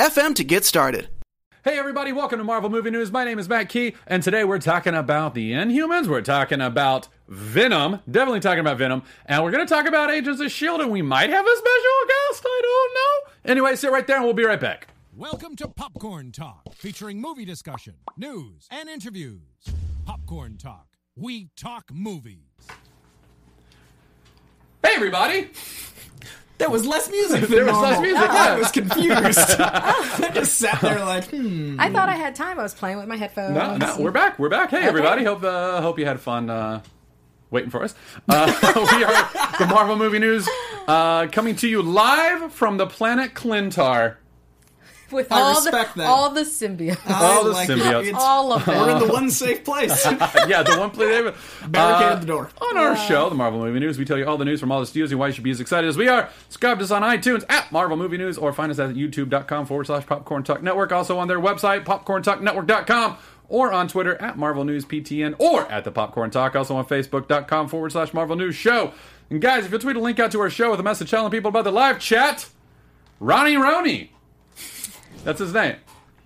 anchor.fm 0.00 0.34
to 0.34 0.44
get 0.44 0.64
started. 0.64 1.08
Hey 1.62 1.78
everybody, 1.78 2.10
welcome 2.12 2.38
to 2.38 2.44
Marvel 2.44 2.70
Movie 2.70 2.90
News. 2.90 3.12
My 3.12 3.22
name 3.22 3.38
is 3.38 3.46
Matt 3.46 3.68
Key, 3.68 3.94
and 4.06 4.22
today 4.22 4.44
we're 4.44 4.58
talking 4.58 4.94
about 4.94 5.34
the 5.34 5.52
Inhumans. 5.52 6.06
We're 6.06 6.22
talking 6.22 6.62
about 6.62 7.08
Venom, 7.28 8.00
definitely 8.10 8.40
talking 8.40 8.60
about 8.60 8.78
Venom, 8.78 9.02
and 9.26 9.44
we're 9.44 9.50
going 9.50 9.66
to 9.66 9.72
talk 9.72 9.86
about 9.86 10.10
Agents 10.10 10.40
of 10.40 10.46
S.H.I.E.L.D., 10.46 10.84
and 10.84 10.90
we 10.90 11.02
might 11.02 11.28
have 11.28 11.44
a 11.44 11.56
special 11.56 11.98
guest, 12.08 12.42
I 12.46 12.60
don't 12.62 12.94
know. 12.94 13.50
Anyway, 13.52 13.76
sit 13.76 13.92
right 13.92 14.06
there 14.06 14.16
and 14.16 14.24
we'll 14.24 14.32
be 14.32 14.44
right 14.44 14.58
back. 14.58 14.88
Welcome 15.14 15.54
to 15.56 15.68
Popcorn 15.68 16.32
Talk, 16.32 16.74
featuring 16.74 17.20
movie 17.20 17.44
discussion, 17.44 17.96
news, 18.16 18.66
and 18.70 18.88
interviews. 18.88 19.42
Popcorn 20.06 20.56
Talk, 20.56 20.86
we 21.14 21.50
talk 21.56 21.92
movies. 21.92 22.38
Hey 24.82 24.94
everybody! 24.94 25.50
There 26.60 26.68
was 26.68 26.86
less 26.86 27.10
music 27.10 27.40
than 27.40 27.50
There 27.50 27.64
was 27.64 27.72
normal. 27.72 27.90
less 27.90 28.00
music, 28.02 28.30
I 28.30 28.58
was 28.58 28.70
confused. 28.70 29.16
I 29.58 30.30
just 30.34 30.56
sat 30.56 30.78
there 30.82 31.02
like, 31.06 31.24
hmm. 31.24 31.80
I 31.80 31.88
thought 31.90 32.10
I 32.10 32.16
had 32.16 32.34
time. 32.34 32.60
I 32.60 32.62
was 32.62 32.74
playing 32.74 32.98
with 32.98 33.08
my 33.08 33.16
headphones. 33.16 33.54
No, 33.54 33.78
no, 33.78 33.96
we're 33.98 34.10
back. 34.10 34.38
We're 34.38 34.50
back. 34.50 34.70
Hey 34.70 34.82
everybody, 34.82 35.24
hope 35.24 35.42
uh, 35.42 35.80
hope 35.80 35.98
you 35.98 36.04
had 36.04 36.20
fun 36.20 36.50
uh, 36.50 36.82
waiting 37.50 37.70
for 37.70 37.82
us. 37.82 37.94
Uh, 38.28 38.52
we 38.92 39.02
are 39.04 39.30
the 39.58 39.66
Marvel 39.72 39.96
Movie 39.96 40.18
News 40.18 40.46
uh, 40.86 41.28
coming 41.28 41.56
to 41.56 41.66
you 41.66 41.80
live 41.80 42.52
from 42.52 42.76
the 42.76 42.86
planet 42.86 43.32
Klyntar. 43.32 44.16
with 45.12 45.30
I 45.32 45.40
all 45.40 45.54
respect 45.54 45.94
the 45.94 46.02
that. 46.02 46.08
all 46.08 46.30
the 46.30 46.42
symbiotes, 46.42 47.10
All 47.10 47.44
the 47.44 47.50
like 47.50 47.68
symbiotes. 47.68 48.06
It's, 48.06 48.18
all 48.18 48.52
of 48.52 48.66
we're 48.66 48.90
in 48.90 48.98
the 48.98 49.12
one 49.12 49.30
safe 49.30 49.64
place. 49.64 50.04
yeah, 50.46 50.62
the 50.62 50.76
one 50.78 50.90
play 50.90 51.08
David. 51.08 51.34
Barricaded 51.68 52.12
uh, 52.12 52.20
the 52.20 52.26
door. 52.26 52.50
On 52.60 52.76
our 52.76 52.96
show, 52.96 53.28
the 53.28 53.34
Marvel 53.34 53.60
Movie 53.60 53.80
News, 53.80 53.98
we 53.98 54.04
tell 54.04 54.18
you 54.18 54.26
all 54.26 54.38
the 54.38 54.44
news 54.44 54.60
from 54.60 54.72
all 54.72 54.80
the 54.80 54.86
studios 54.86 55.10
and 55.10 55.20
why 55.20 55.28
you 55.28 55.32
should 55.32 55.44
be 55.44 55.50
as 55.50 55.60
excited 55.60 55.88
as 55.88 55.96
we 55.96 56.08
are. 56.08 56.28
Subscribe 56.44 56.78
to 56.78 56.84
us 56.84 56.90
on 56.90 57.02
iTunes 57.02 57.44
at 57.48 57.70
Marvel 57.72 57.96
Movie 57.96 58.18
News 58.18 58.38
or 58.38 58.52
find 58.52 58.70
us 58.70 58.78
at 58.78 58.94
youtube.com 58.94 59.66
forward 59.66 59.86
slash 59.86 60.06
popcorn 60.06 60.42
talk 60.42 60.62
network. 60.62 60.92
Also 60.92 61.18
on 61.18 61.28
their 61.28 61.40
website, 61.40 61.84
popcorntalknetwork.com 61.84 63.16
or 63.50 63.72
on 63.72 63.88
Twitter 63.88 64.14
at 64.22 64.38
Marvel 64.38 64.64
News 64.64 64.84
PTN 64.84 65.34
or 65.38 65.70
at 65.70 65.84
the 65.84 65.90
Popcorn 65.90 66.30
Talk. 66.30 66.54
Also 66.56 66.76
on 66.76 66.86
Facebook.com 66.86 67.68
forward 67.68 67.92
slash 67.92 68.14
Marvel 68.14 68.36
News 68.36 68.54
Show. 68.54 68.92
And 69.28 69.40
guys, 69.40 69.64
if 69.64 69.70
you'll 69.70 69.80
tweet 69.80 69.96
a 69.96 70.00
link 70.00 70.18
out 70.18 70.32
to 70.32 70.40
our 70.40 70.50
show 70.50 70.70
with 70.70 70.80
a 70.80 70.84
message 70.84 71.10
telling 71.10 71.30
people 71.30 71.48
about 71.50 71.64
the 71.64 71.72
live 71.72 71.98
chat, 71.98 72.48
Ronnie 73.18 73.56
Roney. 73.56 74.12
That's 75.24 75.38
his 75.38 75.52
name. 75.52 75.76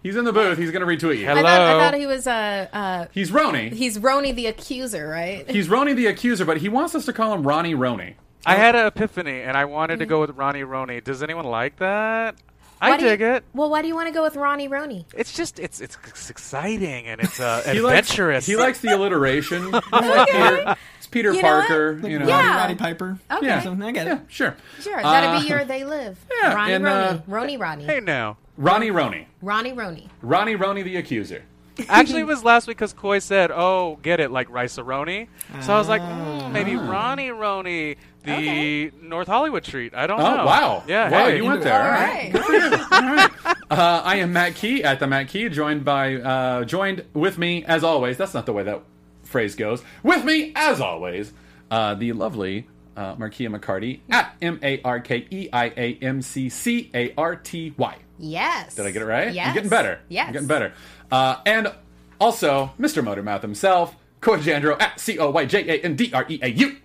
He's 0.02 0.16
in 0.16 0.26
the 0.26 0.32
booth. 0.34 0.58
He's 0.58 0.70
going 0.70 0.86
to 0.86 1.06
retweet 1.06 1.18
you. 1.18 1.30
I 1.30 1.34
thought, 1.34 1.46
I 1.46 1.78
thought 1.78 1.94
he 1.94 2.06
was 2.06 2.26
uh, 2.26 2.68
uh 2.72 3.06
He's 3.12 3.32
Roney. 3.32 3.70
he's 3.70 3.98
Roni 3.98 4.34
the 4.34 4.46
accuser, 4.46 5.08
right? 5.08 5.48
He's 5.54 5.68
Roney 5.68 5.94
the 5.94 6.06
accuser, 6.06 6.44
but 6.44 6.58
he 6.58 6.68
wants 6.68 6.94
us 6.94 7.06
to 7.06 7.12
call 7.14 7.32
him 7.32 7.46
Ronnie 7.46 7.74
Roney. 7.74 8.16
I 8.44 8.56
had 8.56 8.76
an 8.76 8.86
epiphany, 8.86 9.40
and 9.40 9.56
I 9.56 9.64
wanted 9.64 10.00
to 10.00 10.06
go 10.06 10.20
with 10.20 10.30
Ronnie 10.36 10.64
Roney. 10.64 11.00
Does 11.00 11.22
anyone 11.22 11.46
like 11.46 11.78
that? 11.78 12.36
I 12.84 12.90
Why 12.90 12.96
do 12.98 13.04
you- 13.04 13.10
dig 13.10 13.20
it. 13.22 13.44
Well, 13.54 13.70
why 13.70 13.82
do 13.82 13.88
you 13.88 13.94
want 13.94 14.08
to 14.08 14.14
go 14.14 14.22
with 14.22 14.36
Ronnie 14.36 14.68
Roni? 14.68 15.04
It's 15.14 15.32
just 15.34 15.58
it's 15.58 15.80
it's, 15.80 15.96
it's 16.06 16.30
exciting 16.30 17.06
and 17.06 17.20
it's 17.20 17.40
uh, 17.40 17.62
He 17.72 17.80
likes, 17.80 18.10
adventurous. 18.10 18.46
he 18.46 18.56
likes 18.56 18.80
the 18.80 18.90
alliteration. 18.94 19.70
Peter, 19.92 20.76
it's 20.98 21.06
Peter 21.06 21.32
You 21.32 21.42
know 21.42 21.56
what? 21.56 21.66
Parker. 21.68 22.00
You 22.08 22.18
know. 22.18 22.26
Yeah. 22.28 22.56
Roddy 22.58 22.74
Piper. 22.74 23.18
Okay. 23.30 23.46
Yeah. 23.46 23.58
I 23.82 23.90
get 23.92 24.06
Yeah, 24.06 24.14
it. 24.16 24.20
sure. 24.28 24.56
Sure, 24.80 25.02
that'd 25.02 25.30
Uh, 25.30 25.40
be 25.40 25.48
your 25.48 25.64
they 25.64 25.84
live. 25.84 26.18
yeah, 26.42 26.54
Ronnie 26.54 26.72
and, 26.74 26.86
uh, 26.86 27.18
Roni, 27.28 27.56
Roni 27.56 27.60
Ronnie, 27.60 27.84
Hey 27.84 28.00
now. 28.00 28.36
Ronnie 28.56 28.90
Roney. 28.90 29.26
Ronnie 29.42 29.72
Roni. 29.72 30.08
Ronnie 30.22 30.54
Roney 30.54 30.82
the 30.82 30.96
accuser. 30.96 31.42
Actually, 31.88 32.20
it 32.20 32.26
was 32.26 32.44
last 32.44 32.66
week 32.68 32.76
because 32.76 32.92
Coy 32.92 33.18
said, 33.18 33.50
"Oh, 33.52 33.98
get 34.02 34.20
it 34.20 34.30
like 34.30 34.48
rice 34.50 34.76
Roni." 34.76 35.26
So 35.62 35.74
I 35.74 35.78
was 35.78 35.88
like, 35.88 36.02
mm, 36.02 36.52
maybe 36.52 36.76
Ronnie 36.76 37.30
Roney, 37.30 37.96
the 38.22 38.32
Okay. 38.32 38.90
North 39.02 39.26
Hollywood 39.26 39.64
treat. 39.64 39.92
I 39.94 40.06
don't 40.06 40.20
Oh, 40.20 40.36
know. 40.36 40.44
wow. 40.46 40.84
Yeah. 40.86 41.10
Wow, 41.10 41.26
hey. 41.28 41.36
you 41.36 41.44
went 41.44 41.62
there. 41.62 41.74
All 41.74 41.86
All 41.86 41.90
right. 41.90 43.30
right. 43.42 43.56
Uh, 43.70 44.02
I 44.04 44.16
am 44.16 44.32
Matt 44.32 44.54
Key 44.54 44.84
at 44.84 45.00
the 45.00 45.06
Matt 45.06 45.28
Key, 45.28 45.48
joined 45.48 45.84
by, 45.84 46.14
uh, 46.16 46.64
joined 46.64 47.04
with 47.12 47.38
me, 47.38 47.64
as 47.64 47.82
always. 47.82 48.16
That's 48.18 48.34
not 48.34 48.46
the 48.46 48.52
way 48.52 48.62
that 48.62 48.80
phrase 49.24 49.54
goes. 49.56 49.82
With 50.02 50.24
me, 50.24 50.52
as 50.54 50.80
always, 50.80 51.32
uh, 51.70 51.94
the 51.94 52.12
lovely 52.12 52.68
uh, 52.96 53.16
Markeia 53.16 53.48
McCarty 53.54 54.00
at 54.10 54.34
M 54.40 54.60
A 54.62 54.80
R 54.82 55.00
K 55.00 55.26
E 55.30 55.48
I 55.52 55.66
A 55.76 55.98
M 56.00 56.22
C 56.22 56.48
C 56.48 56.90
A 56.94 57.12
R 57.18 57.34
T 57.36 57.74
Y. 57.76 57.96
Yes. 58.18 58.74
Did 58.74 58.86
I 58.86 58.90
get 58.90 59.02
it 59.02 59.06
right? 59.06 59.32
Yes. 59.32 59.48
I'm 59.48 59.54
getting 59.54 59.70
better. 59.70 60.00
Yes. 60.08 60.26
I'm 60.28 60.32
getting 60.32 60.48
better. 60.48 60.72
Uh, 61.10 61.36
and 61.46 61.72
also, 62.20 62.72
Mr. 62.78 63.02
Motormouth 63.04 63.42
himself, 63.42 63.96
Coy 64.20 64.38
Jandreau 64.38 64.80
at 64.80 65.00
C 65.00 65.18
O 65.18 65.30
Y 65.30 65.44
J 65.46 65.68
A 65.68 65.84
N 65.84 65.96
D 65.96 66.10
R 66.12 66.24
E 66.28 66.38
A 66.42 66.48
U. 66.48 66.76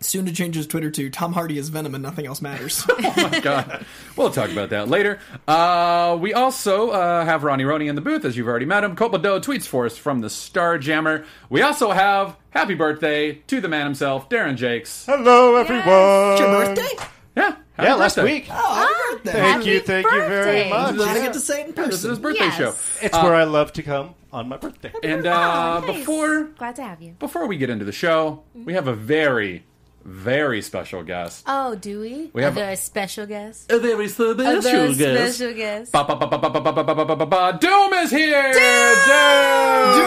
Soon 0.00 0.26
to 0.26 0.32
change 0.32 0.54
his 0.54 0.66
Twitter 0.66 0.90
to 0.90 1.08
Tom 1.08 1.32
Hardy 1.32 1.56
is 1.56 1.70
Venom 1.70 1.94
and 1.94 2.02
nothing 2.02 2.26
else 2.26 2.42
matters. 2.42 2.84
Oh 2.98 3.28
my 3.30 3.40
god. 3.40 3.86
We'll 4.16 4.30
talk 4.30 4.50
about 4.50 4.70
that 4.70 4.88
later. 4.88 5.18
Uh, 5.48 6.18
we 6.20 6.34
also 6.34 6.90
uh, 6.90 7.24
have 7.24 7.42
Ronnie 7.44 7.64
Roney 7.64 7.88
in 7.88 7.94
the 7.94 8.00
booth, 8.00 8.24
as 8.24 8.36
you've 8.36 8.48
already 8.48 8.66
met 8.66 8.84
him. 8.84 8.96
Copado 8.96 9.40
tweets 9.40 9.66
for 9.66 9.86
us 9.86 9.96
from 9.96 10.20
the 10.20 10.28
Star 10.28 10.78
Jammer. 10.78 11.24
We 11.48 11.62
also 11.62 11.90
have 11.90 12.36
happy 12.50 12.74
birthday 12.74 13.34
to 13.46 13.60
the 13.60 13.68
man 13.68 13.86
himself, 13.86 14.28
Darren 14.28 14.56
Jakes. 14.56 15.06
Hello, 15.06 15.56
everyone. 15.56 15.84
It's 15.86 16.40
your 16.40 16.48
birthday? 16.50 17.04
Yeah. 17.36 17.56
happy 17.72 17.88
Yeah, 17.88 17.94
last 17.94 18.16
birthday. 18.16 18.32
week. 18.32 18.46
Oh, 18.50 18.74
happy 18.74 19.14
birthday. 19.16 19.32
Thank 19.32 19.56
Happy 19.56 19.70
you, 19.70 19.80
thank 19.80 20.04
you 20.06 20.10
very 20.20 20.28
birthday. 20.28 20.70
much. 20.70 20.94
Glad 20.96 21.16
I 21.16 21.20
get 21.20 21.32
to 21.32 21.40
say 21.40 21.60
it 21.62 21.66
in 21.68 21.72
person. 21.72 21.90
This 21.90 22.04
is 22.04 22.10
his 22.10 22.18
birthday 22.18 22.44
Yes. 22.44 22.56
show. 22.56 22.74
It's 23.04 23.14
where 23.16 23.34
I 23.34 23.44
love 23.44 23.72
to 23.74 23.82
come 23.82 24.14
on 24.32 24.48
my 24.48 24.56
birthday. 24.56 24.92
And 25.02 25.26
uh, 25.26 25.80
Oh, 25.82 25.86
nice. 25.86 25.98
before 25.98 26.44
Glad 26.58 26.76
to 26.76 26.82
have 26.84 27.02
you. 27.02 27.12
before 27.18 27.46
we 27.46 27.56
get 27.56 27.70
into 27.70 27.84
the 27.84 27.92
show, 27.92 28.42
we 28.54 28.74
have 28.74 28.86
a 28.88 28.94
very, 28.94 29.64
very 30.04 30.60
special 30.62 31.02
guest. 31.02 31.44
Oh, 31.46 31.74
do 31.74 32.00
we? 32.00 32.30
We 32.32 32.42
have 32.42 32.56
a 32.58 32.72
a- 32.72 32.76
special 32.76 33.26
guest. 33.26 33.70
A 33.72 33.78
very 33.78 34.08
special 34.08 34.32
A 34.32 34.60
very 34.60 34.94
special 34.94 35.52
guest. 35.54 35.92
Ba, 35.92 36.04
ba, 36.04 36.14
ba, 36.16 36.26
ba, 36.26 36.38
ba, 36.38 36.50
ba, 36.50 36.60
ba, 36.60 36.72
ba, 36.72 36.94
ba, 36.94 37.04
ba, 37.04 37.16
ba, 37.16 37.26
ba. 37.26 37.58
Doom 37.60 37.92
is 37.94 38.10
here! 38.10 38.52
Doom! 38.52 38.60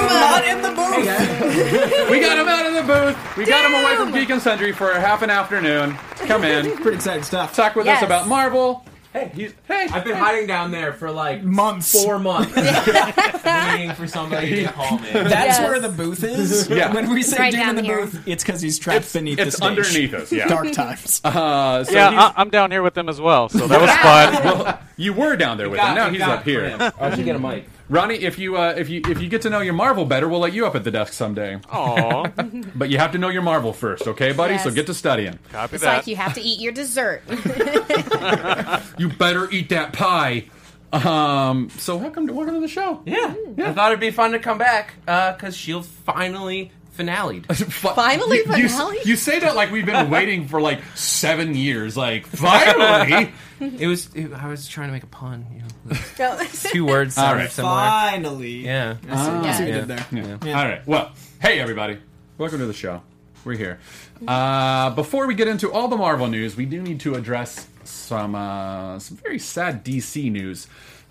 Not 0.08 0.46
in 0.48 0.62
the 0.62 0.70
booth. 0.70 2.10
We 2.10 2.20
got 2.20 2.38
him 2.38 2.48
out 2.48 2.66
of 2.66 2.74
the 2.74 2.84
booth. 2.94 3.38
We 3.38 3.46
got 3.46 3.66
him 3.66 3.74
away 3.84 3.96
from 3.96 4.12
Geek 4.12 4.30
and 4.30 4.42
Sundry 4.42 4.72
for 4.72 4.94
half 4.94 5.22
an 5.22 5.30
afternoon. 5.30 5.96
Come 6.28 6.44
in, 6.44 6.76
Pretty 6.78 6.98
exciting 6.98 7.24
stuff. 7.24 7.56
talk 7.56 7.76
with 7.76 7.88
us 7.88 7.96
Yes. 8.00 8.04
about 8.04 8.28
Marvel. 8.28 8.86
Hey, 9.18 9.32
he's 9.34 9.54
hey. 9.68 9.88
I've 9.92 10.04
been 10.04 10.16
hiding 10.16 10.48
down 10.48 10.72
there 10.72 10.94
for 10.94 11.10
like 11.12 11.44
Months. 11.44 11.92
four 11.92 12.20
months, 12.20 12.56
waiting 13.46 13.94
for 13.94 14.08
somebody 14.08 14.64
to 14.66 14.72
call 14.72 15.00
me. 15.00 15.10
That's 15.12 15.32
Yes. 15.34 15.60
where 15.62 15.80
the 15.80 15.90
booth 15.90 16.24
is. 16.24 16.70
Yeah. 16.70 16.94
When 16.94 17.10
we 17.10 17.24
say 17.24 17.38
right 17.38 17.52
Doom 17.52 17.62
in 17.62 17.66
down 17.68 17.76
the 17.76 17.82
here. 17.84 18.02
booth, 18.06 18.28
it's 18.28 18.44
because 18.44 18.62
he's 18.62 18.78
trapped 18.80 19.12
beneath 19.14 19.40
it's 19.40 19.58
the 19.58 19.66
stage. 19.66 19.78
underneath 19.78 20.14
us. 20.14 20.32
Yeah. 20.32 20.48
Dark 20.48 20.72
times. 20.72 21.22
Uh, 21.24 21.84
so 21.84 21.92
Yeah, 21.92 22.10
he's- 22.12 22.34
I, 22.36 22.42
I'm 22.42 22.50
down 22.50 22.72
here 22.72 22.84
with 22.84 22.94
them 22.94 23.10
as 23.10 23.20
well, 23.20 23.50
so 23.50 23.68
that 23.68 23.82
was 23.82 23.90
fun. 24.44 24.44
well, 24.66 24.80
you 24.98 25.14
were 25.14 25.36
down 25.36 25.58
there 25.58 25.70
with 25.70 25.80
him. 25.80 25.96
Now 25.96 26.10
he's 26.10 26.22
up 26.22 26.44
here. 26.44 26.92
I 27.00 27.16
should 27.16 27.26
get 27.26 27.36
a 27.36 27.40
mic. 27.40 27.68
Ronnie, 27.90 28.16
if 28.16 28.38
you 28.38 28.58
uh, 28.58 28.74
if 28.78 28.90
you 28.90 29.02
if 29.08 29.22
you 29.22 29.30
get 29.30 29.42
to 29.44 29.50
know 29.50 29.62
your 29.62 29.74
Marvel 29.74 30.04
better, 30.06 30.28
we'll 30.28 30.42
let 30.42 30.52
you 30.54 30.66
up 30.66 30.76
at 30.76 30.84
the 30.84 30.92
desk 30.92 31.14
someday. 31.14 31.58
Aw, 31.72 32.28
But 32.76 32.90
you 32.90 32.98
have 32.98 33.14
to 33.14 33.18
know 33.18 33.30
your 33.30 33.42
Marvel 33.42 33.72
first, 33.72 34.08
okay, 34.08 34.34
buddy? 34.34 34.58
So 34.58 34.72
get 34.72 34.88
to 34.88 34.94
studying. 34.94 35.40
copy 35.52 35.76
It's 35.76 35.84
that. 35.86 35.98
like 35.98 36.08
you 36.08 36.18
have 36.18 36.34
to 36.34 36.42
eat 36.42 36.60
your 36.60 36.74
dessert. 36.74 37.24
You 38.98 39.10
better 39.10 39.50
eat 39.52 39.70
that 39.70 39.94
pie. 39.94 40.46
Um. 40.92 41.70
So 41.78 41.96
welcome 41.98 42.28
to 42.28 42.34
welcome 42.34 42.56
to 42.56 42.62
the 42.62 42.68
show. 42.68 43.02
Yeah. 43.06 43.34
I 43.58 43.74
thought 43.74 43.92
it'd 43.92 44.00
be 44.00 44.12
fun 44.12 44.32
to 44.32 44.40
come 44.40 44.58
back 44.58 44.94
because 45.06 45.56
Shield 45.56 45.86
finally 45.86 46.72
finale'd. 46.98 47.46
Finally, 47.56 48.38
you, 48.38 48.56
you, 48.58 48.70
finale? 48.70 48.98
you 49.06 49.16
say 49.16 49.40
that 49.40 49.56
like 49.56 49.72
we've 49.72 49.86
been 49.86 50.10
waiting 50.18 50.48
for 50.48 50.60
like 50.60 50.82
seven 50.96 51.56
years. 51.56 51.96
Like 51.96 52.26
finally. 52.28 53.32
It 53.60 53.88
was. 53.88 54.14
It, 54.14 54.32
I 54.34 54.50
was 54.50 54.68
trying 54.68 54.90
to 54.90 54.94
make 54.94 55.02
a 55.02 55.08
pun. 55.08 55.44
You 55.52 55.96
know, 55.96 56.38
two 56.72 56.86
words 56.86 57.16
sounded 57.16 57.42
right. 57.42 57.52
similar. 57.52 57.74
Finally. 57.74 58.64
Yeah. 58.64 58.98
I 59.10 59.16
see, 59.16 59.32
I 59.32 59.52
see 59.54 59.64
what 59.64 59.70
Yeah. 59.70 59.80
did 59.80 59.88
there. 59.88 60.40
Yeah. 60.46 60.60
All 60.60 60.66
right. 60.68 60.86
Well, 60.88 61.12
hey 61.42 61.60
everybody, 61.60 61.98
welcome 62.38 62.60
to 62.60 62.68
the 62.68 62.74
show. 62.74 63.02
We're 63.44 63.58
here. 63.58 63.80
Uh, 64.28 64.92
before 64.92 65.26
we 65.26 65.34
get 65.34 65.48
into 65.48 65.72
all 65.72 65.88
the 65.88 65.98
Marvel 65.98 66.28
news, 66.28 66.56
we 66.56 66.66
do 66.68 66.84
need 66.84 67.00
to 67.00 67.16
address 67.16 67.68
some 67.84 68.36
uh, 68.36 69.00
some 69.00 69.18
very 69.18 69.40
sad 69.40 69.84
DC 69.84 70.32
news, 70.32 70.68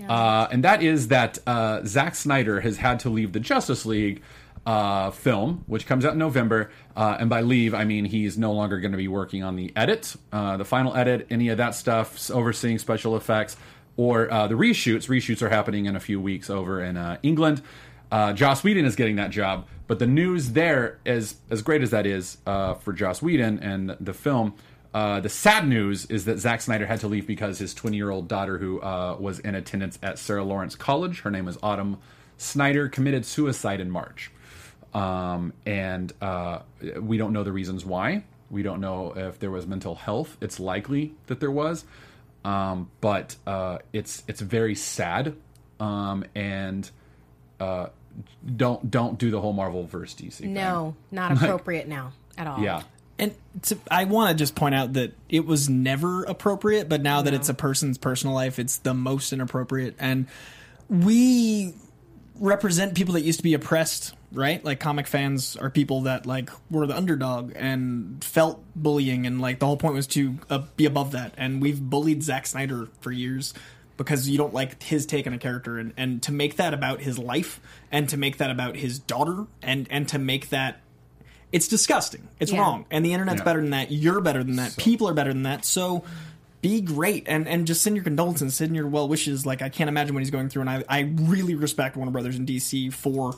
uh, 0.08 0.46
and 0.52 0.62
that 0.62 0.84
is 0.84 1.08
that 1.08 1.38
uh, 1.48 1.80
Zack 1.84 2.14
Snyder 2.14 2.60
has 2.60 2.76
had 2.76 3.00
to 3.00 3.10
leave 3.10 3.32
the 3.32 3.40
Justice 3.40 3.84
League 3.86 4.22
uh, 4.66 5.12
film, 5.12 5.62
which 5.68 5.86
comes 5.86 6.04
out 6.04 6.12
in 6.12 6.18
November. 6.18 6.70
Uh, 6.96 7.16
and 7.20 7.30
by 7.30 7.40
leave, 7.40 7.72
I 7.72 7.84
mean 7.84 8.04
he's 8.04 8.36
no 8.36 8.52
longer 8.52 8.80
going 8.80 8.92
to 8.92 8.98
be 8.98 9.06
working 9.08 9.44
on 9.44 9.54
the 9.54 9.72
edit, 9.76 10.16
uh, 10.32 10.56
the 10.56 10.64
final 10.64 10.94
edit, 10.96 11.28
any 11.30 11.48
of 11.48 11.58
that 11.58 11.74
stuff, 11.76 12.30
overseeing 12.30 12.78
special 12.78 13.16
effects. 13.16 13.56
or 13.96 14.30
uh, 14.30 14.46
the 14.48 14.54
reshoots. 14.56 15.08
Reshoots 15.08 15.40
are 15.40 15.48
happening 15.48 15.86
in 15.86 15.96
a 15.96 16.00
few 16.00 16.20
weeks 16.20 16.50
over 16.50 16.82
in 16.82 16.96
uh, 16.96 17.16
England. 17.22 17.62
Uh, 18.10 18.32
Joss 18.32 18.62
Whedon 18.62 18.84
is 18.84 18.94
getting 18.96 19.16
that 19.16 19.30
job, 19.30 19.66
but 19.86 19.98
the 19.98 20.06
news 20.06 20.52
there, 20.52 20.98
as 21.06 21.36
as 21.48 21.62
great 21.62 21.82
as 21.82 21.90
that 21.90 22.06
is 22.06 22.38
for 22.44 22.92
Joss 22.92 23.22
Whedon 23.22 23.58
and 23.60 23.96
the 23.98 24.12
film, 24.12 24.54
the 24.92 25.28
sad 25.28 25.66
news 25.66 26.06
is 26.06 26.24
that 26.26 26.38
Zack 26.38 26.60
Snyder 26.60 26.86
had 26.86 27.00
to 27.00 27.08
leave 27.08 27.26
because 27.26 27.58
his 27.58 27.74
20 27.74 27.96
year 27.96 28.10
old 28.10 28.28
daughter, 28.28 28.58
who 28.58 28.78
was 28.78 29.38
in 29.40 29.54
attendance 29.54 29.98
at 30.02 30.18
Sarah 30.18 30.44
Lawrence 30.44 30.76
College, 30.76 31.20
her 31.22 31.30
name 31.30 31.48
is 31.48 31.58
Autumn 31.62 31.98
Snyder, 32.36 32.88
committed 32.88 33.24
suicide 33.24 33.80
in 33.80 33.90
March. 33.90 34.30
Um, 34.96 35.52
and 35.66 36.10
uh, 36.22 36.60
we 37.00 37.18
don't 37.18 37.34
know 37.34 37.44
the 37.44 37.52
reasons 37.52 37.84
why. 37.84 38.24
We 38.50 38.62
don't 38.62 38.80
know 38.80 39.12
if 39.14 39.38
there 39.38 39.50
was 39.50 39.66
mental 39.66 39.94
health. 39.94 40.36
It's 40.40 40.58
likely 40.58 41.14
that 41.26 41.38
there 41.38 41.50
was, 41.50 41.84
um, 42.44 42.90
but 43.02 43.36
uh, 43.46 43.78
it's 43.92 44.22
it's 44.26 44.40
very 44.40 44.74
sad. 44.74 45.36
Um, 45.78 46.24
and 46.34 46.88
uh, 47.60 47.88
don't 48.56 48.90
don't 48.90 49.18
do 49.18 49.30
the 49.30 49.40
whole 49.40 49.52
Marvel 49.52 49.84
verse 49.84 50.14
DC. 50.14 50.32
thing. 50.32 50.54
No, 50.54 50.96
not 51.10 51.32
appropriate 51.42 51.88
now 51.88 52.12
at 52.38 52.46
all. 52.46 52.60
Yeah. 52.60 52.82
And 53.18 53.34
to, 53.62 53.78
I 53.90 54.04
want 54.04 54.30
to 54.30 54.36
just 54.36 54.54
point 54.54 54.74
out 54.74 54.94
that 54.94 55.12
it 55.28 55.46
was 55.46 55.68
never 55.68 56.24
appropriate, 56.24 56.88
but 56.88 57.02
now 57.02 57.22
that 57.22 57.32
it's 57.34 57.48
a 57.48 57.54
person's 57.54 57.96
personal 57.96 58.34
life, 58.34 58.58
it's 58.58 58.76
the 58.76 58.92
most 58.92 59.32
inappropriate. 59.32 59.94
And 59.98 60.26
we 60.90 61.74
represent 62.38 62.94
people 62.94 63.14
that 63.14 63.22
used 63.22 63.38
to 63.38 63.42
be 63.42 63.54
oppressed, 63.54 64.14
right? 64.32 64.64
Like 64.64 64.80
comic 64.80 65.06
fans 65.06 65.56
are 65.56 65.70
people 65.70 66.02
that 66.02 66.26
like 66.26 66.50
were 66.70 66.86
the 66.86 66.96
underdog 66.96 67.52
and 67.56 68.22
felt 68.24 68.62
bullying, 68.74 69.26
and 69.26 69.40
like 69.40 69.58
the 69.58 69.66
whole 69.66 69.76
point 69.76 69.94
was 69.94 70.06
to 70.08 70.38
uh, 70.50 70.62
be 70.76 70.84
above 70.86 71.12
that. 71.12 71.34
And 71.36 71.60
we've 71.62 71.80
bullied 71.80 72.22
Zack 72.22 72.46
Snyder 72.46 72.88
for 73.00 73.12
years 73.12 73.54
because 73.96 74.28
you 74.28 74.36
don't 74.36 74.52
like 74.52 74.82
his 74.82 75.06
take 75.06 75.26
on 75.26 75.32
a 75.32 75.38
character, 75.38 75.78
and 75.78 75.92
and 75.96 76.22
to 76.24 76.32
make 76.32 76.56
that 76.56 76.74
about 76.74 77.00
his 77.00 77.18
life, 77.18 77.60
and 77.90 78.08
to 78.08 78.16
make 78.16 78.38
that 78.38 78.50
about 78.50 78.76
his 78.76 78.98
daughter, 78.98 79.46
and 79.62 79.86
and 79.90 80.08
to 80.08 80.18
make 80.18 80.50
that 80.50 80.80
it's 81.52 81.68
disgusting. 81.68 82.26
It's 82.40 82.50
Yeah. 82.52 82.60
wrong. 82.60 82.86
And 82.90 83.04
the 83.06 83.12
internet's 83.12 83.38
Yeah. 83.40 83.44
better 83.44 83.60
than 83.60 83.70
that. 83.70 83.90
You're 83.92 84.20
better 84.20 84.42
than 84.42 84.56
that. 84.56 84.76
People 84.76 85.08
are 85.08 85.14
better 85.14 85.32
than 85.32 85.44
that. 85.44 85.64
So 85.64 86.02
be 86.60 86.80
great 86.80 87.24
and 87.28 87.46
and 87.46 87.66
just 87.66 87.82
send 87.82 87.94
your 87.96 88.02
condolences, 88.04 88.54
send 88.56 88.74
your 88.74 88.88
well 88.88 89.08
wishes. 89.08 89.46
Like 89.46 89.62
I 89.62 89.68
can't 89.68 89.88
imagine 89.88 90.14
what 90.14 90.20
he's 90.22 90.30
going 90.32 90.48
through, 90.48 90.62
and 90.62 90.70
I 90.70 90.84
I 90.88 91.00
really 91.14 91.54
respect 91.54 91.96
Warner 91.96 92.10
Brothers 92.10 92.36
and 92.36 92.46
DC 92.46 92.92
for 92.92 93.34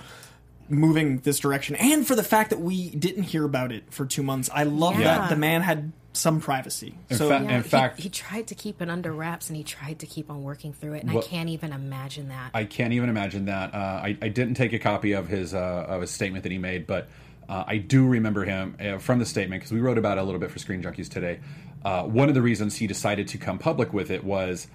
moving 0.70 1.19
this 1.20 1.38
direction 1.38 1.75
and 1.76 2.06
for 2.06 2.15
the 2.15 2.23
fact 2.23 2.50
that 2.50 2.61
we 2.61 2.91
didn't 2.91 3.23
hear 3.25 3.44
about 3.44 3.73
it 3.73 3.85
for 3.93 4.05
two 4.06 4.23
months. 4.23 4.50
I 4.53 4.65
love 4.65 4.99
Yeah. 4.99 5.19
that 5.19 5.31
the 5.31 5.37
man 5.37 5.62
had 5.62 5.93
some 6.12 6.41
privacy. 6.41 6.94
In 7.11 7.17
so 7.17 7.29
fact- 7.29 7.44
Yeah, 7.44 7.56
in 7.56 7.62
he- 7.62 7.69
fact- 7.69 8.00
he, 8.00 8.09
tried 8.09 8.47
to 8.49 8.55
keep 8.55 8.82
it 8.82 8.91
under 8.91 9.12
wraps 9.12 9.49
and 9.49 9.56
he 9.56 9.62
tried 9.62 10.00
to 10.00 10.06
keep 10.06 10.31
on 10.31 10.43
working 10.43 10.73
through 10.73 10.94
it, 10.94 11.05
and 11.05 11.12
What- 11.12 11.25
I 11.25 11.29
can't 11.29 11.49
even 11.49 11.73
imagine 11.73 12.29
that. 12.29 12.50
I 12.55 12.65
can't 12.65 12.93
even 12.93 13.09
imagine 13.09 13.44
that. 13.47 13.73
Uh, 13.73 13.76
I, 13.76 14.17
I 14.20 14.29
didn't 14.29 14.55
take 14.55 14.73
a 14.73 14.79
copy 14.79 15.12
of 15.12 15.29
his 15.29 15.55
uh, 15.55 15.87
of 15.88 16.00
his 16.00 16.11
statement 16.11 16.43
that 16.43 16.53
he 16.53 16.59
made, 16.59 16.87
but 16.87 17.09
uh, 17.49 17.64
I 17.67 17.76
do 17.79 18.06
remember 18.06 18.44
him 18.44 18.76
uh, 18.81 18.99
from 18.99 19.21
the 19.21 19.26
statement 19.26 19.61
because 19.62 19.73
we 19.73 19.81
wrote 19.81 19.97
about 19.97 20.19
it 20.19 20.21
a 20.23 20.25
little 20.25 20.41
bit 20.41 20.50
for 20.50 20.59
Screen 20.59 20.82
Junkies 20.82 21.09
today. 21.09 21.38
Uh, 21.85 22.03
one 22.03 22.29
of 22.29 22.35
the 22.35 22.43
reasons 22.43 22.75
he 22.76 22.87
decided 22.88 23.29
to 23.29 23.38
come 23.38 23.59
public 23.59 23.93
with 23.93 24.11
it 24.11 24.25
was, 24.25 24.67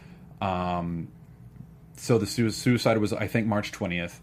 um, 0.42 1.10
so 1.98 2.18
the 2.18 2.26
su- 2.26 2.50
suicide 2.52 2.98
was 3.00 3.12
I 3.14 3.28
think 3.28 3.48
March 3.48 3.72
twentieth, 3.72 4.22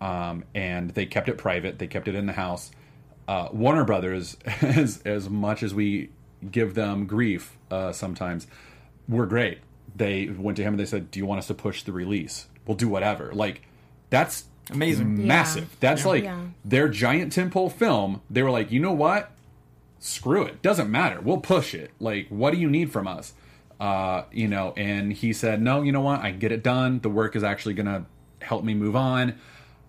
um, 0.00 0.44
and 0.54 0.90
they 0.90 1.06
kept 1.06 1.28
it 1.28 1.38
private. 1.38 1.78
They 1.78 1.86
kept 1.86 2.08
it 2.08 2.14
in 2.14 2.26
the 2.26 2.32
house. 2.32 2.70
Uh, 3.26 3.48
Warner 3.52 3.84
Brothers, 3.84 4.36
as 4.62 5.02
as 5.04 5.28
much 5.28 5.62
as 5.62 5.74
we 5.74 6.10
give 6.50 6.74
them 6.74 7.06
grief 7.06 7.56
uh, 7.70 7.92
sometimes, 7.92 8.46
were 9.08 9.26
great. 9.26 9.58
They 9.96 10.28
went 10.28 10.56
to 10.58 10.62
him 10.62 10.74
and 10.74 10.80
they 10.80 10.86
said, 10.86 11.10
"Do 11.10 11.18
you 11.18 11.26
want 11.26 11.38
us 11.40 11.46
to 11.48 11.54
push 11.54 11.82
the 11.82 11.92
release? 11.92 12.46
We'll 12.66 12.76
do 12.76 12.88
whatever." 12.88 13.32
Like 13.32 13.62
that's 14.10 14.44
Amazing. 14.70 15.26
massive. 15.26 15.64
Yeah. 15.64 15.76
That's 15.80 16.04
like 16.04 16.24
Yeah. 16.24 16.40
their 16.64 16.88
giant 16.88 17.34
tentpole 17.34 17.72
film. 17.72 18.20
They 18.30 18.42
were 18.42 18.50
like, 18.50 18.70
you 18.70 18.80
know 18.80 18.92
what? 18.92 19.30
Screw 19.98 20.44
it. 20.44 20.62
Doesn't 20.62 20.90
matter. 20.90 21.20
We'll 21.20 21.38
push 21.40 21.74
it. 21.74 21.90
Like, 21.98 22.28
what 22.28 22.52
do 22.52 22.58
you 22.60 22.68
need 22.70 22.92
from 22.92 23.08
us? 23.08 23.32
Uh, 23.80 24.24
you 24.30 24.46
know, 24.46 24.74
and 24.76 25.12
he 25.12 25.32
said, 25.32 25.60
no, 25.62 25.82
you 25.82 25.90
know 25.92 26.00
what? 26.02 26.20
I 26.20 26.30
can 26.30 26.38
get 26.38 26.52
it 26.52 26.62
done. 26.62 27.00
The 27.00 27.08
work 27.08 27.34
is 27.34 27.42
actually 27.42 27.74
going 27.74 27.86
to 27.86 28.04
help 28.44 28.62
me 28.62 28.74
move 28.74 28.94
on. 28.94 29.38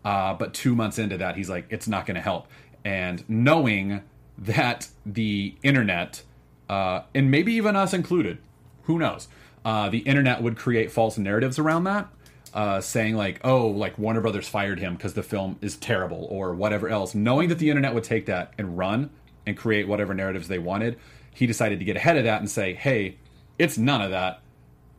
Uh, 0.09 0.33
but 0.33 0.55
two 0.55 0.73
months 0.73 0.97
into 0.97 1.19
that, 1.19 1.35
he's 1.35 1.51
like, 1.51 1.67
it's 1.69 1.87
not 1.87 2.07
going 2.07 2.15
to 2.15 2.21
help. 2.21 2.47
And 2.83 3.23
knowing 3.29 4.01
that 4.39 4.87
the 5.05 5.53
internet, 5.61 6.23
uh, 6.67 7.01
and 7.13 7.29
maybe 7.29 7.53
even 7.53 7.75
us 7.75 7.93
included, 7.93 8.39
who 8.85 8.97
knows? 8.97 9.27
Uh, 9.63 9.87
the 9.89 9.99
internet 9.99 10.41
would 10.41 10.57
create 10.57 10.91
false 10.91 11.19
narratives 11.19 11.59
around 11.59 11.83
that, 11.83 12.07
uh, 12.55 12.81
saying 12.81 13.17
like, 13.17 13.39
"Oh, 13.43 13.67
like 13.67 13.99
Warner 13.99 14.19
Brothers 14.19 14.47
fired 14.47 14.79
him 14.79 14.95
because 14.95 15.13
the 15.13 15.21
film 15.21 15.59
is 15.61 15.77
terrible" 15.77 16.25
or 16.31 16.55
whatever 16.55 16.89
else. 16.89 17.13
Knowing 17.13 17.49
that 17.49 17.59
the 17.59 17.69
internet 17.69 17.93
would 17.93 18.03
take 18.03 18.25
that 18.25 18.51
and 18.57 18.79
run 18.79 19.11
and 19.45 19.55
create 19.55 19.87
whatever 19.87 20.15
narratives 20.15 20.47
they 20.47 20.57
wanted, 20.57 20.97
he 21.35 21.45
decided 21.45 21.77
to 21.77 21.85
get 21.85 21.97
ahead 21.97 22.17
of 22.17 22.23
that 22.23 22.39
and 22.39 22.49
say, 22.49 22.73
"Hey, 22.73 23.17
it's 23.59 23.77
none 23.77 24.01
of 24.01 24.09
that. 24.09 24.41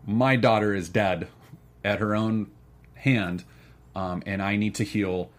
My 0.07 0.37
daughter 0.37 0.73
is 0.73 0.89
dead 0.89 1.27
at 1.83 1.99
her 1.99 2.15
own 2.15 2.47
hand, 2.95 3.43
um, 3.94 4.22
and 4.26 4.42
I 4.42 4.56
need 4.56 4.76
to 4.76 4.84
heal. 4.84 5.31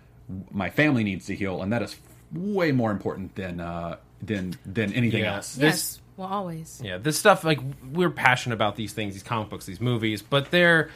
My 0.52 0.70
family 0.70 1.04
needs 1.04 1.26
to 1.28 1.36
heal, 1.36 1.62
and 1.62 1.72
that 1.74 1.82
is 1.82 1.96
way 2.34 2.72
more 2.72 2.92
important 2.92 3.36
than 3.36 3.60
uh, 3.60 3.98
than 4.22 4.56
than 4.66 4.94
anything 4.94 5.24
Yeah. 5.24 5.36
else." 5.36 5.58
yes, 5.58 6.00
well, 6.18 6.28
always. 6.30 6.82
Yeah, 6.84 6.98
this 6.98 7.18
stuff 7.20 7.44
like 7.44 7.60
we're 7.92 8.10
passionate 8.10 8.56
about 8.56 8.76
these 8.76 8.94
things, 8.94 9.14
these 9.14 9.24
comic 9.24 9.50
books, 9.50 9.66
these 9.66 9.82
movies, 9.82 10.22
but 10.22 10.52
they're 10.52 10.90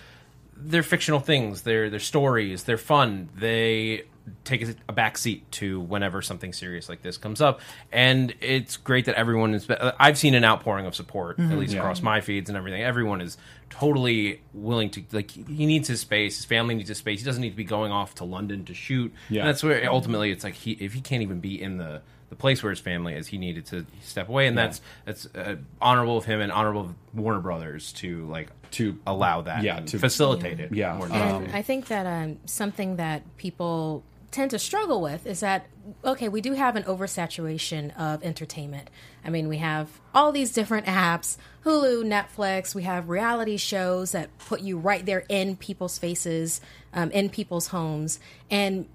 they're 0.56 0.84
fictional 0.84 1.20
things. 1.20 1.64
They're 1.64 1.90
they're 1.90 2.00
stories. 2.00 2.64
They're 2.64 2.78
fun. 2.78 3.30
They 3.36 4.04
take 4.44 4.64
a, 4.64 4.76
a 4.90 4.94
back 4.94 5.18
seat 5.18 5.50
to 5.54 5.80
whenever 5.80 6.22
something 6.22 6.54
serious 6.54 6.90
like 6.90 7.02
this 7.02 7.18
comes 7.18 7.42
up, 7.42 7.60
and 7.92 8.34
it's 8.42 8.78
great 8.78 9.06
that 9.06 9.16
everyone 9.16 9.54
is. 9.54 9.68
I've 10.00 10.18
seen 10.18 10.34
an 10.36 10.44
outpouring 10.44 10.86
of 10.86 10.96
support, 10.96 11.40
at 11.40 11.50
least 11.58 11.74
Yeah. 11.74 11.80
across 11.80 12.02
my 12.02 12.22
feeds 12.22 12.50
and 12.50 12.58
everything. 12.58 12.82
Everyone 12.84 13.22
is 13.22 13.38
totally 13.70 14.42
willing 14.54 14.90
to 14.92 15.04
like. 15.12 15.32
He 15.32 15.66
needs 15.66 15.88
his 15.88 16.00
space. 16.00 16.38
His 16.38 16.46
family 16.46 16.76
needs 16.76 16.90
his 16.90 16.98
space. 16.98 17.20
He 17.20 17.26
doesn't 17.26 17.42
need 17.42 17.52
to 17.52 17.56
be 17.56 17.64
going 17.64 17.92
off 17.92 18.16
to 18.16 18.24
London 18.26 18.66
to 18.66 18.74
shoot. 18.74 19.14
Yeah. 19.30 19.42
And 19.42 19.50
that's 19.50 19.64
where 19.64 19.90
ultimately 19.92 20.32
it's 20.32 20.44
like 20.44 20.54
he 20.56 20.72
if 20.72 20.94
he 20.94 21.02
can't 21.02 21.22
even 21.22 21.40
be 21.40 21.62
in 21.62 21.78
the 21.78 22.02
the 22.30 22.36
place 22.36 22.64
where 22.64 22.72
his 22.72 22.80
family 22.80 23.14
is, 23.14 23.28
he 23.28 23.38
needed 23.38 23.68
to 23.68 23.86
step 24.02 24.30
away, 24.30 24.48
and 24.48 24.58
that's 24.58 24.82
that's 25.06 25.28
uh, 25.36 25.58
honorable 25.80 26.18
of 26.18 26.26
him 26.26 26.42
and 26.42 26.52
honorable 26.52 26.82
of 26.82 26.96
Warner 27.14 27.40
Brothers 27.40 27.94
to 27.94 28.26
like 28.28 28.50
To- 28.72 28.98
allow 29.06 29.42
that, 29.44 29.62
yeah, 29.64 29.78
and 29.78 29.88
to- 29.90 30.00
facilitate 30.00 30.60
it, 30.60 30.74
Yeah. 30.74 30.96
more 30.98 31.06
Um, 31.14 31.48
I 31.54 31.62
think 31.62 31.86
that 31.88 32.06
um, 32.08 32.40
something 32.46 32.96
that 32.96 33.22
people 33.38 34.04
tend 34.36 34.52
to 34.52 34.60
struggle 34.60 35.02
with 35.02 35.26
is 35.26 35.40
that 35.40 35.68
okay, 36.04 36.28
we 36.28 36.42
do 36.42 36.54
have 36.54 36.76
an 36.76 36.84
oversaturation 36.84 37.96
of 37.98 38.24
entertainment. 38.24 38.90
I 39.24 39.30
mean, 39.30 39.48
we 39.48 39.58
have 39.58 40.02
all 40.14 40.32
these 40.32 40.52
different 40.52 40.88
apps, 40.88 41.38
Hulu, 41.64 42.04
Netflix. 42.04 42.76
We 42.76 42.84
have 42.84 43.08
reality 43.08 43.56
shows 43.56 44.12
that 44.12 44.36
put 44.40 44.62
you 44.62 44.78
right 44.78 45.06
there 45.06 45.24
in 45.30 45.56
people's 45.56 45.98
faces, 45.98 46.60
um, 46.94 47.12
in 47.12 47.30
people's 47.30 47.68
homes, 47.68 48.20
and 48.52 48.90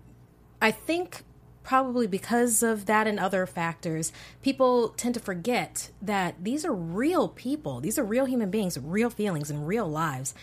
I 0.61 0.73
think 0.73 1.23
probably 1.63 2.07
because 2.07 2.63
of 2.63 2.87
that 2.87 3.07
and 3.07 3.19
other 3.19 3.47
factors, 3.47 4.13
people 4.43 4.91
tend 4.91 5.15
to 5.15 5.21
forget 5.21 5.91
that 6.03 6.35
these 6.43 6.65
are 6.65 6.75
real 6.75 7.29
people. 7.29 7.81
These 7.81 7.99
are 7.99 8.05
real 8.05 8.25
human 8.27 8.51
beings, 8.51 8.79
real 8.79 9.09
feelings, 9.09 9.51
and 9.51 9.67
real 9.67 9.89
lives. 9.89 10.35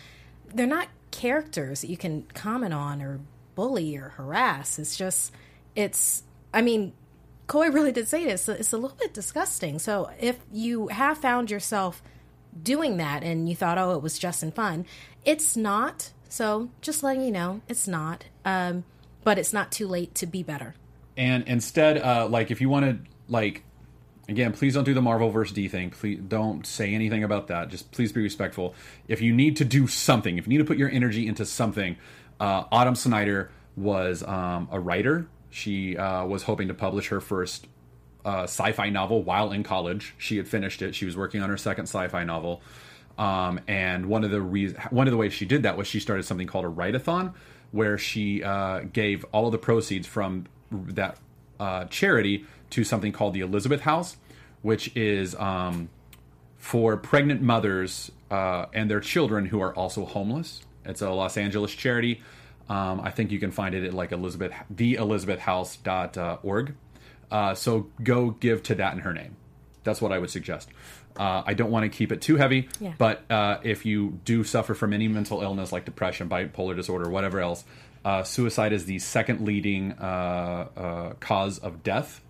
They're 0.53 0.65
not 0.65 0.87
characters 1.11 1.81
that 1.81 1.89
you 1.89 1.97
can 1.97 2.23
comment 2.33 2.73
on 2.73 3.01
or 3.01 3.19
bully 3.57 3.97
or 3.97 4.09
harass. 4.17 4.77
It's 4.79 4.95
just, 4.95 5.33
it's, 5.75 6.23
I 6.53 6.61
mean, 6.61 6.93
Coy 7.47 7.69
really 7.71 7.91
did 7.91 8.07
say 8.07 8.23
this. 8.23 8.47
It's 8.47 8.71
a 8.73 8.77
little 8.77 8.97
bit 8.97 9.13
disgusting. 9.13 9.79
So 9.79 10.11
if 10.19 10.37
you 10.53 10.87
have 10.89 11.17
found 11.17 11.49
yourself 11.49 12.01
doing 12.61 12.97
that 12.97 13.23
and 13.23 13.49
you 13.49 13.55
thought, 13.55 13.77
oh, 13.77 13.91
it 13.97 14.01
was 14.03 14.19
just 14.19 14.43
in 14.43 14.51
fun, 14.51 14.85
it's 15.25 15.57
not. 15.57 16.11
So 16.29 16.69
just 16.81 17.03
letting 17.03 17.23
you 17.23 17.31
know, 17.31 17.61
it's 17.67 17.87
not. 17.87 18.25
Um, 18.45 18.83
but 19.23 19.39
it's 19.39 19.53
not 19.53 19.71
too 19.71 19.87
late 19.87 20.13
to 20.15 20.25
be 20.27 20.43
better. 20.43 20.75
and 21.17 21.47
instead 21.47 21.97
uh, 21.97 22.27
like 22.29 22.51
if 22.51 22.61
you 22.61 22.69
want 22.69 22.85
to 22.85 22.93
like 23.27 23.63
again 24.29 24.53
please 24.53 24.73
don't 24.75 24.83
do 24.83 24.93
the 24.93 25.01
marvel 25.01 25.29
versus 25.29 25.53
d 25.55 25.67
thing 25.67 25.89
please 25.89 26.19
don't 26.27 26.65
say 26.65 26.93
anything 26.93 27.23
about 27.23 27.47
that 27.47 27.69
just 27.69 27.91
please 27.91 28.11
be 28.11 28.21
respectful 28.21 28.75
if 29.07 29.19
you 29.21 29.33
need 29.33 29.57
to 29.57 29.65
do 29.65 29.87
something 29.87 30.37
if 30.37 30.45
you 30.45 30.51
need 30.51 30.59
to 30.59 30.63
put 30.71 30.77
your 30.77 30.89
energy 30.91 31.27
into 31.27 31.45
something 31.45 31.97
uh, 32.39 32.63
autumn 32.71 32.95
snyder 32.95 33.51
was 33.75 34.23
um, 34.23 34.67
a 34.71 34.79
writer. 34.79 35.27
She 35.49 35.97
uh, 35.97 36.25
was 36.25 36.43
hoping 36.43 36.67
to 36.67 36.73
publish 36.73 37.07
her 37.09 37.21
first 37.21 37.67
uh, 38.25 38.43
sci-fi 38.43 38.89
novel 38.89 39.23
while 39.23 39.51
in 39.51 39.63
college. 39.63 40.13
She 40.17 40.37
had 40.37 40.47
finished 40.47 40.81
it. 40.81 40.93
She 40.95 41.05
was 41.05 41.15
working 41.15 41.41
on 41.41 41.49
her 41.49 41.57
second 41.57 41.85
sci-fi 41.85 42.23
novel. 42.23 42.61
Um, 43.17 43.59
and 43.67 44.07
one 44.07 44.23
of 44.23 44.31
the 44.31 44.41
re- 44.41 44.75
one 44.91 45.07
of 45.07 45.11
the 45.11 45.17
ways 45.17 45.33
she 45.33 45.45
did 45.45 45.63
that 45.63 45.77
was 45.77 45.87
she 45.87 45.99
started 45.99 46.23
something 46.23 46.45
called 46.45 46.65
a 46.65 46.69
write-a-thon 46.69 47.33
where 47.71 47.97
she 47.97 48.43
uh, 48.43 48.81
gave 48.93 49.25
all 49.31 49.47
of 49.47 49.51
the 49.51 49.57
proceeds 49.57 50.05
from 50.07 50.45
that 50.71 51.17
uh, 51.59 51.85
charity 51.85 52.45
to 52.69 52.83
something 52.83 53.11
called 53.11 53.33
the 53.33 53.41
Elizabeth 53.41 53.81
House, 53.81 54.17
which 54.61 54.95
is 54.95 55.33
um, 55.35 55.89
for 56.57 56.97
pregnant 56.97 57.41
mothers 57.41 58.11
uh, 58.29 58.65
and 58.73 58.89
their 58.89 58.99
children 58.99 59.47
who 59.47 59.61
are 59.61 59.73
also 59.73 60.05
homeless. 60.05 60.61
It's 60.87 61.01
a 61.01 61.09
Los 61.11 61.37
Angeles 61.37 61.73
charity. 61.73 62.21
Um, 62.69 62.99
I 63.01 63.11
think 63.11 63.31
you 63.31 63.39
can 63.39 63.51
find 63.51 63.73
it 63.75 63.83
at 63.85 63.93
like 63.93 64.11
Elizabeth, 64.11 64.51
theelizabethhouse.org. 64.73 66.75
Uh, 67.29 67.55
so 67.55 67.87
go 68.03 68.31
give 68.31 68.63
to 68.63 68.75
that 68.75 68.93
in 68.93 68.99
her 68.99 69.13
name. 69.13 69.35
That's 69.83 70.01
what 70.01 70.11
I 70.11 70.19
would 70.19 70.29
suggest. 70.29 70.69
Uh, 71.17 71.43
I 71.45 71.53
don't 71.53 71.71
want 71.71 71.83
to 71.83 71.89
keep 71.89 72.11
it 72.11 72.21
too 72.21 72.35
heavy, 72.35 72.69
Yeah. 72.79 72.93
but 72.97 73.29
uh, 73.31 73.57
if 73.63 73.85
you 73.85 74.19
do 74.23 74.43
suffer 74.43 74.73
from 74.75 74.93
any 74.93 75.07
mental 75.07 75.41
illness 75.41 75.71
like 75.71 75.85
depression, 75.85 76.29
bipolar 76.29 76.75
disorder, 76.75 77.09
whatever 77.09 77.39
else, 77.39 77.63
uh, 78.05 78.23
suicide 78.23 78.71
is 78.71 78.85
the 78.85 78.99
second 78.99 79.41
leading 79.41 79.93
uh, 79.93 80.67
uh, 80.77 81.13
cause 81.19 81.57
of 81.59 81.83
death 81.83 82.21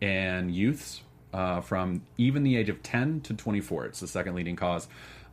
in 0.00 0.50
youths 0.50 1.00
uh, 1.32 1.60
from 1.62 2.02
even 2.18 2.42
the 2.42 2.56
age 2.56 2.68
of 2.68 2.82
10 2.82 3.22
to 3.22 3.34
24. 3.34 3.86
It's 3.86 4.00
the 4.00 4.06
second 4.06 4.34
leading 4.34 4.56
cause. 4.56 4.86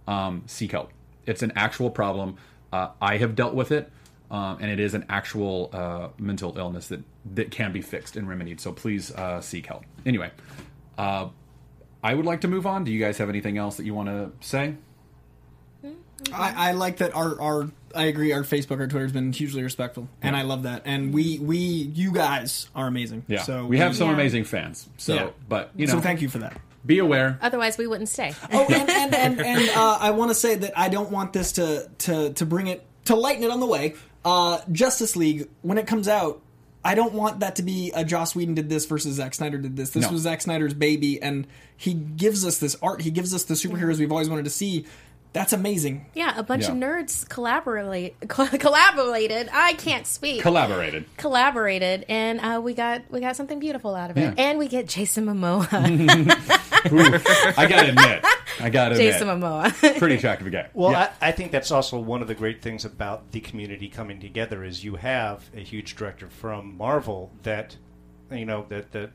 Um, 0.07 0.43
seek 0.47 0.71
help. 0.71 0.91
It's 1.25 1.43
an 1.43 1.51
actual 1.55 1.89
problem. 1.89 2.37
Uh, 2.73 2.89
I 2.99 3.17
have 3.17 3.35
dealt 3.35 3.53
with 3.53 3.71
it, 3.71 3.91
um, 4.31 4.57
and 4.59 4.71
it 4.71 4.79
is 4.79 4.95
an 4.95 5.05
actual 5.07 5.69
uh, 5.71 6.07
mental 6.17 6.57
illness 6.57 6.87
that, 6.87 7.01
that 7.35 7.51
can 7.51 7.71
be 7.71 7.83
fixed 7.83 8.15
and 8.17 8.27
remedied. 8.27 8.59
So 8.59 8.71
please 8.71 9.11
uh, 9.11 9.41
seek 9.41 9.67
help. 9.67 9.83
Anyway, 10.07 10.31
uh, 10.97 11.29
I 12.03 12.15
would 12.15 12.25
like 12.25 12.41
to 12.41 12.47
move 12.47 12.65
on. 12.65 12.83
Do 12.83 12.91
you 12.91 12.99
guys 12.99 13.19
have 13.19 13.29
anything 13.29 13.59
else 13.59 13.77
that 13.77 13.85
you 13.85 13.93
want 13.93 14.09
to 14.09 14.31
say? 14.45 14.73
I, 16.33 16.69
I 16.69 16.71
like 16.71 16.97
that 16.97 17.13
our, 17.15 17.39
our 17.39 17.69
I 17.93 18.05
agree 18.05 18.31
our 18.31 18.43
Facebook 18.43 18.79
our 18.79 18.87
Twitter 18.87 19.01
has 19.03 19.11
been 19.11 19.33
hugely 19.33 19.61
respectful 19.61 20.07
and 20.21 20.37
I 20.37 20.43
love 20.43 20.63
that 20.63 20.83
and 20.85 21.13
we 21.13 21.37
we 21.37 21.57
you 21.57 22.13
guys 22.13 22.69
are 22.73 22.87
amazing 22.87 23.25
Yeah, 23.27 23.41
so 23.41 23.65
we 23.65 23.77
have 23.79 23.93
some 23.93 24.07
Yeah. 24.07 24.13
amazing 24.13 24.45
fans. 24.45 24.87
So, 24.97 25.13
Yeah. 25.15 25.29
but 25.49 25.71
you 25.75 25.85
know, 25.85 25.93
so 25.95 25.99
thank 25.99 26.21
you 26.21 26.29
for 26.29 26.37
that 26.37 26.55
Be 26.85 26.99
aware. 26.99 27.37
Otherwise, 27.41 27.77
we 27.77 27.87
wouldn't 27.87 28.09
stay. 28.09 28.33
oh 28.51 28.65
and 28.69 28.89
and 28.89 29.15
and, 29.15 29.39
and 29.41 29.69
uh, 29.69 29.97
I 30.01 30.11
want 30.11 30.31
to 30.31 30.35
say 30.35 30.55
that 30.55 30.77
I 30.77 30.89
don't 30.89 31.11
want 31.11 31.33
this 31.33 31.53
to 31.53 31.89
to 31.99 32.33
to 32.33 32.45
bring 32.45 32.67
it 32.67 32.85
to 33.05 33.15
lighten 33.15 33.43
it 33.43 33.51
on 33.51 33.59
the 33.59 33.65
way 33.65 33.95
uh, 34.25 34.59
Justice 34.71 35.15
League 35.15 35.47
when 35.61 35.77
it 35.77 35.87
comes 35.87 36.07
out 36.07 36.41
I 36.85 36.95
don't 36.95 37.13
want 37.13 37.39
that 37.39 37.55
to 37.57 37.63
be 37.63 37.91
a 37.95 38.03
Joss 38.03 38.35
Whedon 38.35 38.55
did 38.55 38.67
this 38.69 38.85
versus 38.85 39.15
Zack 39.15 39.33
Snyder 39.33 39.57
did 39.57 39.77
this. 39.77 39.91
This 39.91 40.03
No. 40.03 40.11
was 40.11 40.23
Zack 40.23 40.41
Snyder's 40.41 40.73
baby, 40.73 41.21
and 41.21 41.47
he 41.77 41.93
gives 41.93 42.45
us 42.45 42.57
this 42.57 42.75
art. 42.81 43.01
He 43.01 43.09
gives 43.11 43.33
us 43.33 43.45
the 43.45 43.53
superheroes 43.53 43.99
we've 43.99 44.11
always 44.11 44.29
wanted 44.29 44.43
to 44.43 44.51
see. 44.51 44.85
That's 45.33 45.51
amazing. 45.51 46.05
Yeah, 46.13 46.37
a 46.37 46.43
bunch 46.43 46.67
of 46.67 46.75
nerds 46.75 47.27
collaborate 47.27 48.19
collaborated. 48.29 49.49
I 49.51 49.73
can't 49.73 50.05
speak. 50.05 50.41
Collaborated. 50.43 51.05
collaborated, 51.17 52.05
and 52.07 52.39
uh, 52.39 52.61
we 52.63 52.73
got 52.75 53.01
we 53.09 53.19
got 53.19 53.35
something 53.35 53.59
beautiful 53.59 53.95
out 53.95 54.11
of 54.11 54.17
it. 54.17 54.21
Yeah. 54.21 54.33
And 54.37 54.59
we 54.59 54.67
get 54.67 54.87
Jason 54.87 55.25
Momoa. 55.25 55.67
Ooh, 56.91 56.99
I 57.57 57.65
gotta 57.67 57.89
admit, 57.89 58.25
I 58.59 58.69
gotta 58.69 58.95
admit, 58.95 59.13
Jason 59.13 59.27
Momoa. 59.27 59.97
pretty 59.99 60.15
attractive 60.15 60.51
guy. 60.51 60.69
Well, 60.73 60.91
Yeah. 60.91 61.11
I, 61.21 61.29
I 61.29 61.31
think 61.31 61.51
that's 61.51 61.71
also 61.71 61.97
one 61.99 62.21
of 62.21 62.27
the 62.27 62.35
great 62.35 62.61
things 62.61 62.85
about 62.85 63.31
the 63.31 63.39
community 63.39 63.87
coming 63.89 64.19
together 64.19 64.63
is 64.63 64.83
you 64.83 64.95
have 64.97 65.49
a 65.55 65.61
huge 65.61 65.95
director 65.95 66.27
from 66.29 66.77
Marvel 66.77 67.31
that, 67.43 67.77
you 68.31 68.45
know, 68.45 68.65
that 68.69 68.91
that 68.91 69.11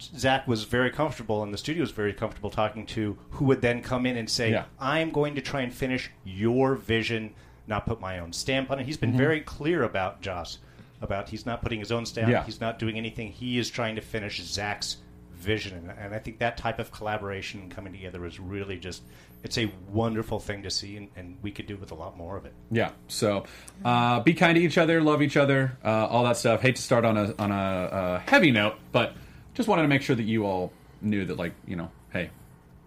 Zack 0.00 0.46
was 0.46 0.64
very 0.64 0.90
comfortable 0.90 1.42
and 1.42 1.52
the 1.52 1.58
studio 1.58 1.80
was 1.82 1.90
very 1.90 2.12
comfortable 2.12 2.50
talking 2.50 2.86
to, 2.86 3.16
who 3.30 3.44
would 3.46 3.60
then 3.62 3.82
come 3.82 4.06
in 4.06 4.16
and 4.16 4.28
say, 4.28 4.50
Yeah. 4.50 4.64
"I 4.78 5.00
am 5.00 5.10
going 5.10 5.34
to 5.36 5.40
try 5.40 5.62
and 5.62 5.72
finish 5.72 6.10
your 6.24 6.74
vision, 6.74 7.34
not 7.66 7.86
put 7.86 8.00
my 8.00 8.18
own 8.18 8.32
stamp 8.32 8.70
on 8.70 8.78
it." 8.78 8.86
He's 8.86 8.96
been 8.96 9.10
Mm-hmm. 9.10 9.18
very 9.18 9.40
clear 9.40 9.82
about 9.82 10.20
Joss, 10.22 10.58
about 11.00 11.28
he's 11.28 11.46
not 11.46 11.62
putting 11.62 11.78
his 11.80 11.92
own 11.92 12.06
stamp, 12.06 12.28
Yeah. 12.30 12.44
he's 12.44 12.60
not 12.60 12.78
doing 12.78 12.96
anything. 12.96 13.32
He 13.32 13.58
is 13.58 13.70
trying 13.70 13.96
to 13.96 14.02
finish 14.02 14.42
Zack's 14.42 14.98
vision, 15.34 15.76
and, 15.76 15.90
and 15.98 16.14
I 16.14 16.18
think 16.18 16.38
that 16.38 16.56
type 16.56 16.78
of 16.78 16.90
collaboration 16.90 17.60
and 17.60 17.70
coming 17.70 17.92
together 17.92 18.24
is 18.26 18.40
really 18.40 18.78
just 18.78 19.02
it's 19.44 19.58
a 19.58 19.70
wonderful 19.92 20.40
thing 20.40 20.62
to 20.64 20.70
see, 20.70 20.96
and, 20.96 21.08
and 21.14 21.36
we 21.42 21.52
could 21.52 21.66
do 21.66 21.76
with 21.76 21.92
a 21.92 21.94
lot 21.94 22.16
more 22.16 22.36
of 22.36 22.46
it. 22.46 22.54
Yeah. 22.70 22.90
So, 23.06 23.44
uh, 23.84 24.18
be 24.20 24.34
kind 24.34 24.56
to 24.56 24.60
each 24.60 24.76
other, 24.78 25.00
love 25.00 25.22
each 25.22 25.36
other, 25.36 25.76
uh, 25.84 26.06
all 26.06 26.24
that 26.24 26.36
stuff. 26.38 26.62
Hate 26.62 26.74
to 26.76 26.82
start 26.82 27.04
on 27.04 27.16
a 27.16 27.34
on 27.38 27.52
a 27.52 27.54
uh, 27.54 28.18
heavy 28.20 28.50
note, 28.50 28.74
but 28.92 29.12
just 29.56 29.68
wanted 29.68 29.82
to 29.82 29.88
make 29.88 30.02
sure 30.02 30.14
that 30.14 30.22
you 30.22 30.46
all 30.46 30.72
knew 31.02 31.24
that, 31.24 31.36
like, 31.36 31.52
you 31.66 31.74
know, 31.76 31.90
hey, 32.12 32.30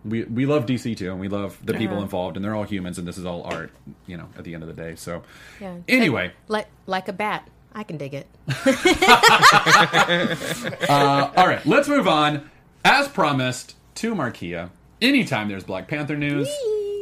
we 0.05 0.23
we 0.23 0.45
love 0.45 0.65
DC 0.65 0.95
too, 0.95 1.11
and 1.11 1.19
we 1.19 1.27
love 1.27 1.59
the 1.63 1.73
people 1.73 1.97
Uh-huh. 1.97 2.03
involved, 2.03 2.37
and 2.37 2.45
they're 2.45 2.55
all 2.55 2.63
humans, 2.63 2.97
and 2.97 3.05
this 3.07 3.17
is 3.17 3.25
all 3.25 3.43
art. 3.43 3.71
You 4.07 4.15
know, 4.17 4.29
at 4.37 4.45
the 4.45 4.53
end 4.53 4.63
of 4.63 4.73
the 4.73 4.81
day. 4.81 4.95
So, 4.95 5.23
Yeah. 5.59 5.75
anyway, 5.89 6.31
like 6.47 6.67
like 6.85 7.09
a 7.09 7.13
bat. 7.13 7.45
I 7.75 7.83
can 7.83 7.97
dig 7.97 8.13
it. 8.15 8.25
uh, 10.89 11.31
all 11.35 11.47
right, 11.47 11.65
let's 11.65 11.87
move 11.87 12.07
on. 12.07 12.49
As 12.83 13.07
promised 13.07 13.75
to 13.95 14.15
Markeia, 14.15 14.69
anytime 15.01 15.47
there's 15.49 15.63
Black 15.63 15.87
Panther 15.87 16.15
news, 16.17 16.47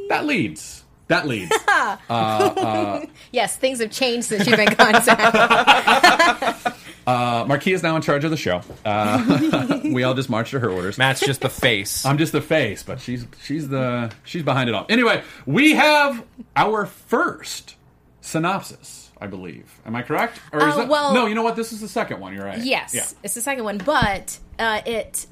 that 0.10 0.26
leads. 0.26 0.84
That 1.08 1.28
leads. 1.28 1.56
Yes, 3.32 3.56
things 3.58 3.80
have 3.80 3.92
changed 3.92 4.28
since 4.28 4.48
you've 4.48 4.58
been 4.58 4.74
gone. 4.74 5.02
Zach. 7.08 7.16
Uh, 7.18 7.46
Markeia 7.46 7.74
is 7.74 7.84
now 7.84 7.96
in 7.96 8.02
charge 8.02 8.24
of 8.24 8.32
the 8.32 8.38
show. 8.38 8.62
Uh, 8.86 9.80
we 9.86 10.04
all 10.04 10.14
just 10.14 10.30
march 10.30 10.52
to 10.52 10.60
her 10.60 10.70
orders. 10.70 10.98
Matt's 10.98 11.22
just 11.22 11.42
the 11.42 11.50
face. 11.50 12.06
I'm 12.06 12.18
just 12.18 12.32
the 12.34 12.42
face, 12.42 12.84
but 12.84 13.00
she's 13.00 13.26
she's 13.44 13.70
the 13.70 14.12
she's 14.24 14.44
behind 14.44 14.70
it 14.70 14.76
all. 14.76 14.86
Anyway, 14.90 15.24
we 15.46 15.74
have 15.74 16.24
our 16.56 16.86
first 16.86 17.76
synopsis, 18.22 19.12
I 19.20 19.28
believe. 19.28 19.80
Am 19.86 19.96
I 19.96 20.02
correct? 20.02 20.40
Or 20.52 20.68
is 20.68 20.76
Uh, 20.76 20.86
well- 20.90 21.14
no? 21.14 21.26
You 21.28 21.36
know 21.36 21.44
what? 21.44 21.56
This 21.56 21.72
is 21.72 21.82
the 21.82 21.88
second 21.88 22.20
one. 22.20 22.34
You're 22.34 22.46
right. 22.46 22.60
yes, 22.60 22.94
Yeah. 22.94 23.06
it's 23.24 23.34
the 23.36 23.42
second 23.42 23.64
one, 23.64 23.78
but 23.80 24.38
uh, 24.60 24.82
it 24.86 25.26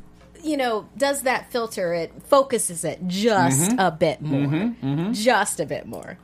you 0.43 0.57
know 0.57 0.87
does 0.97 1.23
that 1.23 1.51
filter. 1.51 1.93
It 1.93 2.13
focuses 2.27 2.83
it 2.85 2.99
just 3.07 3.71
Mm-hmm. 3.71 3.79
a 3.79 3.91
bit 3.91 4.21
more, 4.21 5.11
just 5.13 5.59
a 5.59 5.65
bit 5.65 5.85
more. 5.87 6.17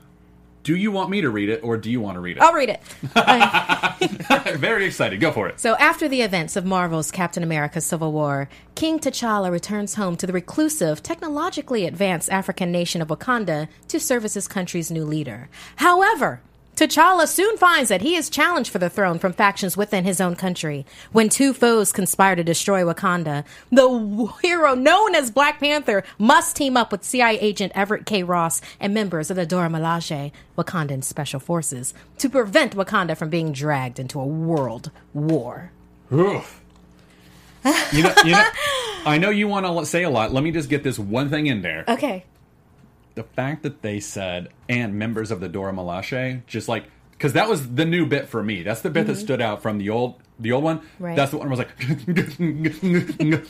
Do 0.63 0.75
you 0.75 0.91
want 0.91 1.09
me 1.09 1.21
to 1.21 1.29
read 1.29 1.49
it, 1.49 1.63
or 1.63 1.77
do 1.77 1.89
you 1.89 1.99
want 1.99 2.15
to 2.15 2.19
read 2.19 2.37
it? 2.37 2.43
I'll 2.43 2.53
read 2.53 2.69
it. 2.69 2.81
Very 4.57 4.85
excited. 4.85 5.19
Go 5.19 5.31
for 5.31 5.47
it. 5.47 5.59
So, 5.59 5.75
after 5.75 6.07
the 6.07 6.21
events 6.21 6.55
of 6.55 6.65
Marvel's 6.65 7.11
Captain 7.11 7.41
America 7.41 7.81
Civil 7.81 8.11
War, 8.11 8.47
King 8.75 8.99
T'Challa 8.99 9.51
returns 9.51 9.95
home 9.95 10.15
to 10.17 10.27
the 10.27 10.33
reclusive, 10.33 11.01
technologically 11.01 11.85
advanced 11.85 12.29
African 12.29 12.71
nation 12.71 13.01
of 13.01 13.07
Wakanda 13.07 13.67
to 13.87 13.99
serve 13.99 14.25
as 14.25 14.35
his 14.35 14.47
country's 14.47 14.91
new 14.91 15.03
leader. 15.05 15.49
However, 15.77 16.41
T'Challa 16.81 17.27
soon 17.27 17.57
finds 17.57 17.89
that 17.89 18.01
he 18.01 18.15
is 18.15 18.27
challenged 18.27 18.71
for 18.71 18.79
the 18.79 18.89
throne 18.89 19.19
from 19.19 19.33
factions 19.33 19.77
within 19.77 20.03
his 20.03 20.19
own 20.19 20.35
country. 20.35 20.83
When 21.11 21.29
two 21.29 21.53
foes 21.53 21.91
conspire 21.91 22.35
to 22.35 22.43
destroy 22.43 22.81
Wakanda, 22.81 23.45
the 23.69 24.33
hero 24.41 24.73
known 24.73 25.13
as 25.13 25.29
Black 25.29 25.59
Panther 25.59 26.03
must 26.17 26.55
team 26.55 26.75
up 26.75 26.91
with 26.91 27.03
CIA 27.03 27.39
agent 27.39 27.71
Everett 27.75 28.07
K. 28.07 28.23
Ross 28.23 28.63
and 28.79 28.95
members 28.95 29.29
of 29.29 29.35
the 29.35 29.45
Dora 29.45 29.69
Milaje, 29.69 30.31
Wakandan 30.57 31.03
Special 31.03 31.39
Forces, 31.39 31.93
to 32.17 32.27
prevent 32.27 32.75
Wakanda 32.75 33.15
from 33.15 33.29
being 33.29 33.51
dragged 33.51 33.99
into 33.99 34.19
a 34.19 34.25
world 34.25 34.89
war. 35.13 35.71
Oof. 36.11 36.63
You 37.93 38.01
know, 38.01 38.13
you 38.25 38.31
know, 38.31 38.45
I 39.05 39.19
know 39.19 39.29
you 39.29 39.47
want 39.47 39.67
to 39.67 39.85
say 39.85 40.01
a 40.01 40.09
lot. 40.09 40.33
Let 40.33 40.43
me 40.43 40.49
just 40.49 40.67
get 40.67 40.81
this 40.81 40.97
one 40.97 41.29
thing 41.29 41.45
in 41.45 41.61
there. 41.61 41.85
Okay. 41.91 42.25
The 43.21 43.27
fact 43.35 43.61
that 43.63 43.81
they 43.83 43.99
said 43.99 44.49
and 44.67 44.95
members 44.95 45.29
of 45.31 45.39
the 45.39 45.47
Dora 45.49 45.71
Milaje, 45.73 46.45
just 46.47 46.67
like 46.67 46.85
because 47.11 47.33
that 47.33 47.47
was 47.47 47.75
the 47.75 47.85
new 47.85 48.05
bit 48.07 48.27
for 48.27 48.41
me. 48.41 48.63
That's 48.63 48.81
the 48.81 48.89
bit 48.89 49.05
that 49.07 49.15
stood 49.17 49.41
out 49.41 49.61
from 49.61 49.77
the 49.77 49.89
old 49.91 50.15
the 50.39 50.51
old 50.51 50.63
one. 50.63 50.79
Mm-hmm. 50.79 51.03
Right. 51.03 51.15
That's 51.15 51.29
the 51.31 51.37
one 51.37 51.47
I 51.47 51.51
was 51.51 51.59
like, 51.59 51.69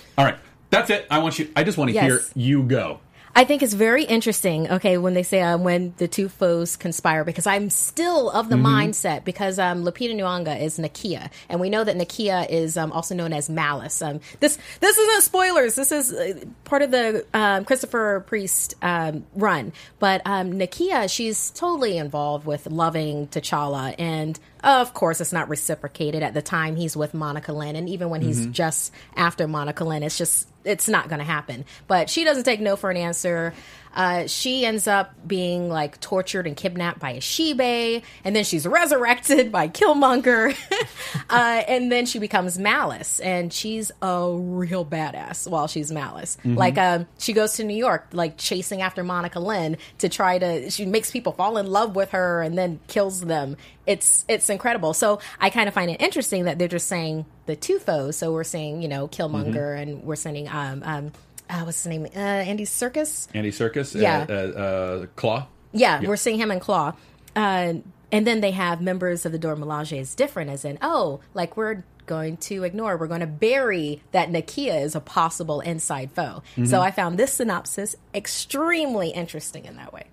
all 0.17 0.25
right, 0.25 0.37
that's 0.69 0.89
it. 0.89 1.07
I 1.09 1.19
want 1.19 1.39
you. 1.39 1.49
I 1.55 1.63
just 1.63 1.77
want 1.77 1.89
to 1.89 1.93
Yes. 1.93 2.03
hear 2.05 2.21
you 2.35 2.63
go. 2.63 2.99
I 3.33 3.45
think 3.45 3.63
it's 3.63 3.73
very 3.73 4.03
interesting, 4.03 4.69
okay, 4.69 4.97
when 4.97 5.13
they 5.13 5.23
say 5.23 5.41
uh, 5.41 5.57
when 5.57 5.93
the 5.97 6.07
two 6.07 6.27
foes 6.27 6.75
conspire, 6.75 7.23
because 7.23 7.47
I'm 7.47 7.69
still 7.69 8.29
of 8.29 8.49
the 8.49 8.55
mindset, 8.55 9.23
because 9.23 9.57
um, 9.57 9.83
Lupita 9.85 10.13
Nyong'o 10.13 10.59
is 10.61 10.77
Nakia, 10.77 11.29
and 11.47 11.61
we 11.61 11.69
know 11.69 11.83
that 11.83 11.95
Nakia 11.95 12.49
is 12.49 12.77
um, 12.77 12.91
also 12.91 13.15
known 13.15 13.31
as 13.31 13.49
Malice. 13.49 14.01
Um, 14.01 14.19
this 14.39 14.57
this 14.79 14.97
isn't 14.97 15.23
spoilers. 15.23 15.75
This 15.75 15.91
is 15.91 16.13
uh, 16.13 16.43
part 16.65 16.81
of 16.81 16.91
the 16.91 17.25
um, 17.33 17.63
Christopher 17.63 18.23
Priest 18.27 18.75
um, 18.81 19.25
run, 19.35 19.71
but 19.99 20.21
um, 20.25 20.53
Nakia, 20.53 21.09
she's 21.09 21.51
totally 21.51 21.97
involved 21.97 22.45
with 22.45 22.67
loving 22.67 23.27
T'Challa, 23.27 23.95
and 23.97 24.39
of 24.63 24.93
course, 24.93 25.21
it's 25.21 25.33
not 25.33 25.49
reciprocated 25.49 26.23
at 26.23 26.33
the 26.33 26.41
time 26.41 26.75
he's 26.75 26.95
with 26.95 27.13
Monica 27.13 27.53
Lynn, 27.53 27.75
and 27.75 27.89
even 27.89 28.09
when 28.09 28.21
he's 28.21 28.41
mm-hmm. 28.41 28.51
just 28.51 28.93
after 29.15 29.47
Monica 29.47 29.83
Lynn, 29.83 30.03
it's 30.03 30.17
just 30.17 30.47
it's 30.63 30.87
not 30.87 31.09
going 31.09 31.19
to 31.19 31.25
happen. 31.25 31.65
But 31.87 32.09
she 32.09 32.23
doesn't 32.23 32.43
take 32.43 32.59
no 32.59 32.75
for 32.75 32.91
an 32.91 32.97
answer. 32.97 33.53
Uh, 33.93 34.25
she 34.27 34.65
ends 34.65 34.87
up 34.87 35.13
being 35.27 35.69
like 35.69 35.99
tortured 35.99 36.47
and 36.47 36.55
kidnapped 36.55 36.99
by 36.99 37.15
Achebe, 37.15 38.01
and 38.23 38.35
then 38.35 38.43
she's 38.43 38.65
resurrected 38.65 39.51
by 39.51 39.67
Killmonger, 39.67 40.55
uh, 41.29 41.63
and 41.67 41.91
then 41.91 42.05
she 42.05 42.19
becomes 42.19 42.57
Malice, 42.57 43.19
and 43.19 43.51
she's 43.51 43.91
a 44.01 44.31
real 44.33 44.85
badass 44.85 45.47
while 45.49 45.67
she's 45.67 45.91
Malice. 45.91 46.37
Like, 46.55 46.77
um, 46.77 47.07
she 47.17 47.33
goes 47.33 47.53
to 47.53 47.63
New 47.63 47.75
York, 47.75 48.07
like 48.13 48.37
chasing 48.37 48.81
after 48.81 49.03
Monica 49.03 49.39
Lynn 49.39 49.77
to 49.99 50.09
try 50.09 50.39
to. 50.39 50.69
She 50.69 50.85
makes 50.85 51.11
people 51.11 51.33
fall 51.33 51.57
in 51.57 51.67
love 51.67 51.95
with 51.95 52.11
her, 52.11 52.41
and 52.41 52.57
then 52.57 52.79
kills 52.87 53.21
them. 53.21 53.57
It's 53.85 54.23
it's 54.27 54.49
incredible. 54.49 54.93
So 54.93 55.19
I 55.39 55.49
kind 55.49 55.67
of 55.67 55.73
find 55.73 55.91
it 55.91 56.01
interesting 56.01 56.45
that 56.45 56.59
they're 56.59 56.67
just 56.67 56.87
saying 56.87 57.25
the 57.45 57.55
two 57.55 57.79
foes. 57.79 58.15
So 58.15 58.31
we're 58.31 58.43
saying 58.43 58.81
you 58.81 58.87
know 58.87 59.07
Killmonger, 59.07 59.77
and 59.81 60.03
we're 60.03 60.15
sending 60.15 60.47
um 60.47 60.81
um 60.85 61.11
uh, 61.51 61.63
what's 61.63 61.83
his 61.83 61.87
name? 61.87 62.05
Uh, 62.05 62.19
Andy 62.19 62.65
Serkis. 62.65 63.27
Andy 63.33 63.51
Serkis. 63.51 63.99
Yeah. 63.99 64.25
Uh, 64.27 64.33
uh, 64.33 64.35
uh, 64.35 65.05
Claw. 65.15 65.47
Yeah, 65.73 66.01
we're 66.01 66.17
seeing 66.17 66.39
him 66.39 66.51
in 66.51 66.59
Claw. 66.59 66.93
Uh, 67.35 67.75
and 68.11 68.27
then 68.27 68.41
they 68.41 68.51
have 68.51 68.81
members 68.81 69.25
of 69.25 69.31
the 69.31 69.39
Dora 69.39 69.55
Milaje 69.55 69.97
is 69.97 70.15
different, 70.15 70.49
as 70.49 70.65
in, 70.65 70.77
oh, 70.81 71.21
like 71.33 71.55
we're 71.55 71.83
going 72.05 72.35
to 72.35 72.63
ignore, 72.63 72.97
we're 72.97 73.07
going 73.07 73.21
to 73.21 73.27
bury 73.27 74.01
that 74.11 74.29
Nakia 74.29 74.81
is 74.81 74.95
a 74.95 74.99
possible 74.99 75.61
inside 75.61 76.11
foe. 76.11 76.43
So 76.65 76.81
I 76.81 76.91
found 76.91 77.17
this 77.17 77.33
synopsis 77.33 77.95
extremely 78.13 79.09
interesting 79.11 79.63
in 79.63 79.77
that 79.77 79.93
way. 79.93 80.03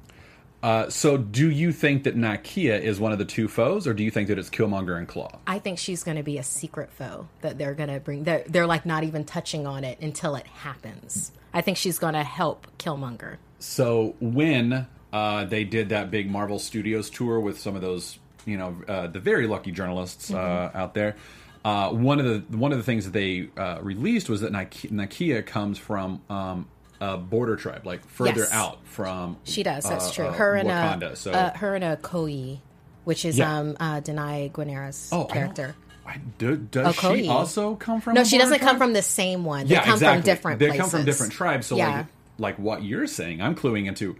Uh, 0.62 0.90
so, 0.90 1.16
do 1.16 1.50
you 1.50 1.70
think 1.70 2.02
that 2.02 2.16
Nakia 2.16 2.80
is 2.80 2.98
one 2.98 3.12
of 3.12 3.18
the 3.18 3.24
two 3.24 3.46
foes, 3.46 3.86
or 3.86 3.94
do 3.94 4.02
you 4.02 4.10
think 4.10 4.28
that 4.28 4.38
it's 4.38 4.50
Killmonger 4.50 4.98
and 4.98 5.06
Claw? 5.06 5.38
I 5.46 5.60
think 5.60 5.78
she's 5.78 6.02
going 6.02 6.16
to 6.16 6.24
be 6.24 6.38
a 6.38 6.42
secret 6.42 6.90
foe 6.90 7.28
that 7.42 7.58
they're 7.58 7.74
going 7.74 7.90
to 7.90 8.00
bring. 8.00 8.24
They're, 8.24 8.42
they're 8.46 8.66
like 8.66 8.84
not 8.84 9.04
even 9.04 9.24
touching 9.24 9.66
on 9.66 9.84
it 9.84 10.00
until 10.00 10.34
it 10.34 10.46
happens. 10.46 11.30
I 11.54 11.60
think 11.60 11.76
she's 11.76 11.98
going 11.98 12.14
to 12.14 12.24
help 12.24 12.66
Killmonger. 12.78 13.36
So 13.60 14.16
when 14.20 14.86
uh, 15.12 15.44
they 15.44 15.64
did 15.64 15.90
that 15.90 16.10
big 16.10 16.30
Marvel 16.30 16.58
Studios 16.58 17.08
tour 17.08 17.38
with 17.38 17.58
some 17.60 17.76
of 17.76 17.82
those, 17.82 18.18
you 18.44 18.56
know, 18.56 18.76
uh, 18.88 19.06
the 19.06 19.20
very 19.20 19.46
lucky 19.46 19.70
journalists 19.70 20.32
uh, 20.32 20.70
out 20.74 20.94
there, 20.94 21.16
uh, 21.64 21.90
one 21.90 22.18
of 22.18 22.24
the 22.24 22.56
one 22.56 22.72
of 22.72 22.78
the 22.78 22.84
things 22.84 23.04
that 23.04 23.12
they 23.12 23.48
uh, 23.56 23.78
released 23.82 24.28
was 24.28 24.40
that 24.40 24.52
Nike- 24.52 24.88
Nakia 24.88 25.44
comes 25.44 25.78
from 25.78 26.20
um, 26.30 26.68
a 27.00 27.16
border 27.16 27.56
tribe, 27.56 27.86
like 27.86 28.04
further 28.08 28.40
Yes. 28.40 28.52
out 28.52 28.78
from. 28.86 29.36
She 29.44 29.62
does. 29.62 29.84
That's 29.84 30.08
uh, 30.10 30.12
true. 30.12 30.26
uh, 30.26 30.32
her 30.32 30.54
and 30.56 30.68
Wakanda. 30.68 31.12
a 31.12 31.16
so 31.16 31.32
uh, 31.32 31.56
her 31.56 31.74
and 31.74 31.84
Okoye, 31.84 32.58
which 33.04 33.24
is 33.24 33.38
Yeah. 33.38 33.58
um 33.58 33.76
uh, 33.78 34.00
Danai 34.00 34.50
Gurira's 34.52 35.10
oh, 35.12 35.24
character. 35.24 35.74
I, 36.06 36.16
do, 36.38 36.56
does 36.56 36.96
Okoye. 36.96 37.22
she 37.22 37.28
also 37.28 37.76
come 37.76 38.00
from? 38.00 38.14
No, 38.14 38.24
she 38.24 38.38
doesn't 38.38 38.60
come 38.60 38.78
from 38.78 38.94
the 38.94 39.02
same 39.02 39.44
one. 39.44 39.66
They 39.66 39.74
yeah, 39.74 39.84
come 39.84 39.94
exactly. 39.94 40.16
from 40.22 40.24
different 40.24 40.58
They 40.58 40.66
places. 40.68 40.80
come 40.80 40.90
from 40.90 41.04
different 41.04 41.32
tribes. 41.34 41.66
So 41.66 41.76
yeah. 41.76 41.96
like, 41.98 42.06
like 42.38 42.58
what 42.58 42.82
you're 42.82 43.06
saying, 43.06 43.42
I'm 43.42 43.54
cluing 43.54 43.86
into. 43.86 44.16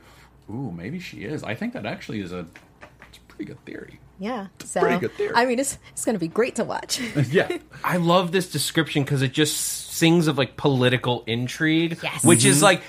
Ooh, 0.51 0.71
maybe 0.71 0.99
she 0.99 1.19
is. 1.25 1.43
I 1.43 1.55
think 1.55 1.73
that 1.75 1.87
actually 1.87 2.21
is 2.21 2.33
a, 2.33 2.47
it's 3.09 3.19
a 3.19 3.21
pretty 3.29 3.45
good 3.47 3.63
theory. 3.65 4.01
Yeah. 4.19 4.49
So 4.65 4.81
pretty 4.81 4.99
good 4.99 5.13
theory. 5.13 5.33
I 5.35 5.47
mean, 5.47 5.59
it's 5.59 5.79
it's 5.93 6.05
going 6.05 6.15
to 6.15 6.21
be 6.21 6.29
great 6.29 6.57
to 6.57 6.65
watch. 6.65 7.01
Yeah. 7.31 7.59
I 7.85 7.97
love 7.99 8.33
this 8.33 8.51
description 8.51 9.03
because 9.05 9.23
it 9.23 9.33
just 9.33 9.57
sings 9.57 10.27
of 10.29 10.39
like 10.39 10.57
political 10.57 11.25
intrigue, 11.27 11.99
Yes. 12.03 12.25
which 12.25 12.41
Mm-hmm. 12.41 12.49
is 12.51 12.63
like 12.63 12.83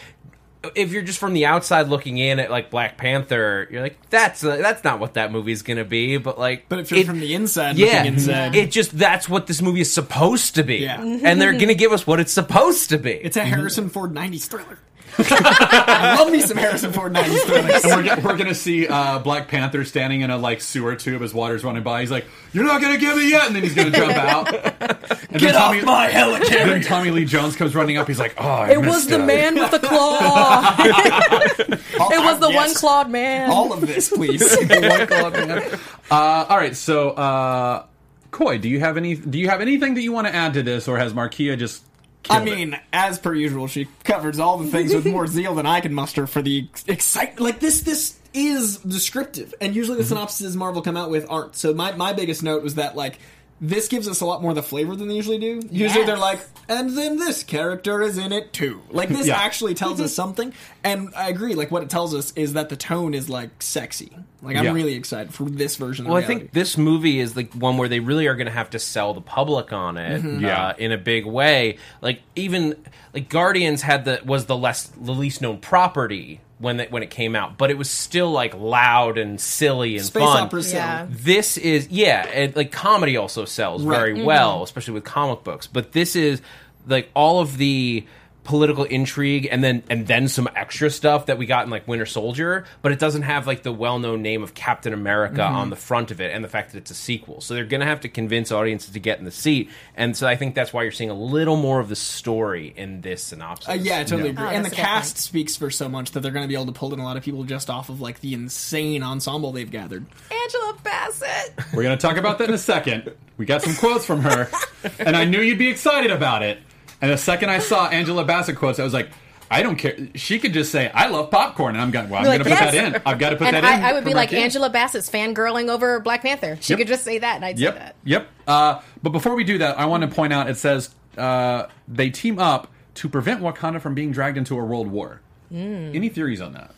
if 0.76 0.92
you're 0.92 1.02
just 1.04 1.20
from 1.20 1.32
the 1.34 1.46
outside 1.46 1.88
looking 1.88 2.18
in 2.18 2.38
at 2.38 2.52
like 2.52 2.70
Black 2.70 2.98
Panther, 2.98 3.66
you're 3.72 3.82
like 3.82 3.98
that's 4.10 4.44
uh, 4.44 4.58
that's 4.58 4.84
not 4.84 5.00
what 5.00 5.14
that 5.14 5.32
movie's 5.32 5.62
gonna 5.62 5.86
be. 5.86 6.18
But 6.18 6.38
like, 6.38 6.68
But 6.68 6.80
if 6.80 6.92
you're 6.92 7.00
it- 7.02 7.06
from 7.08 7.20
the 7.22 7.34
inside 7.34 7.78
yeah, 7.78 8.00
looking 8.00 8.14
inside, 8.16 8.56
it 8.56 8.70
just 8.72 8.98
that's 8.98 9.30
what 9.30 9.48
this 9.48 9.62
movie 9.62 9.80
is 9.82 9.92
supposed 9.94 10.56
to 10.56 10.64
be, 10.64 10.80
Yeah. 10.80 11.02
and 11.02 11.42
they're 11.42 11.54
gonna 11.58 11.76
give 11.76 11.94
us 11.94 12.06
what 12.06 12.20
it's 12.20 12.34
supposed 12.34 12.90
to 12.90 12.98
be. 12.98 13.12
it's 13.12 13.38
a 13.38 13.46
Harrison 13.46 13.90
Ford 13.90 14.14
90s 14.14 14.48
thriller. 14.50 14.80
I 15.18 16.16
love 16.20 16.32
me 16.32 16.42
some 16.42 16.58
Harrison 16.58 16.94
Ford 16.94 17.14
90s 17.14 17.40
thrillers. 17.46 17.84
And 17.86 18.06
we're, 18.06 18.32
we're 18.32 18.38
gonna 18.38 18.56
see 18.56 18.88
uh, 18.88 19.20
Black 19.20 19.48
Panther 19.48 19.84
standing 19.86 20.22
in 20.22 20.30
a 20.30 20.38
like 20.38 20.62
sewer 20.62 20.96
tube 20.96 21.22
as 21.22 21.34
water's 21.34 21.64
running 21.64 21.84
by. 21.84 22.02
He's 22.02 22.12
like, 22.12 22.26
"You're 22.54 22.64
not 22.66 22.82
gonna 22.82 22.98
get 22.98 23.16
me 23.18 23.30
yet," 23.30 23.48
and 23.48 23.56
then 23.56 23.64
he's 23.64 23.74
gonna 23.76 23.92
jump 23.92 24.14
out. 24.16 24.54
And 24.54 25.40
Get 25.40 25.54
then 25.54 25.56
off 25.56 25.74
Tommy, 25.76 25.82
my 25.84 26.12
Then! 26.12 26.82
Tommy 26.82 27.12
Lee 27.12 27.26
Jones 27.26 27.56
comes 27.56 27.76
running 27.76 27.98
up. 27.98 28.08
He's 28.08 28.20
like, 28.20 28.36
"Oh, 28.38 28.48
I 28.48 28.72
it 28.72 28.78
was 28.78 28.88
missed 28.88 29.10
the 29.10 29.20
it." 29.22 29.26
man 29.26 29.56
with 29.56 29.72
the 29.72 29.80
claw. 29.80 30.76
it 30.80 32.24
was 32.24 32.40
the 32.40 32.50
Yes. 32.50 32.56
one 32.56 32.74
clawed 32.76 33.10
man. 33.12 33.50
All 33.52 33.72
of 33.74 33.82
this, 33.82 34.10
please. 34.10 34.42
One 34.70 35.08
club, 35.08 35.34
man. 35.34 35.80
Uh, 36.12 36.46
all 36.50 36.58
right, 36.58 36.76
so 36.76 37.12
uh, 37.12 37.86
Coy, 38.32 38.58
do 38.58 38.68
you 38.70 38.80
have 38.80 38.98
any? 38.98 39.16
Do 39.16 39.38
you 39.40 39.50
have 39.50 39.62
anything 39.62 39.94
that 39.96 40.02
you 40.02 40.12
want 40.12 40.28
to 40.28 40.36
add 40.36 40.54
to 40.56 40.64
this, 40.64 40.88
or 40.88 40.98
has 40.98 41.14
Markeia 41.14 41.58
just? 41.58 41.84
I 42.30 42.36
killed 42.36 42.48
it? 42.48 42.56
mean, 42.56 42.80
as 42.92 43.20
per 43.20 43.34
usual, 43.34 43.68
she 43.68 43.88
covers 44.04 44.40
all 44.40 44.58
the 44.58 44.70
things 44.70 44.94
with 44.94 45.06
more 45.06 45.28
zeal 45.28 45.56
than 45.56 45.66
I 45.66 45.82
can 45.82 45.94
muster 45.94 46.28
for 46.28 46.42
the 46.42 46.68
excitement. 46.88 47.42
Like 47.42 47.60
this, 47.60 47.82
this 47.82 48.18
is 48.34 48.78
descriptive, 48.78 49.54
and 49.62 49.76
usually 49.76 49.98
the 49.98 50.04
mm-hmm. 50.04 50.10
synopses 50.10 50.56
Marvel 50.56 50.82
come 50.82 50.98
out 50.98 51.10
with 51.10 51.30
aren't. 51.30 51.56
So 51.56 51.74
my 51.74 51.94
my 51.94 52.14
biggest 52.14 52.44
note 52.44 52.64
was 52.64 52.76
that 52.76 52.96
like 52.96 53.20
this 53.62 53.88
gives 53.88 54.08
us 54.08 54.22
a 54.22 54.26
lot 54.26 54.42
more 54.42 54.52
of 54.52 54.56
the 54.56 54.64
flavor 54.64 54.96
than 54.96 55.08
they 55.08 55.16
usually 55.16 55.38
do. 55.38 55.56
Usually 55.70 55.80
Yes. 56.02 56.06
they're 56.08 56.18
like, 56.18 56.40
and 56.70 56.98
then 56.98 57.18
this 57.18 57.44
character 57.44 58.02
is 58.02 58.18
in 58.18 58.32
it 58.32 58.54
too. 58.54 58.82
Like 58.90 59.10
this 59.10 59.28
Yeah. 59.28 59.38
actually 59.38 59.74
tells 59.74 60.00
us 60.00 60.14
something, 60.22 60.54
and 60.84 61.10
I 61.16 61.30
agree. 61.30 61.56
Like 61.56 61.70
what 61.72 61.84
it 61.84 61.90
tells 61.90 62.14
us 62.16 62.32
is 62.36 62.54
that 62.54 62.70
the 62.70 62.76
tone 62.78 63.14
is 63.14 63.30
like 63.30 63.62
sexy. 63.62 64.12
Like 64.42 64.56
I'm 64.56 64.64
Yeah. 64.66 64.72
really 64.74 64.94
excited 64.94 65.34
for 65.34 65.44
this 65.44 65.76
version. 65.76 66.06
Well, 66.08 66.16
of 66.18 66.24
I 66.24 66.28
think 66.28 66.52
this 66.54 66.78
movie 66.78 67.20
is 67.20 67.36
like 67.36 67.54
one 67.54 67.78
where 67.78 67.90
they 67.90 68.00
really 68.00 68.28
are 68.28 68.36
going 68.36 68.48
to 68.48 68.54
have 68.54 68.70
to 68.70 68.80
sell 68.80 69.14
the 69.14 69.22
public 69.22 69.74
on 69.74 69.98
it, 69.98 70.24
Yeah. 70.42 70.68
uh, 70.68 70.74
in 70.78 70.92
a 70.94 70.98
big 70.98 71.26
way. 71.26 71.78
Like 72.02 72.22
even 72.38 72.76
like 73.14 73.28
Guardians 73.30 73.82
had 73.82 74.06
the 74.06 74.22
was 74.26 74.46
the 74.46 74.56
less 74.56 74.84
the 74.84 75.12
least 75.14 75.42
known 75.42 75.58
property 75.58 76.40
when 76.60 76.80
it, 76.82 76.92
when 76.92 77.04
it 77.04 77.10
came 77.10 77.36
out, 77.36 77.58
but 77.58 77.72
it 77.72 77.78
was 77.78 77.90
still 77.90 78.32
like 78.32 78.54
loud 78.54 79.18
and 79.18 79.40
silly 79.40 79.96
and 79.98 80.06
space 80.06 80.24
fun. 80.24 80.44
opera. 80.44 80.62
Yeah. 80.62 81.08
This 81.10 81.58
is 81.58 81.88
yeah, 81.90 82.28
it, 82.28 82.56
like 82.56 82.72
comedy 82.72 83.18
also 83.18 83.46
sells 83.46 83.84
Right. 83.84 83.98
very 83.98 84.14
mm-hmm. 84.16 84.26
well, 84.26 84.64
especially 84.64 84.94
with 84.94 85.06
comic 85.06 85.44
books. 85.44 85.68
But 85.68 85.94
this 85.94 86.16
is 86.16 86.42
like 86.86 87.10
all 87.16 87.40
of 87.40 87.58
the 87.58 88.06
political 88.50 88.84
intrigue 88.84 89.48
and 89.52 89.64
then 89.64 89.84
and 89.92 90.08
then 90.08 90.28
some 90.28 90.50
extra 90.56 90.90
stuff 90.90 91.28
that 91.28 91.38
we 91.38 91.46
got 91.46 91.66
in 91.66 91.70
like 91.70 91.88
Winter 91.88 92.08
Soldier, 92.08 92.66
but 92.82 92.92
it 92.92 92.98
doesn't 92.98 93.22
have 93.22 93.46
like 93.46 93.62
the 93.62 93.72
well-known 93.72 94.24
name 94.24 94.42
of 94.42 94.56
Captain 94.56 94.92
America 94.92 95.44
on 95.44 95.70
the 95.70 95.76
front 95.76 96.10
of 96.10 96.20
it 96.20 96.34
and 96.34 96.44
the 96.44 96.48
fact 96.48 96.72
that 96.72 96.80
it's 96.80 96.90
a 96.90 96.96
sequel. 96.96 97.42
So 97.42 97.54
they're 97.54 97.64
going 97.64 97.82
to 97.82 97.86
have 97.86 98.00
to 98.02 98.10
convince 98.10 98.52
audiences 98.52 98.90
to 98.94 99.00
get 99.00 99.20
in 99.20 99.26
the 99.26 99.30
seat. 99.32 99.70
And 99.96 100.18
so 100.18 100.28
I 100.28 100.36
think 100.36 100.56
that's 100.56 100.74
why 100.74 100.82
you're 100.82 100.92
seeing 100.92 101.12
a 101.12 101.14
little 101.14 101.58
more 101.58 101.80
of 101.80 101.90
the 101.90 101.96
story 101.96 102.74
in 102.76 103.02
this 103.02 103.22
synopsis. 103.22 103.70
Uh, 103.70 103.74
yeah, 103.74 104.00
I 104.00 104.04
totally 104.04 104.24
Yeah. 104.24 104.30
agree. 104.32 104.46
Oh, 104.46 104.50
and 104.50 104.66
the 104.66 104.70
that's 104.70 104.74
a 104.74 104.78
good 104.78 104.82
cast 104.84 105.14
point. 105.16 105.18
speaks 105.20 105.56
for 105.56 105.70
so 105.70 105.88
much 105.88 106.10
that 106.14 106.22
they're 106.22 106.32
going 106.32 106.44
to 106.46 106.48
be 106.50 106.56
able 106.56 106.66
to 106.66 106.72
pull 106.72 106.92
in 106.92 107.00
a 107.00 107.04
lot 107.04 107.18
of 107.18 107.24
people 107.24 107.44
just 107.44 107.70
off 107.70 107.90
of 107.90 108.02
like 108.02 108.20
the 108.22 108.34
insane 108.34 109.04
ensemble 109.04 109.52
they've 109.52 109.70
gathered. 109.70 110.08
Angela 110.32 110.76
Bassett. 110.84 111.54
We're 111.72 111.84
going 111.84 111.96
to 111.96 112.02
talk 112.02 112.18
about 112.18 112.40
that 112.40 112.50
in 112.50 112.56
a 112.56 112.58
second. 112.58 113.12
We 113.38 113.46
got 113.46 113.62
some 113.62 113.76
quotes 113.76 114.06
from 114.06 114.22
her, 114.22 114.50
and 114.98 115.16
I 115.16 115.26
knew 115.26 115.40
you'd 115.40 115.60
be 115.60 115.70
excited 115.70 116.10
about 116.10 116.42
it. 116.42 116.58
And 117.02 117.12
the 117.12 117.18
second 117.18 117.50
I 117.50 117.60
saw 117.60 117.88
Angela 117.88 118.26
Bassett 118.26 118.56
quotes, 118.58 118.80
I 118.80 118.84
was 118.84 118.94
like, 118.94 119.10
I 119.52 119.64
don't 119.64 119.78
care. 119.78 119.98
She 120.16 120.38
could 120.38 120.54
just 120.54 120.72
say, 120.72 120.92
"I 120.92 121.08
love 121.08 121.32
popcorn," 121.32 121.74
and 121.76 121.82
I'm 121.82 121.90
going. 121.90 122.08
Well, 122.10 122.20
I'm 122.22 122.28
Like, 122.28 122.44
going 122.44 122.52
to 122.52 122.56
put 122.56 122.64
yes. 122.66 122.72
that 122.74 122.96
in. 122.96 123.02
I've 123.04 123.18
got 123.18 123.32
to 123.32 123.36
put 123.36 123.48
and 123.48 123.56
that 123.56 123.64
in. 123.80 123.84
I, 123.84 123.90
I 123.90 123.94
would 123.94 124.06
be 124.06 124.14
like 124.14 124.30
Markeia. 124.30 124.44
Angela 124.44 124.70
Bassett's 124.70 125.10
fangirling 125.10 125.70
over 125.70 126.00
Black 126.02 126.22
Panther. 126.22 126.58
She 126.62 126.74
Yep. 126.74 126.78
could 126.78 126.88
just 126.88 127.04
say 127.04 127.18
that, 127.18 127.38
and 127.38 127.44
I'd 127.46 127.58
say 127.58 127.64
Yep. 127.64 127.76
that. 127.76 127.96
Yep. 128.04 128.28
Uh, 128.48 128.82
but 129.02 129.10
before 129.10 129.34
we 129.34 129.44
do 129.44 129.58
that, 129.58 129.80
I 129.80 129.86
want 129.86 130.02
to 130.04 130.08
point 130.08 130.34
out 130.34 130.52
it 130.52 130.58
says 130.58 130.94
uh, 131.18 131.66
they 131.88 132.12
team 132.12 132.38
up 132.38 132.68
to 132.96 133.10
prevent 133.10 133.42
Wakanda 133.42 133.82
from 133.82 133.96
being 133.96 134.12
dragged 134.12 134.38
into 134.38 134.56
a 134.60 134.64
world 134.64 134.86
war. 134.88 135.22
Hmm. 135.50 135.96
Any 135.96 136.10
theories 136.10 136.42
on 136.42 136.54
that? 136.54 136.70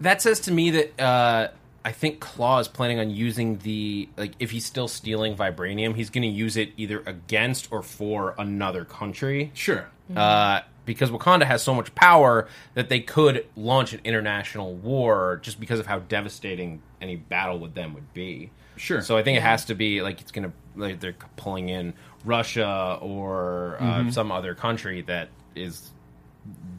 that 0.00 0.22
says 0.22 0.40
to 0.40 0.52
me 0.52 0.70
that 0.70 1.00
uh, 1.00 1.48
I 1.88 1.92
think 1.92 2.20
Claw 2.20 2.58
is 2.58 2.68
planning 2.68 2.98
on 2.98 3.08
using 3.08 3.56
the 3.58 4.10
like 4.18 4.32
if 4.38 4.50
he's 4.50 4.66
still 4.66 4.88
stealing 4.88 5.34
vibranium, 5.34 5.94
he's 5.96 6.10
going 6.10 6.22
to 6.22 6.28
use 6.28 6.58
it 6.58 6.72
either 6.76 7.02
against 7.06 7.72
or 7.72 7.82
for 7.82 8.34
another 8.38 8.84
country. 8.84 9.50
Sure. 9.54 9.88
Uh, 10.14 10.60
because 10.84 11.10
Wakanda 11.10 11.44
has 11.44 11.62
so 11.62 11.74
much 11.74 11.94
power 11.94 12.46
that 12.74 12.90
they 12.90 13.00
could 13.00 13.46
launch 13.56 13.92
an 13.94 14.00
international 14.04 14.74
war 14.74 15.38
just 15.42 15.58
because 15.60 15.80
of 15.80 15.86
how 15.86 15.98
devastating 16.00 16.82
any 17.00 17.16
battle 17.16 17.58
with 17.58 17.74
them 17.74 17.94
would 17.94 18.12
be. 18.12 18.50
Sure. 18.76 19.00
So 19.00 19.16
I 19.16 19.22
think 19.22 19.38
it 19.38 19.42
has 19.42 19.64
to 19.66 19.74
be 19.74 20.02
like 20.02 20.20
it's 20.20 20.30
going 20.30 20.44
to 20.50 20.52
like 20.78 21.00
they're 21.00 21.16
pulling 21.36 21.70
in 21.70 21.94
Russia 22.24 22.98
or 23.00 23.76
uh, 23.80 23.82
Mm-hmm. 23.84 24.10
some 24.10 24.30
other 24.30 24.54
country 24.54 25.00
that 25.02 25.28
is 25.56 25.90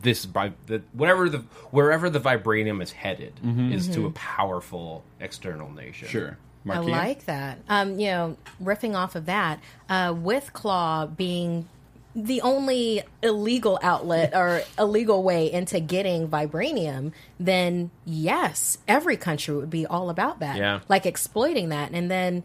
this 0.02 0.26
by 0.26 0.54
the 0.67 0.82
whatever 0.93 1.30
the 1.30 1.39
wherever 1.72 2.10
the 2.10 2.19
vibranium 2.19 2.82
is 2.82 2.91
headed 2.91 3.34
is 3.72 3.88
to 3.89 4.06
a 4.06 4.12
powerful 4.12 5.04
external 5.19 5.72
nation. 5.72 6.08
Mm-hmm. 6.08 6.17
Sure. 6.17 6.38
I 6.69 6.80
like 6.80 7.26
that. 7.26 7.60
Um, 7.67 8.00
you 8.00 8.08
know, 8.08 8.38
riffing 8.62 8.95
off 8.95 9.15
of 9.15 9.26
that, 9.26 9.60
uh, 9.89 10.13
with 10.15 10.54
Claw 10.54 11.06
being 11.06 11.67
the 12.15 12.41
only 12.41 13.04
illegal 13.22 13.80
outlet 13.82 14.34
or 14.34 14.62
illegal 14.80 15.24
way 15.24 15.52
into 15.52 15.80
getting 15.80 16.28
vibranium, 16.28 17.13
then 17.39 17.91
yes, 18.06 18.80
every 18.88 19.17
country 19.17 19.56
would 19.56 19.69
be 19.69 19.86
all 19.86 20.10
about 20.10 20.39
that. 20.39 20.58
Yeah. 20.58 20.82
Like 20.89 21.06
exploiting 21.06 21.69
that. 21.69 21.91
And 21.91 22.10
then 22.10 22.43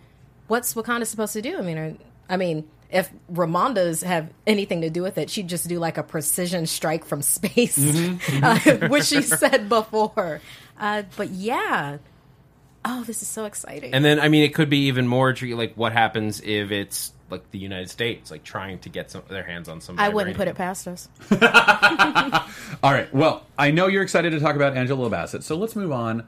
what's 0.48 0.74
Wakanda 0.74 1.06
supposed 1.06 1.32
to 1.32 1.42
do? 1.42 1.58
I 1.58 1.62
mean, 1.62 1.78
are, 1.78 1.94
I 2.28 2.36
mean, 2.36 2.68
if 2.90 3.10
Ramonda's 3.32 4.02
have 4.02 4.30
anything 4.46 4.82
to 4.82 4.90
do 4.90 5.02
with 5.02 5.18
it, 5.18 5.30
she'd 5.30 5.48
just 5.48 5.68
do 5.68 5.78
like 5.78 5.98
a 5.98 6.02
precision 6.02 6.66
strike 6.66 7.04
from 7.04 7.22
space, 7.22 7.78
uh, 8.42 8.58
which 8.88 9.04
she 9.04 9.22
said 9.22 9.68
before. 9.68 10.40
Uh, 10.78 11.02
but 11.16 11.30
yeah. 11.30 11.98
Oh, 12.84 13.02
this 13.04 13.22
is 13.22 13.28
so 13.28 13.46
exciting. 13.46 13.94
And 13.94 14.04
then 14.04 14.20
I 14.20 14.28
mean 14.28 14.44
it 14.44 14.54
could 14.54 14.68
be 14.68 14.86
even 14.86 15.06
more 15.06 15.32
tricky 15.32 15.54
like 15.54 15.74
what 15.74 15.92
happens 15.92 16.40
if 16.42 16.70
it's 16.70 17.12
like 17.30 17.50
the 17.50 17.58
United 17.58 17.88
States 17.88 18.30
like 18.30 18.44
trying 18.44 18.78
to 18.80 18.90
get 18.90 19.10
some 19.10 19.22
their 19.28 19.42
hands 19.42 19.68
on 19.68 19.80
some 19.80 19.98
I 19.98 20.10
wouldn't 20.10 20.36
put 20.36 20.48
it 20.48 20.54
past 20.54 20.86
us. 20.86 21.08
All 22.82 22.92
right. 22.92 23.12
Well, 23.14 23.46
I 23.58 23.70
know 23.70 23.86
you're 23.86 24.02
excited 24.02 24.30
to 24.30 24.40
talk 24.40 24.54
about 24.54 24.76
Angela 24.76 25.08
Bassett, 25.08 25.44
so 25.44 25.56
let's 25.56 25.74
move 25.74 25.92
on 25.92 26.26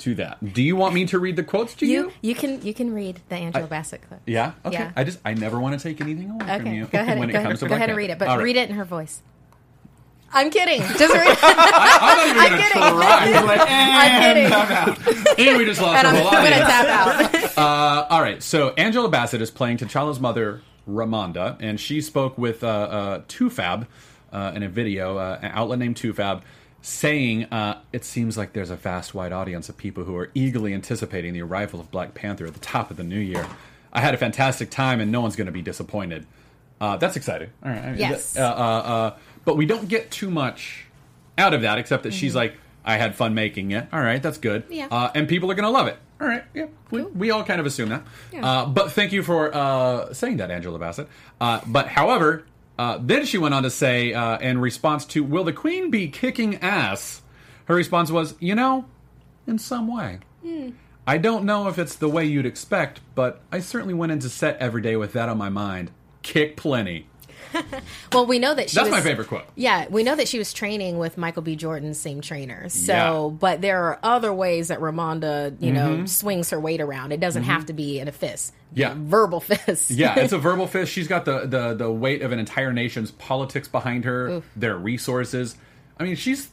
to 0.00 0.14
that. 0.16 0.52
Do 0.54 0.62
you 0.62 0.76
want 0.76 0.94
me 0.94 1.06
to 1.06 1.18
read 1.18 1.36
the 1.36 1.42
quotes 1.44 1.74
to 1.76 1.86
you? 1.86 1.92
You 1.92 2.12
you 2.30 2.34
can 2.34 2.62
you 2.62 2.74
can 2.74 2.92
read 2.94 3.20
the 3.28 3.36
Angela 3.36 3.66
Bassett 3.66 4.02
clip. 4.06 4.20
Yeah. 4.26 4.52
Okay. 4.64 4.74
Yeah. 4.78 4.92
I 4.96 5.04
just 5.04 5.18
I 5.24 5.34
never 5.34 5.58
want 5.60 5.78
to 5.78 5.82
take 5.82 6.00
anything 6.00 6.30
away 6.30 6.58
from 6.58 6.66
you 6.74 6.86
go 6.86 6.98
ahead. 6.98 7.18
when 7.18 7.28
go 7.30 7.38
it 7.38 7.42
comes 7.42 7.44
ahead, 7.44 7.58
to 7.60 7.64
go 7.64 7.68
Black 7.68 7.76
ahead 7.78 7.88
Panther. 7.88 7.90
and 7.92 7.96
read 7.98 8.10
it, 8.10 8.18
but 8.18 8.28
All 8.28 8.36
right. 8.38 8.42
read 8.44 8.56
it 8.56 8.68
in 8.70 8.76
her 8.76 8.84
voice. 8.84 9.22
I'm 10.32 10.50
kidding. 10.50 10.80
Just 10.98 11.12
read. 11.12 11.36
I'm 11.42 12.16
not 12.16 12.26
even 12.28 12.42
I'm 12.42 12.48
going 12.50 12.62
to 12.62 12.68
kidding. 12.68 12.82
try. 12.82 13.40
Like, 13.40 13.60
I'm 13.68 14.94
kidding. 15.36 15.48
and 15.48 15.58
we 15.58 15.64
just 15.64 15.80
lost 15.80 15.98
And 15.98 16.06
our 16.06 16.14
I'm, 16.14 16.20
whole 16.20 16.28
I'm 16.28 16.44
gonna 16.44 16.64
audience. 16.64 17.54
tap 17.54 17.58
out. 17.58 17.58
Uh, 17.58 18.06
all 18.10 18.22
right, 18.22 18.40
so 18.42 18.68
Angela 18.70 19.08
Bassett 19.08 19.42
is 19.42 19.50
playing 19.50 19.78
T'Challa's 19.78 20.20
mother, 20.20 20.62
Ramonda, 20.88 21.56
and 21.60 21.80
she 21.80 22.00
spoke 22.00 22.38
with 22.38 22.62
uh, 22.62 22.68
uh, 22.68 23.18
Tufab 23.22 23.86
uh, 24.32 24.52
in 24.54 24.62
a 24.62 24.68
video, 24.68 25.16
uh, 25.18 25.38
an 25.42 25.50
outlet 25.52 25.80
named 25.80 25.96
Tufab, 25.96 26.42
saying 26.82 27.44
uh, 27.44 27.80
it 27.92 28.04
seems 28.04 28.38
like 28.38 28.52
there's 28.52 28.70
a 28.70 28.76
vast, 28.76 29.14
wide 29.14 29.32
audience 29.32 29.68
of 29.68 29.76
people 29.76 30.04
who 30.04 30.16
are 30.16 30.30
eagerly 30.34 30.72
anticipating 30.72 31.32
the 31.32 31.42
arrival 31.42 31.78
of 31.80 31.90
Black 31.90 32.14
Panther 32.14 32.46
at 32.46 32.54
the 32.54 32.60
top 32.60 32.90
of 32.90 32.96
the 32.96 33.04
new 33.04 33.18
year. 33.18 33.46
I 33.92 34.00
had 34.00 34.14
a 34.14 34.16
fantastic 34.16 34.70
time, 34.70 35.00
and 35.00 35.10
no 35.10 35.20
one's 35.20 35.36
going 35.36 35.46
to 35.46 35.52
be 35.52 35.62
disappointed. 35.62 36.26
Uh, 36.80 36.96
that's 36.96 37.16
exciting. 37.16 37.50
All 37.62 37.70
right. 37.70 37.82
I 37.82 37.90
mean, 37.90 37.98
Yes. 37.98 38.36
Uh, 38.36 38.42
uh, 38.42 38.44
uh, 38.44 39.16
but 39.44 39.56
we 39.56 39.66
don't 39.66 39.88
get 39.88 40.10
too 40.10 40.30
much 40.30 40.86
out 41.36 41.52
of 41.52 41.62
that, 41.62 41.78
except 41.78 42.04
that 42.04 42.14
she's 42.14 42.34
like, 42.34 42.54
I 42.84 42.96
had 42.96 43.14
fun 43.14 43.34
making 43.34 43.72
it. 43.72 43.88
All 43.92 44.00
right, 44.00 44.22
that's 44.22 44.38
good. 44.38 44.64
Mm-hmm. 44.64 44.72
Yeah. 44.72 44.88
Uh, 44.90 45.10
and 45.14 45.28
people 45.28 45.50
are 45.50 45.54
going 45.54 45.64
to 45.64 45.70
love 45.70 45.86
it. 45.86 45.98
All 46.20 46.26
right, 46.26 46.44
yeah. 46.54 46.66
We, 46.90 47.02
we 47.02 47.30
all 47.30 47.44
kind 47.44 47.60
of 47.60 47.66
assume 47.66 47.90
that. 47.90 48.02
Yeah. 48.32 48.46
Uh, 48.46 48.66
but 48.66 48.92
thank 48.92 49.12
you 49.12 49.22
for 49.22 49.54
uh, 49.54 50.12
saying 50.14 50.38
that, 50.38 50.50
Angela 50.50 50.78
Bassett. 50.78 51.08
Uh, 51.40 51.60
but 51.66 51.88
however, 51.88 52.44
uh, 52.80 52.98
then 52.98 53.26
she 53.26 53.36
went 53.36 53.52
on 53.52 53.62
to 53.62 53.68
say, 53.68 54.14
uh, 54.14 54.38
in 54.38 54.56
response 54.56 55.04
to, 55.04 55.22
Will 55.22 55.44
the 55.44 55.52
Queen 55.52 55.90
be 55.90 56.08
kicking 56.08 56.56
ass? 56.62 57.20
Her 57.66 57.74
response 57.74 58.10
was, 58.10 58.34
You 58.40 58.54
know, 58.54 58.86
in 59.46 59.58
some 59.58 59.86
way. 59.86 60.20
Hmm. 60.42 60.70
I 61.06 61.18
don't 61.18 61.44
know 61.44 61.68
if 61.68 61.78
it's 61.78 61.94
the 61.94 62.08
way 62.08 62.24
you'd 62.24 62.46
expect, 62.46 63.02
but 63.14 63.42
I 63.52 63.60
certainly 63.60 63.92
went 63.92 64.12
into 64.12 64.30
set 64.30 64.56
every 64.56 64.80
day 64.80 64.96
with 64.96 65.12
that 65.12 65.28
on 65.28 65.36
my 65.36 65.50
mind. 65.50 65.90
Kick 66.22 66.56
plenty. 66.56 67.09
Well, 68.12 68.26
we 68.26 68.38
know 68.38 68.54
that 68.54 68.70
she 68.70 68.74
That's 68.76 68.86
was, 68.90 68.98
my 68.98 69.00
favorite 69.00 69.28
quote. 69.28 69.44
Yeah, 69.54 69.86
we 69.88 70.02
know 70.02 70.16
that 70.16 70.26
she 70.28 70.38
was 70.38 70.52
training 70.52 70.98
with 70.98 71.16
Michael 71.16 71.42
B. 71.42 71.54
Jordan's 71.56 71.98
same 71.98 72.20
trainer. 72.20 72.68
So, 72.68 72.92
Yeah. 72.92 73.08
Mm-hmm. 73.10 73.36
but 73.36 73.60
there 73.60 73.84
are 73.84 73.98
other 74.02 74.32
ways 74.32 74.68
that 74.68 74.80
Ramonda, 74.80 75.56
you 75.60 75.72
know, 75.72 76.06
swings 76.06 76.50
her 76.50 76.58
weight 76.60 76.80
around. 76.80 77.12
It 77.12 77.20
doesn't 77.20 77.44
have 77.44 77.66
to 77.66 77.72
be 77.72 77.98
in 78.00 78.08
a 78.08 78.12
fist. 78.12 78.52
Yeah. 78.74 78.94
verbal 78.96 79.40
fist. 79.40 79.90
Yeah, 79.90 80.18
it's 80.18 80.32
a 80.32 80.38
verbal 80.48 80.66
fist. 80.66 80.92
She's 80.92 81.08
got 81.08 81.24
the, 81.24 81.46
the, 81.46 81.74
the 81.74 81.90
weight 81.90 82.22
of 82.22 82.32
an 82.32 82.38
entire 82.38 82.72
nation's 82.72 83.10
politics 83.12 83.68
behind 83.68 84.04
her, 84.04 84.42
their 84.56 84.76
resources. 84.76 85.56
I 85.98 86.04
mean, 86.04 86.16
she's 86.16 86.48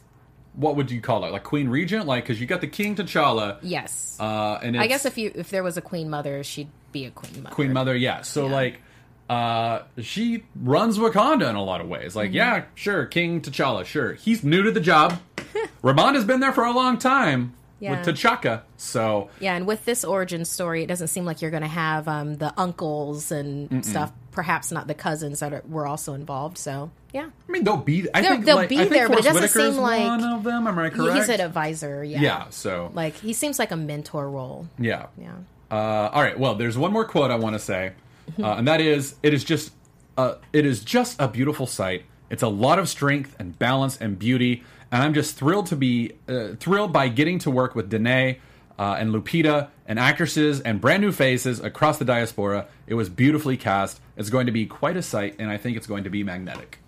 what 0.54 0.74
would 0.74 0.90
you 0.90 1.00
call 1.00 1.24
it? 1.24 1.30
Like 1.30 1.44
Queen 1.44 1.68
Regent? 1.68 2.06
Like 2.06 2.24
because 2.24 2.40
you 2.40 2.46
got 2.46 2.60
the 2.60 2.66
King 2.66 2.96
T'Challa, 2.96 3.58
yes. 3.62 4.16
uh, 4.18 4.58
and 4.60 4.74
it's 4.74 4.82
I 4.82 4.88
guess 4.88 5.04
if 5.06 5.16
you 5.16 5.30
if 5.34 5.50
there 5.50 5.62
was 5.62 5.76
a 5.76 5.80
queen 5.80 6.10
mother, 6.10 6.42
she'd 6.42 6.68
be 6.90 7.04
a 7.04 7.10
queen 7.12 7.44
mother. 7.44 7.54
Queen 7.54 7.72
Mother, 7.72 7.94
yeah. 7.94 8.22
So 8.22 8.46
Yeah. 8.46 8.52
like, 8.54 8.80
uh, 9.28 9.82
she 10.00 10.44
runs 10.56 10.98
Wakanda 10.98 11.48
in 11.48 11.56
a 11.56 11.62
lot 11.62 11.80
of 11.80 11.88
ways. 11.88 12.10
Mm-hmm. 12.10 12.18
Like, 12.18 12.32
yeah, 12.32 12.64
sure, 12.74 13.06
King 13.06 13.40
T'Challa, 13.40 13.84
sure, 13.84 14.14
he's 14.14 14.42
new 14.44 14.62
to 14.62 14.70
the 14.70 14.80
job. 14.80 15.20
Ramonda's 15.82 16.24
been 16.24 16.40
there 16.40 16.52
for 16.52 16.64
a 16.64 16.72
long 16.72 16.98
time 16.98 17.54
Yeah. 17.80 17.98
with 18.04 18.06
T'Chaka, 18.16 18.62
so 18.76 19.30
Yeah, 19.40 19.54
and 19.54 19.66
with 19.66 19.84
this 19.84 20.04
origin 20.04 20.44
story, 20.44 20.82
it 20.82 20.86
doesn't 20.86 21.08
seem 21.08 21.24
like 21.24 21.42
you're 21.42 21.50
going 21.50 21.62
to 21.62 21.68
have 21.68 22.08
um, 22.08 22.36
the 22.36 22.52
uncles 22.58 23.30
and 23.32 23.84
stuff. 23.84 24.12
Perhaps 24.32 24.70
not 24.70 24.86
the 24.86 24.94
cousins 24.94 25.40
that 25.40 25.52
are, 25.52 25.62
were 25.68 25.84
also 25.86 26.14
involved. 26.14 26.58
So 26.58 26.92
yeah, 27.12 27.28
I 27.48 27.52
mean 27.52 27.64
they'll 27.64 27.76
be. 27.76 28.06
I 28.14 28.20
They're- 28.20 28.30
think 28.32 28.44
they'll 28.44 28.54
like, 28.54 28.68
be 28.68 28.76
I 28.76 28.80
think 28.82 28.92
there, 28.92 29.08
but 29.08 29.18
it 29.18 29.24
doesn't 29.24 29.42
Whitaker's 29.42 29.74
seem 29.74 29.82
like- 29.82 30.06
one 30.06 30.22
of 30.22 30.44
them. 30.44 30.68
Am 30.68 30.78
I 30.78 30.90
correct? 30.90 31.16
he's 31.16 31.28
an 31.28 31.40
advisor. 31.40 32.04
Yeah, 32.04 32.20
yeah. 32.20 32.46
So 32.50 32.92
like 32.94 33.14
he 33.16 33.32
seems 33.32 33.58
like 33.58 33.72
a 33.72 33.76
mentor 33.76 34.30
role. 34.30 34.68
yeah. 34.78 35.06
Yeah. 35.20 35.32
Uh, 35.72 36.08
all 36.12 36.22
right. 36.22 36.38
Well, 36.38 36.54
there's 36.54 36.78
one 36.78 36.92
more 36.92 37.04
quote 37.04 37.32
I 37.32 37.36
want 37.36 37.54
to 37.54 37.58
say, 37.58 37.92
uh, 38.42 38.54
and 38.54 38.68
that 38.68 38.80
is, 38.80 39.14
"It 39.22 39.34
is 39.34 39.44
just, 39.44 39.72
uh, 40.16 40.34
it 40.52 40.66
is 40.66 40.84
just 40.84 41.16
a 41.20 41.28
beautiful 41.28 41.66
sight. 41.66 42.04
It's 42.30 42.42
a 42.42 42.48
lot 42.48 42.78
of 42.78 42.88
strength 42.88 43.34
and 43.38 43.58
balance 43.58 43.96
and 43.96 44.18
beauty, 44.18 44.62
and 44.92 45.02
I'm 45.02 45.14
just 45.14 45.36
thrilled 45.36 45.66
to 45.66 45.76
be 45.76 46.12
uh, 46.28 46.50
thrilled 46.60 46.92
by 46.92 47.08
getting 47.08 47.38
to 47.40 47.50
work 47.50 47.74
with 47.74 47.90
Danai 47.90 48.38
uh, 48.78 48.96
and 48.98 49.12
Lupita 49.12 49.68
and 49.86 49.98
actresses 49.98 50.60
and 50.60 50.80
brand 50.80 51.02
new 51.02 51.12
faces 51.12 51.60
across 51.60 51.98
the 51.98 52.04
diaspora. 52.04 52.66
It 52.86 52.94
was 52.94 53.08
beautifully 53.08 53.56
cast. 53.56 54.00
It's 54.16 54.30
going 54.30 54.46
to 54.46 54.52
be 54.52 54.66
quite 54.66 54.96
a 54.96 55.02
sight, 55.02 55.36
and 55.38 55.50
I 55.50 55.56
think 55.56 55.76
it's 55.76 55.86
going 55.86 56.04
to 56.04 56.10
be 56.10 56.22
magnetic." 56.22 56.78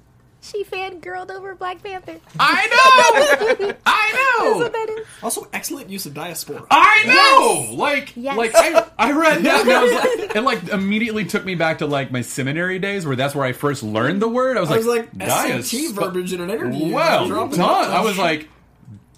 She 0.42 0.64
fangirled 0.64 1.31
over 1.31 1.55
Black 1.55 1.83
Panther. 1.83 2.16
I 2.38 3.59
know. 3.61 3.74
I 3.85 4.38
know. 4.40 4.68
That 4.68 4.88
is- 4.88 5.07
Also, 5.22 5.46
excellent 5.53 5.90
use 5.90 6.07
of 6.07 6.14
diaspora. 6.14 6.64
I 6.70 7.05
know. 7.68 7.74
Like, 7.76 8.14
Yes. 8.16 8.37
like 8.38 8.53
I, 8.55 8.87
I 8.98 9.12
read 9.12 9.42
that 9.44 9.61
and 9.62 9.70
I 9.70 9.83
was 9.83 9.92
like, 9.92 10.37
it 10.37 10.40
like 10.42 10.68
immediately 10.68 11.26
took 11.26 11.44
me 11.44 11.57
back 11.57 11.79
to 11.79 11.87
like 11.87 12.11
my 12.11 12.22
seminary 12.22 12.79
days, 12.79 13.05
where 13.07 13.16
that's 13.16 13.35
where 13.35 13.44
I 13.44 13.53
first 13.53 13.83
learned 13.83 14.22
the 14.22 14.29
word. 14.29 14.57
I 14.57 14.61
was 14.61 14.70
I 14.70 14.76
like, 14.76 14.79
was 14.79 14.87
like, 14.87 15.18
dias- 15.18 15.70
SAT 15.70 15.92
verbiage 15.94 16.33
in 16.33 16.40
an 16.40 16.48
interview. 16.50 16.94
Well 16.94 17.29
done. 17.29 17.61
I 17.61 18.00
was 18.00 18.16
like, 18.16 18.48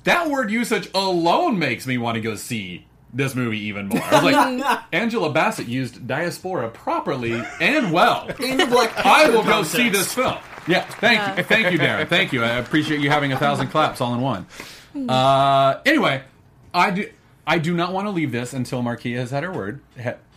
that 0.04 0.28
word 0.28 0.50
usage 0.50 0.88
alone 0.92 1.58
makes 1.58 1.86
me 1.86 1.98
want 1.98 2.16
to 2.16 2.20
go 2.20 2.34
see 2.34 2.86
this 3.14 3.34
movie 3.36 3.60
even 3.66 3.88
more. 3.88 4.02
I 4.02 4.14
was 4.24 4.32
like, 4.32 4.82
Angela 4.92 5.30
Bassett 5.32 5.68
used 5.68 6.06
diaspora 6.08 6.70
properly 6.70 7.40
and 7.60 7.92
well. 7.92 8.26
in 8.40 8.56
the 8.56 8.66
Black 8.66 8.90
I 9.06 9.28
will 9.30 9.44
go 9.44 9.62
see 9.62 9.88
this 9.90 10.12
film. 10.14 10.38
Yeah, 10.66 10.84
thank 10.84 11.38
you, 11.38 11.44
thank 11.44 11.72
you, 11.72 11.78
Darren. 11.78 12.08
Thank 12.08 12.32
you. 12.32 12.42
I 12.42 12.56
appreciate 12.58 13.00
you 13.00 13.10
having 13.10 13.32
a 13.32 13.38
thousand 13.38 13.68
claps 13.68 14.00
all 14.00 14.14
in 14.14 14.20
one. 14.20 14.46
Uh, 15.08 15.80
anyway, 15.84 16.22
I 16.72 16.90
do. 16.90 17.10
I 17.46 17.58
do 17.58 17.74
not 17.74 17.92
want 17.92 18.06
to 18.06 18.10
leave 18.10 18.30
this 18.30 18.52
until 18.52 18.82
Markeia 18.82 19.16
has 19.16 19.30
had 19.30 19.42
her 19.42 19.52
word. 19.52 19.80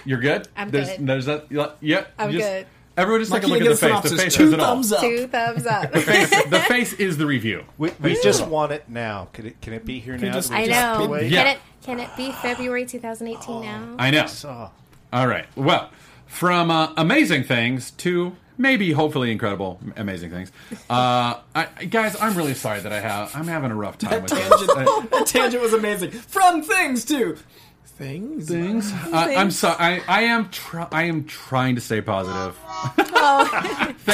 You're 0.06 0.20
good. 0.20 0.48
I'm 0.56 0.70
there's, 0.70 0.90
good. 0.90 1.08
There's 1.08 1.26
that. 1.26 1.46
Yeah, 1.82 2.06
I'm 2.18 2.32
just, 2.32 2.44
good. 2.44 2.68
Everyone, 2.98 3.22
just 3.22 3.32
take 3.32 3.44
a 3.44 3.46
Markeia 3.46 3.50
look 3.50 3.62
at 3.62 3.68
gets 3.68 3.80
the 3.82 3.88
face. 3.88 4.02
The 4.04 4.18
face 4.18 4.36
Two 4.36 4.44
says 4.46 4.54
it 4.54 4.60
all. 4.60 4.76
thumbs 4.76 4.92
up. 4.92 5.02
Two 5.02 5.28
thumbs 5.28 5.66
up. 5.66 5.94
Face, 5.94 6.44
the 6.50 6.60
face 6.62 6.94
is 6.94 7.18
the 7.18 7.26
review. 7.26 7.66
We, 7.78 7.92
we 8.02 8.22
just 8.22 8.48
want 8.48 8.72
it 8.72 8.88
now. 8.88 9.28
Can 9.34 9.48
it, 9.48 9.62
can 9.62 9.74
it 9.74 9.86
be 9.86 10.00
here 10.00 10.18
now? 10.18 10.34
just- 10.34 10.52
I 10.52 10.66
just 10.66 11.00
know. 11.00 11.08
wait? 11.08 11.32
Yeah. 11.32 11.44
Can 11.44 11.56
it 11.56 11.60
can 11.84 12.00
it 12.00 12.10
be 12.18 12.32
February 12.32 12.86
2018 12.86 13.62
now? 13.62 13.96
I 14.00 14.10
know. 14.12 14.26
Oh. 14.46 14.72
All 15.14 15.28
right. 15.28 15.46
Well, 15.56 15.92
from 16.26 16.72
uh, 16.72 16.94
amazing 16.98 17.44
things 17.44 17.92
to 17.92 18.36
maybe, 18.58 18.91
hopefully, 18.91 19.32
incredible, 19.32 19.80
amazing 19.96 20.32
things. 20.32 20.52
Uh, 20.89 21.39
I, 21.54 21.65
guys, 21.89 22.15
I'm 22.20 22.36
really 22.36 22.54
sorry 22.54 22.80
that 22.82 22.91
I 22.91 23.00
have. 23.00 23.36
I'm 23.36 23.48
having 23.48 23.72
a 23.72 23.76
rough 23.76 23.98
time 23.98 24.22
with 24.24 24.32
this. 24.32 24.50
tangent, 24.50 25.12
that 25.12 25.26
tangent 25.28 25.62
was 25.62 25.74
amazing. 25.74 26.12
From 26.12 26.62
things 26.62 27.06
to 27.06 27.38
things. 27.86 28.48
things. 28.50 28.91
Uh, 28.91 29.10
I'm 29.13 29.52
sorry. 29.52 29.78
I, 29.80 30.02
I 30.08 30.22
am. 30.24 30.50
Try- 30.50 30.88
I 30.91 31.04
am 31.04 31.26
trying 31.26 31.76
to 31.76 31.82
stay 31.82 32.02
positive. 32.02 32.56
Thank 32.96 33.10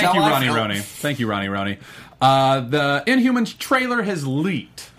how 0.06 0.14
you, 0.14 0.22
I 0.22 0.30
Ronnie 0.32 0.46
felt. 0.48 0.58
Ronnie. 0.58 0.80
Thank 0.80 1.20
you, 1.20 1.28
Ronnie 1.28 1.48
Ronnie. 1.50 1.78
Uh, 2.22 2.60
the 2.62 3.04
Inhumans 3.08 3.58
trailer 3.58 4.02
has 4.04 4.26
leaked. 4.28 4.90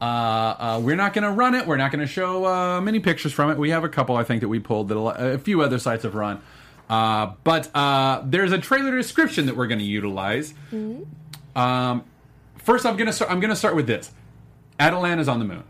Uh, 0.00 0.04
uh, 0.04 0.80
we're 0.82 0.96
not 0.96 1.14
going 1.14 1.22
to 1.24 1.30
run 1.30 1.54
it. 1.54 1.66
We're 1.66 1.76
not 1.76 1.90
going 1.92 2.00
to 2.06 2.12
show 2.12 2.44
uh, 2.44 2.80
many 2.80 2.98
pictures 3.00 3.32
from 3.32 3.50
it. 3.50 3.56
We 3.56 3.70
have 3.70 3.84
a 3.84 3.88
couple, 3.88 4.16
I 4.16 4.24
think, 4.24 4.40
that 4.42 4.48
we 4.48 4.58
pulled 4.58 4.88
that 4.88 4.96
a, 4.96 5.00
lo- 5.00 5.14
a 5.16 5.38
few 5.38 5.62
other 5.62 5.78
sites 5.78 6.02
have 6.02 6.14
run. 6.14 6.42
Uh, 6.94 7.32
but 7.42 7.74
uh, 7.74 8.22
there's 8.24 8.52
a 8.52 8.58
trailer 8.58 8.96
description 8.96 9.46
that 9.46 9.56
we're 9.56 9.66
going 9.66 9.80
to 9.80 9.84
utilize. 9.84 10.54
Um, 11.56 12.04
first, 12.58 12.86
I'm 12.86 12.96
going 12.96 13.06
to 13.08 13.12
start. 13.12 13.30
I'm 13.32 13.40
going 13.40 13.50
to 13.50 13.56
start 13.56 13.74
with 13.74 13.86
this. 13.88 14.12
Attilan 14.78 15.18
is 15.18 15.28
on 15.28 15.38
the 15.40 15.44
moon. 15.44 15.64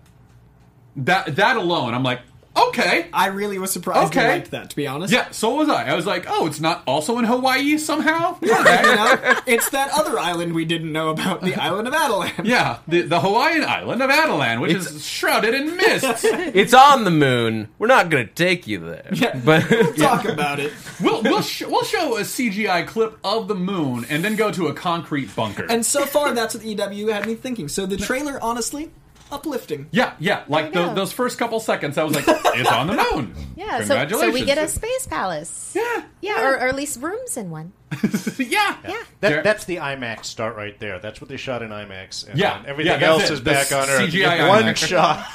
That 0.96 1.36
that 1.36 1.56
alone, 1.56 1.94
I'm 1.94 2.02
like, 2.02 2.20
okay, 2.56 3.06
I 3.12 3.26
really 3.28 3.58
was 3.58 3.72
surprised 3.72 4.08
Okay. 4.12 4.22
you 4.22 4.28
liked 4.28 4.50
that, 4.52 4.70
to 4.70 4.76
be 4.76 4.86
honest. 4.86 5.12
yeah. 5.12 5.30
So 5.30 5.54
was 5.56 5.68
I. 5.68 5.90
I 5.90 5.94
was 5.94 6.06
like, 6.06 6.26
oh, 6.28 6.46
it's 6.46 6.60
not 6.60 6.82
also 6.86 7.18
in 7.18 7.24
Hawaii 7.24 7.78
somehow. 7.78 8.36
You 8.40 8.48
know, 8.48 9.40
it's 9.46 9.70
that 9.70 9.90
other 9.94 10.18
island 10.18 10.54
we 10.54 10.64
didn't 10.64 10.92
know 10.92 11.10
about, 11.10 11.40
the 11.42 11.54
island 11.62 11.88
of 11.88 11.94
Attilan. 11.94 12.44
Yeah, 12.44 12.78
the, 12.88 13.02
the 13.02 13.20
Hawaiian 13.20 13.64
island 13.64 14.02
of 14.02 14.10
Attilan, 14.10 14.60
which 14.60 14.72
is 14.74 15.04
shrouded 15.04 15.54
in 15.54 15.76
mist. 15.76 16.04
It's 16.54 16.74
on 16.74 17.04
the 17.04 17.10
moon. 17.10 17.68
We're 17.78 17.86
not 17.88 18.10
going 18.10 18.26
to 18.28 18.32
take 18.32 18.66
you 18.66 18.78
there. 18.80 19.08
Yeah. 19.12 19.40
But 19.44 19.68
we'll 19.70 19.94
Talk 19.94 20.24
about 20.26 20.60
it. 20.60 20.72
we'll 21.00 21.22
we'll, 21.22 21.42
sh- 21.42 21.62
we'll 21.66 21.84
show 21.84 22.16
a 22.16 22.20
CGI 22.20 22.86
clip 22.86 23.18
of 23.24 23.48
the 23.48 23.54
moon 23.54 24.06
and 24.08 24.24
then 24.24 24.36
go 24.36 24.50
to 24.52 24.68
a 24.68 24.74
concrete 24.74 25.34
bunker. 25.34 25.66
And 25.68 25.84
so 25.84 26.06
far, 26.06 26.32
that's 26.32 26.54
what 26.54 26.62
the 26.62 26.70
EW 26.74 27.08
had 27.08 27.26
me 27.26 27.34
thinking. 27.34 27.68
So 27.68 27.86
the 27.86 27.96
trailer, 27.96 28.38
honestly, 28.42 28.90
uplifting. 29.34 29.88
yeah, 29.90 30.14
yeah, 30.18 30.44
like 30.48 30.72
There 30.72 30.82
you 30.82 30.88
go. 30.88 30.94
those 30.94 31.12
first 31.12 31.38
couple 31.38 31.60
seconds, 31.60 31.98
I 31.98 32.04
was 32.04 32.14
like, 32.14 32.24
it's 32.28 32.70
on 32.70 32.86
the 32.86 32.94
moon. 33.12 33.34
Yeah, 33.56 33.78
so, 33.80 33.94
Congratulations. 33.94 34.20
so 34.20 34.40
we 34.40 34.44
get 34.44 34.58
a 34.58 34.68
space 34.68 35.06
palace. 35.06 35.72
yeah, 35.76 36.04
Yeah, 36.20 36.48
or, 36.48 36.54
or 36.54 36.68
at 36.68 36.74
least 36.76 37.00
rooms 37.00 37.36
in 37.36 37.50
one. 37.50 37.72
yeah, 38.38 38.76
Yeah. 38.86 39.02
That, 39.20 39.44
that's 39.44 39.64
the 39.64 39.76
IMAX 39.76 40.24
start 40.26 40.56
right 40.56 40.78
there. 40.80 40.98
That's 40.98 41.20
what 41.20 41.28
they 41.30 41.36
shot 41.36 41.62
in 41.62 41.70
IMAX. 41.70 42.28
And 42.28 42.38
Yeah. 42.38 42.62
everything 42.66 43.00
Yeah, 43.00 43.06
else 43.06 43.24
it. 43.30 43.32
is 43.34 43.38
The 43.42 43.50
back 43.50 43.72
on 43.72 43.88
Earth. 43.88 44.10
CGI 44.10 44.36
get 44.38 44.48
one 44.48 44.64
IMAX. 44.64 44.76
shot. 44.88 45.26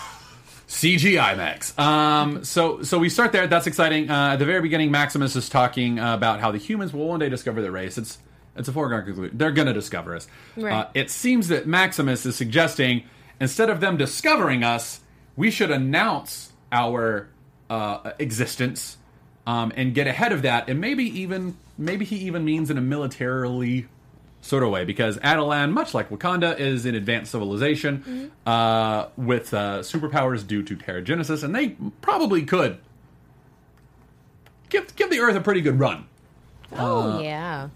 CG 0.67 1.13
IMAX. 1.19 1.77
Um, 1.79 2.43
so 2.43 2.83
so 2.83 2.99
we 2.99 3.09
start 3.09 3.31
there. 3.31 3.47
That's 3.47 3.65
exciting. 3.67 4.09
Uh, 4.12 4.33
at 4.33 4.35
the 4.38 4.45
very 4.45 4.62
beginning, 4.62 4.91
Maximus 4.91 5.35
is 5.35 5.49
talking 5.49 5.99
uh, 5.99 6.13
about 6.13 6.39
how 6.39 6.51
the 6.51 6.59
humans 6.59 6.93
will 6.93 7.07
one 7.07 7.19
day 7.19 7.29
discover 7.29 7.62
the 7.62 7.71
race. 7.71 7.97
It's 7.97 8.19
it's 8.55 8.67
a 8.67 8.71
foregone 8.71 9.03
conclusion. 9.05 9.35
They're 9.38 9.51
going 9.51 9.67
to 9.67 9.73
discover 9.73 10.15
us. 10.15 10.27
Right. 10.55 10.71
Uh, 10.73 10.88
it 10.93 11.09
seems 11.09 11.47
that 11.47 11.65
Maximus 11.65 12.25
is 12.25 12.35
suggesting 12.35 13.03
instead 13.39 13.69
of 13.69 13.80
them 13.80 13.97
discovering 13.97 14.63
us, 14.63 15.02
we 15.36 15.52
should 15.52 15.71
announce 15.71 16.52
our 16.71 17.30
uh, 17.69 18.12
existence 18.19 18.97
um, 19.47 19.71
and 19.75 19.93
get 19.93 20.08
ahead 20.08 20.32
of 20.32 20.41
that. 20.43 20.69
And 20.69 20.80
maybe 20.80 21.06
even 21.21 21.58
maybe 21.78 22.06
he 22.06 22.17
even 22.17 22.45
means 22.45 22.69
in 22.69 22.78
a 22.78 22.82
militarily 22.82 23.88
sort 24.41 24.63
of 24.63 24.69
way 24.69 24.86
because 24.86 25.17
Attilan, 25.17 25.71
much 25.71 25.93
like 25.93 26.10
Wakanda, 26.10 26.58
is 26.60 26.86
an 26.86 26.95
advanced 26.95 27.32
civilization 27.32 28.32
uh, 28.45 29.08
with 29.17 29.54
uh, 29.54 29.80
superpowers 29.80 30.45
due 30.45 30.63
to 30.63 30.75
Terrigenesis, 30.75 31.43
and 31.43 31.56
they 31.56 31.69
probably 32.02 32.43
could 32.43 32.78
give 34.69 34.95
give 34.95 35.10
the 35.10 35.19
Earth 35.19 35.36
a 35.36 35.41
pretty 35.41 35.62
good 35.62 35.80
run. 35.80 36.06
Oh 36.77 37.19
yeah, 37.21 37.69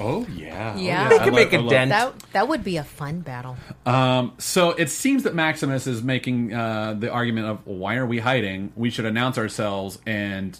Oh 0.00 0.26
yeah, 0.32 0.76
Yeah. 0.76 1.06
Oh, 1.06 1.08
They 1.08 1.14
I 1.16 1.18
could 1.24 1.32
love- 1.32 1.34
make 1.34 1.52
a 1.52 1.56
I 1.56 1.60
love- 1.60 1.70
dent. 1.70 1.90
that 1.90 2.14
that 2.32 2.48
would 2.48 2.64
be 2.64 2.76
a 2.76 2.84
fun 2.84 3.20
battle. 3.20 3.56
Um, 3.86 4.32
so 4.38 4.70
it 4.70 4.90
seems 4.90 5.24
that 5.24 5.34
Maximus 5.34 5.86
is 5.86 6.02
making 6.02 6.52
uh, 6.54 6.94
the 6.98 7.10
argument 7.10 7.46
of 7.46 7.66
why 7.66 7.96
are 7.96 8.06
we 8.06 8.18
hiding? 8.18 8.72
We 8.76 8.90
should 8.90 9.04
announce 9.06 9.38
ourselves 9.38 9.98
and 10.06 10.58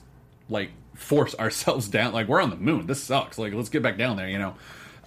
like 0.48 0.70
force 0.94 1.34
ourselves 1.38 1.88
down. 1.88 2.12
Like 2.12 2.28
we're 2.28 2.40
on 2.42 2.50
the 2.50 2.56
moon. 2.56 2.86
This 2.86 3.02
sucks. 3.02 3.38
Like 3.38 3.52
let's 3.54 3.68
get 3.68 3.82
back 3.82 3.96
down 3.98 4.16
there. 4.16 4.28
You 4.28 4.38
know. 4.38 4.54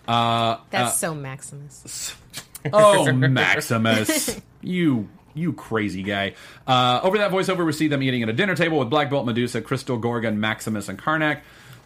Uh, 0.07 0.57
That's 0.71 0.89
uh, 0.93 0.95
so 0.95 1.13
Maximus. 1.15 2.15
oh, 2.73 3.12
Maximus, 3.13 4.41
you 4.62 5.07
you 5.34 5.53
crazy 5.53 6.03
guy. 6.03 6.34
Uh, 6.67 6.99
over 7.03 7.17
that 7.19 7.31
voiceover, 7.31 7.65
we 7.65 7.71
see 7.71 7.88
them 7.88 8.01
eating 8.03 8.23
at 8.23 8.27
a 8.29 8.34
dinner 8.34 8.55
table 8.55 8.79
with 8.79 8.89
Black 8.89 9.10
Bolt, 9.10 9.25
Medusa, 9.25 9.62
Crystal, 9.62 9.97
Gorgon, 9.97 10.39
Maximus, 10.39 10.89
and 10.89 10.97
Karnak. 10.99 11.41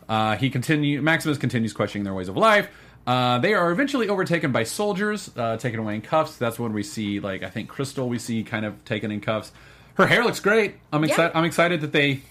Uh, 0.07 0.35
he 0.35 0.49
continue. 0.49 1.01
Maximus 1.01 1.37
continues 1.37 1.73
questioning 1.73 2.03
their 2.03 2.13
ways 2.13 2.29
of 2.29 2.37
life. 2.37 2.69
Uh, 3.07 3.37
they 3.39 3.53
are 3.53 3.71
eventually 3.71 4.09
overtaken 4.09 4.51
by 4.51 4.63
soldiers, 4.63 5.29
uh, 5.37 5.57
taken 5.57 5.79
away 5.79 5.95
in 5.95 6.01
cuffs. 6.01 6.37
That's 6.37 6.57
when 6.57 6.73
we 6.73 6.81
see, 6.83 7.19
like, 7.19 7.43
I 7.43 7.49
think 7.49 7.69
Crystal. 7.69 8.09
We 8.09 8.17
see 8.17 8.43
kind 8.43 8.65
of 8.65 8.83
taken 8.83 9.11
in 9.11 9.21
cuffs. 9.21 9.51
Her 9.95 10.07
hair 10.07 10.23
looks 10.23 10.39
great. 10.39 10.75
I'm 10.91 11.03
excited. 11.03 11.37
I'm 11.37 11.45
excited 11.45 11.81
that 11.81 11.91
they, 11.91 12.21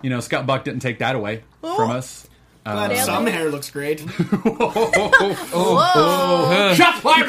you 0.00 0.10
know, 0.10 0.20
Scott 0.20 0.46
Buck 0.46 0.64
didn't 0.64 0.80
take 0.80 1.00
that 1.00 1.16
away 1.16 1.42
from 1.60 1.90
us. 1.90 2.28
Glad 2.64 2.88
Nailed 2.92 3.06
some 3.06 3.26
hair 3.26 3.50
looks 3.50 3.70
great. 3.70 3.98
Shots 6.76 7.00
fired! 7.00 7.28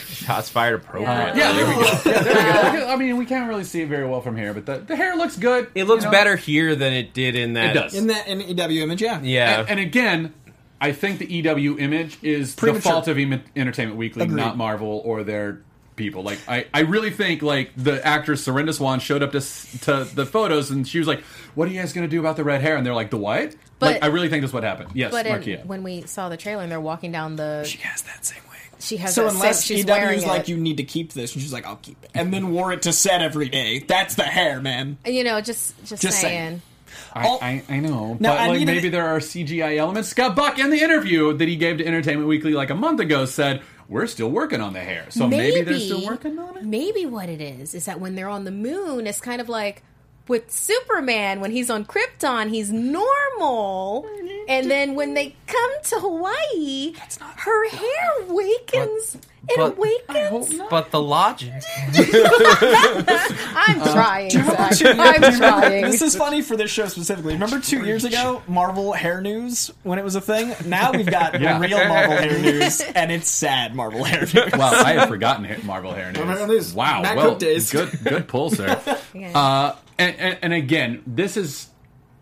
Shots 0.24 0.48
fired 0.48 0.74
appropriate. 0.82 1.36
Yeah, 1.36 1.52
there 1.52 1.66
we 1.66 1.74
go. 1.74 1.80
Yeah, 2.10 2.22
there 2.22 2.72
we 2.72 2.78
go. 2.80 2.88
I 2.88 2.96
mean, 2.96 3.16
we 3.16 3.26
can't 3.26 3.48
really 3.48 3.64
see 3.64 3.80
it 3.82 3.88
very 3.88 4.06
well 4.06 4.20
from 4.20 4.36
here, 4.36 4.52
but 4.54 4.66
the, 4.66 4.78
the 4.78 4.96
hair 4.96 5.16
looks 5.16 5.36
good. 5.36 5.68
It 5.74 5.84
looks 5.84 6.04
you 6.04 6.08
know? 6.08 6.12
better 6.12 6.36
here 6.36 6.74
than 6.74 6.92
it 6.92 7.12
did 7.14 7.36
in 7.36 7.54
that. 7.54 7.76
It 7.76 7.80
does. 7.80 7.94
In 7.94 8.06
that 8.08 8.26
in 8.28 8.40
EW 8.40 8.82
image, 8.82 9.02
yeah. 9.02 9.20
Yeah. 9.22 9.60
And, 9.60 9.70
and 9.70 9.80
again, 9.80 10.34
I 10.80 10.92
think 10.92 11.18
the 11.18 11.26
EW 11.26 11.78
image 11.78 12.18
is 12.22 12.54
the 12.54 12.74
fault 12.80 13.08
of 13.08 13.18
Em- 13.18 13.42
Entertainment 13.54 13.98
Weekly, 13.98 14.24
Agreed. 14.24 14.36
not 14.36 14.56
Marvel 14.56 15.02
or 15.04 15.24
their 15.24 15.62
people. 15.96 16.22
Like, 16.22 16.38
I, 16.48 16.66
I 16.72 16.80
really 16.80 17.10
think 17.10 17.42
like 17.42 17.72
the 17.76 18.04
actress 18.06 18.46
Serinda 18.46 18.72
Swan 18.72 19.00
showed 19.00 19.22
up 19.22 19.32
to 19.32 19.40
to 19.40 20.04
the 20.04 20.24
photos 20.26 20.70
and 20.70 20.88
she 20.88 20.98
was 20.98 21.06
like, 21.06 21.20
"What 21.54 21.68
are 21.68 21.70
you 21.70 21.78
guys 21.80 21.92
going 21.92 22.06
to 22.06 22.10
do 22.10 22.18
about 22.18 22.36
the 22.36 22.44
red 22.44 22.62
hair?" 22.62 22.76
And 22.76 22.86
they're 22.86 22.94
like, 22.94 23.10
"The 23.10 23.18
what?" 23.18 23.54
But- 23.78 23.92
like, 23.94 24.02
I 24.04 24.06
really 24.06 24.28
think 24.28 24.42
that's 24.42 24.52
what 24.52 24.62
happened. 24.62 24.90
Yes, 24.94 25.10
But 25.10 25.26
in, 25.26 25.60
when 25.68 25.82
we 25.82 26.02
saw 26.02 26.28
the 26.28 26.36
trailer 26.36 26.62
and 26.62 26.70
they're 26.72 26.80
walking 26.80 27.12
down 27.12 27.36
the, 27.36 27.64
She 27.64 27.78
has 27.78 28.02
that 28.02 28.24
same 28.24 28.42
wig. 28.49 28.49
She 28.80 28.96
has 28.98 29.14
So 29.14 29.24
that 29.24 29.32
unless 29.34 29.64
same, 29.64 29.76
she's 29.78 29.84
EW 29.86 29.90
wearing 29.92 30.18
is 30.18 30.24
like, 30.26 30.42
it. 30.42 30.48
you 30.48 30.56
need 30.56 30.78
to 30.78 30.84
keep 30.84 31.12
this, 31.12 31.34
and 31.34 31.42
she's 31.42 31.52
like, 31.52 31.66
I'll 31.66 31.76
keep 31.76 32.02
it, 32.04 32.10
and 32.14 32.32
then 32.32 32.52
wore 32.52 32.72
it 32.72 32.82
to 32.82 32.92
set 32.92 33.22
every 33.22 33.48
day. 33.48 33.78
That's 33.80 34.14
the 34.16 34.24
hair, 34.24 34.60
man. 34.60 34.98
you 35.06 35.24
know, 35.24 35.40
just 35.40 35.78
just, 35.84 36.02
Just 36.02 36.20
saying. 36.20 36.60
saying. 36.60 36.62
I, 37.14 37.62
I, 37.68 37.74
I 37.76 37.80
know, 37.80 38.16
Now, 38.20 38.32
but 38.32 38.40
I 38.40 38.46
like 38.48 38.58
need 38.60 38.66
to- 38.66 38.72
maybe 38.74 38.88
there 38.88 39.06
are 39.08 39.18
CGI 39.20 39.76
elements. 39.78 40.08
Scott 40.08 40.34
Buck 40.36 40.58
in 40.58 40.70
the 40.70 40.80
interview 40.80 41.32
that 41.36 41.46
he 41.48 41.56
gave 41.56 41.78
to 41.78 41.86
Entertainment 41.86 42.28
Weekly 42.28 42.52
like 42.52 42.70
a 42.70 42.74
month 42.74 43.00
ago 43.00 43.24
said, 43.26 43.62
"We're 43.88 44.06
still 44.06 44.28
working 44.30 44.60
on 44.60 44.72
the 44.72 44.80
hair." 44.80 45.06
So 45.10 45.26
maybe, 45.28 45.62
they're 45.62 45.78
still 45.78 46.04
working 46.06 46.38
on 46.38 46.56
it. 46.58 46.64
Maybe 46.64 47.06
what 47.06 47.28
it 47.28 47.40
is 47.40 47.74
is 47.74 47.84
that 47.86 48.00
when 48.00 48.14
they're 48.16 48.28
on 48.28 48.44
the 48.44 48.50
moon, 48.50 49.06
it's 49.06 49.20
kind 49.20 49.40
of 49.40 49.48
like 49.48 49.82
with 50.30 50.48
Superman 50.48 51.40
when 51.40 51.50
he's 51.50 51.68
on 51.68 51.84
Krypton, 51.84 52.50
he's 52.50 52.72
normal, 52.72 54.06
and 54.48 54.70
then 54.70 54.94
when 54.94 55.14
they 55.14 55.34
come 55.48 55.70
to 55.82 55.98
Hawaii, 55.98 56.94
her 57.18 57.68
hair 57.68 58.26
wakens. 58.28 59.18
It 59.48 59.56
but- 59.56 59.76
awakens. 59.76 60.60
But 60.70 60.90
the 60.90 61.00
logic. 61.00 61.52
I'm 63.54 63.80
trying. 63.80 64.30
Zach. 64.30 64.82
I'm 64.84 65.36
trying. 65.38 65.82
This 65.82 66.02
is 66.02 66.16
funny 66.16 66.42
for 66.42 66.56
this 66.56 66.70
show 66.70 66.86
specifically. 66.86 67.34
Remember 67.34 67.60
two 67.60 67.84
years 67.84 68.04
ago, 68.04 68.42
Marvel 68.46 68.92
Hair 68.92 69.20
News 69.20 69.70
when 69.82 69.98
it 69.98 70.04
was 70.04 70.14
a 70.14 70.20
thing? 70.20 70.54
Now 70.66 70.92
we've 70.92 71.10
got 71.10 71.40
Yeah. 71.40 71.58
real 71.60 71.78
Marvel 71.88 72.16
Hair 72.16 72.38
News, 72.42 72.80
and 72.80 73.10
it's 73.10 73.28
sad 73.28 73.74
Marvel 73.74 74.04
Hair 74.04 74.20
News. 74.20 74.52
Wow, 74.52 74.70
I 74.72 74.92
have 74.94 75.08
forgotten 75.08 75.66
Marvel 75.66 75.92
hair 75.92 76.12
news. 76.12 76.24
Marvel 76.24 76.46
news. 76.46 76.74
Wow, 76.74 77.02
Matt 77.02 77.16
well, 77.16 77.36
good, 77.36 77.90
good 78.04 78.28
pull, 78.28 78.50
sir. 78.50 78.80
Yeah. 79.12 79.36
Uh, 79.36 79.76
and, 79.98 80.16
and, 80.20 80.38
and 80.42 80.52
again, 80.52 81.02
this 81.06 81.36
is 81.36 81.68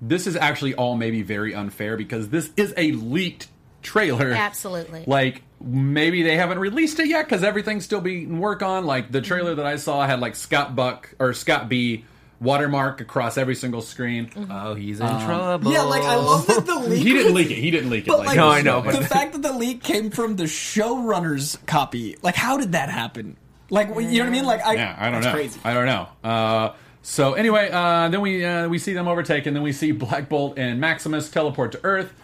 this 0.00 0.26
is 0.26 0.36
actually 0.36 0.74
all 0.74 0.96
maybe 0.96 1.22
very 1.22 1.54
unfair 1.54 1.96
because 1.96 2.30
this 2.30 2.50
is 2.56 2.72
a 2.76 2.92
leaked 2.92 3.48
trailer. 3.82 4.30
Absolutely. 4.30 5.04
Like 5.06 5.42
maybe 5.60 6.22
they 6.22 6.36
haven't 6.36 6.58
released 6.58 6.98
it 7.00 7.08
yet 7.08 7.24
because 7.26 7.42
everything's 7.42 7.84
still 7.84 8.00
being 8.00 8.38
work 8.38 8.62
on. 8.62 8.84
Like 8.86 9.10
the 9.12 9.20
trailer 9.20 9.54
that 9.56 9.66
I 9.66 9.76
saw 9.76 10.06
had 10.06 10.20
like 10.20 10.36
Scott 10.36 10.74
Buck 10.76 11.14
or 11.18 11.32
Scott 11.34 11.68
B 11.68 12.04
watermark 12.40 13.00
across 13.00 13.36
every 13.36 13.56
single 13.56 13.80
screen. 13.82 14.30
Oh, 14.50 14.74
he's 14.74 15.00
in 15.00 15.06
trouble. 15.08 15.72
Yeah, 15.72 15.82
like 15.82 16.02
I 16.04 16.14
love 16.14 16.46
that 16.46 16.64
the 16.66 16.74
leak. 16.78 17.02
He 17.02 17.12
didn't 17.12 17.34
leak 17.34 17.50
it. 17.50 17.56
He 17.58 17.70
didn't 17.72 17.90
leak 17.90 18.04
it. 18.06 18.08
But 18.08 18.18
like, 18.20 18.28
like, 18.28 18.36
No, 18.36 18.48
I 18.48 18.62
know, 18.62 18.80
but- 18.80 18.94
the 18.94 19.04
fact 19.04 19.32
that 19.32 19.42
the 19.42 19.52
leak 19.52 19.82
came 19.82 20.10
from 20.10 20.36
the 20.36 20.44
showrunner's 20.44 21.58
copy, 21.66 22.16
like, 22.22 22.36
how 22.36 22.56
did 22.56 22.72
that 22.72 22.90
happen? 22.90 23.36
Like, 23.70 23.88
you 23.88 23.94
know 23.94 24.20
what 24.20 24.26
I 24.26 24.30
mean? 24.30 24.44
Like, 24.46 24.64
I, 24.64 24.74
Yeah, 24.74 24.96
I 24.98 25.10
don't 25.10 25.20
that's 25.20 25.26
know. 25.26 25.32
Crazy. 25.32 25.60
I 25.64 25.74
don't 25.74 25.86
know. 25.86 26.08
Uh, 26.22 26.74
so 27.02 27.34
anyway, 27.34 27.68
uh, 27.72 28.08
then 28.08 28.20
we 28.20 28.44
uh, 28.44 28.68
we 28.68 28.78
see 28.78 28.92
them 28.92 29.08
overtaken. 29.08 29.52
Then 29.54 29.62
we 29.64 29.72
see 29.72 29.90
Black 29.92 30.28
Bolt 30.28 30.58
and 30.58 30.80
Maximus 30.80 31.28
teleport 31.30 31.72
to 31.72 31.80
Earth. 31.82 32.14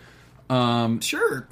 Um, 0.49 1.01
Sure. 1.01 1.47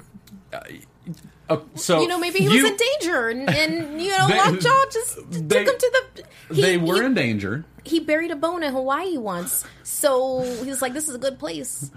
Uh, 1.49 1.57
so 1.75 2.01
you 2.01 2.07
know, 2.07 2.17
maybe 2.19 2.39
he 2.39 2.45
you- 2.45 2.63
was 2.63 2.71
in 2.71 2.77
danger, 2.77 3.29
and, 3.29 3.49
and 3.49 4.01
you 4.01 4.11
know, 4.11 4.27
They- 4.29 4.37
Lockjaw 4.37 4.85
just 4.91 5.17
they- 5.49 5.65
took 5.65 5.73
him 5.73 5.79
to 5.79 6.03
the. 6.17 6.55
He, 6.55 6.61
they 6.61 6.77
were 6.77 6.95
he, 6.99 7.05
in 7.05 7.13
danger. 7.13 7.65
he 7.83 7.99
buried 7.99 8.31
a 8.31 8.35
bone 8.35 8.63
in 8.63 8.71
Hawaii 8.73 9.17
once, 9.17 9.65
so 9.83 10.41
he 10.63 10.69
was 10.69 10.81
like, 10.81 10.93
"This 10.93 11.07
is 11.09 11.15
a 11.15 11.19
good 11.19 11.39
place." 11.39 11.91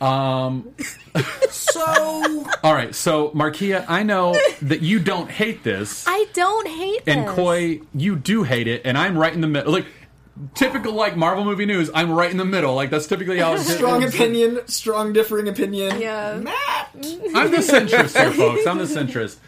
Um, 0.00 0.74
So, 1.50 1.82
all 2.64 2.72
right, 2.74 2.94
so 2.94 3.30
Markeia, 3.30 3.84
I 3.88 4.02
know 4.04 4.36
that 4.62 4.80
you 4.82 4.98
don't 5.00 5.30
hate 5.30 5.62
this, 5.64 6.04
I 6.06 6.26
don't 6.32 6.68
hate 6.68 7.04
this. 7.04 7.16
and 7.16 7.26
Coy, 7.28 7.80
you 7.94 8.16
do 8.16 8.44
hate 8.44 8.66
it, 8.68 8.82
and 8.84 8.96
I'm 8.96 9.18
right 9.18 9.32
in 9.32 9.40
the 9.40 9.46
middle. 9.48 9.72
Like 9.72 9.86
typical, 10.54 10.92
like 10.92 11.16
Marvel 11.16 11.44
movie 11.44 11.66
news, 11.66 11.90
I'm 11.94 12.10
right 12.10 12.30
in 12.30 12.36
the 12.36 12.44
middle. 12.44 12.74
Like 12.74 12.90
that's 12.90 13.06
typically 13.06 13.38
how. 13.38 13.54
It 13.54 13.58
strong 13.60 14.04
opinion, 14.04 14.60
strong 14.66 15.12
differing 15.12 15.48
opinion. 15.48 16.00
Yeah. 16.00 16.38
Matt! 16.38 16.90
I'm 16.94 17.50
the 17.50 17.58
centrist 17.58 18.18
here, 18.18 18.32
folks. 18.32 18.66
I'm 18.66 18.78
the 18.78 18.84
centrist. 18.84 19.38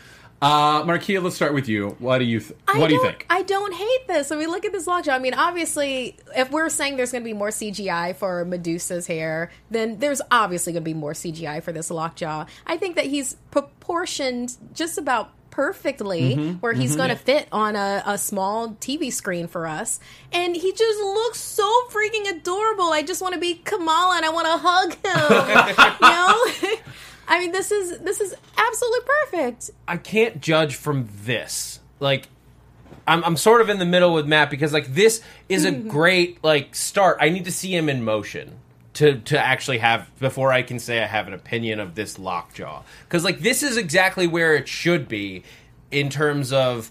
Uh, 0.43 0.83
Markeia, 0.83 1.23
let's 1.23 1.37
start 1.37 1.55
with 1.55 1.69
you. 1.69 1.91
What 2.01 2.19
do 2.19 2.25
you 2.25 2.41
th- 2.41 2.59
What 2.75 2.89
do 2.89 2.95
you 2.95 3.03
think? 3.03 3.27
I 3.31 3.43
don't 3.43 3.73
hate 3.73 4.09
this. 4.09 4.33
I 4.33 4.37
mean, 4.37 4.49
look 4.51 4.65
at 4.65 4.73
this 4.73 4.89
lockjaw. 4.89 5.13
I 5.13 5.21
mean, 5.21 5.35
obviously, 5.35 6.17
if 6.37 6.51
we're 6.51 6.69
saying 6.69 6.97
there's 6.97 7.13
going 7.13 7.23
to 7.23 7.25
be 7.25 7.33
more 7.33 7.51
CGI 7.51 8.17
for 8.17 8.45
Medusa's 8.45 9.07
hair, 9.07 9.53
then 9.71 10.01
there's 10.01 10.21
obviously 10.33 10.73
going 10.73 10.83
to 10.83 10.85
be 10.85 10.95
more 10.95 11.13
CGI 11.13 11.63
for 11.63 11.71
this 11.71 11.93
lockjaw. 11.93 12.47
I 12.67 12.77
think 12.77 12.97
that 12.97 13.07
he's 13.07 13.35
proportioned 13.53 14.57
just 14.75 14.99
about 14.99 15.31
perfectly 15.53 16.35
Mm-hmm. 16.35 16.53
where 16.55 16.73
he's 16.73 16.97
going 16.97 17.11
to 17.11 17.17
fit 17.17 17.47
on 17.53 17.77
a, 17.77 18.03
a 18.07 18.19
small 18.19 18.71
TV 18.81 19.13
screen 19.13 19.47
for 19.47 19.69
us. 19.69 20.01
And 20.33 20.57
he 20.57 20.73
just 20.73 20.99
looks 21.01 21.39
so 21.39 21.65
freaking 21.91 22.29
adorable. 22.29 22.91
I 22.93 23.03
just 23.03 23.23
want 23.23 23.35
to 23.35 23.41
be 23.41 23.55
Kamala 23.55 24.17
and 24.17 24.25
I 24.25 24.31
want 24.31 24.47
to 24.47 24.59
hug 24.59 24.93
him. 24.95 25.97
you 26.03 26.09
know? 26.09 26.81
I 27.29 27.39
mean, 27.39 27.53
this 27.53 27.71
is 27.71 27.99
this 28.01 28.21
is 28.21 28.35
absolutely 28.57 29.01
perfect. 29.07 29.71
I 29.87 29.97
can't 29.99 30.41
judge 30.41 30.75
from 30.75 31.09
this. 31.25 31.79
Like, 32.01 32.29
I'm, 33.07 33.23
I'm 33.25 33.37
sort 33.37 33.61
of 33.61 33.69
in 33.69 33.79
the 33.79 33.85
middle 33.87 34.13
with 34.15 34.27
Matt 34.27 34.51
because 34.51 34.73
like 34.73 34.95
this 34.95 35.23
is 35.49 35.65
a 35.65 35.71
great 35.97 36.43
like 36.43 36.75
start. 36.75 37.19
I 37.21 37.29
need 37.29 37.45
to 37.45 37.53
see 37.53 37.75
him 37.75 37.89
in 37.89 38.05
motion 38.05 38.59
to 38.95 39.19
to 39.21 39.39
actually 39.39 39.79
have 39.79 40.11
before 40.19 40.53
I 40.53 40.63
can 40.63 40.79
say 40.79 41.03
I 41.03 41.07
have 41.07 41.27
an 41.27 41.33
opinion 41.33 41.81
of 41.81 41.95
this 41.95 42.19
lockjaw 42.19 42.83
because 43.05 43.25
like 43.25 43.41
this 43.41 43.63
is 43.63 43.77
exactly 43.77 44.27
where 44.27 44.55
it 44.55 44.69
should 44.69 45.09
be 45.09 45.45
in 45.91 46.11
terms 46.11 46.53
of 46.53 46.91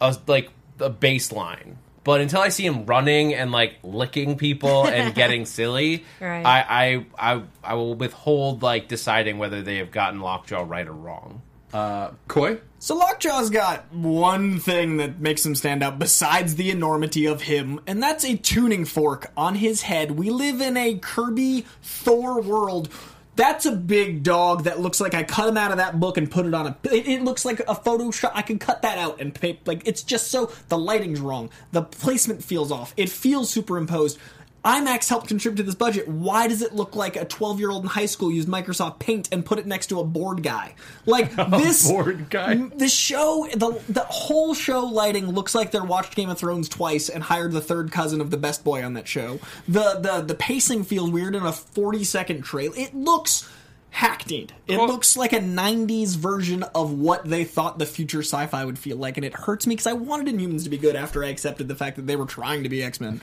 a, 0.00 0.16
like 0.26 0.50
a 0.80 0.90
baseline. 0.90 1.76
But 2.04 2.20
until 2.20 2.40
I 2.40 2.50
see 2.50 2.64
him 2.64 2.86
running 2.86 3.34
and 3.34 3.50
like 3.50 3.76
licking 3.82 4.36
people 4.36 4.86
and 4.86 5.12
getting 5.22 5.44
silly, 5.44 6.04
Right. 6.20 6.44
I, 6.46 7.04
I 7.18 7.34
I 7.34 7.42
I 7.64 7.74
will 7.74 7.94
withhold 7.94 8.62
like 8.62 8.86
deciding 8.88 9.38
whether 9.38 9.60
they 9.62 9.78
have 9.78 9.90
gotten 9.90 10.20
Lockjaw 10.20 10.64
right 10.66 10.86
or 10.86 10.92
wrong. 10.92 11.42
Uh, 11.76 12.10
Coy? 12.26 12.58
So 12.78 12.98
Lockjaw's 12.98 13.50
got 13.50 13.92
one 13.92 14.58
thing 14.60 14.96
that 14.96 15.20
makes 15.20 15.44
him 15.44 15.54
stand 15.54 15.82
out 15.82 15.98
besides 15.98 16.56
the 16.56 16.70
enormity 16.70 17.26
of 17.26 17.42
him, 17.42 17.80
and 17.86 18.02
that's 18.02 18.24
a 18.24 18.34
tuning 18.34 18.86
fork 18.86 19.30
on 19.36 19.56
his 19.56 19.82
head. 19.82 20.12
We 20.12 20.30
live 20.30 20.62
in 20.62 20.78
a 20.78 20.94
Kirby 20.94 21.66
Thor 21.82 22.40
world. 22.40 22.88
That's 23.34 23.66
a 23.66 23.72
big 23.72 24.22
dog 24.22 24.64
that 24.64 24.80
looks 24.80 25.02
like 25.02 25.12
I 25.12 25.22
cut 25.22 25.50
him 25.50 25.58
out 25.58 25.70
of 25.70 25.76
that 25.76 26.00
book 26.00 26.16
and 26.16 26.30
put 26.30 26.46
it 26.46 26.54
on 26.54 26.66
a. 26.66 26.78
It, 26.84 27.06
it 27.06 27.22
looks 27.22 27.44
like 27.44 27.60
a 27.60 27.74
Photoshop. 27.74 28.30
I 28.32 28.40
can 28.40 28.58
cut 28.58 28.80
that 28.80 28.96
out 28.96 29.20
and 29.20 29.34
pay. 29.34 29.60
Like 29.66 29.86
it's 29.86 30.02
just 30.02 30.28
so 30.28 30.50
the 30.68 30.78
lighting's 30.78 31.20
wrong. 31.20 31.50
The 31.72 31.82
placement 31.82 32.42
feels 32.42 32.72
off. 32.72 32.94
It 32.96 33.10
feels 33.10 33.50
superimposed. 33.50 34.18
IMAX 34.66 35.08
helped 35.08 35.28
contribute 35.28 35.58
to 35.58 35.62
this 35.62 35.76
budget. 35.76 36.08
Why 36.08 36.48
does 36.48 36.60
it 36.60 36.74
look 36.74 36.96
like 36.96 37.14
a 37.14 37.24
12 37.24 37.60
year 37.60 37.70
old 37.70 37.84
in 37.84 37.88
high 37.88 38.06
school 38.06 38.32
used 38.32 38.48
Microsoft 38.48 38.98
Paint 38.98 39.28
and 39.30 39.46
put 39.46 39.60
it 39.60 39.66
next 39.66 39.86
to 39.88 40.00
a 40.00 40.04
board 40.04 40.42
guy? 40.42 40.74
Like 41.06 41.34
this 41.50 41.88
board 41.88 42.28
guy. 42.30 42.56
The 42.56 42.88
show, 42.88 43.46
the 43.52 43.80
the 43.88 44.00
whole 44.00 44.54
show 44.54 44.80
lighting 44.80 45.30
looks 45.30 45.54
like 45.54 45.70
they're 45.70 45.84
watched 45.84 46.16
Game 46.16 46.30
of 46.30 46.38
Thrones 46.38 46.68
twice 46.68 47.08
and 47.08 47.22
hired 47.22 47.52
the 47.52 47.60
third 47.60 47.92
cousin 47.92 48.20
of 48.20 48.32
the 48.32 48.36
best 48.36 48.64
boy 48.64 48.84
on 48.84 48.94
that 48.94 49.06
show. 49.06 49.38
The 49.68 50.00
the 50.00 50.22
the 50.22 50.34
pacing 50.34 50.82
feels 50.82 51.10
weird 51.10 51.36
in 51.36 51.44
a 51.44 51.52
40 51.52 52.02
second 52.02 52.42
trail. 52.42 52.72
It 52.76 52.92
looks 52.92 53.48
hackneyed. 53.96 54.52
It 54.66 54.76
Well- 54.76 54.88
looks 54.88 55.16
like 55.16 55.32
a 55.32 55.40
90s 55.40 56.16
version 56.16 56.62
of 56.74 56.92
what 56.92 57.24
they 57.24 57.44
thought 57.44 57.78
the 57.78 57.86
future 57.86 58.20
sci-fi 58.20 58.62
would 58.64 58.78
feel 58.78 58.98
like 58.98 59.16
and 59.16 59.24
it 59.24 59.32
hurts 59.32 59.66
me 59.66 59.74
because 59.74 59.86
I 59.86 59.94
wanted 59.94 60.34
Inhumans 60.34 60.64
to 60.64 60.68
be 60.70 60.76
good 60.76 60.94
after 60.96 61.24
I 61.24 61.28
accepted 61.28 61.66
the 61.68 61.74
fact 61.74 61.96
that 61.96 62.06
they 62.06 62.14
were 62.16 62.26
trying 62.26 62.62
to 62.62 62.68
be 62.68 62.82
X-Men. 62.82 63.22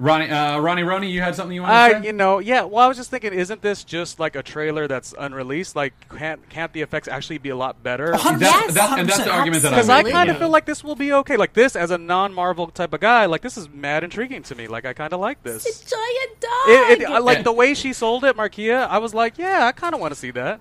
Ronnie, 0.00 0.28
uh, 0.28 0.58
Ronnie, 0.58 0.82
Ronnie, 0.82 1.10
you 1.10 1.20
had 1.20 1.36
something 1.36 1.54
you 1.54 1.62
wanted 1.62 1.74
to 1.92 1.96
Uh, 1.98 2.00
say? 2.00 2.06
you 2.08 2.12
know, 2.12 2.40
yeah. 2.40 2.62
Well, 2.64 2.84
I 2.84 2.88
was 2.88 2.96
just 2.96 3.10
thinking, 3.10 3.32
isn't 3.32 3.62
this 3.62 3.84
just 3.84 4.18
like 4.18 4.34
a 4.34 4.42
trailer 4.42 4.88
that's 4.88 5.14
unreleased? 5.16 5.76
Like, 5.76 5.92
can't 6.16 6.40
can't 6.48 6.72
the 6.72 6.82
effects 6.82 7.06
actually 7.06 7.38
be 7.38 7.50
a 7.50 7.56
lot 7.56 7.80
better? 7.84 8.10
That's, 8.12 8.40
Yes. 8.40 8.74
that's, 8.74 8.92
and 8.98 9.08
that's 9.08 9.22
the 9.22 9.30
argument 9.30 9.62
that 9.62 9.72
I 9.74 9.76
Because 9.76 9.88
I 9.90 10.02
kind 10.02 10.28
of 10.28 10.36
yeah. 10.36 10.40
feel 10.40 10.48
like 10.48 10.64
this 10.66 10.82
will 10.82 10.96
be 10.96 11.12
okay. 11.12 11.36
Like 11.36 11.52
this, 11.52 11.76
as 11.76 11.92
a 11.92 11.98
non-Marvel 11.98 12.66
type 12.68 12.92
of 12.92 13.00
guy, 13.00 13.26
like 13.26 13.42
this 13.42 13.56
is 13.56 13.68
mad 13.68 14.02
intriguing 14.02 14.42
to 14.44 14.54
me. 14.56 14.66
Like 14.66 14.84
I 14.84 14.92
kind 14.92 15.12
of 15.12 15.20
like 15.20 15.42
this. 15.44 15.62
Giant 15.84 16.40
dog. 16.40 16.50
It, 16.66 17.00
it, 17.02 17.08
I, 17.08 17.18
like 17.18 17.38
Yeah. 17.38 17.42
the 17.44 17.52
way 17.52 17.74
she 17.74 17.92
sold 17.92 18.24
it, 18.24 18.36
Markeia. 18.36 18.88
I 18.88 18.98
was 18.98 19.14
like, 19.14 19.38
yeah, 19.38 19.66
I 19.66 19.72
kind 19.72 19.94
of 19.94 19.99
want 20.00 20.12
to 20.12 20.18
see 20.18 20.32
that. 20.32 20.60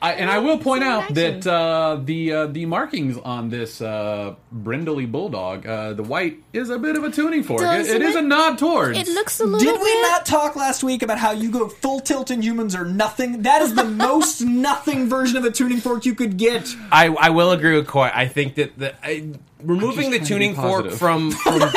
I, 0.00 0.12
and 0.12 0.30
I 0.30 0.38
will 0.40 0.58
point 0.58 0.84
out 0.84 1.12
that 1.14 1.46
uh, 1.46 1.98
the 2.04 2.32
uh, 2.32 2.46
the 2.48 2.66
markings 2.66 3.16
on 3.16 3.48
this 3.48 3.80
uh, 3.80 4.34
brindley 4.52 5.06
bulldog, 5.06 5.66
uh, 5.66 5.94
the 5.94 6.02
white, 6.02 6.42
is 6.52 6.68
a 6.68 6.78
bit 6.78 6.96
of 6.96 7.04
a 7.04 7.10
tuning 7.10 7.42
fork. 7.42 7.62
It, 7.62 7.86
it 7.86 8.02
is 8.02 8.14
a 8.14 8.20
nod 8.20 8.58
towards. 8.58 8.98
it 8.98 9.08
looks 9.08 9.40
a 9.40 9.44
little 9.44 9.58
Did 9.58 9.72
bit. 9.72 9.80
we 9.82 10.02
not 10.02 10.26
talk 10.26 10.54
last 10.54 10.84
week 10.84 11.02
about 11.02 11.16
how 11.16 11.30
you 11.30 11.50
go 11.50 11.68
full 11.68 12.00
tilt 12.00 12.30
and 12.30 12.44
humans 12.44 12.74
are 12.74 12.84
nothing? 12.84 13.40
That 13.42 13.62
is 13.62 13.74
the 13.74 13.84
most 13.84 14.42
nothing 14.42 15.08
version 15.08 15.38
of 15.38 15.46
a 15.46 15.50
tuning 15.50 15.80
fork 15.80 16.04
you 16.04 16.14
could 16.14 16.36
get. 16.36 16.68
I, 16.92 17.06
I 17.08 17.30
will 17.30 17.52
agree 17.52 17.74
with 17.74 17.86
Coy. 17.86 18.10
I 18.12 18.28
think 18.28 18.56
that 18.56 18.78
the, 18.78 18.94
I, 19.02 19.30
removing 19.62 20.10
the 20.10 20.18
trying 20.18 20.18
to 20.18 20.20
be 20.20 20.26
tuning 20.26 20.54
fork 20.54 20.90
positive. 20.90 20.98
from, 20.98 21.30
from 21.42 21.60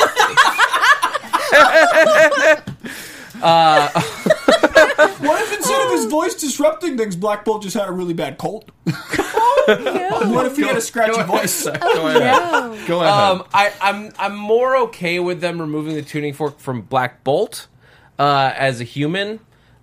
What 5.20 5.40
if 5.42 5.52
instead 5.56 5.69
of 5.69 5.69
his 6.02 6.10
voice 6.10 6.34
disrupting 6.34 6.96
things, 6.96 7.16
Black 7.16 7.44
Bolt 7.44 7.62
just 7.62 7.76
had 7.76 7.88
a 7.88 7.92
really 7.92 8.14
bad 8.14 8.38
cold? 8.38 8.70
What 9.70 10.46
if 10.46 10.56
he 10.56 10.62
had 10.62 10.76
a 10.76 10.80
scratchy 10.80 11.12
Go 11.12 11.18
ahead. 11.20 11.28
voice? 11.28 11.64
Go 11.64 11.70
ahead. 12.08 12.86
Go 12.88 13.00
ahead. 13.02 13.12
um, 13.12 13.44
I, 13.54 13.72
I'm 13.80 14.10
I'm 14.18 14.34
more 14.36 14.76
okay 14.88 15.20
with 15.20 15.40
them 15.40 15.60
removing 15.60 15.94
the 15.94 16.02
tuning 16.02 16.32
fork 16.34 16.58
from 16.58 16.82
Black 16.82 17.22
Bolt 17.22 17.68
uh, 18.18 18.52
as 18.56 18.80
a 18.80 18.84
human, 18.84 19.38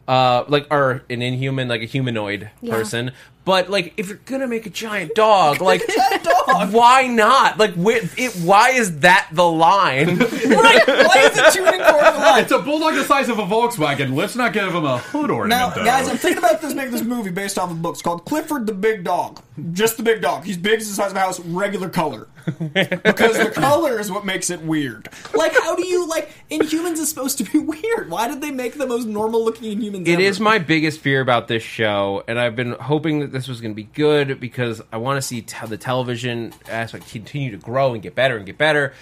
uh, 0.08 0.44
like 0.50 0.68
or 0.72 1.04
an 1.10 1.22
inhuman, 1.22 1.68
like 1.70 1.82
a 1.82 1.86
humanoid 1.86 2.50
Yeah. 2.62 2.74
person. 2.74 3.12
But 3.48 3.70
like, 3.70 3.94
if 3.96 4.10
you're 4.10 4.20
gonna 4.26 4.46
make 4.46 4.66
a 4.66 4.70
giant 4.70 5.16
dog, 5.16 5.62
like, 5.62 5.82
dog. 6.22 6.74
why 6.74 7.08
not? 7.08 7.58
Like, 7.58 7.76
where, 7.76 8.02
it, 8.18 8.34
why 8.42 8.72
is 8.72 9.00
that 9.00 9.30
the 9.32 9.50
line? 9.50 10.18
right? 10.20 10.86
Why 10.86 11.30
is 11.32 11.34
the 11.34 11.52
tuning 11.54 11.80
fork 11.80 12.02
alive? 12.02 12.44
it's 12.44 12.52
a 12.52 12.60
bulldog 12.60 12.96
the 12.96 13.06
size 13.06 13.30
of 13.30 13.40
a 13.40 13.46
Volkswagen. 13.46 14.14
Let's 14.18 14.36
not 14.36 14.52
give 14.52 14.76
him 14.76 14.84
a 14.84 14.98
hood 14.98 15.30
Now, 15.30 15.36
ornament, 15.38 15.76
though. 15.76 15.86
guys, 15.86 16.10
I'm 16.10 16.18
thinking 16.18 16.40
about 16.40 16.62
this 16.62 16.74
making 16.74 16.92
this 16.92 17.04
movie 17.04 17.32
based 17.32 17.58
off 17.58 17.72
of 17.72 17.82
books 17.82 18.02
called 18.02 18.26
Clifford 18.26 18.68
the 18.68 18.74
Big 18.74 19.06
Dog. 19.06 19.42
Just 19.72 19.98
the 19.98 20.04
big 20.04 20.22
dog. 20.22 20.44
He's 20.46 20.58
big 20.58 20.80
as 20.80 20.88
the 20.88 20.94
size 20.94 21.12
of 21.12 21.18
a 21.18 21.20
house, 21.20 21.40
regular 21.40 21.90
color. 21.90 22.28
because 22.46 23.38
the 23.38 23.52
color 23.54 24.00
is 24.00 24.12
what 24.12 24.24
makes 24.26 24.50
it 24.50 24.62
weird. 24.62 25.10
Like, 25.34 25.52
how 25.54 25.76
do 25.76 25.86
you 25.86 26.08
like? 26.08 26.30
Inhumans 26.52 26.94
is 27.00 27.10
supposed 27.10 27.40
to 27.40 27.44
be 27.44 27.58
weird. 27.60 28.10
Why 28.10 28.28
did 28.28 28.40
they 28.42 28.52
make 28.52 28.76
the 28.76 28.86
most 28.86 29.06
normal 29.06 29.44
looking 29.44 29.78
Inhumans? 29.78 30.08
It 30.08 30.14
ever? 30.14 30.22
is 30.22 30.40
my 30.40 30.60
biggest 30.60 31.00
fear 31.00 31.22
about 31.22 31.48
this 31.48 31.64
show, 31.64 32.24
and 32.28 32.40
I've 32.40 32.56
been 32.56 32.74
hoping 32.74 33.20
that 33.22 33.32
this 33.32 33.48
was 33.48 33.60
going 33.60 33.72
to 33.72 33.76
be 33.76 33.84
good 33.96 34.40
because 34.40 34.82
I 34.92 34.98
want 34.98 35.18
to 35.18 35.22
see 35.22 35.42
t- 35.42 35.68
the 35.68 35.78
television 35.78 36.54
aspect 36.70 37.10
continue 37.10 37.52
to 37.52 37.58
grow 37.58 37.94
and 37.94 38.02
get 38.02 38.14
better 38.16 38.38
and 38.38 38.46
get 38.46 38.58
better. 38.58 38.94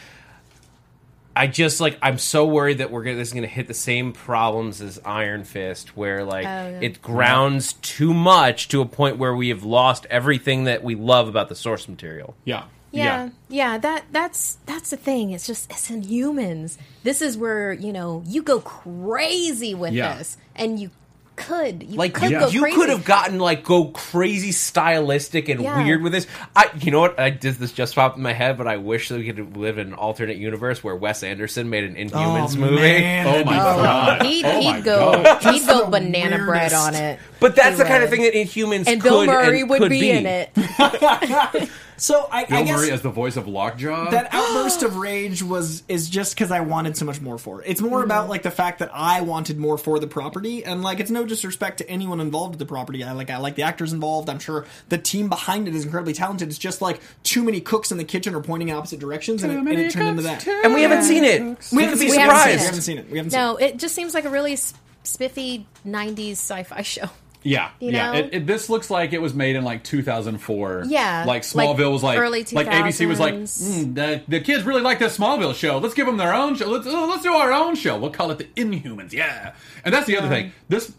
I 1.36 1.48
just 1.48 1.82
like 1.82 1.98
I'm 2.02 2.18
so 2.18 2.46
worried 2.46 2.78
that 2.78 2.92
we're 2.92 3.04
gonna 3.04 3.18
this 3.18 3.28
is 3.30 3.34
gonna 3.34 3.48
hit 3.48 3.68
the 3.68 3.74
same 3.74 4.14
problems 4.14 4.82
as 4.82 5.00
Iron 5.04 5.44
Fist, 5.44 5.98
where 5.98 6.24
like 6.24 6.46
Oh, 6.46 6.70
yeah. 6.70 6.80
it 6.82 7.02
grounds 7.02 7.74
too 7.74 8.14
much 8.14 8.68
to 8.70 8.82
a 8.82 8.86
point 8.86 9.18
where 9.18 9.36
we 9.36 9.50
have 9.50 9.64
lost 9.64 10.06
everything 10.10 10.64
that 10.64 10.84
we 10.84 10.96
love 10.96 11.28
about 11.28 11.50
the 11.50 11.56
source 11.56 11.88
material. 11.90 12.36
yeah. 12.46 12.64
Yeah, 12.92 13.32
yeah, 13.50 13.78
that 13.80 14.06
that's 14.14 14.58
that's 14.66 14.90
the 14.92 14.96
thing. 14.96 15.32
It's 15.32 15.46
just 15.46 15.70
it's 15.70 15.90
in 15.90 16.04
humans. 16.04 16.78
This 17.04 17.22
is 17.22 17.38
where 17.38 17.74
you 17.74 17.92
know 17.92 18.24
you 18.26 18.42
go 18.42 18.62
crazy 18.62 19.74
with 19.76 19.92
Yeah. 19.92 20.16
this, 20.18 20.38
and 20.56 20.80
you 20.80 20.92
could 21.36 21.84
you 21.84 21.98
Like 21.98 22.14
could 22.14 22.32
you, 22.32 22.40
go 22.40 22.48
you 22.48 22.62
crazy. 22.62 22.76
could 22.78 22.90
have 22.90 23.04
gotten 23.06 23.40
like 23.40 23.64
go 23.64 23.86
crazy 23.86 24.52
stylistic 24.52 25.50
and 25.50 25.62
Yeah. 25.62 25.84
weird 25.84 26.02
with 26.02 26.12
this. 26.14 26.28
I 26.56 26.70
you 26.80 26.92
know 26.92 27.02
what 27.02 27.20
I 27.20 27.30
did 27.30 27.56
this 27.56 27.72
just 27.72 27.96
popped 27.96 28.18
in 28.18 28.24
my 28.24 28.34
head, 28.34 28.58
but 28.58 28.68
I 28.68 28.78
wish 28.78 29.10
that 29.10 29.18
we 29.20 29.26
could 29.26 29.58
live 29.58 29.78
in 29.78 29.88
an 29.88 29.94
alternate 29.94 30.38
universe 30.38 30.84
where 30.84 30.96
Wes 30.96 31.24
Anderson 31.24 31.70
made 31.70 31.84
an 31.84 31.96
Inhumans 31.96 32.56
Oh, 32.56 32.60
movie. 32.60 32.76
man, 32.76 33.28
Oh 33.28 33.44
my 33.44 33.60
oh, 33.60 33.76
be 33.78 33.84
god. 33.84 34.26
He'd, 34.26 34.46
oh 34.46 34.60
he'd 34.60 34.66
my 34.72 34.82
go 34.82 35.24
God. 35.24 35.42
he'd 35.54 35.62
for 35.62 35.68
go 35.68 35.86
the 35.86 35.92
banana 35.92 36.46
bread 36.46 36.74
on 36.74 36.96
it. 36.96 37.20
But 37.40 37.56
that's 37.56 37.78
He 37.78 37.84
the 37.84 37.90
kind 37.90 38.04
of 38.04 38.10
thing 38.10 38.22
that 38.24 38.34
Inhumans 38.34 38.88
and 38.88 39.02
could 39.02 39.10
Bill 39.10 39.26
Murray 39.26 39.62
and 39.62 39.70
would 39.70 39.80
could 39.82 39.90
be, 39.90 40.10
in 40.12 40.26
it. 40.26 40.50
So 41.98 42.28
I, 42.32 42.46
Bill 42.46 42.58
I 42.58 42.64
guess 42.64 42.78
Murray 42.78 42.92
as 42.92 43.02
the 43.02 43.10
voice 43.10 43.38
of 43.38 43.48
Lockjaw. 43.48 44.12
that 44.12 44.30
outburst 44.32 44.84
of 44.84 44.98
rage 44.98 45.42
was 45.42 45.84
is 45.88 46.10
just 46.10 46.36
because 46.36 46.52
I 46.52 46.62
wanted 46.62 46.98
so 46.98 47.06
much 47.06 47.22
more 47.22 47.38
for 47.38 47.62
it. 47.62 47.70
It's 47.70 47.82
more 47.82 48.00
mm-hmm. 48.00 48.06
about 48.06 48.30
like 48.30 48.44
the 48.44 48.52
fact 48.52 48.80
that 48.80 48.90
I 48.94 49.22
wanted 49.22 49.58
more 49.58 49.78
for 49.78 50.00
the 50.00 50.08
property, 50.08 50.64
and 50.64 50.84
like 50.84 51.00
it's 51.00 51.12
no 51.12 51.26
disrespect 51.26 51.78
to 51.80 51.90
anyone 51.90 52.20
involved 52.20 52.52
with 52.52 52.60
the 52.60 52.66
property. 52.66 53.04
I 53.04 53.14
like 53.14 53.30
I 53.30 53.38
like 53.38 53.56
the 53.56 53.64
actors 53.64 53.94
involved. 53.94 54.30
I'm 54.30 54.40
sure 54.40 54.66
the 54.90 54.98
team 54.98 55.30
behind 55.30 55.68
it 55.68 55.76
is 55.76 55.86
incredibly 55.86 56.14
talented. 56.14 56.50
It's 56.50 56.58
just 56.58 56.82
like 56.82 57.00
too 57.24 57.44
many 57.44 57.62
cooks 57.62 57.92
in 57.92 57.98
the 57.98 58.04
kitchen 58.04 58.36
are 58.36 58.42
pointing 58.42 58.70
in 58.70 58.76
opposite 58.76 59.00
directions, 59.00 59.44
and 59.44 59.52
it, 59.52 59.58
and 59.58 59.68
it 59.70 59.92
turned 59.92 60.10
into 60.10 60.24
that. 60.24 60.48
and 60.48 60.74
we 60.74 60.82
haven't 60.82 61.04
seen 61.04 61.24
it. 61.24 61.42
We 61.42 61.56
We 61.78 61.84
haven't 61.84 62.00
could 62.00 62.06
be 62.06 62.12
seen 62.12 62.22
it. 62.22 62.28
We 62.28 62.34
haven't 62.34 62.42
seen 62.42 62.58
it. 62.58 62.60
We 62.60 62.66
haven't 62.66 62.82
seen 62.82 62.98
it. 62.98 63.12
We 63.12 63.18
haven't 63.18 63.32
seen 63.32 63.40
No, 63.40 63.58
it 63.58 63.78
just 63.78 63.96
seems 63.96 64.14
like 64.14 64.26
a 64.26 64.30
really 64.30 64.58
spiffy 65.04 65.68
'90s 65.86 66.32
sci-fi 66.32 66.82
show. 66.82 67.10
Yeah, 67.46 67.70
You 67.80 67.92
yeah. 67.92 68.14
It, 68.16 68.30
it, 68.34 68.48
this 68.48 68.70
looks 68.70 68.90
like 68.90 69.14
it 69.14 69.22
was 69.22 69.34
made 69.34 69.56
in 69.56 69.64
like 69.64 69.84
2004. 69.84 70.86
Yeah, 70.88 71.24
like 71.28 71.44
Smallville 71.44 71.78
like 71.78 71.92
was 71.94 72.04
like 72.04 72.20
early 72.20 72.44
like 72.52 72.68
ABC 72.68 73.08
was 73.08 73.20
like 73.20 73.36
2000s. 73.36 73.86
"Hmm, 73.86 73.94
the, 73.94 74.22
the 74.28 74.40
kids 74.42 74.64
really 74.64 74.82
like 74.82 75.00
this 75.00 75.18
Smallville 75.18 75.54
show. 75.56 75.78
Let's 75.78 75.94
give 75.94 76.06
them 76.08 76.18
their 76.18 76.34
own 76.34 76.56
show. 76.56 76.68
Let's 76.68 76.86
let's 76.86 77.24
do 77.24 77.34
our 77.34 77.54
own 77.54 77.76
show. 77.76 77.98
We'll 78.00 78.10
call 78.12 78.32
it 78.32 78.40
the 78.40 78.46
Inhumans. 78.62 79.14
Yeah, 79.14 79.54
and 79.84 79.94
that's 79.94 80.08
the 80.08 80.18
other 80.18 80.28
thing. 80.28 80.52
This, 80.70 80.92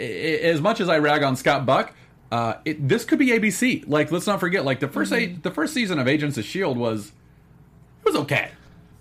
i- 0.00 0.02
i- 0.04 0.06
as 0.06 0.60
much 0.60 0.80
as 0.80 0.88
I 0.88 0.98
rag 0.98 1.22
on 1.22 1.36
Scott 1.36 1.66
Buck. 1.66 1.92
Uh, 2.30 2.56
it, 2.66 2.86
this 2.86 3.06
could 3.06 3.18
be 3.18 3.28
ABC. 3.28 3.84
Like, 3.88 4.12
let's 4.12 4.26
not 4.26 4.38
forget. 4.38 4.62
Like 4.62 4.80
the 4.80 4.86
1st 4.86 4.92
Mm-hmm. 5.16 5.34
a, 5.36 5.40
the 5.44 5.50
first 5.50 5.72
season 5.72 5.98
of 5.98 6.06
Agents 6.06 6.36
of 6.36 6.44
Shield 6.44 6.76
was, 6.76 7.06
it 7.06 8.04
was 8.04 8.14
okay. 8.16 8.50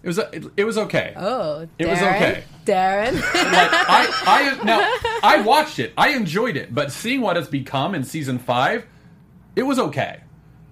It 0.03 0.07
was 0.07 0.17
it, 0.19 0.45
it 0.57 0.63
was 0.63 0.77
okay. 0.77 1.13
Oh, 1.17 1.67
It 1.79 1.87
was 1.87 1.99
Darren. 1.99 2.15
okay. 2.15 2.43
Darren. 2.65 3.13
like 3.13 3.23
I, 3.33 4.57
I 4.59 4.63
now 4.63 4.97
I 5.23 5.41
watched 5.41 5.79
it. 5.79 5.93
I 5.97 6.09
enjoyed 6.09 6.55
it, 6.55 6.73
but 6.73 6.91
seeing 6.91 7.21
what 7.21 7.35
it's 7.37 7.47
become 7.49 7.95
in 7.95 8.03
season 8.03 8.39
five, 8.39 8.85
it 9.55 9.63
was 9.63 9.79
okay. 9.79 10.21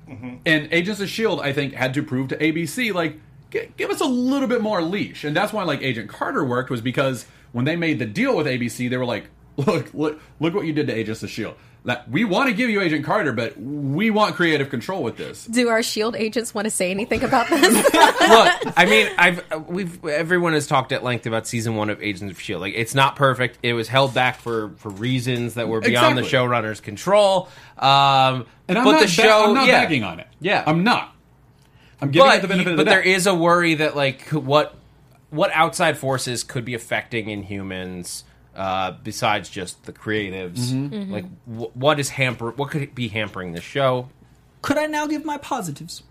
Mm-hmm. 0.07 0.35
And 0.45 0.71
Agents 0.71 1.01
of 1.01 1.09
Shield, 1.09 1.41
I 1.41 1.51
think, 1.53 1.73
had 1.73 1.93
to 1.95 2.03
prove 2.03 2.27
to 2.29 2.37
ABC 2.37 2.93
like 2.93 3.19
g- 3.51 3.69
give 3.77 3.89
us 3.89 3.99
a 4.01 4.05
little 4.05 4.47
bit 4.47 4.61
more 4.61 4.81
leash, 4.81 5.23
and 5.23 5.35
that's 5.35 5.51
why 5.51 5.63
like 5.63 5.81
Agent 5.81 6.09
Carter 6.09 6.45
worked 6.45 6.69
was 6.69 6.81
because 6.81 7.25
when 7.51 7.65
they 7.65 7.75
made 7.75 7.97
the 7.99 8.05
deal 8.05 8.37
with 8.37 8.45
ABC, 8.45 8.89
they 8.89 8.97
were 8.97 9.05
like, 9.05 9.29
look, 9.57 9.93
look, 9.93 10.19
look 10.39 10.53
what 10.53 10.65
you 10.65 10.73
did 10.73 10.87
to 10.87 10.93
Agents 10.93 11.23
of 11.23 11.29
Shield. 11.31 11.55
Like, 11.87 12.01
we 12.09 12.25
want 12.25 12.49
to 12.49 12.55
give 12.55 12.69
you 12.71 12.81
Agent 12.81 13.05
Carter, 13.05 13.31
but 13.31 13.55
we 13.59 14.09
want 14.09 14.33
creative 14.35 14.71
control 14.71 15.03
with 15.03 15.17
this. 15.17 15.45
Do 15.45 15.69
our 15.69 15.83
Shield 15.83 16.15
agents 16.15 16.51
want 16.51 16.65
to 16.65 16.71
say 16.71 16.89
anything 16.89 17.23
about 17.23 17.47
this? 17.47 17.61
Look, 17.93 18.73
I 18.75 18.85
mean, 18.89 19.07
I've 19.19 19.67
we've 19.69 20.03
everyone 20.03 20.53
has 20.53 20.65
talked 20.65 20.91
at 20.91 21.03
length 21.03 21.27
about 21.27 21.45
season 21.45 21.75
one 21.75 21.91
of 21.91 22.01
Agents 22.01 22.31
of 22.31 22.41
Shield. 22.41 22.61
Like, 22.61 22.73
it's 22.75 22.95
not 22.95 23.15
perfect. 23.15 23.59
It 23.61 23.73
was 23.73 23.87
held 23.87 24.15
back 24.15 24.39
for 24.39 24.69
for 24.77 24.89
reasons 24.89 25.53
that 25.53 25.67
were 25.67 25.79
beyond 25.79 26.17
the 26.17 26.23
showrunner's 26.23 26.81
control. 26.81 27.49
Um, 27.77 28.47
And 28.67 28.79
I'm 28.79 28.83
but 28.83 28.91
not, 28.93 28.99
the 29.01 29.05
ba- 29.05 29.11
show, 29.11 29.45
I'm 29.49 29.53
not 29.53 29.67
yeah. 29.67 29.83
bagging 29.83 30.03
on 30.03 30.19
it. 30.19 30.27
Yeah. 30.39 30.63
I'm 30.65 30.83
not. 30.83 31.13
I'm 32.01 32.09
giving 32.09 32.27
but 32.27 32.37
it 32.37 32.41
the 32.41 32.47
benefit 32.47 32.65
you- 32.67 32.71
of 32.73 32.77
the 32.79 32.83
there 32.83 33.03
doubt. 33.03 33.07
is 33.07 33.27
a 33.27 33.35
worry 33.35 33.75
that 33.75 33.95
like 33.95 34.29
what 34.29 34.73
what 35.29 35.51
outside 35.53 35.97
forces 35.99 36.43
could 36.43 36.65
be 36.65 36.73
affecting 36.73 37.27
Inhumans 37.27 38.23
uh, 38.55 38.91
besides 39.03 39.49
just 39.49 39.83
the 39.85 39.93
creatives. 39.93 40.71
Mm-hmm. 40.71 41.11
Like, 41.11 41.25
wh- 41.45 41.75
what 41.75 41.99
is 41.99 42.09
hamper? 42.09 42.51
What 42.51 42.69
could 42.71 42.95
be 42.95 43.07
hampering 43.07 43.51
the 43.53 43.61
show? 43.61 44.09
Could 44.61 44.77
I 44.77 44.85
now 44.87 45.05
give 45.07 45.25
my 45.25 45.37
positives? 45.37 46.03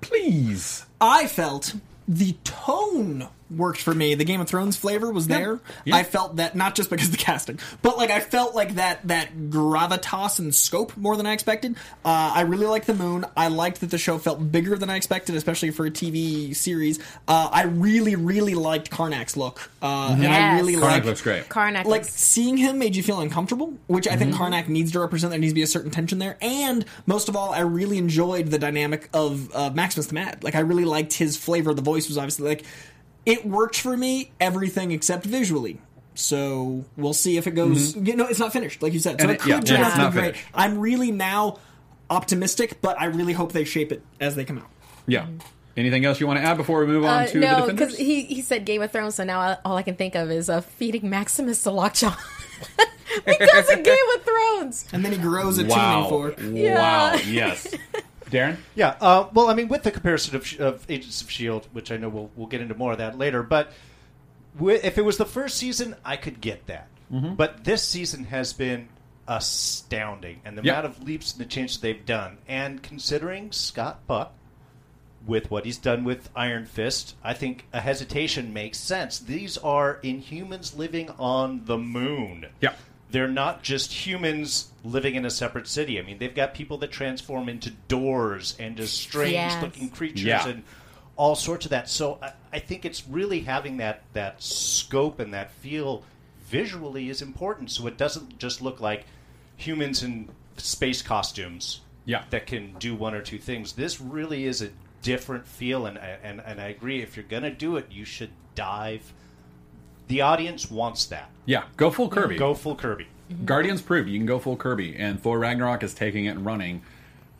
Please. 0.00 0.86
I 1.00 1.26
felt 1.26 1.74
the 2.08 2.32
tone 2.44 3.28
worked 3.50 3.80
for 3.82 3.94
me. 3.94 4.14
The 4.14 4.24
Game 4.24 4.40
of 4.40 4.48
Thrones 4.48 4.76
flavor 4.76 5.10
was 5.10 5.26
there. 5.26 5.60
Yeah. 5.84 5.96
I 5.96 6.02
felt 6.04 6.36
that 6.36 6.54
not 6.54 6.74
just 6.74 6.88
because 6.90 7.06
of 7.06 7.12
the 7.12 7.18
casting, 7.24 7.58
but 7.82 7.96
like 7.96 8.10
I 8.10 8.20
felt 8.20 8.54
like 8.54 8.76
that 8.76 9.06
that 9.08 9.34
gravitas 9.50 10.38
and 10.38 10.54
scope 10.54 10.96
more 10.96 11.16
than 11.16 11.26
I 11.26 11.32
expected. 11.32 11.76
Uh, 12.04 12.32
I 12.34 12.42
really 12.42 12.66
liked 12.66 12.86
the 12.86 12.94
moon. 12.94 13.24
I 13.36 13.48
liked 13.48 13.80
that 13.80 13.90
the 13.90 13.98
show 13.98 14.18
felt 14.18 14.50
bigger 14.52 14.76
than 14.76 14.90
I 14.90 14.96
expected, 14.96 15.34
especially 15.34 15.70
for 15.70 15.86
a 15.86 15.90
TV 15.90 16.54
series. 16.54 16.98
Uh, 17.28 17.48
I 17.52 17.62
really, 17.64 18.16
really 18.16 18.54
liked 18.54 18.90
Karnak's 18.90 19.36
look, 19.36 19.70
uh, 19.82 20.10
and 20.12 20.22
I 20.26 20.38
Yes. 20.54 20.60
really 20.62 20.74
Karnak 20.76 20.80
liked 20.82 21.06
looks 21.06 21.20
great. 21.22 21.48
Karnak 21.48 21.84
like 21.84 22.02
looks- 22.02 22.14
seeing 22.14 22.56
him 22.56 22.78
made 22.78 22.96
you 22.96 23.02
feel 23.02 23.20
uncomfortable, 23.20 23.74
which 23.86 24.06
I 24.06 24.10
Mm-hmm. 24.12 24.18
think 24.18 24.34
Karnak 24.36 24.68
needs 24.68 24.92
to 24.92 25.00
represent. 25.00 25.30
There 25.30 25.38
needs 25.40 25.52
to 25.52 25.54
be 25.54 25.62
a 25.62 25.66
certain 25.66 25.90
tension 25.90 26.18
there, 26.18 26.36
and 26.40 26.84
most 27.06 27.28
of 27.28 27.36
all, 27.36 27.52
I 27.52 27.60
really 27.60 27.98
enjoyed 27.98 28.48
the 28.48 28.58
dynamic 28.58 29.08
of 29.12 29.54
uh, 29.54 29.70
Maximus 29.74 30.06
the 30.06 30.14
Mad. 30.14 30.44
Like 30.44 30.54
I 30.54 30.60
really 30.60 30.84
liked 30.84 31.14
his 31.14 31.36
flavor. 31.36 31.74
The 31.74 31.82
voice 31.82 32.08
was 32.08 32.18
obviously 32.18 32.48
like 32.48 32.64
it 33.26 33.46
worked 33.46 33.78
for 33.80 33.96
me. 33.96 34.32
Everything 34.40 34.90
except 34.92 35.24
visually. 35.24 35.80
So 36.14 36.84
we'll 36.96 37.14
see 37.14 37.36
if 37.36 37.46
it 37.46 37.52
goes. 37.52 37.96
You 37.96 38.16
know, 38.16 38.26
it's 38.26 38.38
not 38.40 38.52
finished, 38.52 38.82
like 38.82 38.92
you 38.92 38.98
said. 38.98 39.20
So 39.20 39.26
Mm-hmm. 39.26 39.30
And 39.30 39.30
it 39.30 39.34
it- 39.34 39.40
could 39.60 39.68
yeah, 39.68 39.76
turn 39.76 39.84
out 39.84 40.04
to 40.04 40.10
be 40.10 40.20
great. 40.20 40.34
I'm 40.54 40.78
really 40.78 41.10
now 41.12 41.58
optimistic, 42.10 42.80
but 42.82 43.00
I 43.00 43.06
really 43.06 43.32
hope 43.32 43.52
they 43.52 43.64
shape 43.64 43.92
it 43.92 44.02
as 44.20 44.34
they 44.36 44.44
come 44.44 44.58
out. 44.58 44.68
Yeah. 45.06 45.26
Anything 45.76 46.04
else 46.04 46.18
you 46.20 46.26
want 46.26 46.38
to 46.40 46.44
add 46.44 46.56
before 46.56 46.80
we 46.80 46.86
move 46.88 47.04
on 47.04 47.22
Uh, 47.22 47.26
to 47.26 47.32
the 47.34 47.38
no, 47.40 47.60
defenders? 47.60 47.74
because 47.92 47.96
he, 47.98 48.22
he 48.24 48.42
said 48.42 48.64
Game 48.64 48.82
of 48.82 48.90
Thrones, 48.90 49.14
so 49.14 49.24
now 49.24 49.38
I, 49.40 49.56
all 49.64 49.76
I 49.76 49.82
can 49.82 49.94
think 49.94 50.14
of 50.16 50.30
is 50.30 50.50
uh, 50.50 50.60
feeding 50.60 51.08
Maximus 51.08 51.62
to 51.62 51.70
Lockjaw. 51.70 52.14
because 53.24 53.70
of 53.72 53.82
Game 53.82 53.96
of 54.16 54.22
Thrones. 54.24 54.84
And 54.92 55.04
then 55.04 55.12
he 55.12 55.18
grows 55.18 55.58
a 55.58 55.64
wow. 55.64 56.08
tuning 56.08 56.08
fork. 56.10 56.38
Wow. 56.76 57.14
Yes. 57.24 57.72
Darren? 58.30 58.56
Yeah, 58.74 58.96
uh, 59.00 59.28
well, 59.32 59.48
I 59.48 59.54
mean, 59.54 59.68
with 59.68 59.82
the 59.82 59.90
comparison 59.90 60.36
of, 60.36 60.60
of 60.60 60.86
Agents 60.88 61.20
of 61.22 61.30
Shield, 61.30 61.66
which 61.72 61.90
I 61.92 61.96
know 61.96 62.08
we'll 62.08 62.30
we'll 62.36 62.46
get 62.46 62.60
into 62.60 62.74
more 62.74 62.92
of 62.92 62.98
that 62.98 63.18
later, 63.18 63.42
but 63.42 63.72
if 64.60 64.98
it 64.98 65.02
was 65.04 65.16
the 65.16 65.24
first 65.26 65.56
season, 65.56 65.94
I 66.04 66.16
could 66.16 66.40
get 66.40 66.66
that. 66.66 66.88
But 67.10 67.64
this 67.64 67.82
season 67.82 68.24
has 68.24 68.52
been 68.52 68.88
astounding, 69.26 70.40
and 70.44 70.56
the 70.56 70.62
Yeah. 70.62 70.72
amount 70.80 70.86
of 70.86 71.02
leaps 71.02 71.32
and 71.32 71.40
the 71.40 71.44
changes 71.44 71.78
they've 71.78 72.04
done, 72.06 72.38
and 72.48 72.82
considering 72.82 73.50
Scott 73.52 74.06
Buck 74.06 74.32
with 75.26 75.50
what 75.50 75.64
he's 75.64 75.76
done 75.78 76.04
with 76.04 76.30
Iron 76.36 76.66
Fist, 76.66 77.14
I 77.22 77.34
think 77.34 77.66
a 77.72 77.80
hesitation 77.80 78.52
makes 78.52 78.78
sense. 78.78 79.18
These 79.18 79.58
are 79.58 79.98
Inhumans 80.02 80.76
living 80.76 81.10
on 81.18 81.64
the 81.66 81.76
moon 81.78 82.46
Yeah. 82.60 82.74
They're 83.10 83.28
not 83.28 83.62
just 83.62 83.92
humans 83.92 84.70
living 84.84 85.14
in 85.14 85.24
a 85.24 85.30
separate 85.30 85.66
city. 85.66 85.98
I 85.98 86.02
mean, 86.02 86.18
they've 86.18 86.34
got 86.34 86.54
people 86.54 86.78
that 86.78 86.90
transform 86.90 87.48
into 87.48 87.70
doors 87.88 88.56
and 88.58 88.76
just 88.76 88.96
strange 88.98 89.32
Yes. 89.32 89.62
looking 89.62 89.88
creatures 89.88 90.22
Yeah. 90.22 90.46
and 90.48 90.62
all 91.16 91.34
sorts 91.34 91.66
of 91.66 91.70
that. 91.70 91.88
So 91.88 92.18
I, 92.22 92.32
I 92.52 92.58
think 92.60 92.84
it's 92.84 93.06
really 93.08 93.40
having 93.40 93.76
that 93.78 94.02
that 94.12 94.42
scope 94.42 95.18
and 95.20 95.34
that 95.34 95.50
feel 95.52 96.02
visually 96.48 97.08
is 97.08 97.20
important. 97.22 97.70
So 97.70 97.86
it 97.86 97.96
doesn't 97.96 98.38
just 98.38 98.62
look 98.62 98.80
like 98.80 99.04
humans 99.56 100.02
in 100.02 100.28
space 100.56 101.02
costumes 101.02 101.80
Yeah. 102.04 102.24
that 102.30 102.46
can 102.46 102.74
do 102.78 102.94
one 102.94 103.14
or 103.14 103.22
two 103.22 103.38
things. 103.38 103.72
This 103.72 104.00
really 104.00 104.44
is 104.46 104.62
a 104.62 104.70
different 105.02 105.46
feel, 105.46 105.86
and 105.86 105.98
and 105.98 106.40
and 106.44 106.60
I 106.60 106.68
agree. 106.68 107.02
If 107.02 107.16
you're 107.16 107.24
gonna 107.26 107.50
do 107.50 107.76
it, 107.76 107.86
you 107.90 108.04
should 108.04 108.30
dive. 108.54 109.12
The 110.10 110.22
audience 110.22 110.68
wants 110.68 111.06
that. 111.06 111.30
Yeah. 111.46 111.62
Go 111.76 111.88
full 111.92 112.08
Kirby. 112.08 112.36
Go 112.36 112.52
full 112.52 112.74
Kirby. 112.74 113.06
Guardians 113.44 113.80
proved 113.80 114.08
you 114.08 114.18
can 114.18 114.26
go 114.26 114.40
full 114.40 114.56
Kirby, 114.56 114.96
and 114.96 115.22
Thor 115.22 115.38
Ragnarok 115.38 115.84
is 115.84 115.94
taking 115.94 116.24
it 116.24 116.30
and 116.30 116.44
running. 116.44 116.82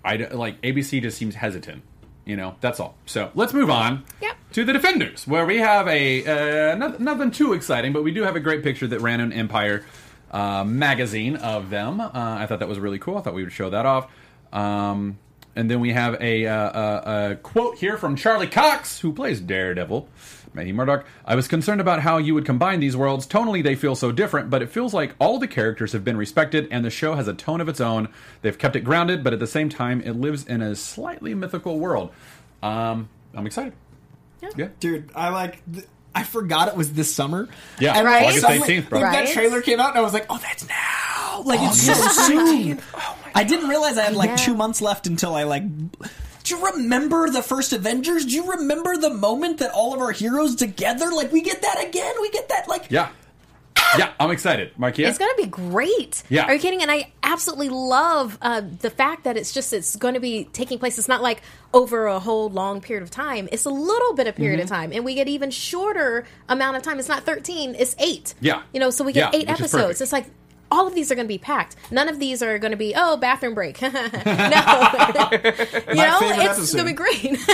I 0.04 0.16
like 0.16 0.62
ABC 0.62 1.02
just 1.02 1.18
seems 1.18 1.34
hesitant. 1.34 1.82
You 2.24 2.36
know, 2.36 2.54
that's 2.60 2.78
all. 2.78 2.94
So 3.06 3.32
let's 3.34 3.52
move 3.52 3.70
on 3.70 4.04
Yep. 4.22 4.36
to 4.52 4.64
the 4.64 4.72
Defenders, 4.72 5.26
where 5.26 5.44
we 5.44 5.58
have 5.58 5.88
a 5.88 6.72
uh, 6.72 6.76
not, 6.76 7.00
nothing 7.00 7.32
too 7.32 7.54
exciting, 7.54 7.92
but 7.92 8.04
we 8.04 8.12
do 8.12 8.22
have 8.22 8.36
a 8.36 8.40
great 8.40 8.62
picture 8.62 8.86
that 8.86 9.00
ran 9.00 9.18
in 9.18 9.32
Empire 9.32 9.84
uh, 10.30 10.62
magazine 10.62 11.34
of 11.34 11.70
them. 11.70 12.00
Uh, 12.00 12.10
I 12.14 12.46
thought 12.46 12.60
that 12.60 12.68
was 12.68 12.78
really 12.78 13.00
cool. 13.00 13.16
I 13.18 13.22
thought 13.22 13.34
we 13.34 13.42
would 13.42 13.52
show 13.52 13.70
that 13.70 13.84
off. 13.84 14.06
Um, 14.52 15.18
and 15.56 15.68
then 15.68 15.80
we 15.80 15.92
have 15.92 16.16
a, 16.22 16.46
uh, 16.46 16.54
a, 16.54 17.30
a 17.32 17.34
quote 17.34 17.78
here 17.78 17.98
from 17.98 18.14
Charlie 18.14 18.46
Cox, 18.46 19.00
who 19.00 19.12
plays 19.12 19.40
Daredevil. 19.40 20.06
Matty 20.52 20.72
Murdock. 20.72 21.06
I 21.24 21.36
was 21.36 21.46
concerned 21.46 21.80
about 21.80 22.00
how 22.00 22.18
you 22.18 22.34
would 22.34 22.44
combine 22.44 22.80
these 22.80 22.96
worlds. 22.96 23.26
Tonally, 23.26 23.62
they 23.62 23.76
feel 23.76 23.94
so 23.94 24.10
different, 24.10 24.50
but 24.50 24.62
it 24.62 24.70
feels 24.70 24.92
like 24.92 25.14
all 25.20 25.38
the 25.38 25.46
characters 25.46 25.92
have 25.92 26.04
been 26.04 26.16
respected, 26.16 26.66
and 26.70 26.84
the 26.84 26.90
show 26.90 27.14
has 27.14 27.28
a 27.28 27.34
tone 27.34 27.60
of 27.60 27.68
its 27.68 27.80
own. 27.80 28.08
They've 28.42 28.58
kept 28.58 28.74
it 28.76 28.80
grounded, 28.80 29.22
but 29.22 29.32
at 29.32 29.38
the 29.38 29.46
same 29.46 29.68
time, 29.68 30.00
it 30.00 30.12
lives 30.16 30.44
in 30.46 30.60
a 30.60 30.74
slightly 30.74 31.34
mythical 31.34 31.78
world. 31.78 32.10
Um, 32.62 33.08
I'm 33.34 33.46
excited. 33.46 33.72
Yeah. 34.56 34.68
Dude, 34.80 35.10
I 35.14 35.28
like. 35.28 35.62
Th- 35.72 35.86
I 36.12 36.24
forgot 36.24 36.66
it 36.66 36.74
was 36.76 36.92
this 36.94 37.14
summer. 37.14 37.48
Yeah, 37.78 37.96
And 37.96 38.04
Right? 38.04 38.26
August 38.26 38.44
18th, 38.44 38.88
bro. 38.88 39.00
Like 39.00 39.12
that 39.12 39.28
trailer 39.32 39.62
came 39.62 39.78
out, 39.78 39.90
and 39.90 39.98
I 39.98 40.00
was 40.00 40.12
like, 40.12 40.26
"Oh, 40.28 40.38
that's 40.38 40.66
now!" 40.68 41.42
Like 41.44 41.60
it's 41.62 41.80
so 41.82 41.94
soon. 41.94 42.80
oh 42.94 43.16
I 43.34 43.44
didn't 43.44 43.68
realize 43.68 43.96
I 43.96 44.02
had 44.06 44.16
like 44.16 44.30
Yeah. 44.30 44.36
two 44.36 44.54
months 44.54 44.82
left 44.82 45.06
until 45.06 45.34
I 45.36 45.44
like. 45.44 45.62
Do 46.50 46.56
you 46.56 46.66
remember 46.72 47.30
the 47.30 47.42
first 47.42 47.72
Avengers? 47.72 48.24
Do 48.26 48.32
you 48.32 48.50
remember 48.50 48.96
the 48.96 49.10
moment 49.10 49.58
that 49.58 49.70
all 49.70 49.94
of 49.94 50.00
our 50.00 50.10
heroes 50.10 50.56
together? 50.56 51.10
Like 51.12 51.30
we 51.30 51.42
get 51.42 51.62
that 51.62 51.84
again. 51.86 52.12
We 52.20 52.28
get 52.30 52.48
that 52.48 52.66
like. 52.68 52.90
Yeah. 52.90 53.10
Yeah, 53.96 54.12
I'm 54.20 54.30
excited. 54.32 54.72
Markeia? 54.76 55.08
It's 55.08 55.18
going 55.18 55.30
to 55.36 55.42
be 55.42 55.48
great. 55.48 56.22
Yeah. 56.28 56.44
Are 56.46 56.54
you 56.54 56.60
kidding? 56.60 56.82
And 56.82 56.90
I 56.90 57.12
absolutely 57.22 57.68
love 57.68 58.36
uh, 58.42 58.62
the 58.80 58.90
fact 58.90 59.24
that 59.24 59.36
it's 59.36 59.52
just 59.52 59.72
it's 59.72 59.94
going 59.94 60.14
to 60.14 60.20
be 60.20 60.44
taking 60.52 60.78
place. 60.80 60.98
It's 60.98 61.08
not 61.08 61.22
like 61.22 61.42
over 61.72 62.06
a 62.06 62.18
whole 62.18 62.50
long 62.50 62.80
period 62.80 63.02
of 63.04 63.10
time. 63.10 63.48
It's 63.52 63.64
a 63.64 63.70
little 63.70 64.14
bit 64.14 64.26
of 64.26 64.34
period 64.34 64.58
Mm-hmm. 64.58 64.64
of 64.64 64.68
time, 64.68 64.92
and 64.92 65.04
we 65.04 65.14
get 65.14 65.28
even 65.28 65.50
shorter 65.52 66.24
amount 66.48 66.76
of 66.76 66.82
time. 66.82 66.98
It's 66.98 67.08
not 67.08 67.24
thirteen. 67.24 67.76
It's 67.76 67.94
eight. 68.00 68.34
Yeah. 68.40 68.62
You 68.72 68.80
know, 68.80 68.90
so 68.90 69.04
we 69.04 69.12
get 69.12 69.32
Yeah, 69.32 69.40
eight 69.40 69.48
episodes. 69.48 70.00
It's 70.00 70.12
like. 70.12 70.26
All 70.70 70.86
of 70.86 70.94
these 70.94 71.10
are 71.10 71.14
going 71.14 71.26
to 71.26 71.32
be 71.32 71.38
packed. 71.38 71.76
None 71.90 72.08
of 72.08 72.18
these 72.18 72.42
are 72.42 72.58
going 72.58 72.70
to 72.70 72.76
be 72.76 72.94
oh 72.96 73.16
bathroom 73.16 73.54
break. 73.54 73.80
no, 73.82 73.88
you 73.90 73.94
know 73.94 74.02
it's 76.22 76.72
going 76.72 76.78
to 76.78 76.84
be 76.84 76.92
great. 76.92 77.38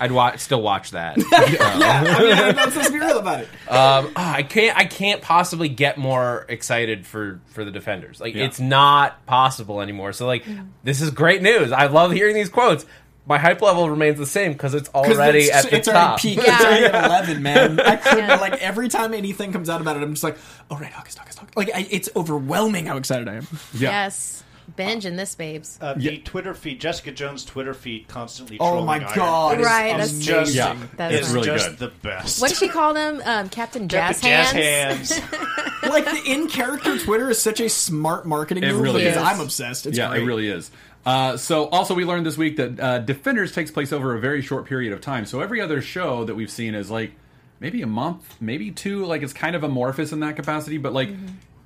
I'd 0.00 0.10
wa- 0.10 0.34
still 0.36 0.60
watch 0.60 0.90
that. 0.90 1.16
yeah, 1.16 1.24
I 1.30 2.18
mean, 2.22 2.32
I'm 2.32 2.56
not 2.56 2.70
supposed 2.72 2.88
to 2.88 2.92
be 2.92 2.98
real 2.98 3.18
about 3.20 3.42
it. 3.42 3.48
Um, 3.70 4.10
ah, 4.16 4.34
I 4.34 4.42
can't. 4.42 4.76
I 4.76 4.86
can't 4.86 5.22
possibly 5.22 5.68
get 5.68 5.98
more 5.98 6.46
excited 6.48 7.06
for 7.06 7.40
for 7.46 7.64
the 7.64 7.70
defenders. 7.70 8.20
Like 8.20 8.34
Yeah. 8.34 8.44
it's 8.44 8.58
not 8.58 9.24
possible 9.26 9.80
anymore. 9.80 10.12
So 10.12 10.26
like 10.26 10.44
this 10.82 11.00
is 11.00 11.10
great 11.10 11.42
news. 11.42 11.70
I 11.70 11.86
love 11.86 12.10
hearing 12.10 12.34
these 12.34 12.48
quotes. 12.48 12.84
My 13.26 13.38
hype 13.38 13.62
level 13.62 13.88
remains 13.88 14.18
the 14.18 14.26
same 14.26 14.52
because 14.52 14.74
it's 14.74 14.90
already 14.90 15.44
it's, 15.44 15.54
at 15.64 15.70
the 15.70 15.76
it's 15.76 15.88
top. 15.88 15.96
already 15.96 16.22
peaked. 16.36 16.38
It's 16.46 16.46
Yeah. 16.60 16.66
already 16.68 16.84
at 16.84 17.04
eleven, 17.06 17.42
man. 17.42 17.80
I 17.86 17.96
couldn't 17.96 18.28
Yeah. 18.28 18.36
like 18.36 18.54
every 18.62 18.88
time 18.88 19.14
anything 19.14 19.50
comes 19.52 19.70
out 19.70 19.80
about 19.80 19.96
it, 19.96 20.02
I'm 20.02 20.12
just 20.12 20.24
like, 20.24 20.36
oh 20.70 20.76
right, 20.76 20.92
August, 20.98 21.18
August, 21.20 21.38
August. 21.40 21.56
Like 21.56 21.70
I, 21.74 21.86
it's 21.90 22.10
overwhelming 22.14 22.84
how 22.86 22.98
excited 22.98 23.26
I 23.26 23.36
am. 23.36 23.46
Yeah. 23.72 23.90
Yes, 23.90 24.44
binge 24.76 25.06
in 25.06 25.16
this, 25.16 25.34
babes. 25.34 25.78
Uh, 25.80 25.94
Yeah. 25.98 26.10
The 26.10 26.18
Twitter 26.18 26.52
feed, 26.52 26.80
Jessica 26.82 27.12
Jones' 27.12 27.46
Twitter 27.46 27.72
feed, 27.72 28.08
constantly. 28.08 28.58
Oh 28.60 28.84
my 28.84 28.98
God, 29.14 29.56
Fist 29.56 29.66
Right, 29.70 29.96
that's 29.96 30.18
just, 30.18 30.54
Yeah. 30.54 30.76
That's 30.98 31.14
is 31.14 31.26
right. 31.28 31.34
really 31.34 31.46
just 31.46 31.70
good. 31.70 31.78
the 31.78 31.88
best. 32.02 32.42
What 32.42 32.48
did 32.50 32.58
she 32.58 32.68
call 32.68 32.92
them? 32.92 33.22
Um, 33.24 33.48
Captain 33.48 33.88
Jazz 33.88 34.20
Captain 34.20 34.30
Jazz 34.30 34.52
Hands. 34.52 35.18
hands. 35.18 35.82
like 35.88 36.04
the 36.04 36.20
in 36.30 36.48
character 36.48 36.98
Twitter 36.98 37.30
is 37.30 37.40
such 37.40 37.60
a 37.60 37.70
smart 37.70 38.26
marketing 38.26 38.64
It 38.64 38.72
move 38.72 38.80
really 38.82 39.04
because 39.04 39.16
is. 39.16 39.22
I'm 39.22 39.40
obsessed. 39.40 39.86
It's 39.86 39.96
yeah, 39.96 40.08
great. 40.10 40.22
it 40.22 40.26
really 40.26 40.48
is. 40.48 40.70
Uh, 41.04 41.36
so, 41.36 41.68
also, 41.68 41.94
we 41.94 42.04
learned 42.04 42.24
this 42.24 42.38
week 42.38 42.56
that 42.56 42.80
uh, 42.80 42.98
Defenders 42.98 43.52
takes 43.52 43.70
place 43.70 43.92
over 43.92 44.14
a 44.14 44.20
very 44.20 44.40
short 44.40 44.66
period 44.66 44.92
of 44.92 45.00
time. 45.00 45.26
So, 45.26 45.40
every 45.40 45.60
other 45.60 45.82
show 45.82 46.24
that 46.24 46.34
we've 46.34 46.50
seen 46.50 46.74
is 46.74 46.90
like 46.90 47.12
maybe 47.60 47.82
a 47.82 47.86
month, 47.86 48.36
maybe 48.40 48.70
two. 48.70 49.04
Like, 49.04 49.22
it's 49.22 49.32
kind 49.34 49.54
of 49.54 49.62
amorphous 49.62 50.12
in 50.12 50.20
that 50.20 50.36
capacity, 50.36 50.78
but 50.78 50.92
like 50.92 51.10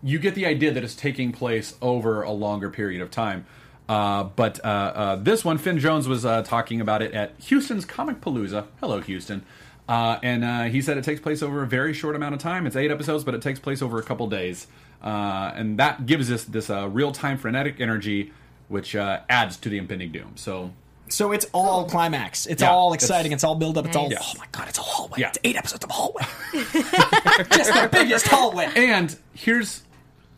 you 0.03 0.18
get 0.18 0.34
the 0.34 0.47
idea 0.47 0.72
that 0.72 0.84
it's 0.84 0.95
taking 0.95 1.32
place 1.32 1.74
over 1.80 2.22
a 2.22 2.30
longer 2.30 2.70
period 2.70 3.01
of 3.03 3.11
time. 3.11 3.47
Uh, 3.89 4.24
but 4.24 4.64
uh, 4.64 4.68
uh, 4.68 5.16
this 5.16 5.45
one, 5.45 5.59
Finn 5.59 5.78
Jones 5.78 6.07
was 6.07 6.24
uh, 6.24 6.43
talking 6.43 6.80
about 6.80 7.03
it 7.03 7.14
at 7.14 7.32
Houston's 7.45 7.86
Comicpalooza. 7.86 8.66
Hello, 8.80 9.01
Houston. 9.01 9.45
Uh, 9.89 10.18
and 10.22 10.45
uh, 10.45 10.64
he 10.64 10.82
said 10.82 10.99
it 10.99 11.05
takes 11.05 11.20
place 11.20 11.43
over 11.43 11.62
a 11.62 11.66
very 11.66 11.95
short 11.95 12.14
amount 12.14 12.34
of 12.34 12.41
time. 12.41 12.66
It's 12.66 12.76
eight 12.76 12.91
episodes, 12.91 13.24
but 13.24 13.34
it 13.34 13.41
takes 13.41 13.59
place 13.59 13.80
over 13.80 13.99
a 13.99 14.03
couple 14.03 14.26
days. 14.28 14.66
Uh, 15.03 15.53
and 15.55 15.78
that 15.78 16.05
gives 16.05 16.30
us 16.30 16.45
this 16.45 16.68
uh, 16.68 16.89
real 16.89 17.12
time 17.12 17.39
frenetic 17.39 17.80
energy, 17.80 18.32
which 18.68 18.94
uh, 18.96 19.20
adds 19.28 19.56
to 19.58 19.68
the 19.68 19.78
impending 19.78 20.12
doom. 20.12 20.32
So, 20.36 20.72
So 21.08 21.32
it's 21.32 21.46
all 21.52 21.86
climax. 21.88 22.46
It's 22.46 22.62
Yeah, 22.62 22.70
all 22.70 22.92
exciting. 22.92 23.32
It's, 23.32 23.44
all 23.44 23.54
build 23.54 23.78
up. 23.78 23.86
It's 23.86 23.96
all. 23.96 24.08
Nice. 24.10 24.18
Oh 24.34 24.38
my 24.38 24.46
god! 24.52 24.68
It's 24.68 24.78
a 24.78 24.82
hallway. 24.82 25.18
Yeah. 25.20 25.28
It's 25.28 25.38
eight 25.44 25.56
episodes 25.56 25.84
of 25.84 25.90
hallway. 25.90 26.24
Just 26.52 27.72
the 27.72 27.88
biggest 27.90 28.26
hallway. 28.28 28.70
and 28.76 29.16
here's, 29.34 29.82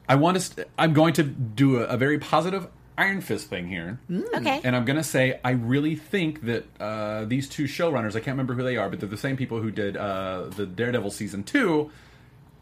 I 0.08 0.14
want 0.16 0.36
to, 0.36 0.40
st- 0.40 0.68
I'm 0.78 0.92
going 0.92 1.12
to 1.14 1.22
do 1.22 1.78
a, 1.78 1.84
a 1.84 1.96
very 1.96 2.18
positive 2.18 2.68
Iron 2.98 3.20
Fist 3.20 3.48
thing 3.48 3.66
here. 3.68 3.98
Okay. 4.34 4.60
And 4.62 4.76
I'm 4.76 4.84
going 4.84 4.96
to 4.98 5.02
say, 5.04 5.40
I 5.42 5.52
really 5.52 5.96
think 5.96 6.42
that 6.42 6.64
uh, 6.78 7.24
these 7.24 7.48
two 7.48 7.64
showrunners, 7.64 8.10
I 8.10 8.20
can't 8.20 8.28
remember 8.34 8.54
who 8.54 8.62
they 8.62 8.76
are, 8.76 8.90
but 8.90 9.00
they're 9.00 9.08
the 9.08 9.16
same 9.16 9.36
people 9.38 9.60
who 9.60 9.70
did 9.70 9.96
uh, 9.96 10.44
the 10.54 10.66
Daredevil 10.66 11.10
season 11.10 11.42
two. 11.42 11.90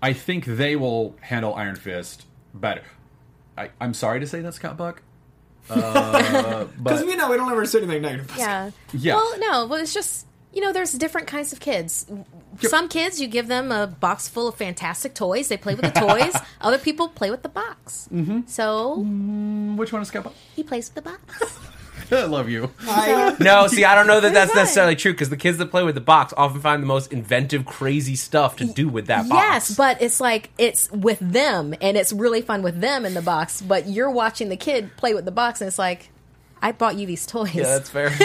I 0.01 0.13
think 0.13 0.45
they 0.45 0.77
will 0.77 1.17
handle 1.23 1.55
Iron 1.55 1.75
Fist 1.75 2.25
better. 2.55 2.85
I, 3.57 3.71
I'm 3.81 3.95
sorry 3.95 4.21
to 4.21 4.27
say 4.29 4.41
that, 4.43 4.55
Scott 4.55 4.77
Buck. 4.77 5.03
Uh, 5.71 6.65
Because 6.65 7.01
but 7.01 7.07
we 7.07 7.17
know 7.17 7.31
we 7.31 7.37
don't 7.37 7.51
ever 7.51 7.65
say 7.67 7.79
anything 7.79 8.03
negative. 8.03 8.33
Yeah. 8.37 8.71
Yeah. 8.93 9.15
Well, 9.15 9.39
no. 9.39 9.67
Well, 9.67 9.81
it's 9.81 9.95
just 9.95 10.27
you 10.53 10.63
know, 10.63 10.73
there's 10.73 10.93
different 10.93 11.27
kinds 11.27 11.53
of 11.53 11.61
kids. 11.61 12.07
Some 12.63 12.89
kids, 12.89 13.21
you 13.21 13.29
give 13.29 13.47
them 13.49 13.71
a 13.71 13.87
box 13.87 14.29
full 14.29 14.49
of 14.49 14.57
fantastic 14.57 15.15
toys. 15.15 15.49
They 15.49 15.57
play 15.57 15.75
with 15.75 15.93
the 15.93 16.01
toys. 16.01 16.35
Other 16.61 16.79
people 16.79 17.09
play 17.09 17.31
with 17.31 17.43
the 17.43 17.49
box. 17.49 18.09
Mm-hmm. 18.13 18.41
So 18.47 18.97
Which 19.77 19.93
one 19.93 20.03
is 20.03 20.09
Scott? 20.09 20.33
he 20.57 20.63
plays 20.65 20.89
with 20.93 21.05
the 21.05 21.11
box. 21.11 21.59
I 22.13 22.25
love 22.25 22.49
you. 22.49 22.71
No, 23.41 23.67
see, 23.69 23.85
I 23.85 23.95
don't 23.95 24.07
know 24.07 24.21
that 24.21 24.33
that's 24.33 24.55
necessarily 24.55 24.97
true 24.97 25.13
because 25.13 25.31
the 25.31 25.37
kids 25.37 25.59
that 25.59 25.71
play 25.71 25.83
with 25.83 25.95
the 25.95 26.01
box 26.01 26.33
often 26.37 26.61
find 26.61 26.83
the 26.83 26.87
most 26.87 27.13
inventive, 27.13 27.65
crazy 27.67 28.17
stuff 28.17 28.57
to 28.57 28.65
do 28.65 28.89
with 28.89 29.07
that 29.07 29.29
box. 29.29 29.41
Yes, 29.71 29.77
but 29.77 30.01
it's 30.03 30.21
like 30.21 30.51
it's 30.59 30.91
with 30.93 31.19
them, 31.21 31.75
and 31.81 31.97
it's 31.97 32.13
really 32.13 32.43
fun 32.43 32.63
with 32.63 32.81
them 32.81 33.05
in 33.05 33.15
the 33.15 33.23
box. 33.23 33.61
But 33.61 33.87
you're 33.89 34.11
watching 34.11 34.49
the 34.49 34.57
kid 34.57 34.97
play 34.97 35.15
with 35.15 35.25
the 35.25 35.31
box, 35.31 35.61
and 35.61 35.69
it's 35.69 35.79
like, 35.79 36.11
I 36.61 36.73
bought 36.73 36.97
you 36.97 37.07
these 37.07 37.27
toys. 37.27 37.55
yeah, 37.55 37.63
that's 37.79 37.91
fair. 37.91 38.09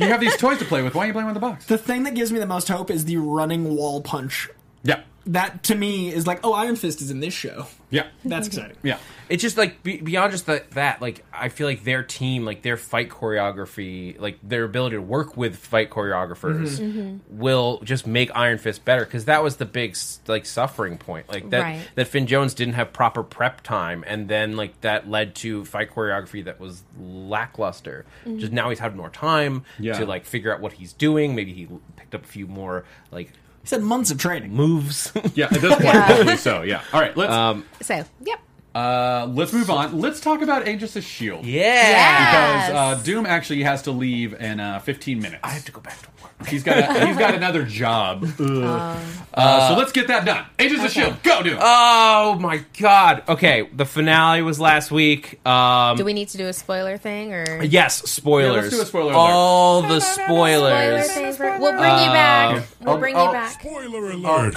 You 0.00 0.06
have 0.08 0.20
these 0.20 0.36
toys 0.36 0.58
to 0.60 0.64
play 0.64 0.82
with. 0.82 0.94
Why 0.94 1.04
are 1.04 1.06
you 1.08 1.12
playing 1.12 1.26
with 1.26 1.34
the 1.34 1.40
box? 1.40 1.66
The 1.66 1.76
thing 1.78 2.04
that 2.04 2.14
gives 2.14 2.32
me 2.32 2.38
the 2.38 2.46
most 2.46 2.68
hope 2.68 2.90
is 2.90 3.04
the 3.04 3.16
running 3.18 3.74
wall 3.74 4.00
punch. 4.00 4.48
Yeah. 4.84 5.02
That 5.28 5.62
to 5.64 5.74
me 5.74 6.12
is 6.12 6.26
like, 6.26 6.40
oh, 6.42 6.54
Iron 6.54 6.74
Fist 6.74 7.02
is 7.02 7.10
in 7.10 7.20
this 7.20 7.34
show. 7.34 7.66
Yeah. 7.90 8.06
That's 8.24 8.46
exciting. 8.48 8.76
Yeah. 8.82 8.98
it's 9.28 9.42
just 9.42 9.56
like 9.58 9.82
be, 9.82 9.98
beyond 9.98 10.32
just 10.32 10.46
that, 10.46 10.70
that. 10.72 11.00
Like 11.02 11.24
I 11.32 11.48
feel 11.50 11.66
like 11.66 11.84
their 11.84 12.02
team, 12.02 12.44
like 12.44 12.62
their 12.62 12.76
fight 12.76 13.08
choreography, 13.10 14.18
like 14.20 14.38
their 14.42 14.64
ability 14.64 14.96
to 14.96 15.02
work 15.02 15.36
with 15.36 15.56
fight 15.56 15.90
choreographers, 15.90 16.78
mm-hmm. 16.80 16.98
Mm-hmm. 17.00 17.38
will 17.38 17.80
just 17.84 18.06
make 18.06 18.30
Iron 18.34 18.58
Fist 18.58 18.84
better 18.84 19.04
because 19.04 19.26
that 19.26 19.42
was 19.42 19.56
the 19.56 19.64
big 19.66 19.96
like 20.26 20.46
suffering 20.46 20.96
point. 20.98 21.28
Like 21.28 21.50
that 21.50 21.60
Right. 21.62 21.88
that 21.94 22.08
Finn 22.08 22.26
Jones 22.26 22.54
didn't 22.54 22.74
have 22.74 22.92
proper 22.92 23.22
prep 23.22 23.62
time, 23.62 24.04
and 24.06 24.28
then 24.28 24.56
like 24.56 24.80
that 24.82 25.08
led 25.10 25.34
to 25.36 25.64
fight 25.66 25.90
choreography 25.90 26.44
that 26.46 26.58
was 26.60 26.82
lackluster. 26.98 28.04
Mm-hmm. 28.24 28.38
Just 28.38 28.52
now 28.52 28.70
he's 28.70 28.78
had 28.78 28.96
more 28.96 29.10
time 29.10 29.64
Yeah. 29.78 29.94
to 29.94 30.06
like 30.06 30.24
figure 30.24 30.54
out 30.54 30.60
what 30.60 30.74
he's 30.74 30.92
doing. 30.92 31.34
Maybe 31.34 31.52
he 31.52 31.68
picked 31.96 32.14
up 32.14 32.24
a 32.24 32.28
few 32.28 32.46
more 32.46 32.84
like 33.10 33.32
He 33.62 33.68
said 33.68 33.82
months 33.82 34.10
of 34.10 34.18
training. 34.18 34.52
moves. 34.54 35.12
Yeah. 35.34 35.46
At 35.46 35.60
this 35.60 35.74
point, 35.74 35.94
probably 36.06 36.36
so. 36.36 36.62
Yeah. 36.62 36.82
All 36.92 37.00
right. 37.00 37.16
Let's 37.16 37.32
um, 37.32 37.64
So, 37.82 38.04
yep. 38.24 38.40
Uh, 38.78 39.26
let's 39.34 39.52
move 39.52 39.70
on. 39.70 39.98
Let's 40.00 40.20
talk 40.20 40.42
about 40.42 40.68
Agents 40.68 40.94
of 40.96 41.04
Shield. 41.04 41.44
yeah. 41.44 42.66
Because 42.66 42.98
uh, 43.00 43.02
Doom 43.04 43.26
actually 43.26 43.62
has 43.62 43.82
to 43.82 43.90
leave 43.92 44.34
in 44.40 44.60
uh, 44.60 44.78
15 44.80 45.20
minutes. 45.20 45.40
I 45.42 45.50
have 45.50 45.64
to 45.64 45.72
go 45.72 45.80
back 45.80 46.00
to 46.02 46.08
work. 46.08 46.14
He's 46.46 46.62
got 46.62 46.78
a, 46.78 47.06
he's 47.06 47.16
got 47.16 47.34
another 47.34 47.64
job. 47.64 48.24
Ugh. 48.38 49.02
Uh, 49.34 49.68
so 49.68 49.76
let's 49.76 49.90
get 49.90 50.06
that 50.06 50.24
done. 50.24 50.46
Agents 50.60 50.84
of 50.84 50.90
Shield, 50.92 51.20
go 51.24 51.42
Doom. 51.42 51.58
Oh 51.60 52.36
my 52.40 52.64
god. 52.80 53.24
Okay, 53.28 53.68
the 53.74 53.84
finale 53.84 54.42
was 54.42 54.60
last 54.60 54.92
week. 54.92 55.44
Um 55.46 55.96
Do 55.96 56.04
we 56.04 56.12
need 56.12 56.28
to 56.28 56.38
do 56.38 56.46
a 56.46 56.52
spoiler 56.52 56.96
thing 56.96 57.32
or 57.34 57.62
yes, 57.64 58.02
spoilers. 58.08 58.54
Yeah, 58.54 58.60
let's 58.62 58.70
do 58.76 58.82
a 58.82 58.86
spoiler 58.86 59.12
alert. 59.12 59.16
All 59.18 59.82
the 59.82 59.98
spoilers. 60.00 61.10
thing? 61.12 61.32
For, 61.32 61.58
we'll 61.58 61.72
bring 61.72 61.90
you 61.98 62.10
back. 62.12 62.68
We'll 62.80 62.90
I'll- 62.90 62.98
bring 62.98 63.16
I'll- 63.16 63.26
you 63.26 63.32
back. 63.32 63.60
Spoiler 63.60 64.10
alert! 64.12 64.54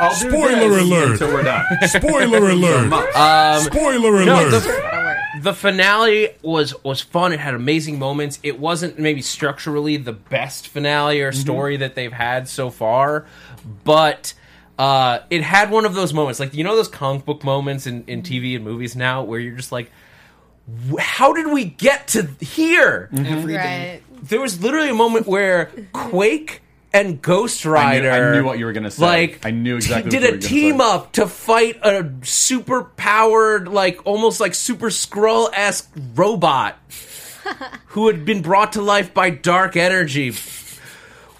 I'll 0.00 0.10
Spoiler 0.14 0.78
alert. 0.78 1.12
Until 1.12 1.34
we're 1.34 1.42
done. 1.42 1.64
Spoiler 1.88 2.48
alert! 2.50 2.92
Um 3.16 3.63
Spoiler 3.64 4.24
no, 4.24 4.40
alert! 4.40 4.50
the, 4.50 5.40
the 5.42 5.52
finale 5.54 6.30
was 6.42 6.74
was 6.84 7.00
fun. 7.00 7.32
It 7.32 7.40
had 7.40 7.54
amazing 7.54 7.98
moments. 7.98 8.38
It 8.42 8.58
wasn't 8.58 8.98
maybe 8.98 9.22
structurally 9.22 9.96
the 9.96 10.12
best 10.12 10.68
finale 10.68 11.20
or 11.20 11.32
story 11.32 11.76
that 11.78 11.94
they've 11.94 12.12
had 12.12 12.48
so 12.48 12.70
far, 12.70 13.26
but 13.84 14.34
uh, 14.78 15.20
it 15.30 15.42
had 15.42 15.70
one 15.70 15.84
of 15.84 15.94
those 15.94 16.12
moments, 16.12 16.40
like 16.40 16.54
you 16.54 16.64
know 16.64 16.74
those 16.76 16.88
comic 16.88 17.24
book 17.24 17.44
moments 17.44 17.86
in, 17.86 18.04
in 18.06 18.22
TV 18.22 18.56
and 18.56 18.64
movies 18.64 18.96
now, 18.96 19.22
where 19.22 19.38
you're 19.38 19.56
just 19.56 19.72
like, 19.72 19.90
"Wh- 20.90 21.00
how 21.00 21.32
did 21.32 21.52
we 21.52 21.64
get 21.64 22.08
to 22.08 22.28
here? 22.40 23.08
Every 23.16 23.54
day. 23.54 24.00
Right. 24.10 24.28
There 24.28 24.40
was 24.40 24.62
literally 24.62 24.88
a 24.88 24.94
moment 24.94 25.26
where 25.26 25.70
Quake 25.92 26.62
and 26.94 27.20
Ghost 27.20 27.66
Rider. 27.66 28.10
I 28.10 28.32
knew 28.32 28.44
what 28.44 28.58
you 28.58 28.64
were 28.64 28.72
gonna 28.72 28.90
say. 28.90 29.02
Like 29.04 29.44
I 29.44 29.50
knew 29.50 29.76
exactly 29.76 30.10
t- 30.10 30.16
what 30.16 30.22
did 30.22 30.26
you 30.26 30.28
a 30.28 30.32
were 30.36 30.38
team 30.40 30.78
say. 30.78 30.84
up 30.84 31.12
to 31.12 31.26
fight 31.26 31.76
a 31.82 32.10
super 32.22 32.84
powered, 32.84 33.68
like 33.68 34.00
almost 34.06 34.40
like 34.40 34.54
Super 34.54 34.88
Skrull 34.88 35.50
esque 35.52 35.90
robot 36.14 36.78
who 37.88 38.06
had 38.06 38.24
been 38.24 38.40
brought 38.40 38.72
to 38.74 38.80
life 38.82 39.12
by 39.12 39.28
dark 39.30 39.76
energy. 39.76 40.32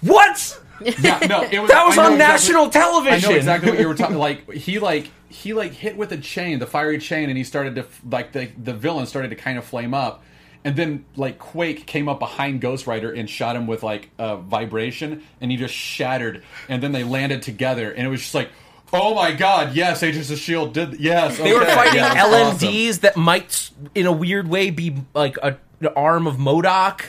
What? 0.01 0.61
Yeah, 0.99 1.19
no, 1.27 1.41
it 1.43 1.59
was, 1.59 1.69
That 1.71 1.85
was 1.85 1.97
I 1.97 2.01
know 2.01 2.07
on 2.07 2.13
exactly- 2.13 2.17
national 2.17 2.69
television. 2.69 3.29
I 3.29 3.31
know 3.31 3.37
exactly 3.37 3.71
what 3.71 3.79
you 3.79 3.87
were 3.87 3.95
talking. 3.95 4.17
Like 4.25 4.51
he 4.51 4.77
like 4.79 5.09
he 5.29 5.53
like 5.53 5.71
hit 5.73 5.95
with 5.97 6.11
a 6.11 6.17
chain, 6.17 6.59
the 6.59 6.67
fiery 6.67 6.97
chain, 6.99 7.29
and 7.29 7.37
he 7.37 7.43
started 7.43 7.75
to 7.75 7.85
like 8.09 8.33
the 8.33 8.49
the 8.61 8.73
villain 8.73 9.05
started 9.05 9.29
to 9.29 9.35
kind 9.35 9.57
of 9.57 9.63
flame 9.65 9.93
up, 9.93 10.23
and 10.65 10.75
then 10.75 11.05
like 11.15 11.39
Quake 11.39 11.85
came 11.85 12.09
up 12.09 12.19
behind 12.19 12.59
Ghost 12.59 12.85
Rider 12.87 13.09
and 13.13 13.29
shot 13.29 13.55
him 13.55 13.67
with 13.67 13.83
like 13.83 14.09
a 14.19 14.35
vibration, 14.35 15.23
and 15.39 15.49
he 15.49 15.55
just 15.55 15.73
shattered, 15.73 16.43
and 16.67 16.83
then 16.83 16.91
they 16.91 17.05
landed 17.05 17.41
together, 17.43 17.89
and 17.91 18.05
it 18.05 18.09
was 18.09 18.19
just 18.21 18.35
like. 18.35 18.49
Oh 18.93 19.15
my 19.15 19.31
God! 19.33 19.75
Yes, 19.75 20.03
Agents 20.03 20.29
of 20.29 20.37
Shield 20.37 20.71
did. 20.73 20.99
Yes, 21.01 21.37
They 21.37 21.51
were 21.51 21.65
fighting 21.65 21.95
yeah, 21.95 22.13
that's 22.13 22.55
awesome. 22.55 22.69
LMDs 22.69 22.99
that 23.01 23.17
might, 23.17 23.71
in 23.95 24.05
a 24.05 24.11
weird 24.11 24.47
way, 24.47 24.69
be 24.69 24.95
like 25.13 25.37
a, 25.37 25.57
an 25.81 25.87
arm 25.97 26.27
of 26.27 26.35
MODOK. 26.37 27.01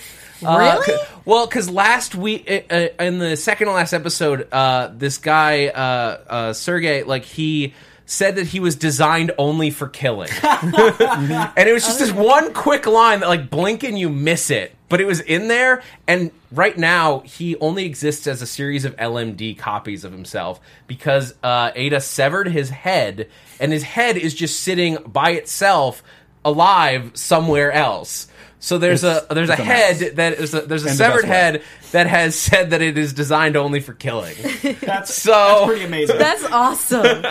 Uh, 0.45 0.57
Really? 0.59 0.85
c- 0.87 1.05
well, 1.27 1.47
because 1.47 1.69
last 1.71 2.15
week 2.15 2.51
uh, 2.51 2.75
uh, 2.75 2.89
in 3.05 3.19
the 3.19 3.37
second 3.37 3.67
to 3.69 3.75
last 3.75 3.93
episode, 3.93 4.49
uh, 4.51 4.91
this 4.97 5.19
guy 5.19 5.67
uh, 5.67 6.19
uh, 6.29 6.53
Sergey, 6.55 7.05
like 7.05 7.25
he 7.25 7.75
said 8.07 8.37
that 8.37 8.47
he 8.47 8.61
was 8.61 8.77
designed 8.77 9.33
only 9.37 9.71
for 9.71 9.89
killing, 9.89 10.31
and 10.43 11.69
it 11.69 11.73
was 11.73 11.85
just 11.85 11.99
this 11.99 12.13
one 12.13 12.55
quick 12.55 12.87
line 12.87 13.21
that, 13.21 13.29
like, 13.29 13.51
blink 13.51 13.83
and 13.83 13.99
you 13.99 14.09
miss 14.09 14.51
it. 14.51 14.75
But 14.89 15.01
it 15.01 15.05
was 15.05 15.21
in 15.21 15.49
there, 15.49 15.83
and 16.07 16.31
right 16.53 16.79
now 16.79 17.21
he 17.21 17.57
only 17.57 17.85
exists 17.85 18.29
as 18.29 18.41
a 18.41 18.47
series 18.47 18.85
of 18.85 18.95
LMD 18.97 19.59
copies 19.59 20.05
of 20.05 20.13
himself 20.13 20.61
because 20.87 21.35
uh, 21.43 21.73
Ada 21.75 22.01
severed 22.01 22.47
his 22.49 22.71
head, 22.71 23.29
and 23.59 23.73
his 23.73 23.83
head 23.83 24.17
is 24.17 24.33
just 24.33 24.61
sitting 24.61 24.99
by 25.05 25.31
itself, 25.31 26.05
alive 26.47 27.11
somewhere 27.15 27.73
else. 27.73 28.29
So 28.59 28.79
there's 28.79 29.05
It's- 29.05 29.25
a 29.31 29.35
there's 29.35 29.51
a 29.51 29.53
a 29.53 29.57
head 29.57 30.01
mess. 30.01 30.13
that 30.15 30.33
is 30.35 30.55
a, 30.55 30.63
there's 30.63 30.85
a 30.87 30.89
In 30.89 30.95
severed 30.95 31.23
best 31.23 31.25
way. 31.25 31.37
head 31.37 31.63
that 31.93 32.07
has 32.07 32.35
said 32.39 32.71
that 32.71 32.81
it 32.83 32.97
is 32.99 33.13
designed 33.13 33.55
only 33.57 33.81
for 33.81 33.93
killing. 33.93 34.35
That's, 34.81 35.15
So- 35.15 35.31
that's 35.31 35.67
pretty 35.67 35.85
amazing. 35.85 36.19
That's 36.19 36.45
awesome. 36.45 37.05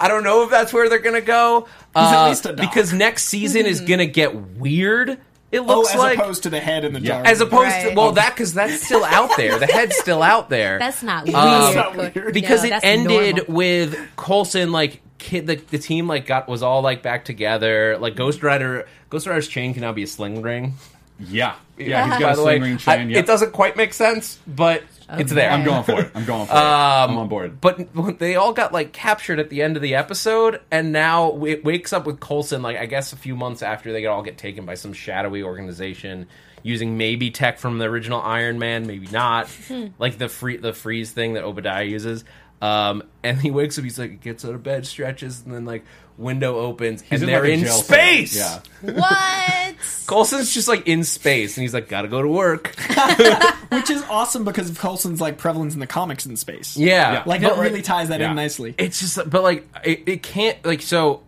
I 0.00 0.06
don't 0.08 0.24
know 0.24 0.42
if 0.44 0.50
that's 0.50 0.72
where 0.72 0.88
they're 0.88 0.98
gonna 0.98 1.20
go. 1.20 1.68
at 1.94 2.24
uh, 2.24 2.28
least 2.28 2.46
a 2.46 2.48
dog. 2.48 2.56
because 2.56 2.92
next 2.92 3.24
season 3.26 3.66
is 3.66 3.80
gonna 3.82 4.06
get 4.06 4.34
weird. 4.34 5.18
It 5.52 5.60
oh, 5.60 5.62
looks 5.64 5.92
as 5.92 5.98
like 5.98 6.18
opposed 6.18 6.42
to 6.44 6.50
the 6.50 6.58
head 6.58 6.84
in 6.84 6.92
the 6.94 7.00
Yeah. 7.00 7.22
jar. 7.22 7.26
as 7.26 7.40
opposed 7.40 7.70
to 7.82 7.94
well 7.94 8.10
that 8.12 8.34
because 8.34 8.54
that's 8.54 8.82
still 8.84 9.04
out 9.04 9.30
there. 9.36 9.56
The 9.58 9.66
head's 9.66 9.96
still 9.96 10.20
out 10.22 10.48
there. 10.48 10.80
That's 10.80 11.02
not 11.04 11.24
weird. 11.26 11.36
Um, 11.36 11.74
not 11.76 11.96
weird. 11.96 12.34
because 12.34 12.64
No, 12.64 12.74
it 12.76 12.80
ended 12.82 13.36
normal. 13.36 13.54
with 13.54 13.96
Coulson 14.16 14.72
like 14.72 15.00
kid 15.24 15.46
the, 15.46 15.56
the 15.56 15.78
team 15.78 16.06
like 16.06 16.26
got 16.26 16.48
was 16.48 16.62
all 16.62 16.82
like 16.82 17.02
back 17.02 17.24
together. 17.24 17.96
Like 17.98 18.14
Ghost 18.14 18.42
Rider, 18.42 18.86
Ghost 19.08 19.26
Rider's 19.26 19.48
chain 19.48 19.72
can 19.72 19.80
now 19.80 19.92
be 19.92 20.02
a 20.02 20.06
sling 20.06 20.42
ring. 20.42 20.74
Yeah, 21.18 21.54
yeah. 21.78 22.10
he's 22.10 22.18
got 22.18 22.34
a 22.34 22.36
the 22.36 22.44
way, 22.44 22.58
sling 22.58 22.62
ring 22.62 22.74
I- 22.74 22.96
chain. 22.96 23.10
yeah. 23.10 23.18
it 23.18 23.26
doesn't 23.26 23.52
quite 23.52 23.76
make 23.76 23.94
sense, 23.94 24.38
but 24.46 24.82
it's 25.08 25.32
there. 25.32 25.50
I'm 25.50 25.64
going 25.64 25.84
for 25.84 26.00
it. 26.00 26.10
I'm 26.14 26.24
going 26.24 26.46
for 26.46 26.52
it. 26.52 26.58
Um, 26.58 27.10
I'm 27.10 27.16
on 27.18 27.28
board. 27.28 27.60
But 27.60 27.88
they 28.18 28.36
all 28.36 28.52
got 28.52 28.72
like 28.72 28.92
captured 28.92 29.38
at 29.38 29.48
the 29.48 29.62
end 29.62 29.76
of 29.76 29.82
the 29.82 29.94
episode, 29.94 30.60
and 30.70 30.92
now 30.92 31.42
it 31.44 31.64
wakes 31.64 31.92
up 31.92 32.04
with 32.04 32.20
Coulson. 32.20 32.60
Like 32.60 32.76
I 32.76 32.86
guess 32.86 33.12
a 33.12 33.16
few 33.16 33.34
months 33.34 33.62
after 33.62 33.92
they 33.92 34.04
all 34.06 34.22
get 34.22 34.36
taken 34.36 34.66
by 34.66 34.74
some 34.74 34.92
shadowy 34.92 35.42
organization 35.42 36.26
using 36.62 36.96
maybe 36.96 37.30
tech 37.30 37.58
from 37.58 37.78
the 37.78 37.84
original 37.84 38.20
Iron 38.20 38.58
Man, 38.58 38.86
maybe 38.86 39.06
not, 39.06 39.48
hmm. 39.48 39.88
like 39.98 40.18
the 40.18 40.28
free 40.28 40.58
the 40.58 40.72
freeze 40.72 41.12
thing 41.12 41.34
that 41.34 41.44
Obadiah 41.44 41.84
uses. 41.84 42.24
Um, 42.64 43.02
and 43.22 43.38
he 43.40 43.50
wakes 43.50 43.76
up. 43.78 43.84
He's 43.84 43.98
like, 43.98 44.20
gets 44.22 44.44
out 44.44 44.54
of 44.54 44.62
bed, 44.62 44.86
stretches, 44.86 45.42
and 45.44 45.52
then 45.54 45.64
like 45.64 45.84
window 46.16 46.56
opens, 46.58 47.02
He's 47.02 47.20
and 47.22 47.30
like, 47.30 47.42
they're 47.42 47.50
a 47.50 47.54
in 47.54 47.60
jail 47.60 47.72
cell. 47.72 47.82
space. 47.82 48.36
Yeah. 48.36 48.60
what? 48.80 49.74
Coulson's 50.06 50.52
just 50.54 50.68
like 50.68 50.86
in 50.86 51.04
space, 51.04 51.56
and 51.56 51.62
he's 51.62 51.74
like, 51.74 51.88
gotta 51.88 52.08
go 52.08 52.22
to 52.22 52.28
work. 52.28 52.74
which 53.70 53.90
is 53.90 54.02
awesome 54.08 54.44
because 54.44 54.70
of 54.70 54.78
Coulson's 54.78 55.20
like 55.20 55.36
prevalence 55.38 55.74
in 55.74 55.80
the 55.80 55.86
comics 55.86 56.24
in 56.26 56.36
space. 56.36 56.76
Yeah, 56.76 57.12
Yeah. 57.12 57.22
like 57.26 57.42
But 57.42 57.58
it 57.58 57.60
really 57.60 57.82
ties 57.82 58.08
that 58.08 58.20
Yeah. 58.20 58.30
in 58.30 58.36
nicely. 58.36 58.74
it's 58.78 59.00
just 59.00 59.28
but 59.28 59.42
like 59.42 59.66
it, 59.84 60.04
it 60.06 60.22
can't 60.22 60.64
like 60.64 60.80
so 60.82 61.22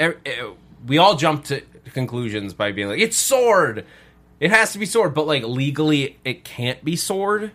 er, 0.00 0.18
er, 0.26 0.52
we 0.86 0.98
all 0.98 1.16
jump 1.16 1.44
to 1.46 1.60
conclusions 1.92 2.54
by 2.54 2.72
being 2.72 2.88
like 2.88 3.00
it's 3.00 3.16
sword 3.16 3.84
it 4.38 4.50
has 4.50 4.72
to 4.72 4.78
be 4.78 4.86
sword 4.86 5.12
but 5.12 5.26
like 5.26 5.42
legally 5.42 6.16
it 6.24 6.44
can't 6.44 6.82
be 6.84 6.94
sword 6.96 7.50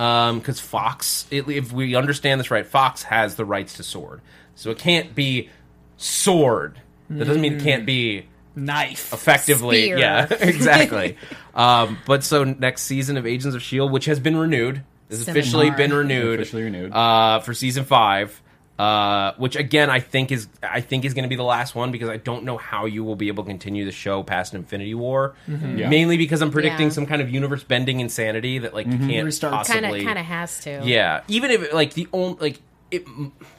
um 0.00 0.38
because 0.38 0.58
fox 0.58 1.26
it, 1.30 1.46
if 1.48 1.72
we 1.72 1.94
understand 1.94 2.40
this 2.40 2.50
right 2.50 2.66
fox 2.66 3.02
has 3.02 3.34
the 3.34 3.44
rights 3.44 3.74
to 3.74 3.82
sword 3.82 4.20
so 4.54 4.70
it 4.70 4.78
can't 4.78 5.14
be 5.14 5.48
sword 5.96 6.80
that 7.10 7.24
doesn't 7.26 7.42
mean 7.42 7.54
it 7.54 7.62
can't 7.62 7.84
be 7.84 8.24
Knife. 8.56 9.12
effectively 9.12 9.82
Spear. 9.84 9.98
yeah 9.98 10.26
exactly 10.40 11.16
um 11.54 11.98
but 12.06 12.24
so 12.24 12.44
next 12.44 12.82
season 12.82 13.16
of 13.16 13.26
agents 13.26 13.54
of 13.54 13.62
shield 13.62 13.92
which 13.92 14.06
has 14.06 14.18
been 14.20 14.36
renewed 14.36 14.82
has 15.10 15.26
officially 15.28 15.70
been 15.70 15.92
renewed 15.92 16.40
Officially 16.40 16.62
renewed. 16.62 16.92
uh 16.92 17.40
for 17.40 17.52
season 17.52 17.84
five 17.84 18.40
Uh, 18.80 19.34
which 19.36 19.56
again, 19.56 19.90
I 19.90 20.00
think 20.00 20.32
is 20.32 20.48
I 20.62 20.80
think 20.80 21.04
is 21.04 21.12
going 21.12 21.24
to 21.24 21.28
be 21.28 21.36
the 21.36 21.42
last 21.42 21.74
one 21.74 21.92
because 21.92 22.08
I 22.08 22.16
don't 22.16 22.44
know 22.44 22.56
how 22.56 22.86
you 22.86 23.04
will 23.04 23.14
be 23.14 23.28
able 23.28 23.44
to 23.44 23.48
continue 23.48 23.84
the 23.84 23.92
show 23.92 24.22
past 24.22 24.54
Infinity 24.54 24.94
War. 24.94 25.34
Yeah. 25.46 25.90
Mainly 25.90 26.16
because 26.16 26.40
I'm 26.40 26.50
predicting 26.50 26.86
Yeah. 26.86 26.92
some 26.92 27.04
kind 27.04 27.20
of 27.20 27.28
universe 27.28 27.62
bending 27.62 28.00
insanity 28.00 28.58
that 28.60 28.72
like 28.72 28.86
you 28.86 28.96
can't 28.98 29.26
Restart. 29.26 29.52
possibly. 29.52 30.02
Kind 30.02 30.18
of 30.18 30.24
has 30.24 30.60
to. 30.60 30.80
Yeah, 30.82 31.20
even 31.28 31.50
if 31.50 31.72
like 31.74 31.92
the 31.92 32.08
only 32.14 32.38
like 32.40 32.58
it, 32.90 33.04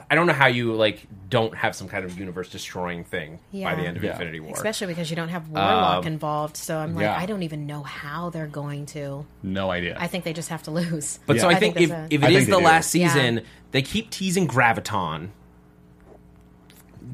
I 0.10 0.16
don't 0.16 0.28
know 0.28 0.34
how 0.34 0.48
you 0.48 0.74
like 0.74 1.08
don't 1.30 1.56
have 1.56 1.76
some 1.76 1.88
kind 1.88 2.04
of 2.04 2.18
universe 2.20 2.50
destroying 2.50 3.04
thing 3.06 3.40
by 3.54 3.76
the 3.76 3.84
end 3.84 3.96
of 3.98 4.04
Yeah. 4.04 4.12
Infinity 4.12 4.40
War. 4.42 4.54
Especially 4.54 4.88
because 4.88 5.10
you 5.10 5.16
don't 5.16 5.30
have 5.30 5.48
Warlock 5.50 6.00
Um, 6.06 6.08
involved. 6.08 6.58
So 6.58 6.78
I'm 6.78 6.94
like, 6.96 7.04
yeah. 7.04 7.18
I 7.18 7.26
don't 7.26 7.44
even 7.44 7.66
know 7.66 7.84
how 7.84 8.30
they're 8.30 8.48
going 8.48 8.86
to. 8.88 9.26
No 9.42 9.72
idea. 9.72 9.96
I 10.00 10.08
think 10.08 10.26
they 10.26 10.34
just 10.34 10.50
have 10.50 10.64
to 10.64 10.72
lose. 10.72 11.20
But 11.26 11.40
so 11.40 11.48
I 11.48 11.52
I 11.52 11.56
think, 11.56 11.76
think 11.76 11.84
if, 11.86 11.90
that's 11.90 12.14
if 12.14 12.24
I 12.24 12.26
it 12.26 12.30
think 12.30 12.40
is 12.42 12.46
they 12.48 12.52
the 12.52 12.58
do. 12.60 12.64
last 12.66 12.94
Yeah. 12.96 13.08
season, 13.14 13.42
they 13.72 13.82
keep 13.82 14.10
teasing 14.10 14.48
Graviton. 14.48 15.30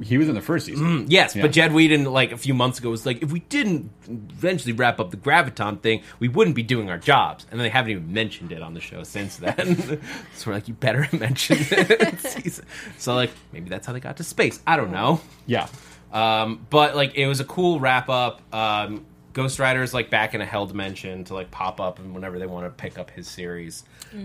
He 0.04 0.18
was 0.18 0.30
in 0.30 0.36
the 0.36 0.41
first 0.41 0.66
season. 0.66 1.06
Yes, 1.10 1.36
Yeah. 1.36 1.41
but 1.43 1.52
Jed 1.52 1.74
Whedon, 1.74 2.06
like 2.06 2.32
a 2.32 2.38
few 2.38 2.54
months 2.54 2.80
ago, 2.80 2.89
was 2.89 3.06
like, 3.06 3.22
if 3.24 3.32
we 3.32 3.39
didn't 3.41 3.89
eventually 4.08 4.74
wrap 4.74 5.00
up 5.00 5.12
the 5.12 5.18
Graviton 5.18 5.82
thing, 5.82 6.02
we 6.20 6.28
wouldn't 6.28 6.56
be 6.56 6.64
doing 6.64 6.89
our 6.89 6.98
jobs. 6.98 7.45
And 7.52 7.60
they 7.60 7.70
haven't 7.70 7.91
even 7.91 8.14
mentioned 8.14 8.52
it 8.52 8.62
on 8.62 8.74
the 8.74 8.80
show 8.80 9.04
since 9.04 9.38
then. 9.38 10.02
so 10.36 10.50
we're 10.50 10.54
like, 10.54 10.68
you 10.68 10.74
better 10.74 11.08
mention 11.18 11.58
it. 11.60 12.62
so, 12.98 13.16
like, 13.16 13.32
maybe 13.52 13.70
that's 13.70 13.88
how 13.88 13.93
they 13.93 14.00
got 14.00 14.18
to 14.18 14.24
space. 14.24 14.62
I 14.68 14.76
don't 14.78 14.91
know. 14.91 15.22
Yeah. 15.45 15.68
Um, 16.12 16.66
but 16.70 16.95
like 16.95 17.16
it 17.16 17.28
was 17.28 17.41
a 17.41 17.45
cool 17.45 17.80
wrap 17.82 18.08
up. 18.08 18.41
Um, 18.54 19.06
Ghost 19.38 19.60
Rider 19.60 19.84
is 19.84 19.94
like 19.94 20.10
back 20.10 20.34
in 20.34 20.42
a 20.42 20.46
hell 20.46 20.66
dimension 20.66 21.24
to 21.26 21.36
like 21.36 21.52
pop 21.52 21.80
up 21.80 22.00
and 22.00 22.16
whenever 22.16 22.40
they 22.40 22.48
want 22.48 22.66
to 22.66 22.72
pick 22.72 22.98
up 22.98 23.12
his 23.12 23.28
series. 23.28 23.84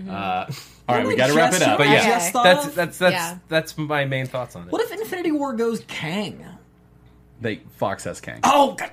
Uh, 0.09 0.45
All 0.89 0.95
right, 0.95 1.05
we 1.05 1.15
got 1.15 1.27
to 1.27 1.35
wrap 1.35 1.53
it 1.53 1.61
up. 1.61 1.77
but 1.77 1.87
yeah, 1.87 2.03
just 2.19 2.33
that's 2.33 2.65
that's 2.73 2.97
that's 2.97 3.13
Yeah. 3.13 3.37
that's 3.47 3.77
my 3.77 4.05
main 4.05 4.25
thoughts 4.25 4.55
on 4.55 4.65
it. 4.67 4.71
What 4.71 4.81
if 4.81 4.91
Infinity 4.91 5.31
War 5.31 5.53
goes 5.53 5.81
Kang? 5.87 6.43
They 7.41 7.57
Fox 7.77 8.05
has 8.05 8.19
Kang. 8.21 8.39
Oh, 8.43 8.73
God. 8.73 8.89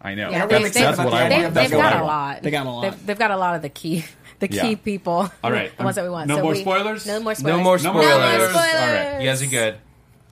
I 0.00 0.14
know. 0.14 0.30
Yeah, 0.30 0.46
that's 0.46 0.70
they- 0.72 0.80
that's 0.80 0.96
they- 0.98 1.04
what 1.04 1.12
I 1.12 1.28
They've, 1.28 1.42
want. 1.42 1.54
they've 1.54 1.70
That's 1.70 1.70
got 1.70 1.92
I 1.92 1.96
a 1.98 2.02
want. 2.02 2.06
lot. 2.06 2.42
They 2.42 2.50
got 2.50 2.66
a 2.66 2.70
lot. 2.70 2.80
They've, 2.82 3.06
they've 3.06 3.18
got 3.18 3.30
a 3.30 3.36
lot 3.36 3.56
of 3.56 3.62
the 3.62 3.68
key, 3.68 4.04
the 4.38 4.50
Yeah. 4.50 4.62
key 4.62 4.76
people. 4.76 5.30
All 5.44 5.52
right. 5.52 5.76
the 5.76 5.84
ones 5.84 5.96
that 5.96 6.04
we 6.04 6.10
want. 6.10 6.28
No 6.28 6.36
So 6.36 6.42
more 6.44 6.52
we- 6.52 6.60
spoilers? 6.60 7.06
No 7.06 7.20
more 7.20 7.34
spoilers. 7.34 7.56
no 7.58 7.62
more 7.62 7.78
spoilers. 7.78 7.84
more 7.94 8.02
No 8.02 8.18
more 8.18 8.28
spoilers. 8.38 8.50
spoilers. 8.50 8.74
All 8.74 8.94
right. 9.12 9.20
You 9.20 9.28
guys 9.28 9.42
are 9.42 9.46
good. 9.46 9.76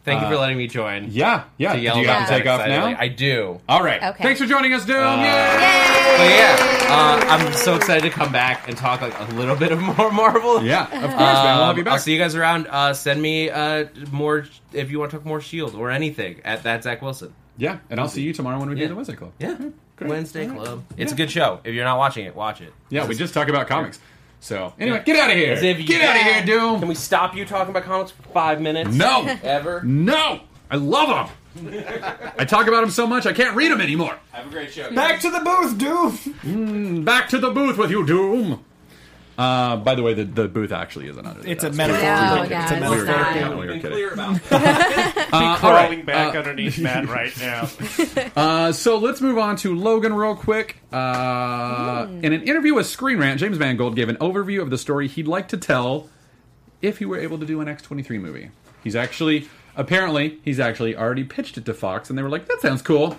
Thank 0.07 0.23
you 0.23 0.29
for 0.29 0.37
letting 0.37 0.57
me 0.57 0.67
join. 0.69 1.09
Yeah, 1.11 1.45
yeah. 1.59 1.73
To 1.75 1.79
Do 1.79 1.83
you 1.85 1.91
about 1.91 1.99
have 2.07 2.29
to 2.29 2.33
that 2.33 2.39
take 2.39 2.47
off 2.47 2.61
excitedly. 2.61 2.93
now? 2.93 2.99
I 2.99 3.09
do. 3.09 3.61
All 3.69 3.83
right. 3.83 4.03
Okay. 4.03 4.23
Thanks 4.23 4.41
for 4.41 4.47
joining 4.47 4.73
us, 4.73 4.87
Doom. 4.87 4.97
Yay! 4.97 5.83
But 6.17 6.31
yeah, 6.31 6.57
uh, 6.89 7.25
I'm 7.29 7.53
so 7.53 7.75
excited 7.75 8.03
to 8.05 8.11
come 8.11 8.33
back 8.33 8.69
and 8.69 8.77
talk 8.77 9.01
like 9.03 9.19
a 9.19 9.25
little 9.35 9.57
bit 9.65 9.73
of 9.73 9.81
more 9.81 10.11
Marvel. 10.13 10.63
Yeah, 10.63 10.85
of 10.85 10.91
course, 10.91 11.03
man. 11.13 11.57
We'll 11.59 11.67
have 11.67 11.77
you 11.77 11.81
Um, 11.81 11.85
back. 11.85 11.93
I'll 11.95 11.99
see 11.99 12.13
you 12.13 12.19
guys 12.19 12.35
around. 12.35 12.69
Uh, 12.71 12.95
send 12.95 13.21
me 13.21 13.51
uh, 13.51 13.87
more 14.13 14.47
if 14.73 14.91
you 14.91 14.99
want 15.01 15.11
to 15.11 15.17
talk 15.19 15.27
more 15.27 15.41
Shield 15.41 15.75
or 15.75 15.91
anything 15.91 16.41
at 16.45 16.63
that 16.63 16.85
Zack 16.85 17.03
Wilson. 17.03 17.35
Yeah, 17.59 17.79
and 17.91 17.99
I'll 18.01 18.09
see 18.09 18.23
you 18.23 18.33
tomorrow 18.33 18.59
when 18.61 18.69
we 18.69 18.77
do 18.77 18.83
Yeah. 18.83 18.89
the 18.89 18.95
Wednesday 18.95 19.17
Club. 19.17 19.33
Yeah, 19.41 19.57
great. 19.97 20.11
Wednesday 20.11 20.47
Club. 20.47 20.85
It's 20.97 21.13
a 21.13 21.17
good 21.17 21.31
show. 21.31 21.61
If 21.65 21.75
you're 21.75 21.85
not 21.85 21.99
watching 21.99 22.27
it, 22.27 22.37
watch 22.37 22.61
it. 22.61 22.73
Yeah, 22.91 23.07
we 23.07 23.15
just 23.15 23.35
talk 23.35 23.49
about 23.49 23.67
comics. 23.67 23.99
So 24.47 24.73
anyway, 24.79 25.03
get 25.05 25.19
out 25.19 25.29
of 25.31 25.37
here. 25.37 25.55
As 25.55 25.63
if 25.65 25.81
you- 25.81 25.85
Get 25.87 26.03
out 26.03 26.15
of 26.15 26.23
here, 26.23 26.47
Doom. 26.47 26.79
Can 26.79 26.87
we 26.89 26.95
stop 26.95 27.35
you 27.35 27.45
talking 27.45 27.71
about 27.71 27.83
comics 27.83 28.13
for 28.13 28.23
five 28.33 28.61
minutes? 28.61 28.95
No. 28.95 29.27
ever. 29.43 29.83
No, 29.83 30.39
I 30.71 30.77
love 30.77 31.29
them. 31.57 31.85
I 32.39 32.45
talk 32.45 32.69
about 32.69 32.83
them 32.83 32.91
so 32.91 33.09
much 33.09 33.27
I 33.27 33.33
can't 33.33 33.57
read 33.57 33.73
them 33.73 33.81
anymore. 33.81 34.17
Have 34.31 34.47
a 34.47 34.51
great 34.51 34.73
show. 34.73 34.89
Back 34.95 35.19
to 35.23 35.31
the 35.31 35.41
booth, 35.41 35.77
Doom. 35.79 36.13
Mm, 36.45 37.05
back 37.05 37.29
to 37.31 37.39
the 37.39 37.51
booth 37.51 37.77
with 37.77 37.91
you, 37.91 38.07
Doom. 38.07 38.65
Uh, 39.39 39.77
by 39.77 39.95
the 39.95 40.03
way, 40.03 40.15
the, 40.15 40.25
the 40.25 40.49
booth 40.49 40.73
actually 40.73 41.09
isn't 41.09 41.27
under. 41.27 41.43
the 41.43 41.51
It's 41.51 41.63
a 41.63 41.67
desk. 41.69 41.77
metaphor. 41.77 42.03
No, 42.03 42.41
It's 42.43 42.49
guys, 42.51 42.71
a 42.71 42.75
it's 42.75 42.81
metaphor. 42.81 43.05
not. 43.07 43.37
Yeah, 43.37 43.51
we 43.51 43.57
were 43.57 43.67
Been 43.67 43.81
kidding. 43.83 43.91
clear 43.93 44.13
about. 44.13 44.41
Uh, 45.27 45.39
all 45.39 45.57
Crawling 45.57 45.99
right, 45.99 46.07
back 46.07 46.35
uh, 46.35 46.39
underneath 46.39 46.79
Matt 46.79 47.09
right 47.09 47.33
now. 47.41 47.69
Uh, 48.37 48.73
so 48.73 48.97
let's 48.99 49.21
move 49.21 49.37
on 49.39 49.57
to 49.57 49.75
Logan 49.75 50.15
real 50.15 50.37
quick. 50.37 50.77
Uh, 50.93 52.07
In 52.23 52.33
an 52.33 52.43
interview 52.45 52.75
with 52.75 52.87
Screen 52.87 53.19
Rant, 53.19 53.41
James 53.41 53.59
Mangold 53.59 53.97
gave 53.97 54.09
an 54.09 54.17
overview 54.17 54.63
of 54.63 54.71
the 54.71 54.79
story 54.79 55.09
he'd 55.09 55.27
like 55.29 55.49
to 55.49 55.57
tell 55.57 56.09
if 56.81 56.99
he 56.99 57.05
were 57.05 57.19
able 57.19 57.39
to 57.39 57.45
do 57.47 57.61
an 57.61 57.67
X23 57.67 58.21
movie. 58.21 58.51
He's 58.85 58.95
actually, 58.97 59.49
apparently, 59.75 60.39
he's 60.45 60.61
actually 60.61 60.97
already 60.97 61.25
pitched 61.25 61.59
it 61.59 61.65
to 61.67 61.75
Fox, 61.75 62.09
and 62.09 62.17
they 62.19 62.23
were 62.23 62.31
like, 62.31 62.47
that 62.47 62.61
sounds 62.61 62.83
cool. 62.83 63.19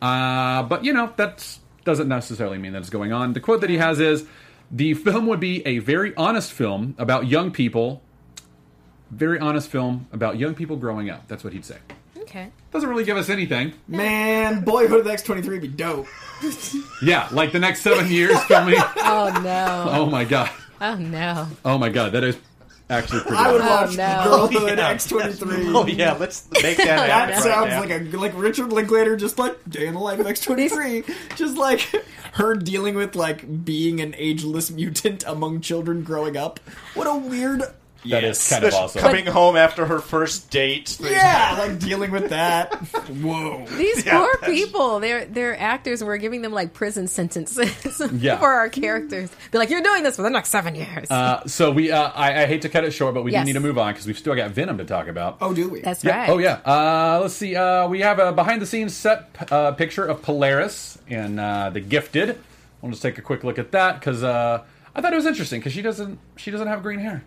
Uh, 0.00 0.62
but, 0.62 0.84
you 0.84 0.92
know, 0.92 1.12
that 1.16 1.58
doesn't 1.84 2.08
necessarily 2.08 2.56
mean 2.58 2.72
that 2.72 2.78
it's 2.80 2.90
going 2.90 3.12
on. 3.12 3.32
The 3.32 3.40
quote 3.40 3.62
that 3.62 3.70
he 3.70 3.78
has 3.78 3.98
is 3.98 4.24
The 4.70 4.94
film 4.94 5.26
would 5.26 5.40
be 5.40 5.66
a 5.66 5.78
very 5.78 6.14
honest 6.16 6.52
film 6.52 6.94
about 6.98 7.26
young 7.26 7.50
people. 7.50 8.02
Very 9.10 9.38
honest 9.38 9.70
film 9.70 10.06
about 10.12 10.38
young 10.38 10.54
people 10.54 10.76
growing 10.76 11.08
up. 11.08 11.26
That's 11.28 11.42
what 11.42 11.52
he'd 11.54 11.64
say. 11.64 11.78
Okay. 12.18 12.50
Doesn't 12.72 12.88
really 12.88 13.04
give 13.04 13.16
us 13.16 13.30
anything. 13.30 13.72
Man, 13.86 14.62
Boyhood 14.62 14.98
of 15.00 15.04
the 15.06 15.10
X23 15.12 15.46
would 15.48 15.60
be 15.62 15.68
dope. 15.68 16.06
Yeah, 17.00 17.28
like 17.30 17.52
the 17.52 17.60
next 17.60 17.82
seven 17.82 18.08
years 18.10 18.42
filming. 18.44 18.74
Oh 18.78 19.40
no. 19.42 19.86
Oh 19.88 20.06
my 20.06 20.24
god. 20.24 20.50
Oh 20.80 20.96
no. 20.96 21.46
Oh 21.64 21.78
my 21.78 21.88
god. 21.90 22.10
That 22.12 22.24
is 22.24 22.36
actually 22.90 23.20
pretty. 23.20 23.36
I 23.36 23.52
would 23.52 23.60
good. 23.60 23.70
Oh, 23.70 23.82
watch 23.82 23.96
no. 23.96 24.24
Girlhood 24.50 24.78
Yeah. 24.78 24.94
X23. 24.94 25.74
Oh 25.74 25.86
yeah, 25.86 26.12
let's 26.14 26.48
make 26.62 26.76
that 26.78 26.86
That 26.86 27.08
happen 27.10 27.34
right 27.34 27.42
sounds 27.42 27.70
now. 27.70 27.80
like 27.80 27.90
a 27.90 28.16
like 28.16 28.32
Richard 28.34 28.72
Linklater, 28.72 29.16
just 29.16 29.38
like 29.38 29.56
day 29.68 29.86
in 29.86 29.94
the 29.94 30.00
life 30.00 30.18
of 30.20 30.26
X23, 30.26 31.04
just 31.36 31.56
like 31.56 31.80
her 32.34 32.54
dealing 32.54 32.94
with 32.94 33.14
like 33.16 33.64
being 33.64 34.00
an 34.00 34.14
ageless 34.18 34.70
mutant 34.70 35.24
among 35.26 35.60
children 35.60 36.02
growing 36.02 36.36
up. 36.36 36.60
What 36.94 37.06
a 37.06 37.14
weird, 37.16 37.62
That 38.06 38.22
is 38.24 38.48
kind 38.48 38.64
of 38.64 38.72
awesome. 38.74 39.00
Coming 39.02 39.26
home 39.26 39.56
after 39.56 39.84
her 39.84 39.98
first 39.98 40.50
date. 40.50 40.98
yeah, 41.00 41.56
like 41.58 41.78
dealing 41.80 42.10
with 42.12 42.30
that. 42.30 42.72
Whoa. 43.08 43.66
These 43.66 44.06
Yeah, 44.06 44.18
poor 44.18 44.30
that's- 44.40 44.50
people. 44.50 45.00
They're 45.00 45.24
they're 45.26 45.58
actors, 45.58 46.02
we're 46.02 46.16
giving 46.18 46.42
them 46.42 46.52
like 46.52 46.72
prison 46.72 47.08
sentences 47.08 48.00
Yeah. 48.12 48.38
for 48.38 48.46
our 48.48 48.68
characters. 48.68 49.30
Be 49.50 49.58
like, 49.58 49.68
you're 49.68 49.82
doing 49.82 50.04
this 50.04 50.16
for 50.16 50.22
the 50.22 50.30
next 50.30 50.50
seven 50.50 50.74
years. 50.76 51.10
Uh, 51.10 51.44
so 51.46 51.70
we, 51.72 51.90
uh, 51.90 52.10
I, 52.14 52.42
I 52.42 52.46
hate 52.46 52.62
to 52.62 52.68
cut 52.68 52.84
it 52.84 52.92
short, 52.92 53.14
but 53.14 53.24
we 53.24 53.32
Yes. 53.32 53.42
do 53.42 53.46
need 53.46 53.52
to 53.54 53.60
move 53.60 53.78
on 53.78 53.92
because 53.92 54.06
we've 54.06 54.18
still 54.18 54.34
got 54.36 54.52
Venom 54.52 54.78
to 54.78 54.84
talk 54.84 55.08
about. 55.08 55.38
Oh, 55.40 55.52
do 55.52 55.68
we? 55.68 55.80
That's 55.80 56.04
Yeah. 56.04 56.18
right. 56.20 56.30
Oh 56.30 56.38
yeah. 56.38 56.60
Uh, 56.64 57.18
let's 57.22 57.34
see. 57.34 57.56
Uh, 57.56 57.88
we 57.88 58.00
have 58.00 58.18
a 58.20 58.32
behind-the-scenes 58.32 58.94
set 58.94 59.28
uh, 59.52 59.72
picture 59.72 60.04
of 60.06 60.22
Polaris 60.22 60.98
in 61.08 61.38
uh, 61.38 61.70
The 61.70 61.80
Gifted. 61.80 62.38
We'll 62.80 62.90
just 62.92 63.02
take 63.02 63.18
a 63.18 63.22
quick 63.22 63.42
look 63.42 63.58
at 63.58 63.72
that 63.72 63.98
because 63.98 64.22
uh, 64.22 64.62
I 64.94 65.00
thought 65.00 65.12
it 65.12 65.16
was 65.16 65.26
interesting 65.26 65.58
because 65.58 65.72
she 65.72 65.82
doesn't 65.82 66.20
she 66.36 66.52
doesn't 66.52 66.68
have 66.68 66.82
green 66.82 67.00
hair. 67.00 67.24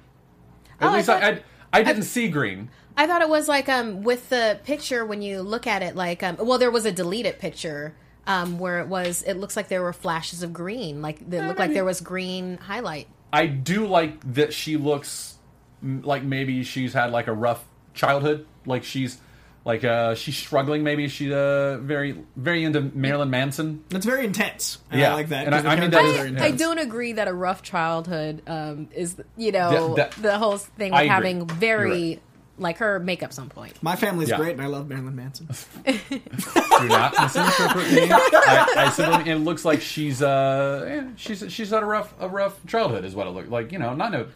At 0.82 0.88
Oh, 0.88 0.92
I 0.92 0.96
least 0.98 1.10
I, 1.10 1.20
thought- 1.20 1.42
I, 1.74 1.80
I 1.80 1.84
didn't 1.84 2.04
see 2.04 2.28
green. 2.28 2.70
I 2.98 3.08
thought 3.08 3.22
it 3.22 3.30
was 3.30 3.48
like 3.48 3.70
um 3.70 4.04
with 4.04 4.28
the 4.30 4.60
picture 4.66 5.06
when 5.06 5.22
you 5.22 5.42
look 5.42 5.66
at 5.66 5.82
it 5.82 5.96
like 5.96 6.22
um 6.24 6.36
well 6.40 6.58
there 6.58 6.70
was 6.72 6.86
a 6.86 6.92
deleted 6.92 7.40
picture 7.40 7.96
um 8.28 8.60
where 8.60 8.80
it 8.82 8.88
was 8.88 9.24
it 9.24 9.36
looks 9.38 9.56
like 9.56 9.70
there 9.70 9.82
were 9.82 9.94
flashes 9.94 10.44
of 10.44 10.52
green 10.52 11.02
like 11.02 11.22
it 11.22 11.44
looked 11.46 11.58
like 11.60 11.74
there 11.74 11.86
was 11.86 12.02
green 12.02 12.58
highlight. 12.58 13.08
I 13.32 13.46
do 13.48 13.88
like 13.88 14.34
that 14.34 14.54
she 14.54 14.76
looks 14.76 15.38
like 15.82 16.24
maybe 16.24 16.64
she's 16.64 16.94
had 16.94 17.12
like 17.12 17.28
a 17.28 17.34
rough 17.34 17.64
childhood. 17.94 18.46
Like 18.66 18.84
she's 18.84 19.20
like 19.66 19.84
uh 19.84 20.16
she's 20.16 20.36
struggling. 20.38 20.84
Maybe 20.84 21.08
she's 21.08 21.32
uh 21.32 21.80
very 21.82 22.18
very 22.36 22.64
into 22.64 22.82
Marilyn 22.82 23.30
Manson. 23.30 23.84
That's 23.90 24.06
very 24.06 24.26
intense. 24.26 24.80
And 24.90 25.00
Yeah. 25.02 25.12
I 25.12 25.14
like 25.14 25.30
that. 25.30 25.46
And 25.46 25.56
I- 25.56 25.60
I 25.60 25.80
mean, 25.80 25.92
characters 25.92 26.14
that 26.16 26.24
are 26.24 26.28
is- 26.36 26.42
I, 26.42 26.46
I 26.48 26.52
don't 26.52 26.80
agree 26.80 27.14
that 27.14 27.28
a 27.28 27.34
rough 27.34 27.62
childhood 27.62 28.42
um 28.48 28.88
is 28.94 29.16
you 29.38 29.52
know 29.52 29.96
That- 29.96 30.12
that- 30.14 30.22
the 30.22 30.38
whole 30.38 30.58
thing 30.58 30.92
with 30.92 31.02
having 31.08 31.48
very 31.48 32.20
like 32.58 32.78
her 32.78 33.00
makeup 33.00 33.34
some 33.34 33.50
point. 33.50 33.74
My 33.82 33.96
family's 33.96 34.30
Yeah. 34.30 34.38
great, 34.38 34.52
and 34.52 34.62
I 34.62 34.68
love 34.68 34.88
Marilyn 34.88 35.16
Manson. 35.16 35.48
Do 35.86 36.88
not 36.88 37.14
misinterpret 37.20 37.92
me. 37.92 38.08
I, 38.12 38.74
I 38.78 38.90
simply, 38.90 39.32
it 39.32 39.36
looks 39.38 39.66
like 39.66 39.82
she's 39.82 40.22
uh 40.22 40.86
yeah, 40.88 41.10
she's 41.16 41.44
she's 41.52 41.70
had 41.72 41.82
a 41.84 41.86
rough 41.86 42.14
a 42.20 42.28
rough 42.28 42.64
childhood 42.68 43.04
is 43.06 43.16
what 43.16 43.28
it 43.28 43.32
looked 43.32 43.50
like. 43.50 43.72
You 43.72 43.80
know, 43.80 43.94
not 43.94 44.14
in 44.14 44.22
a, 44.22 44.24
not 44.24 44.32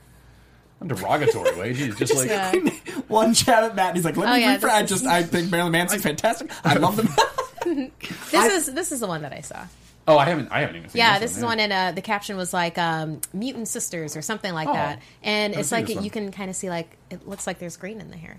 derogatory 0.85 1.55
way. 1.59 1.73
She's 1.73 1.95
just 1.99 2.15
like 2.15 2.29
Yeah. 2.29 2.51
One 3.07 3.33
chat 3.33 3.63
at 3.63 3.75
Matt, 3.75 3.89
and 3.89 3.97
he's 3.97 4.05
like, 4.05 4.17
"Let 4.17 4.29
Oh, 4.29 4.33
me 4.35 4.41
yeah, 4.41 4.57
rephrase. 4.57 4.69
I 4.69 4.81
this 4.81 4.91
is- 4.91 5.01
just 5.01 5.05
I 5.11 5.23
think 5.23 5.49
Marilyn 5.51 5.71
Manson's 5.71 6.03
fantastic. 6.03 6.51
I 6.63 6.75
love 6.75 6.95
them." 6.97 7.09
This 8.31 8.33
is 8.67 8.73
this 8.73 8.91
is 8.91 8.99
the 8.99 9.07
one 9.07 9.23
that 9.23 9.33
I 9.33 9.41
saw. 9.41 9.65
oh 10.07 10.19
I 10.19 10.25
haven't 10.25 10.51
I 10.51 10.59
haven't 10.59 10.75
even 10.75 10.89
seen 10.89 10.99
Yeah, 10.99 11.17
this, 11.17 11.31
this 11.31 11.37
is 11.39 11.43
one, 11.43 11.59
and 11.59 11.73
uh, 11.73 11.91
the 11.93 12.01
caption 12.01 12.37
was 12.37 12.53
like 12.53 12.77
um, 12.77 13.21
"mutant 13.33 13.67
sisters" 13.67 14.15
or 14.15 14.21
something 14.21 14.53
like 14.53 14.67
Oh. 14.67 14.73
that, 14.73 14.99
and 15.23 15.53
Haven't 15.53 15.59
it's 15.61 15.71
like 15.71 15.89
you 16.03 16.11
can 16.11 16.31
kind 16.31 16.51
of 16.51 16.55
see 16.55 16.69
like 16.69 16.95
it 17.09 17.27
looks 17.27 17.47
like 17.47 17.57
there's 17.57 17.75
green 17.77 17.99
in 18.01 18.11
the 18.11 18.17
hair. 18.17 18.37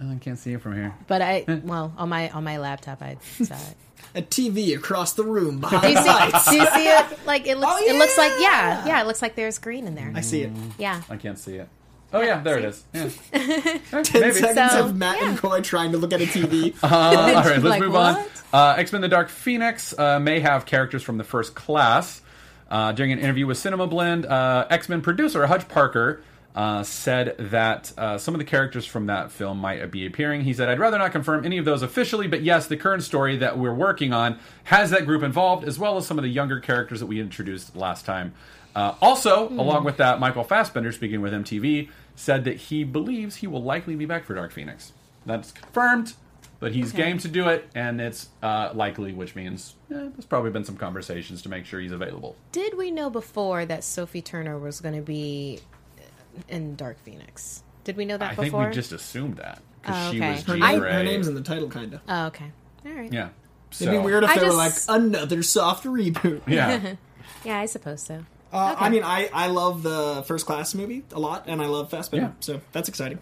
Oh, 0.00 0.10
I 0.12 0.14
can't 0.16 0.38
see 0.38 0.52
it 0.52 0.62
from 0.62 0.74
here. 0.76 0.94
But 1.08 1.22
I 1.22 1.44
well 1.64 1.92
on 1.98 2.08
my 2.08 2.30
on 2.30 2.44
my 2.44 2.58
laptop 2.58 3.02
I 3.02 3.16
saw 3.42 3.54
it. 3.54 3.76
A 4.14 4.22
TV 4.22 4.74
across 4.76 5.12
the 5.14 5.24
room 5.24 5.56
Do 5.56 5.60
behind 5.68 5.88
you 5.88 5.94
the 5.94 6.02
see? 6.02 6.08
lights. 6.08 6.50
do 6.50 6.56
you 6.56 6.66
see 6.66 6.88
it? 6.88 7.18
Like 7.26 7.46
it 7.46 7.58
looks. 7.58 7.72
Oh, 7.74 7.84
It 7.86 7.96
looks 7.96 8.16
like 8.18 8.32
yeah. 8.40 8.78
yeah, 8.84 8.86
yeah. 8.86 9.00
It 9.02 9.06
looks 9.06 9.22
like 9.22 9.34
there's 9.36 9.58
green 9.58 9.86
in 9.86 9.94
there. 9.94 10.12
I 10.14 10.20
see 10.20 10.42
it. 10.42 10.50
Yeah. 10.78 11.02
I 11.08 11.16
can't 11.16 11.38
see 11.38 11.56
it. 11.56 11.68
Oh 12.12 12.22
yeah, 12.22 12.40
there 12.42 12.58
it 12.58 12.64
is. 12.64 12.84
Yeah. 12.92 13.08
Ten 14.02 14.20
maybe. 14.20 14.32
seconds 14.34 14.72
So, 14.72 14.86
of 14.86 14.96
Matt 14.96 15.20
yeah. 15.20 15.28
and 15.30 15.38
Coy 15.38 15.60
trying 15.60 15.92
to 15.92 15.98
look 15.98 16.12
at 16.12 16.20
a 16.20 16.24
TV. 16.26 16.74
Uh, 16.82 16.88
all 16.88 17.34
right, 17.34 17.44
let's 17.44 17.62
Like, 17.64 17.80
move 17.80 17.94
on. 17.94 18.24
Uh, 18.52 18.74
X 18.78 18.92
Men: 18.92 19.00
The 19.00 19.08
Dark 19.08 19.28
Phoenix 19.28 19.96
uh, 19.96 20.18
may 20.18 20.40
have 20.40 20.66
characters 20.66 21.02
from 21.04 21.18
the 21.18 21.24
first 21.24 21.54
class. 21.54 22.20
Uh, 22.68 22.92
during 22.92 23.10
an 23.12 23.18
interview 23.20 23.46
with 23.46 23.58
Cinema 23.58 23.86
Blend, 23.86 24.26
uh, 24.26 24.66
X 24.70 24.88
Men 24.88 25.02
producer 25.02 25.46
Hutch 25.46 25.68
Parker 25.68 26.22
uh, 26.54 26.82
said 26.82 27.36
that 27.38 27.92
uh, 27.96 28.18
some 28.18 28.34
of 28.34 28.38
the 28.38 28.44
characters 28.44 28.84
from 28.84 29.06
that 29.06 29.30
film 29.30 29.58
might 29.58 29.90
be 29.90 30.04
appearing. 30.04 30.42
He 30.42 30.52
said, 30.52 30.68
I'd 30.68 30.80
rather 30.80 30.98
not 30.98 31.12
confirm 31.12 31.44
any 31.44 31.58
of 31.58 31.64
those 31.64 31.82
officially, 31.82 32.26
but 32.26 32.42
yes, 32.42 32.66
the 32.66 32.76
current 32.76 33.02
story 33.02 33.36
that 33.36 33.56
we're 33.58 33.74
working 33.74 34.12
on 34.12 34.38
has 34.64 34.90
that 34.90 35.06
group 35.06 35.22
involved, 35.22 35.64
as 35.64 35.78
well 35.78 35.96
as 35.96 36.06
some 36.06 36.18
of 36.18 36.24
the 36.24 36.30
younger 36.30 36.58
characters 36.58 37.00
that 37.00 37.06
we 37.06 37.20
introduced 37.20 37.76
last 37.76 38.04
time. 38.04 38.34
Uh, 38.74 38.94
also, 39.00 39.48
along 39.48 39.84
with 39.84 39.96
that, 39.96 40.20
Michael 40.20 40.44
Fassbender, 40.44 40.92
speaking 40.92 41.20
with 41.20 41.32
MTV, 41.32 41.88
said 42.14 42.44
that 42.44 42.56
he 42.56 42.84
believes 42.84 43.36
he 43.36 43.46
will 43.46 43.62
likely 43.62 43.96
be 43.96 44.04
back 44.04 44.24
for 44.24 44.34
Dark 44.34 44.52
Phoenix. 44.52 44.92
That's 45.26 45.52
confirmed, 45.52 46.14
but 46.60 46.72
he's 46.72 46.92
game 46.92 47.18
to 47.18 47.28
do 47.28 47.48
it, 47.48 47.68
and 47.74 48.00
it's 48.00 48.28
uh, 48.42 48.70
likely, 48.74 49.12
which 49.12 49.34
means 49.34 49.74
eh, 49.90 49.94
there's 49.96 50.26
probably 50.26 50.50
been 50.50 50.64
some 50.64 50.76
conversations 50.76 51.42
to 51.42 51.48
make 51.48 51.64
sure 51.64 51.80
he's 51.80 51.92
available. 51.92 52.36
Did 52.52 52.76
we 52.76 52.90
know 52.90 53.10
before 53.10 53.64
that 53.66 53.82
Sophie 53.82 54.22
Turner 54.22 54.58
was 54.58 54.80
going 54.80 54.94
to 54.94 55.02
be 55.02 55.60
in 56.48 56.76
Dark 56.76 56.98
Phoenix? 57.04 57.62
Did 57.84 57.96
we 57.96 58.04
know 58.04 58.16
that 58.16 58.32
I 58.32 58.34
think 58.34 58.54
we 58.54 58.70
just 58.70 58.92
assumed 58.92 59.36
that 59.36 59.60
because 59.82 60.08
Oh, 60.08 60.12
she 60.12 60.20
was 60.20 60.42
Her, 60.42 60.52
Jean 60.54 60.60
name, 60.60 60.78
Grey. 60.80 60.92
her 60.92 61.02
name's 61.02 61.28
in 61.28 61.34
the 61.34 61.40
title, 61.42 61.68
kind 61.68 61.94
of. 61.94 62.00
Oh, 62.08 62.26
okay. 62.26 62.50
All 62.86 62.92
right. 62.92 63.12
yeah. 63.12 63.28
It'd 63.72 63.90
be 63.90 63.98
weird 63.98 64.24
if 64.24 64.30
I 64.30 64.38
they 64.38 64.46
were 64.46 64.52
like 64.54 64.72
another 64.88 65.42
soft 65.42 65.84
reboot. 65.84 66.42
Yeah. 66.46 66.94
Yeah, 67.44 67.58
I 67.58 67.66
suppose 67.66 68.02
so. 68.02 68.24
Uh, 68.52 68.72
Okay. 68.76 68.84
I 68.84 68.88
mean, 68.90 69.02
I, 69.02 69.30
I 69.32 69.46
love 69.46 69.82
the 69.82 70.22
First 70.26 70.44
Class 70.44 70.74
movie 70.74 71.04
a 71.12 71.18
lot, 71.20 71.44
and 71.46 71.62
I 71.62 71.66
love 71.66 71.90
Fassbender, 71.90 72.26
Yeah. 72.26 72.32
so 72.40 72.60
that's 72.72 72.88
exciting. 72.88 73.18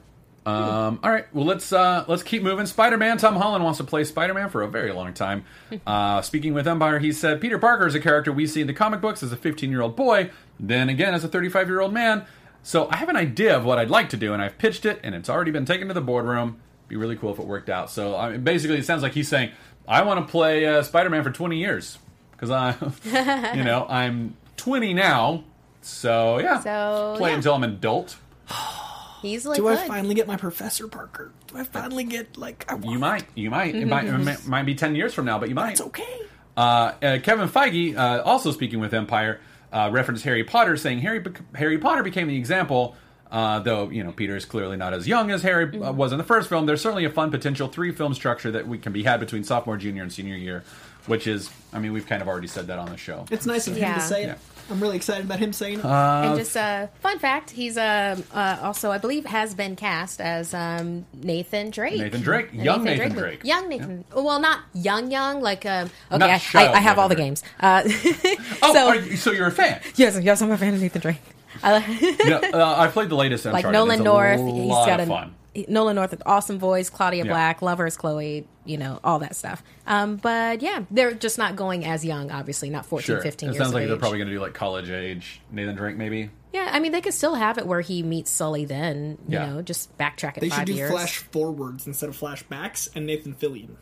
Um, 0.46 0.98
all 1.02 1.10
right. 1.10 1.26
Well, 1.34 1.44
let's 1.44 1.72
uh, 1.74 2.04
let's 2.08 2.22
keep 2.22 2.42
moving. 2.42 2.64
Spider-Man. 2.64 3.18
Tom 3.18 3.36
Holland 3.36 3.62
wants 3.62 3.76
to 3.78 3.84
play 3.84 4.02
Spider-Man 4.04 4.48
for 4.48 4.62
a 4.62 4.68
very 4.68 4.92
long 4.92 5.12
time. 5.12 5.44
Uh, 5.86 6.22
speaking 6.22 6.54
with 6.54 6.66
Empire, 6.66 6.98
he 6.98 7.12
said 7.12 7.40
Peter 7.40 7.58
Parker 7.58 7.86
is 7.86 7.94
a 7.94 8.00
character 8.00 8.32
we 8.32 8.46
see 8.46 8.62
in 8.62 8.66
the 8.66 8.72
comic 8.72 9.00
books 9.02 9.22
as 9.22 9.30
a 9.32 9.36
15-year-old 9.36 9.94
boy, 9.94 10.30
then 10.58 10.88
again 10.88 11.12
as 11.14 11.22
a 11.24 11.28
35-year-old 11.28 11.92
man. 11.92 12.24
So 12.68 12.86
I 12.90 12.96
have 12.96 13.08
an 13.08 13.16
idea 13.16 13.56
of 13.56 13.64
what 13.64 13.78
I'd 13.78 13.88
like 13.88 14.10
to 14.10 14.18
do, 14.18 14.34
and 14.34 14.42
I've 14.42 14.58
pitched 14.58 14.84
it, 14.84 15.00
and 15.02 15.14
it's 15.14 15.30
already 15.30 15.50
been 15.50 15.64
taken 15.64 15.88
to 15.88 15.94
the 15.94 16.02
boardroom. 16.02 16.60
Be 16.86 16.96
really 16.96 17.16
cool 17.16 17.32
if 17.32 17.38
it 17.38 17.46
worked 17.46 17.70
out. 17.70 17.90
So 17.90 18.14
I 18.14 18.32
mean, 18.32 18.44
basically, 18.44 18.76
it 18.76 18.84
sounds 18.84 19.02
like 19.02 19.12
he's 19.12 19.26
saying 19.26 19.52
I 19.88 20.02
want 20.02 20.26
to 20.26 20.30
play 20.30 20.66
uh, 20.66 20.82
Spider-Man 20.82 21.24
for 21.24 21.30
20 21.30 21.56
years 21.56 21.96
because 22.32 22.50
I, 22.50 22.76
you 23.56 23.64
know, 23.64 23.86
I'm 23.88 24.36
20 24.58 24.92
now. 24.92 25.44
So 25.80 26.40
yeah, 26.40 26.60
So, 26.60 27.14
play 27.16 27.30
yeah. 27.30 27.36
until 27.36 27.54
I'm 27.54 27.64
an 27.64 27.70
adult. 27.70 28.18
He's 29.22 29.46
like, 29.46 29.56
Do 29.56 29.66
I 29.66 29.76
finally 29.88 30.14
get 30.14 30.26
my 30.26 30.36
Professor 30.36 30.88
Parker? 30.88 31.32
Do 31.46 31.56
I 31.56 31.64
finally 31.64 32.04
get, 32.04 32.36
like, 32.36 32.66
I 32.68 32.74
want 32.74 32.90
You 32.90 32.98
might, 32.98 33.24
you 33.34 33.50
might. 33.50 33.74
It 33.74 33.86
might, 33.86 34.04
it 34.04 34.18
might, 34.18 34.46
might 34.46 34.62
be 34.64 34.74
10 34.74 34.94
years 34.94 35.14
from 35.14 35.24
now, 35.24 35.38
but 35.38 35.48
you 35.48 35.54
might. 35.54 35.72
It's 35.72 35.80
okay. 35.80 36.20
Uh, 36.54 36.92
uh, 37.02 37.18
Kevin 37.22 37.48
Feige, 37.48 37.96
uh, 37.96 38.22
also 38.24 38.52
speaking 38.52 38.78
with 38.78 38.92
Empire, 38.92 39.40
uh, 39.72 39.88
referenced 39.92 40.24
Harry 40.24 40.44
Potter, 40.44 40.76
saying 40.76 41.00
Harry 41.00 41.24
Harry 41.54 41.78
Potter 41.78 42.02
became 42.02 42.28
the 42.28 42.36
example. 42.36 42.96
Uh, 43.30 43.58
though 43.58 43.90
you 43.90 44.02
know 44.02 44.10
Peter 44.10 44.36
is 44.36 44.46
clearly 44.46 44.78
not 44.78 44.94
as 44.94 45.06
young 45.06 45.30
as 45.30 45.42
Harry 45.42 45.78
uh, 45.82 45.92
was 45.92 46.12
in 46.12 46.18
the 46.18 46.24
first 46.24 46.48
film, 46.48 46.64
there's 46.64 46.80
certainly 46.80 47.04
a 47.04 47.10
fun 47.10 47.30
potential 47.30 47.68
three 47.68 47.92
film 47.92 48.14
structure 48.14 48.50
that 48.50 48.66
we 48.66 48.78
can 48.78 48.92
be 48.92 49.02
had 49.02 49.20
between 49.20 49.44
sophomore, 49.44 49.76
junior, 49.76 50.02
and 50.02 50.10
senior 50.10 50.34
year, 50.36 50.64
which 51.08 51.26
is, 51.26 51.50
I 51.72 51.78
mean, 51.80 51.92
we've 51.92 52.06
kind 52.06 52.22
of 52.22 52.28
already 52.28 52.46
said 52.46 52.68
that 52.68 52.78
on 52.78 52.90
the 52.90 52.96
show. 52.96 53.24
It's 53.30 53.46
nice 53.46 53.66
of 53.66 53.74
him 53.74 53.82
Yeah. 53.82 53.94
to 53.94 54.00
say 54.00 54.22
it. 54.24 54.26
Yeah. 54.26 54.34
I'm 54.70 54.80
really 54.80 54.96
excited 54.96 55.24
about 55.24 55.38
him 55.38 55.54
saying 55.54 55.78
it. 55.78 55.84
and 55.86 56.38
just 56.38 56.54
a 56.54 56.90
fun 57.00 57.18
fact: 57.18 57.48
he's 57.48 57.78
uh, 57.78 58.20
uh, 58.34 58.58
also, 58.62 58.90
I 58.90 58.98
believe, 58.98 59.24
has 59.24 59.54
been 59.54 59.76
cast 59.76 60.20
as 60.20 60.52
um, 60.52 61.06
Nathan 61.14 61.70
Drake. 61.70 61.98
Nathan 61.98 62.20
Drake. 62.20 62.52
A 62.52 62.56
Young 62.56 62.84
Nathan 62.84 63.12
Drake. 63.14 63.44
Young 63.44 63.70
Nathan. 63.70 64.04
Well, 64.14 64.38
not 64.40 64.60
young, 64.74 65.10
young. 65.10 65.40
Like, 65.40 65.64
um, 65.64 65.86
okay, 66.12 66.18
Not 66.18 66.28
I, 66.28 66.34
I, 66.34 66.38
child 66.38 66.74
I 66.74 66.80
have 66.80 66.98
all 66.98 67.08
the 67.08 67.14
Nathan 67.14 67.26
games. 67.28 67.42
Uh, 67.58 67.82
Oh, 68.62 68.74
so 68.74 68.88
are 68.88 68.96
you- 68.96 69.16
so 69.16 69.32
you're 69.32 69.46
a 69.46 69.50
fan? 69.50 69.80
yes, 69.96 70.18
yes, 70.22 70.42
I'm 70.42 70.50
a 70.50 70.58
fan 70.58 70.74
of 70.74 70.82
Nathan 70.82 71.00
Drake. 71.00 71.22
I 71.62 71.72
like- 71.72 71.88
no, 72.26 72.36
uh, 72.60 72.74
I 72.78 72.88
played 72.88 73.08
the 73.08 73.16
latest 73.16 73.46
like 73.46 73.64
Nolan 73.64 73.92
It's 73.92 74.00
a 74.00 74.04
North. 74.04 74.40
lot 74.40 74.54
He's 74.54 74.68
got 74.86 75.00
of 75.00 75.08
a 75.08 75.10
fun. 75.10 75.34
Nolan 75.66 75.96
North 75.96 76.10
with 76.10 76.22
awesome 76.26 76.58
voice. 76.58 76.90
Claudia 76.90 77.24
Yeah. 77.24 77.30
Black, 77.32 77.62
lovers 77.62 77.96
Chloe. 77.96 78.46
You 78.68 78.76
know 78.78 79.00
all 79.02 79.18
that 79.20 79.34
stuff. 79.34 79.62
Um, 79.86 80.16
but 80.16 80.60
yeah, 80.62 80.84
they're 80.90 81.14
just 81.14 81.38
not 81.38 81.56
going 81.56 81.84
as 81.84 82.04
young. 82.04 82.30
Obviously, 82.30 82.70
not 82.70 82.84
14, 82.86 83.04
Sure. 83.06 83.20
15 83.22 83.48
it 83.48 83.52
years 83.52 83.58
sounds 83.58 83.68
of 83.70 83.74
like 83.74 83.88
they're 83.88 83.96
probably 83.96 84.18
going 84.18 84.28
to 84.28 84.34
do 84.34 84.40
like 84.40 84.54
college 84.54 84.90
age 84.90 85.40
Nathan 85.50 85.74
Drake, 85.74 85.96
maybe. 85.96 86.30
Yeah, 86.52 86.68
I 86.72 86.78
mean 86.80 86.92
they 86.92 87.00
could 87.00 87.14
still 87.14 87.34
have 87.34 87.58
it 87.58 87.66
where 87.66 87.80
he 87.80 88.02
meets 88.02 88.30
Sully. 88.30 88.64
Then 88.64 89.18
you 89.28 89.38
Yeah. 89.38 89.46
know, 89.46 89.62
just 89.62 89.96
backtrack 89.98 90.36
it 90.36 90.40
they 90.40 90.48
should 90.50 90.66
do 90.66 90.74
years. 90.74 90.90
flash 90.90 91.18
forwards 91.18 91.86
instead 91.86 92.08
of 92.08 92.16
flashbacks, 92.18 92.88
and 92.94 93.06
Nathan 93.06 93.34
Fillion. 93.34 93.76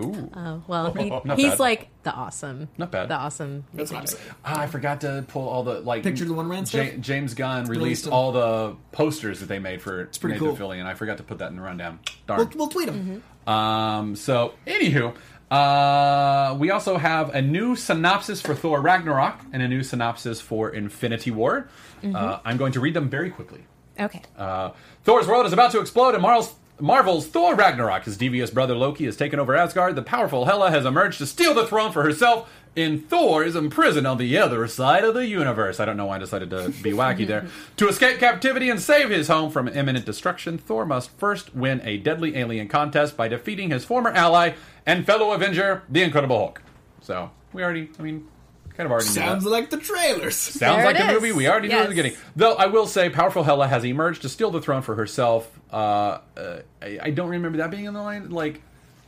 Ooh. 0.00 0.30
Oh 0.34 0.62
well, 0.66 0.92
he, 0.98 1.10
Not 1.10 1.38
he's 1.38 1.50
bad. 1.50 1.58
like 1.60 1.88
the 2.02 2.12
awesome, 2.12 2.68
Not 2.78 2.90
bad. 2.90 3.08
the 3.08 3.14
awesome. 3.14 3.64
That's 3.74 3.92
what 3.92 4.00
I'm 4.00 4.06
saying. 4.06 4.24
Ah, 4.44 4.60
I 4.60 4.66
forgot 4.66 5.02
to 5.02 5.24
pull 5.28 5.46
all 5.46 5.62
the 5.64 5.80
like 5.80 6.02
Picture 6.02 6.24
the 6.24 6.32
One 6.32 6.48
Man 6.48 6.60
Ja- 6.60 6.64
stuff? 6.64 6.88
James 7.00 7.34
Gunn 7.34 7.64
released 7.64 7.76
Released 8.06 8.08
all 8.08 8.32
the 8.32 8.76
posters 8.92 9.40
that 9.40 9.46
they 9.46 9.58
made 9.58 9.82
for 9.82 10.00
it's 10.02 10.16
pretty 10.16 10.40
Nathan 10.40 10.56
cool. 10.56 10.68
Fillion. 10.70 10.86
I 10.86 10.94
forgot 10.94 11.18
to 11.18 11.22
put 11.22 11.38
that 11.38 11.50
in 11.50 11.56
the 11.56 11.62
rundown. 11.62 11.98
Darn. 12.26 12.38
We'll, 12.40 12.50
we'll 12.56 12.68
tweet 12.68 12.88
him. 12.88 13.22
Um, 13.46 14.16
so, 14.16 14.54
anywho, 14.66 15.14
uh, 15.50 16.56
we 16.58 16.70
also 16.70 16.96
have 16.96 17.34
a 17.34 17.42
new 17.42 17.76
synopsis 17.76 18.40
for 18.40 18.54
Thor 18.54 18.80
Ragnarok 18.80 19.40
and 19.52 19.62
a 19.62 19.68
new 19.68 19.82
synopsis 19.82 20.40
for 20.40 20.70
Infinity 20.70 21.30
War. 21.30 21.68
Uh, 22.02 22.40
I'm 22.44 22.56
going 22.56 22.72
to 22.72 22.80
read 22.80 22.94
them 22.94 23.08
very 23.08 23.30
quickly. 23.30 23.64
Okay. 24.00 24.22
Uh, 24.36 24.70
Thor's 25.04 25.26
world 25.26 25.46
is 25.46 25.52
about 25.52 25.70
to 25.72 25.80
explode, 25.80 26.14
and 26.14 26.22
Marvel's, 26.22 26.54
Marvel's 26.80 27.26
Thor 27.26 27.54
Ragnarok. 27.54 28.04
His 28.04 28.16
devious 28.16 28.50
brother 28.50 28.74
Loki 28.74 29.04
has 29.04 29.16
taken 29.16 29.38
over 29.38 29.54
Asgard. 29.54 29.94
The 29.94 30.02
powerful 30.02 30.46
Hela 30.46 30.70
has 30.70 30.84
emerged 30.84 31.18
to 31.18 31.26
steal 31.26 31.54
the 31.54 31.66
throne 31.66 31.92
for 31.92 32.02
herself. 32.02 32.50
And 32.74 33.06
Thor 33.08 33.44
is 33.44 33.54
imprisoned 33.54 34.06
on 34.06 34.16
the 34.16 34.38
other 34.38 34.66
side 34.66 35.04
of 35.04 35.12
the 35.12 35.26
universe. 35.26 35.78
I 35.78 35.84
don't 35.84 35.98
know 35.98 36.06
why 36.06 36.16
I 36.16 36.18
decided 36.20 36.48
to 36.50 36.70
be 36.82 36.92
wacky 36.92 37.26
there. 37.26 37.46
To 37.76 37.88
escape 37.88 38.18
captivity 38.18 38.70
and 38.70 38.80
save 38.80 39.10
his 39.10 39.28
home 39.28 39.50
from 39.50 39.68
imminent 39.68 40.06
destruction, 40.06 40.56
Thor 40.56 40.86
must 40.86 41.10
first 41.18 41.54
win 41.54 41.82
a 41.84 41.98
deadly 41.98 42.34
alien 42.36 42.68
contest 42.68 43.14
by 43.16 43.28
defeating 43.28 43.68
his 43.70 43.84
former 43.84 44.10
ally 44.10 44.54
and 44.86 45.04
fellow 45.04 45.32
Avenger, 45.32 45.82
the 45.90 46.02
Incredible 46.02 46.38
Hulk. 46.38 46.62
So, 47.02 47.30
we 47.52 47.62
already, 47.62 47.90
I 47.98 48.02
mean, 48.02 48.26
kind 48.74 48.86
of 48.86 48.90
already. 48.92 49.06
Sounds 49.08 49.44
like 49.44 49.68
the 49.68 49.76
trailers. 49.76 50.36
Sounds 50.36 50.76
There 50.78 50.86
like 50.86 50.96
it 50.96 51.02
a 51.02 51.08
is. 51.08 51.12
movie 51.20 51.32
we 51.32 51.48
already 51.48 51.68
knew 51.68 51.74
at 51.76 51.82
the 51.82 51.88
beginning. 51.90 52.14
Though 52.36 52.54
I 52.54 52.66
will 52.66 52.86
say, 52.86 53.10
powerful 53.10 53.42
Hela 53.44 53.68
has 53.68 53.84
emerged 53.84 54.22
to 54.22 54.30
steal 54.30 54.50
the 54.50 54.62
throne 54.62 54.80
for 54.80 54.94
herself. 54.94 55.50
Uh, 55.70 56.20
uh, 56.38 56.60
I, 56.80 56.98
I 57.02 57.10
don't 57.10 57.28
remember 57.28 57.58
that 57.58 57.70
being 57.70 57.84
in 57.84 57.92
the 57.92 58.00
line. 58.02 58.30
Like, 58.30 58.62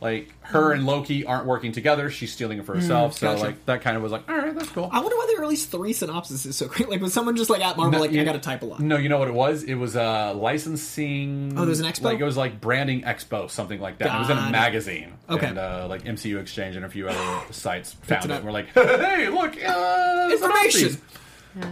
like 0.05 0.29
her 0.41 0.71
and 0.71 0.85
Loki 0.85 1.25
aren't 1.25 1.45
working 1.47 1.71
together. 1.71 2.09
She's 2.11 2.31
stealing 2.31 2.59
it 2.59 2.65
for 2.65 2.75
herself. 2.75 3.17
so 3.17 3.27
gotcha. 3.31 3.43
like 3.43 3.65
that 3.65 3.81
kind 3.81 3.97
of 3.97 4.03
was 4.03 4.11
like, 4.11 4.29
all 4.29 4.37
right, 4.37 4.53
that's 4.55 4.69
cool. 4.69 4.87
I 4.91 4.99
wonder 4.99 5.15
why 5.15 5.25
they 5.33 5.39
released 5.41 5.71
three 5.71 5.93
synopses 5.93 6.55
so 6.55 6.67
quick. 6.67 6.87
Like, 6.87 7.01
was 7.01 7.13
someone 7.13 7.35
just 7.35 7.49
like 7.49 7.61
at 7.65 7.75
Marvel, 7.77 7.91
No, 7.93 7.99
like, 7.99 8.11
you- 8.11 8.21
I 8.21 8.23
gotta 8.23 8.39
type 8.39 8.61
a 8.61 8.65
lot? 8.65 8.79
No, 8.79 8.97
you 8.97 9.09
know 9.09 9.17
what 9.17 9.27
it 9.27 9.33
was? 9.33 9.63
It 9.63 9.75
was 9.75 9.95
uh, 9.95 10.33
licensing. 10.35 11.53
Oh, 11.57 11.65
there's 11.65 11.79
an 11.79 11.85
expo? 11.91 12.03
Like 12.03 12.19
it 12.19 12.23
was 12.23 12.37
like 12.37 12.61
branding 12.61 13.01
expo, 13.01 13.49
something 13.49 13.79
like 13.79 13.97
that. 13.99 14.15
it 14.15 14.19
was 14.19 14.29
in 14.29 14.37
a 14.37 14.49
magazine. 14.51 15.13
Okay. 15.29 15.47
And 15.47 15.57
uh, 15.57 15.87
like 15.89 16.03
MCU 16.03 16.39
Exchange 16.39 16.75
and 16.75 16.85
a 16.85 16.89
few 16.89 17.07
other 17.09 17.41
sites 17.51 17.93
found 17.93 18.25
it 18.25 18.31
it. 18.31 18.35
and 18.37 18.45
We're 18.45 18.51
like, 18.51 18.67
hey, 18.73 19.29
look, 19.29 19.55
uh, 19.63 20.29
Information. 20.31 20.79
synopses. 20.91 21.01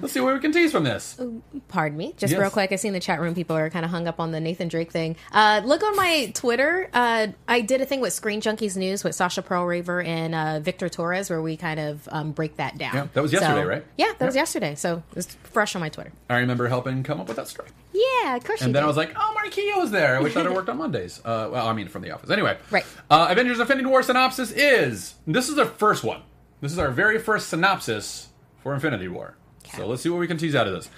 Let's 0.01 0.13
see 0.13 0.19
what 0.19 0.33
we 0.33 0.39
can 0.39 0.51
tease 0.51 0.71
from 0.71 0.83
this. 0.83 1.19
Pardon 1.67 1.97
me, 1.97 2.13
just 2.17 2.31
Yes. 2.31 2.39
real 2.39 2.49
quick. 2.49 2.71
I 2.71 2.75
see 2.77 2.87
in 2.87 2.93
the 2.93 2.99
chat 2.99 3.19
room 3.19 3.35
people 3.35 3.55
are 3.55 3.69
kind 3.69 3.83
of 3.83 3.91
hung 3.91 4.07
up 4.07 4.19
on 4.19 4.31
the 4.31 4.39
Nathan 4.39 4.67
Drake 4.67 4.91
thing. 4.91 5.15
Uh, 5.31 5.61
look 5.63 5.83
on 5.83 5.95
my 5.95 6.31
Twitter. 6.33 6.89
Uh, 6.93 7.27
I 7.47 7.61
did 7.61 7.81
a 7.81 7.85
thing 7.85 7.99
with 7.99 8.13
Screen 8.13 8.41
Junkies 8.41 8.77
News 8.77 9.03
with 9.03 9.13
Sasha 9.15 9.41
Perl-Raver 9.41 10.01
and 10.01 10.33
uh, 10.35 10.59
Victor 10.59 10.89
Torres 10.89 11.29
where 11.29 11.41
we 11.41 11.57
kind 11.57 11.79
of 11.79 12.07
um, 12.11 12.31
break 12.31 12.57
that 12.57 12.77
down. 12.77 12.93
Yeah, 12.95 13.07
that 13.13 13.21
was 13.21 13.33
yesterday, 13.33 13.63
right? 13.65 13.85
Yeah, 13.97 14.13
that 14.17 14.25
was 14.25 14.35
yesterday. 14.35 14.75
So 14.75 15.03
it's 15.15 15.35
fresh 15.43 15.75
on 15.75 15.81
my 15.81 15.89
Twitter. 15.89 16.11
I 16.29 16.37
remember 16.37 16.67
helping 16.67 17.03
come 17.03 17.19
up 17.19 17.27
with 17.27 17.37
that 17.37 17.47
story. 17.47 17.69
Yeah, 17.93 18.35
of 18.37 18.43
course. 18.43 18.61
you 18.61 18.65
And 18.67 18.75
then 18.75 18.81
did. 18.81 18.85
I 18.85 18.87
was 18.87 18.97
like, 18.97 19.13
oh, 19.15 19.31
Marty 19.33 19.49
Keogh's 19.49 19.91
there. 19.91 20.15
I 20.15 20.19
wish 20.21 20.35
I'd 20.35 20.45
have 20.45 20.53
worked 20.55 20.69
on 20.69 20.77
Mondays. 20.77 21.19
Uh, 21.23 21.49
well, 21.51 21.67
I 21.67 21.73
mean, 21.73 21.87
from 21.89 22.01
The 22.01 22.11
Office. 22.11 22.29
Anyway. 22.29 22.57
Right. 22.71 22.85
Uh, 23.09 23.27
Avengers 23.29 23.59
Infinity 23.59 23.87
War 23.87 24.01
synopsis 24.01 24.51
is 24.51 25.15
this 25.27 25.49
is 25.49 25.59
our 25.59 25.65
first 25.65 26.03
one. 26.03 26.21
This 26.61 26.71
is 26.71 26.79
our 26.79 26.89
very 26.91 27.19
first 27.19 27.49
synopsis 27.49 28.29
for 28.61 28.73
Infinity 28.73 29.09
War. 29.09 29.35
So 29.75 29.87
let's 29.87 30.03
see 30.03 30.09
what 30.09 30.19
we 30.19 30.27
can 30.27 30.37
tease 30.37 30.55
out 30.55 30.67
of 30.67 30.73
this. 30.73 30.89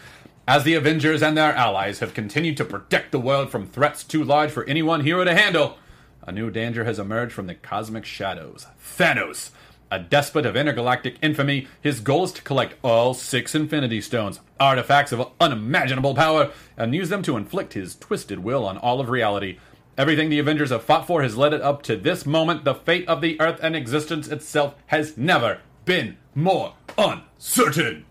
As 0.47 0.63
the 0.63 0.75
Avengers 0.75 1.23
and 1.23 1.37
their 1.37 1.55
allies 1.55 1.99
have 1.99 2.13
continued 2.13 2.57
to 2.57 2.65
protect 2.65 3.11
the 3.11 3.19
world 3.19 3.49
from 3.49 3.67
threats 3.67 4.03
too 4.03 4.23
large 4.23 4.51
for 4.51 4.63
any 4.65 4.83
one 4.83 5.01
hero 5.01 5.23
to 5.23 5.33
handle, 5.33 5.77
a 6.21 6.31
new 6.31 6.51
danger 6.51 6.83
has 6.83 6.99
emerged 6.99 7.33
from 7.33 7.47
the 7.47 7.55
cosmic 7.55 8.05
shadows. 8.05 8.67
Thanos. 8.79 9.51
A 9.91 9.99
despot 9.99 10.45
of 10.45 10.55
intergalactic 10.55 11.17
infamy, 11.21 11.67
his 11.81 11.99
goal 11.99 12.25
is 12.25 12.31
to 12.33 12.41
collect 12.41 12.75
all 12.83 13.13
six 13.13 13.55
Infinity 13.55 14.01
Stones, 14.01 14.39
artifacts 14.59 15.11
of 15.11 15.31
unimaginable 15.39 16.15
power, 16.15 16.51
and 16.75 16.93
use 16.93 17.09
them 17.09 17.21
to 17.23 17.37
inflict 17.37 17.73
his 17.73 17.95
twisted 17.95 18.39
will 18.39 18.65
on 18.65 18.77
all 18.77 18.99
of 18.99 19.09
reality. 19.09 19.57
Everything 19.97 20.29
the 20.29 20.39
Avengers 20.39 20.71
have 20.71 20.83
fought 20.83 21.07
for 21.07 21.21
has 21.21 21.37
led 21.37 21.53
it 21.53 21.61
up 21.61 21.81
to 21.83 21.95
this 21.95 22.25
moment. 22.25 22.65
The 22.65 22.75
fate 22.75 23.07
of 23.07 23.21
the 23.21 23.39
Earth 23.39 23.59
and 23.63 23.75
existence 23.75 24.27
itself 24.27 24.75
has 24.87 25.15
never 25.17 25.61
been 25.85 26.17
more 26.33 26.73
uncertain. 26.97 28.05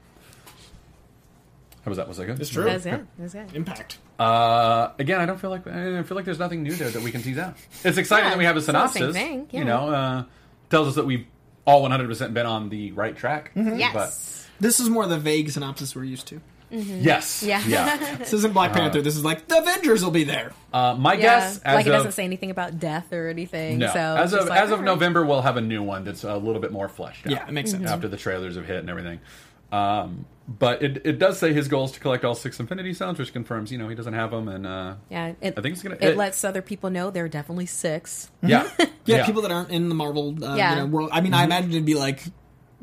How 1.84 1.90
was 1.90 1.98
that? 1.98 2.08
Was 2.08 2.16
that 2.16 2.26
good? 2.26 2.40
It's 2.40 2.50
true. 2.50 2.64
That's 2.64 2.86
it. 2.86 3.04
That's 3.18 3.34
it. 3.34 3.54
Impact. 3.54 3.98
Uh, 4.18 4.90
again, 4.98 5.20
I 5.20 5.26
don't 5.26 5.38
feel 5.38 5.50
like 5.50 5.66
I 5.66 6.02
feel 6.02 6.14
like 6.16 6.24
there's 6.24 6.38
nothing 6.38 6.62
new 6.62 6.72
there 6.74 6.88
that 6.90 7.02
we 7.02 7.10
can 7.10 7.22
tease 7.22 7.36
out. 7.38 7.56
It's 7.84 7.98
exciting 7.98 8.24
Yeah, 8.24 8.30
that 8.30 8.38
we 8.38 8.44
have 8.44 8.56
a 8.56 8.58
it's 8.60 8.68
all 8.68 8.74
the 8.74 8.88
same 8.88 9.12
synopsis. 9.12 9.22
thing, 9.22 9.48
yeah. 9.50 9.58
You 9.58 9.64
know, 9.66 9.88
uh, 9.90 10.24
tells 10.70 10.88
us 10.88 10.94
that 10.94 11.04
we've 11.04 11.26
all 11.66 11.82
100 11.82 12.08
percent 12.08 12.32
been 12.34 12.46
on 12.46 12.68
the 12.70 12.92
right 12.92 13.14
track. 13.16 13.50
Yes. 13.54 13.92
But 13.92 14.62
This 14.62 14.80
is 14.80 14.88
more 14.88 15.06
the 15.06 15.18
vague 15.18 15.50
synopsis 15.50 15.94
we're 15.94 16.04
used 16.04 16.26
to. 16.28 16.40
Yes. 16.70 17.42
Yeah. 17.42 17.62
Yeah. 17.66 18.16
This 18.18 18.32
isn't 18.32 18.52
Black 18.54 18.72
Panther. 18.72 19.00
This 19.02 19.16
is 19.16 19.24
like 19.24 19.46
the 19.46 19.58
Avengers 19.58 20.02
will 20.02 20.10
be 20.10 20.24
there. 20.24 20.52
Uh, 20.72 20.94
my 20.98 21.12
Yeah, 21.14 21.20
guess, 21.20 21.58
as 21.60 21.74
like 21.74 21.86
it 21.86 21.90
of, 21.90 21.96
doesn't 21.96 22.12
say 22.12 22.24
anything 22.24 22.50
about 22.50 22.80
death 22.80 23.12
or 23.12 23.28
anything. 23.28 23.78
no, 23.78 23.92
so 23.92 23.98
as 24.16 24.32
it's 24.32 24.42
of 24.42 24.48
like, 24.48 24.58
as 24.60 24.70
of 24.70 24.72
all 24.72 24.78
right. 24.78 24.84
November, 24.86 25.24
we'll 25.24 25.42
have 25.42 25.56
a 25.56 25.60
new 25.60 25.82
one 25.82 26.02
that's 26.04 26.24
a 26.24 26.36
little 26.36 26.60
bit 26.60 26.72
more 26.72 26.88
fleshed 26.88 27.26
out. 27.26 27.32
Yeah, 27.32 27.46
it 27.46 27.52
makes 27.52 27.70
sense. 27.70 27.88
after 27.88 28.08
the 28.08 28.16
trailers 28.16 28.56
have 28.56 28.66
hit 28.66 28.78
and 28.78 28.88
everything. 28.90 29.20
Um, 29.70 30.24
but 30.46 30.82
it, 30.82 31.06
it 31.06 31.18
does 31.18 31.38
say 31.38 31.52
his 31.52 31.68
goal 31.68 31.86
is 31.86 31.92
to 31.92 32.00
collect 32.00 32.24
all 32.24 32.34
six 32.34 32.60
Infinity 32.60 32.92
Stones, 32.94 33.18
which 33.18 33.32
confirms 33.32 33.72
you 33.72 33.78
know 33.78 33.88
he 33.88 33.94
doesn't 33.94 34.12
have 34.14 34.30
them, 34.30 34.48
and 34.48 34.66
uh, 34.66 34.94
Yeah, 35.10 35.28
it, 35.40 35.54
I 35.56 35.60
think 35.62 35.74
it's 35.74 35.82
gonna- 35.82 35.96
It, 35.96 36.10
it- 36.10 36.16
lets 36.16 36.44
other 36.44 36.62
people 36.62 36.90
know 36.90 37.10
there 37.10 37.24
are 37.24 37.28
definitely 37.28 37.66
six. 37.66 38.30
yeah, 38.42 38.68
Yeah, 39.06 39.24
people 39.26 39.42
that 39.42 39.50
aren't 39.50 39.70
in 39.70 39.88
the 39.88 39.94
Marvel 39.94 40.34
uh, 40.44 40.54
Yeah. 40.56 40.70
you 40.70 40.76
know, 40.80 40.86
world. 40.86 41.10
I 41.12 41.20
mean, 41.20 41.32
Mm-hmm. 41.32 41.40
I 41.40 41.44
imagine 41.44 41.70
it'd 41.70 41.84
be 41.84 41.94
like. 41.94 42.22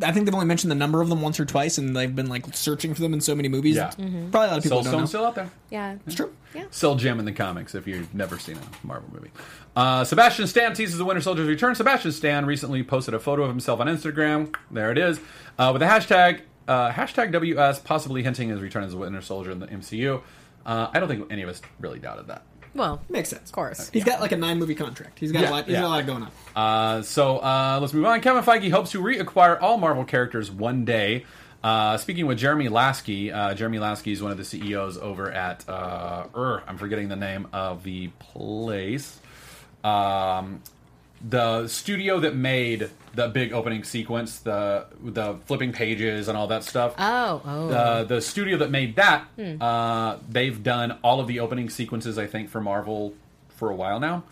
I 0.04 0.12
think 0.12 0.26
they've 0.26 0.34
only 0.34 0.48
mentioned 0.48 0.72
the 0.72 0.76
number 0.76 1.00
of 1.02 1.10
them 1.10 1.22
once 1.22 1.40
or 1.40 1.46
twice, 1.46 1.78
and 1.78 1.96
they've 1.96 2.16
been 2.16 2.28
like 2.30 2.56
searching 2.56 2.96
for 2.96 3.02
them 3.02 3.14
in 3.14 3.22
so 3.22 3.36
many 3.36 3.50
movies. 3.50 3.76
Yeah. 3.76 3.90
Mm-hmm. 3.90 4.32
Probably 4.32 4.48
a 4.48 4.52
lot 4.52 4.58
of 4.58 4.64
people 4.64 4.84
Soul 4.84 4.92
don't 4.94 5.02
know. 5.02 5.06
Still 5.06 5.26
out 5.26 5.36
there. 5.36 5.52
Yeah, 5.70 5.98
It's 6.08 6.16
true. 6.16 6.34
Yeah. 6.56 6.66
Still 6.72 6.96
gem 6.96 7.20
in 7.20 7.26
the 7.26 7.32
comics 7.32 7.76
if 7.76 7.86
you've 7.86 8.12
never 8.16 8.40
seen 8.40 8.58
a 8.58 8.88
Marvel 8.88 9.10
movie. 9.14 9.30
Uh, 9.76 10.04
Sebastian 10.04 10.48
Stan 10.48 10.74
teases 10.74 10.98
the 10.98 11.06
Winter 11.06 11.22
Soldier's 11.22 11.48
return. 11.48 11.76
Sebastian 11.76 12.14
Stan 12.14 12.46
recently 12.48 12.82
posted 12.82 13.14
a 13.14 13.20
photo 13.20 13.44
of 13.44 13.50
himself 13.50 13.80
on 13.80 13.86
Instagram. 13.88 14.56
There 14.72 14.92
it 14.92 14.98
is, 14.98 15.20
uh, 15.60 15.70
with 15.72 15.82
the 15.82 15.86
hashtag 15.86 16.42
uh, 16.68 16.92
hashtag 16.92 17.32
WS, 17.32 17.80
possibly 17.80 18.24
hinting 18.24 18.50
his 18.50 18.62
return 18.62 18.84
as 18.84 18.92
the 18.92 18.98
Winter 18.98 19.22
Soldier 19.22 19.52
in 19.52 19.60
the 19.60 19.68
MCU. 19.68 20.22
Uh, 20.66 20.90
I 20.94 21.00
don't 21.00 21.10
think 21.10 21.32
any 21.32 21.42
of 21.42 21.50
us 21.50 21.62
really 21.80 22.00
doubted 22.00 22.28
that. 22.28 22.44
Well, 22.74 23.02
Makes 23.10 23.30
sense. 23.30 23.50
of 23.50 23.52
course. 23.54 23.90
He's 23.90 24.06
got 24.06 24.22
like 24.22 24.32
a 24.32 24.38
nine 24.38 24.58
movie 24.58 24.76
contract. 24.76 25.20
He's 25.20 25.32
got 25.32 25.42
Yeah, 25.42 25.50
a 25.50 25.52
lot. 25.52 25.66
He's 25.66 25.74
yeah. 25.74 25.82
got 25.82 25.88
a 25.88 25.90
lot 25.90 26.06
going 26.06 26.24
on. 26.24 26.32
Uh, 26.56 27.02
so 27.02 27.40
uh, 27.40 27.80
let's 27.82 27.94
move 27.94 28.06
on. 28.06 28.22
Kevin 28.22 28.44
Feige 28.44 28.72
hopes 28.72 28.92
to 28.92 29.02
reacquire 29.02 29.62
all 29.62 29.78
Marvel 29.78 30.06
characters 30.06 30.50
one 30.50 30.86
day. 30.86 31.26
Uh, 31.64 31.98
speaking 31.98 32.26
with 32.28 32.38
Jeremy 32.38 32.70
Lasky, 32.70 33.32
uh, 33.32 33.54
Jeremy 33.54 33.78
Lasky 33.80 34.14
is 34.14 34.24
one 34.24 34.32
of 34.32 34.38
the 34.38 34.46
CEOs 34.46 34.98
over 34.98 35.32
at 35.32 35.68
uh, 35.70 36.26
er, 36.36 36.64
I'm 36.66 36.78
forgetting 36.78 37.10
the 37.10 37.16
name 37.18 37.48
of 37.54 37.84
the 37.84 38.08
place. 38.20 39.20
Um, 39.84 40.62
the 41.28 41.68
studio 41.68 42.20
that 42.22 42.36
made 42.36 42.90
the 43.14 43.28
big 43.28 43.54
opening 43.54 43.84
sequence, 43.84 44.40
the 44.40 44.86
the 45.04 45.36
flipping 45.46 45.74
pages 45.74 46.28
and 46.28 46.38
all 46.38 46.48
that 46.48 46.64
stuff. 46.64 46.96
Oh, 46.98 47.42
oh. 47.44 47.70
Uh, 47.70 48.04
the 48.04 48.22
studio 48.22 48.58
that 48.58 48.72
made 48.72 48.96
that, 48.96 49.26
uh, 49.60 50.18
they've 50.30 50.62
done 50.62 50.98
all 51.04 51.20
of 51.20 51.28
the 51.28 51.40
opening 51.40 51.70
sequences, 51.70 52.18
I 52.18 52.28
think, 52.28 52.50
for 52.50 52.62
Marvel 52.62 53.14
for 53.50 53.70
a 53.70 53.76
while 53.76 54.00
now. 54.00 54.24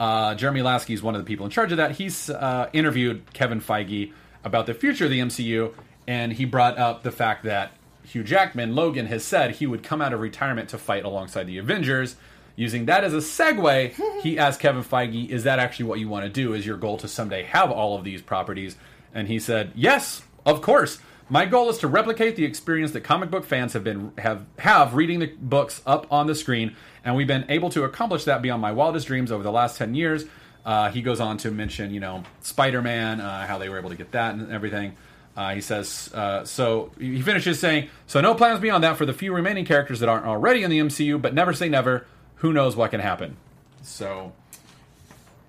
Uh, 0.00 0.34
Jeremy 0.34 0.62
Lasky 0.62 0.94
is 0.94 1.02
one 1.02 1.14
of 1.14 1.20
the 1.20 1.26
people 1.26 1.46
in 1.46 1.50
charge 1.50 1.70
of 1.70 1.78
that. 1.78 1.92
He's 1.92 2.28
uh, 2.28 2.68
interviewed 2.72 3.32
Kevin 3.32 3.60
Feige 3.60 4.12
about 4.42 4.66
the 4.66 4.74
future 4.74 5.04
of 5.04 5.10
the 5.10 5.20
MCU, 5.20 5.72
and 6.06 6.32
he 6.32 6.44
brought 6.44 6.78
up 6.78 7.02
the 7.02 7.12
fact 7.12 7.44
that 7.44 7.72
Hugh 8.04 8.24
Jackman, 8.24 8.74
Logan, 8.74 9.06
has 9.06 9.24
said 9.24 9.52
he 9.52 9.66
would 9.66 9.82
come 9.82 10.02
out 10.02 10.12
of 10.12 10.20
retirement 10.20 10.68
to 10.70 10.78
fight 10.78 11.04
alongside 11.04 11.44
the 11.44 11.58
Avengers. 11.58 12.16
Using 12.56 12.86
that 12.86 13.04
as 13.04 13.12
a 13.12 13.18
segue, 13.18 14.22
he 14.22 14.38
asked 14.38 14.60
Kevin 14.60 14.84
Feige, 14.84 15.28
"Is 15.28 15.44
that 15.44 15.58
actually 15.58 15.86
what 15.86 15.98
you 15.98 16.08
want 16.08 16.24
to 16.24 16.30
do? 16.30 16.54
Is 16.54 16.64
your 16.64 16.76
goal 16.76 16.98
to 16.98 17.08
someday 17.08 17.42
have 17.44 17.70
all 17.70 17.96
of 17.96 18.04
these 18.04 18.22
properties?" 18.22 18.76
And 19.12 19.28
he 19.28 19.38
said, 19.38 19.72
"Yes, 19.74 20.22
of 20.46 20.62
course. 20.62 20.98
My 21.30 21.46
goal 21.46 21.70
is 21.70 21.78
to 21.78 21.88
replicate 21.88 22.36
the 22.36 22.44
experience 22.44 22.92
that 22.92 23.00
comic 23.00 23.30
book 23.30 23.46
fans 23.46 23.72
have 23.72 23.82
been 23.82 24.12
have 24.18 24.44
have 24.58 24.94
reading 24.94 25.20
the 25.20 25.26
books 25.26 25.82
up 25.86 26.06
on 26.12 26.26
the 26.26 26.34
screen, 26.34 26.76
and 27.04 27.16
we've 27.16 27.26
been 27.26 27.46
able 27.48 27.70
to 27.70 27.84
accomplish 27.84 28.24
that 28.24 28.42
beyond 28.42 28.60
my 28.60 28.72
wildest 28.72 29.06
dreams 29.06 29.32
over 29.32 29.42
the 29.42 29.52
last 29.52 29.78
ten 29.78 29.94
years." 29.94 30.24
Uh, 30.64 30.90
he 30.90 31.02
goes 31.02 31.20
on 31.20 31.36
to 31.36 31.50
mention, 31.50 31.92
you 31.92 32.00
know, 32.00 32.22
Spider-Man, 32.40 33.20
uh, 33.20 33.46
how 33.46 33.58
they 33.58 33.68
were 33.68 33.78
able 33.78 33.90
to 33.90 33.96
get 33.96 34.12
that 34.12 34.34
and 34.34 34.50
everything. 34.50 34.96
Uh, 35.36 35.54
he 35.54 35.60
says, 35.60 36.10
uh, 36.14 36.44
so 36.44 36.92
he 36.98 37.20
finishes 37.20 37.58
saying, 37.58 37.88
so 38.06 38.20
no 38.20 38.34
plans 38.34 38.60
beyond 38.60 38.84
that 38.84 38.96
for 38.96 39.04
the 39.04 39.12
few 39.12 39.34
remaining 39.34 39.64
characters 39.64 40.00
that 40.00 40.08
aren't 40.08 40.24
already 40.24 40.62
in 40.62 40.70
the 40.70 40.78
MCU, 40.78 41.20
but 41.20 41.34
never 41.34 41.52
say 41.52 41.68
never. 41.68 42.06
Who 42.36 42.52
knows 42.52 42.76
what 42.76 42.90
can 42.90 43.00
happen? 43.00 43.36
So, 43.82 44.32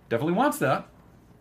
definitely 0.09 0.33
wants 0.33 0.59
that. 0.59 0.88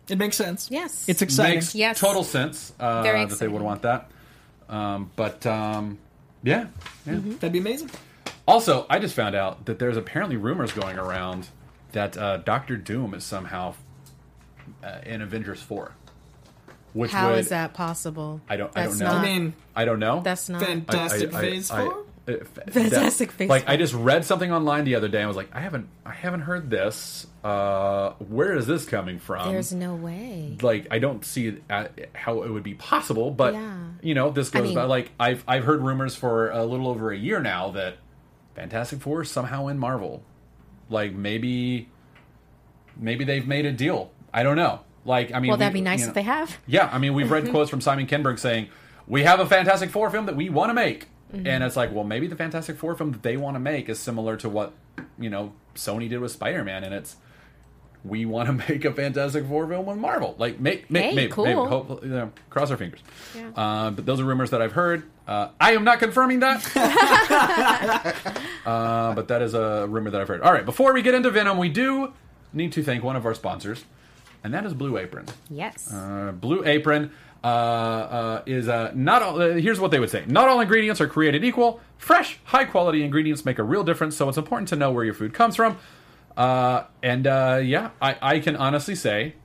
It 0.09 0.17
makes 0.17 0.35
sense. 0.37 0.69
Yes. 0.69 1.07
It's 1.09 1.21
exciting. 1.21 1.55
Makes 1.55 1.75
Yes. 1.75 1.99
total 1.99 2.23
sense 2.23 2.73
uh, 2.79 3.01
Very 3.01 3.25
that 3.25 3.39
they 3.39 3.47
would 3.47 3.61
want 3.61 3.81
that. 3.83 4.09
Um, 4.69 5.11
but 5.15 5.45
um, 5.45 5.97
yeah, 6.43 6.67
yeah. 7.05 7.13
Mm-hmm. 7.13 7.31
That'd 7.33 7.53
be 7.53 7.59
amazing. 7.59 7.89
Also, 8.47 8.85
I 8.89 8.99
just 8.99 9.15
found 9.15 9.35
out 9.35 9.65
that 9.65 9.79
there's 9.79 9.97
apparently 9.97 10.37
rumors 10.37 10.71
going 10.71 10.97
around 10.99 11.47
that 11.93 12.17
uh, 12.17 12.37
Doctor 12.37 12.77
Doom 12.77 13.13
is 13.15 13.23
somehow 13.23 13.73
uh, 14.83 14.99
in 15.05 15.21
Avengers 15.21 15.61
Four. 15.61 15.93
Which 16.93 17.11
How 17.11 17.31
would, 17.31 17.39
is 17.39 17.49
that 17.49 17.73
possible? 17.73 18.41
I 18.47 18.55
don't. 18.57 18.71
I 18.77 18.85
don't 18.85 18.99
know. 18.99 19.05
not- 19.05 19.15
I 19.15 19.21
mean, 19.25 19.53
I 19.75 19.85
don't 19.85 19.99
know. 19.99 20.21
That's 20.21 20.47
not. 20.49 20.61
Fantastic 20.61 21.33
I- 21.33 21.37
I- 21.37 21.41
Phase 21.41 21.71
I- 21.71 21.81
Four. 21.83 22.04
I- 22.27 22.37
fa- 22.43 22.63
Fantastic 22.71 23.37
that- 23.37 23.49
Like 23.49 23.69
I 23.69 23.77
just 23.77 23.93
read 23.93 24.25
something 24.25 24.51
online 24.51 24.83
the 24.85 24.95
other 24.95 25.07
day. 25.07 25.19
and 25.19 25.25
I 25.25 25.27
was 25.27 25.37
like, 25.37 25.49
I 25.53 25.59
haven't, 25.61 25.87
I 26.05 26.11
haven't 26.11 26.41
heard 26.41 26.69
this. 26.69 27.27
Uh, 27.43 28.11
where 28.13 28.55
is 28.55 28.65
this 28.65 28.85
coming 28.85 29.19
from? 29.19 29.51
There's 29.51 29.71
no 29.71 29.93
way. 29.95 30.57
like 30.61 30.87
I 30.89 30.97
don't 30.99 31.23
see 31.23 31.57
uh, 31.69 31.85
how 32.13 32.41
it 32.41 32.49
would 32.49 32.63
be 32.63 32.73
possible, 32.73 33.29
but 33.29 33.53
Yeah. 33.53 33.77
you 34.01 34.15
know, 34.15 34.31
this 34.31 34.49
I 34.55 34.59
goes 34.59 34.67
mean- 34.69 34.75
by 34.75 34.83
like 34.85 35.11
I've 35.19 35.43
I've 35.47 35.63
heard 35.63 35.81
rumors 35.81 36.15
for 36.15 36.49
a 36.49 36.65
little 36.65 36.87
over 36.87 37.11
a 37.11 37.17
year 37.17 37.39
now 37.39 37.69
that 37.71 37.97
Fantastic 38.55 39.01
Four 39.01 39.21
is 39.21 39.29
somehow 39.29 39.67
in 39.67 39.77
Marvel. 39.77 40.23
Like 40.89 41.13
maybe, 41.13 41.89
maybe 42.97 43.23
they've 43.25 43.47
made 43.47 43.65
a 43.65 43.71
deal. 43.71 44.11
I 44.33 44.43
don't 44.43 44.55
know. 44.55 44.81
Like 45.03 45.33
I 45.33 45.39
mean, 45.39 45.49
Well, 45.49 45.57
that'd 45.57 45.73
we- 45.73 45.81
be 45.81 45.83
nice 45.83 46.01
you 46.01 46.07
if 46.07 46.13
they 46.13 46.23
have. 46.23 46.57
yeah, 46.65 46.89
I 46.91 46.97
mean, 46.97 47.13
we've 47.13 47.29
read 47.29 47.49
quotes 47.51 47.69
from 47.69 47.81
Simon 47.81 48.07
Kinberg 48.07 48.39
saying, 48.39 48.69
"We 49.07 49.23
have 49.23 49.39
a 49.39 49.45
Fantastic 49.45 49.89
Four 49.91 50.09
film 50.09 50.25
that 50.25 50.35
we 50.35 50.49
want 50.49 50.69
to 50.71 50.73
make," 50.73 51.07
Mm-hmm. 51.35 51.47
and 51.47 51.63
it's 51.63 51.75
like, 51.75 51.91
well, 51.93 52.03
maybe 52.03 52.27
the 52.27 52.35
Fantastic 52.35 52.77
Four 52.77 52.95
film 52.95 53.11
that 53.11 53.23
they 53.23 53.37
want 53.37 53.55
to 53.55 53.59
make 53.59 53.89
is 53.89 53.99
similar 53.99 54.37
to 54.37 54.49
what 54.49 54.73
you 55.19 55.29
know 55.29 55.53
Sony 55.75 56.09
did 56.09 56.19
with 56.19 56.31
Spider 56.31 56.63
Man, 56.63 56.83
and 56.83 56.93
it's 56.93 57.15
we 58.03 58.23
want 58.25 58.47
to 58.47 58.53
make 58.69 58.85
a 58.85 58.93
Fantastic 58.93 59.45
Four 59.47 59.67
film 59.67 59.85
with 59.87 59.97
Marvel. 59.97 60.35
Like, 60.37 60.59
make, 60.59 60.89
make, 60.91 61.03
Hey, 61.05 61.15
maybe, 61.15 61.31
cool. 61.31 61.45
maybe, 61.45 61.55
hopefully, 61.57 62.07
you 62.07 62.13
know, 62.13 62.31
cross 62.49 62.69
our 62.71 62.77
fingers. 62.77 62.99
Yeah. 63.35 63.49
Uh, 63.55 63.91
but 63.91 64.05
those 64.05 64.19
are 64.19 64.23
rumors 64.25 64.51
that 64.51 64.61
I've 64.61 64.73
heard. 64.73 65.03
Uh, 65.27 65.49
I 65.59 65.71
am 65.73 65.83
not 65.83 65.97
confirming 65.99 66.41
that, 66.41 66.61
uh, 68.65 69.13
but 69.15 69.27
that 69.29 69.41
is 69.41 69.53
a 69.53 69.87
rumor 69.89 70.11
that 70.11 70.21
I've 70.21 70.27
heard. 70.27 70.41
All 70.41 70.53
right, 70.53 70.65
before 70.65 70.93
we 70.93 71.01
get 71.01 71.13
into 71.15 71.29
Venom, 71.31 71.57
we 71.57 71.69
do 71.69 72.13
need 72.53 72.71
to 72.73 72.83
thank 72.83 73.03
one 73.03 73.15
of 73.15 73.25
our 73.25 73.33
sponsors, 73.33 73.83
and 74.43 74.53
that 74.53 74.65
is 74.65 74.73
Blue 74.73 74.97
Apron. 74.97 75.25
Yes. 75.49 75.91
Uh, 75.91 76.31
Blue 76.31 76.63
Apron 76.63 77.11
uh, 77.45 77.47
uh, 77.47 78.41
is 78.47 78.67
uh, 78.67 78.91
not 78.95 79.21
all. 79.21 79.39
Uh, 79.39 79.53
here's 79.53 79.79
what 79.79 79.91
they 79.91 79.99
would 79.99 80.09
say: 80.09 80.23
Not 80.25 80.49
all 80.49 80.59
ingredients 80.61 80.99
are 80.99 81.07
created 81.07 81.43
equal. 81.43 81.79
Fresh, 81.99 82.39
high 82.45 82.65
quality 82.65 83.03
ingredients 83.03 83.45
make 83.45 83.59
a 83.59 83.63
real 83.63 83.83
difference. 83.83 84.17
So 84.17 84.27
it's 84.27 84.37
important 84.37 84.67
to 84.69 84.75
know 84.75 84.91
where 84.91 85.05
your 85.05 85.13
food 85.13 85.31
comes 85.35 85.55
from. 85.55 85.77
Uh, 86.35 86.85
and 87.03 87.27
uh, 87.27 87.61
yeah, 87.63 87.91
I, 88.01 88.17
I 88.19 88.39
can 88.39 88.55
honestly 88.55 88.95
say 88.95 89.35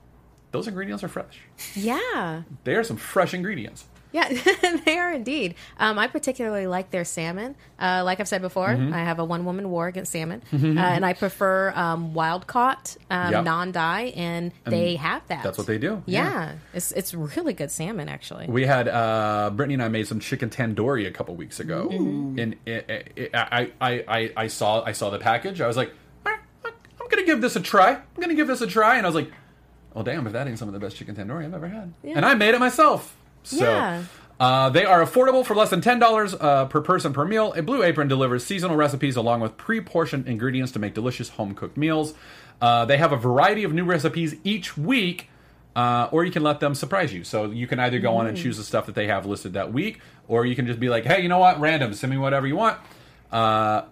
those 0.51 0.67
ingredients 0.67 1.05
are 1.05 1.09
fresh. 1.09 1.41
yeah. 1.75 2.45
They 2.65 2.75
are 2.75 2.85
some 2.85 2.97
fresh 2.97 3.35
ingredients. 3.35 3.85
Yeah, 4.13 4.29
they 4.85 4.99
are 4.99 5.13
indeed. 5.13 5.55
Um, 5.79 5.99
I 5.99 6.07
particularly 6.09 6.67
like 6.67 6.91
their 6.91 7.05
salmon. 7.05 7.55
Uh, 7.79 8.03
like 8.05 8.19
I've 8.21 8.29
said 8.29 8.43
before, 8.43 8.69
Mm-hmm. 8.69 8.93
I 8.95 8.99
have 9.05 9.19
a 9.19 9.25
one 9.25 9.45
woman 9.45 9.71
war 9.71 9.87
against 9.87 10.13
salmon, 10.13 10.43
uh, 10.53 10.57
and 10.67 11.05
I 11.07 11.13
prefer 11.13 11.71
um, 11.77 12.13
wild 12.15 12.47
caught, 12.47 12.97
um, 13.11 13.33
Yep. 13.33 13.45
non 13.45 13.73
dye, 13.73 14.13
and 14.17 14.53
they 14.65 14.97
have 14.97 15.23
that. 15.29 15.43
That's 15.45 15.59
what 15.59 15.67
they 15.67 15.79
do. 15.79 16.03
Yeah, 16.07 16.53
it's 16.75 16.93
it's 16.93 17.15
really 17.15 17.53
good 17.53 17.71
salmon 17.71 18.09
actually. 18.09 18.47
We 18.49 18.67
had 18.67 18.89
uh, 18.89 19.51
Brittany 19.55 19.75
and 19.75 19.83
I 19.83 19.89
made 19.89 20.07
some 20.09 20.19
chicken 20.21 20.51
tandoori 20.51 21.07
a 21.07 21.11
couple 21.11 21.35
weeks 21.37 21.61
ago, 21.61 21.89
and 21.91 22.57
it, 22.67 22.89
it, 22.91 23.13
it, 23.17 23.31
I, 23.35 23.71
I, 23.81 24.05
I, 24.09 24.33
I 24.37 24.47
saw 24.49 24.83
I 24.85 24.93
saw 24.93 25.11
the 25.11 25.19
package. 25.19 25.61
I 25.61 25.67
was 25.67 25.77
like, 25.77 25.93
"All 26.27 26.33
right, 26.33 26.41
I'm 27.01 27.09
gonna 27.09 27.25
give 27.27 27.41
this 27.41 27.55
a 27.57 27.61
try. 27.61 27.91
I'm 27.93 28.21
gonna 28.21 28.35
give 28.35 28.47
this 28.49 28.61
a 28.61 28.67
try, 28.67 28.97
and 28.97 29.07
I 29.07 29.09
was 29.09 29.15
like, 29.15 29.31
oh 29.95 30.03
damn, 30.03 30.27
if 30.27 30.33
that 30.33 30.47
ain't 30.49 30.59
some 30.59 30.69
of 30.69 30.75
the 30.75 30.81
best 30.81 30.97
chicken 30.97 31.15
tandoori 31.15 31.45
I've 31.45 31.55
ever 31.55 31.69
had, 31.69 31.93
and 32.05 32.25
I 32.25 32.35
made 32.35 32.55
it 32.55 32.61
myself. 32.61 33.17
So. 33.43 33.65
Yeah. 33.65 34.05
Uh, 34.39 34.71
they 34.71 34.87
are 34.87 35.05
affordable 35.05 35.45
for 35.45 35.55
less 35.55 35.69
than 35.69 35.83
ten 35.83 35.99
dollars 35.99 36.35
uh, 36.35 36.65
per 36.65 36.81
person 36.81 37.13
per 37.13 37.27
meal. 37.27 37.53
A 37.53 37.63
Blue 37.63 37.83
Apron 37.83 38.09
delivers 38.09 38.43
seasonal 38.45 38.75
recipes 38.75 39.15
along 39.15 39.41
with 39.41 39.59
pre-portioned 39.59 40.27
ingredients 40.27 40.73
to 40.73 40.79
make 40.79 40.95
delicious 40.95 41.29
home-cooked 41.29 41.77
meals. 41.77 42.15
Uh, 42.63 42.87
they 42.87 42.97
have 42.97 43.13
a 43.13 43.17
variety 43.17 43.65
of 43.65 43.75
new 43.75 43.85
recipes 43.85 44.37
each 44.43 44.79
week, 44.79 45.29
uh, 45.77 46.09
or 46.11 46.25
you 46.25 46.31
can 46.31 46.43
let 46.43 46.59
them 46.59 46.75
surprise 46.75 47.13
you. 47.13 47.23
So 47.23 47.51
you 47.51 47.67
can 47.67 47.79
either 47.79 47.99
go 47.99 48.17
on 48.17 48.27
and 48.27 48.37
choose 48.37 48.57
the 48.57 48.65
stuff 48.65 48.87
that 48.87 48.95
they 48.95 49.09
have 49.09 49.27
listed 49.27 49.53
that 49.53 49.75
week, 49.75 50.01
or 50.27 50.47
you 50.47 50.57
can 50.57 50.67
just 50.67 50.81
be 50.81 50.89
like, 50.89 51.05
"Hey, 51.05 51.21
you 51.23 51.29
know 51.29 51.39
what? 51.39 51.61
Random, 51.61 51.93
send 51.93 52.11
me 52.11 52.17
whatever 52.17 52.47
you 52.47 52.57
want." 52.57 52.79
Uh, 53.31 53.37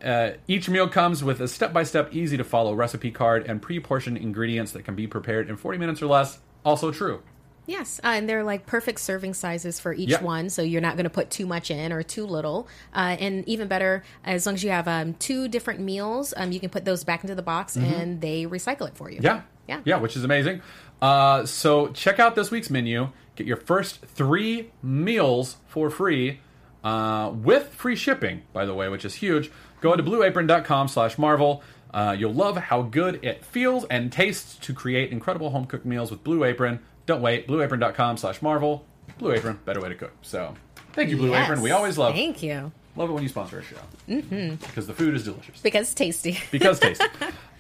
uh, 0.03 0.31
each 0.49 0.69
meal 0.69 0.89
comes 0.89 1.23
with 1.23 1.41
a 1.41 1.47
step-by-step, 1.47 2.15
easy-to-follow 2.15 2.75
recipe 2.75 3.11
card 3.11 3.47
and 3.47 3.63
pre-portioned 3.63 4.17
ingredients 4.17 4.73
that 4.73 4.85
can 4.85 4.95
be 4.95 5.07
prepared 5.07 5.49
in 5.49 5.57
40 5.57 5.79
minutes 5.79 6.03
or 6.03 6.07
less. 6.07 6.39
Also 6.65 6.91
true. 6.91 7.23
Yes, 7.69 8.01
uh, 8.03 8.09
and 8.09 8.27
they're 8.29 8.43
like 8.45 8.65
perfect 8.65 8.99
serving 8.99 9.35
sizes 9.35 9.79
for 9.79 9.93
each 9.93 10.09
Yep. 10.09 10.23
one, 10.23 10.49
so 10.49 10.63
you're 10.63 10.81
not 10.81 10.97
going 10.97 11.05
to 11.05 11.11
put 11.11 11.29
too 11.29 11.47
much 11.47 11.71
in 11.71 11.93
or 11.93 12.03
too 12.03 12.25
little. 12.25 12.67
Uh, 12.95 13.17
and 13.21 13.47
even 13.47 13.69
better, 13.69 14.03
as 14.25 14.47
long 14.47 14.55
as 14.55 14.65
you 14.65 14.71
have 14.71 14.89
um, 14.89 15.13
two 15.15 15.49
different 15.49 15.79
meals, 15.81 16.33
um, 16.37 16.51
you 16.51 16.61
can 16.61 16.71
put 16.71 16.87
those 16.87 17.05
back 17.05 17.23
into 17.23 17.35
the 17.35 17.43
box 17.43 17.77
and 17.77 18.23
they 18.23 18.47
recycle 18.47 18.89
it 18.89 18.97
for 18.97 19.11
you. 19.11 19.17
Mm-hmm. 19.19 19.25
Yeah. 19.27 19.43
Yeah. 19.69 19.81
Yeah, 19.85 19.97
which 19.99 20.17
is 20.17 20.25
amazing. 20.25 20.63
Uh, 21.03 21.45
so 21.45 21.89
check 21.89 22.19
out 22.19 22.35
this 22.35 22.51
week's 22.51 22.71
menu. 22.71 23.11
Get 23.37 23.47
your 23.47 23.59
first 23.59 24.01
three 24.01 24.71
meals 24.83 25.59
for 25.67 25.91
free 25.91 26.41
uh, 26.83 27.31
with 27.35 27.69
free 27.75 27.97
shipping, 27.97 28.43
by 28.55 28.65
the 28.65 28.73
way, 28.75 28.89
which 28.89 29.05
is 29.05 29.15
huge. 29.17 29.51
Go 29.83 29.95
to 29.95 30.03
blueapron.com 30.03 30.89
slash 30.89 31.19
Marvel. 31.19 31.63
Uh, 31.93 32.17
you'll 32.19 32.33
love 32.35 32.57
how 32.57 32.81
good 32.83 33.23
it 33.23 33.45
feels 33.45 33.85
and 33.85 34.11
tastes 34.11 34.57
to 34.57 34.73
create 34.73 35.13
incredible 35.13 35.51
home 35.51 35.67
cooked 35.67 35.87
meals 35.87 36.11
with 36.11 36.25
Blue 36.25 36.45
Apron. 36.45 36.81
Don't 37.09 37.23
wait, 37.23 37.49
blueapron.com 37.49 38.19
slash 38.19 38.43
Marvel. 38.43 38.85
Blue 39.17 39.33
Apron, 39.33 39.59
better 39.65 39.81
way 39.81 39.89
to 39.89 39.95
cook. 39.95 40.13
So, 40.21 40.55
thank 40.93 41.09
you, 41.09 41.17
Blue 41.17 41.31
Yes. 41.31 41.45
Apron. 41.45 41.63
We 41.63 41.71
always 41.71 41.97
love 41.97 42.13
Thank 42.15 42.43
you. 42.43 42.71
love 42.97 43.09
it 43.09 43.15
when 43.15 43.23
you 43.23 43.31
sponsor 43.31 43.57
our 43.57 43.63
show 43.63 43.77
mm-hmm. 44.07 44.57
because 44.57 44.87
the 44.87 44.93
food 44.93 45.15
is 45.15 45.25
delicious 45.25 45.59
Because 45.63 45.95
tasty. 45.95 46.39
because 46.51 46.79
tasty. 46.79 47.07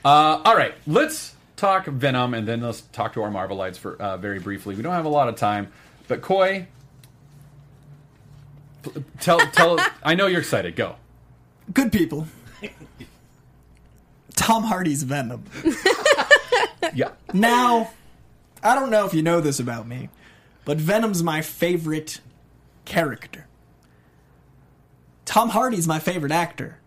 uh, 0.04 0.42
all 0.44 0.54
right, 0.54 0.74
let's 0.86 1.34
talk 1.56 1.86
Venom 1.86 2.34
and 2.34 2.46
then 2.46 2.60
let's 2.60 2.82
talk 2.92 3.14
to 3.14 3.22
our 3.22 3.30
Marvelites 3.30 3.78
for 3.78 3.96
uh, 3.96 4.18
very 4.18 4.38
briefly. 4.38 4.74
We 4.74 4.82
don't 4.82 4.92
have 4.92 5.06
a 5.06 5.08
lot 5.08 5.30
of 5.30 5.36
time, 5.36 5.72
but 6.08 6.20
Coy, 6.20 6.66
tell 9.18 9.38
tell. 9.38 9.78
I 10.02 10.14
know 10.14 10.26
you're 10.26 10.40
excited. 10.40 10.76
Go. 10.76 10.96
Good 11.72 11.90
people. 11.90 12.28
Tom 14.36 14.64
Hardy's 14.64 15.04
Venom. 15.04 15.44
Yeah. 16.94 17.10
Now, 17.34 17.90
I 18.62 18.74
don't 18.74 18.90
know 18.90 19.06
if 19.06 19.14
you 19.14 19.22
know 19.22 19.40
this 19.40 19.60
about 19.60 19.86
me, 19.86 20.08
but 20.64 20.78
Venom's 20.78 21.22
my 21.22 21.42
favorite 21.42 22.20
character. 22.84 23.46
Tom 25.24 25.50
Hardy's 25.50 25.86
my 25.86 25.98
favorite 25.98 26.32
actor. 26.32 26.78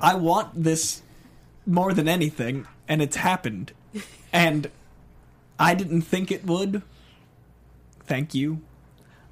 I 0.00 0.14
want 0.14 0.62
this 0.62 1.02
more 1.66 1.92
than 1.92 2.08
anything, 2.08 2.66
and 2.86 3.02
it's 3.02 3.16
happened. 3.16 3.72
And 4.30 4.70
I 5.58 5.74
didn't 5.74 6.02
think 6.02 6.30
it 6.30 6.44
would. 6.44 6.82
Thank 8.04 8.34
you. 8.34 8.60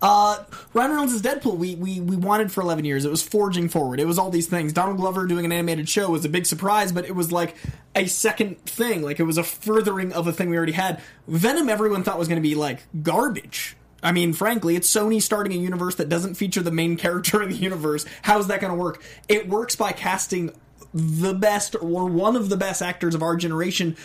Uh, 0.03 0.45
Ryan 0.75 0.91
Reynolds 0.91 1.15
is 1.15 1.23
Deadpool. 1.23 1.57
We, 1.57 1.75
we 1.75 2.01
we 2.01 2.17
wanted 2.17 2.53
for 2.53 2.61
eleven 2.61 2.85
years. 2.85 3.05
It 3.05 3.11
was 3.11 3.23
forging 3.23 3.69
forward. 3.69 3.99
It 3.99 4.07
was 4.07 4.19
all 4.19 4.31
these 4.31 4.47
things. 4.47 4.73
Donald 4.73 4.99
Glover 4.99 5.27
doing 5.27 5.45
an 5.47 5.53
animated 5.53 5.89
show 5.89 6.11
was 6.11 6.25
a 6.25 6.29
big 6.29 6.45
surprise, 6.45 6.93
but 6.93 7.07
it 7.07 7.15
was 7.15 7.33
like 7.33 7.57
a 7.95 8.07
second 8.07 8.61
thing. 8.67 9.03
Like 9.03 9.19
it 9.19 9.25
was 9.25 9.39
a 9.39 9.43
furthering 9.43 10.13
of 10.13 10.27
a 10.27 10.33
thing 10.33 10.51
we 10.51 10.57
already 10.57 10.73
had. 10.73 11.01
Venom, 11.27 11.71
everyone 11.71 12.03
thought 12.03 12.19
was 12.19 12.29
going 12.29 12.41
to 12.41 12.47
be 12.47 12.55
like 12.55 12.83
garbage. 13.03 13.77
I 14.03 14.13
mean, 14.13 14.35
frankly, 14.35 14.77
it's 14.77 14.93
Sony 14.93 15.21
starting 15.21 15.53
a 15.55 15.57
universe 15.57 15.95
that 15.95 16.11
doesn't 16.11 16.35
feature 16.35 16.63
the 16.63 16.71
main 16.71 16.97
character 16.97 17.43
in 17.43 17.49
the 17.49 17.57
universe. 17.57 18.05
How 18.23 18.39
is 18.39 18.49
that 18.49 18.61
going 18.61 18.73
to 18.73 18.79
work? 18.79 19.03
It 19.29 19.49
works 19.49 19.77
by 19.77 19.93
casting 19.93 20.53
the 20.93 21.35
best 21.35 21.75
or 21.75 22.07
one 22.07 22.37
of 22.37 22.51
the 22.51 22.57
best 22.57 22.83
actors 22.83 23.15
of 23.15 23.23
our 23.23 23.35
generation 23.35 23.97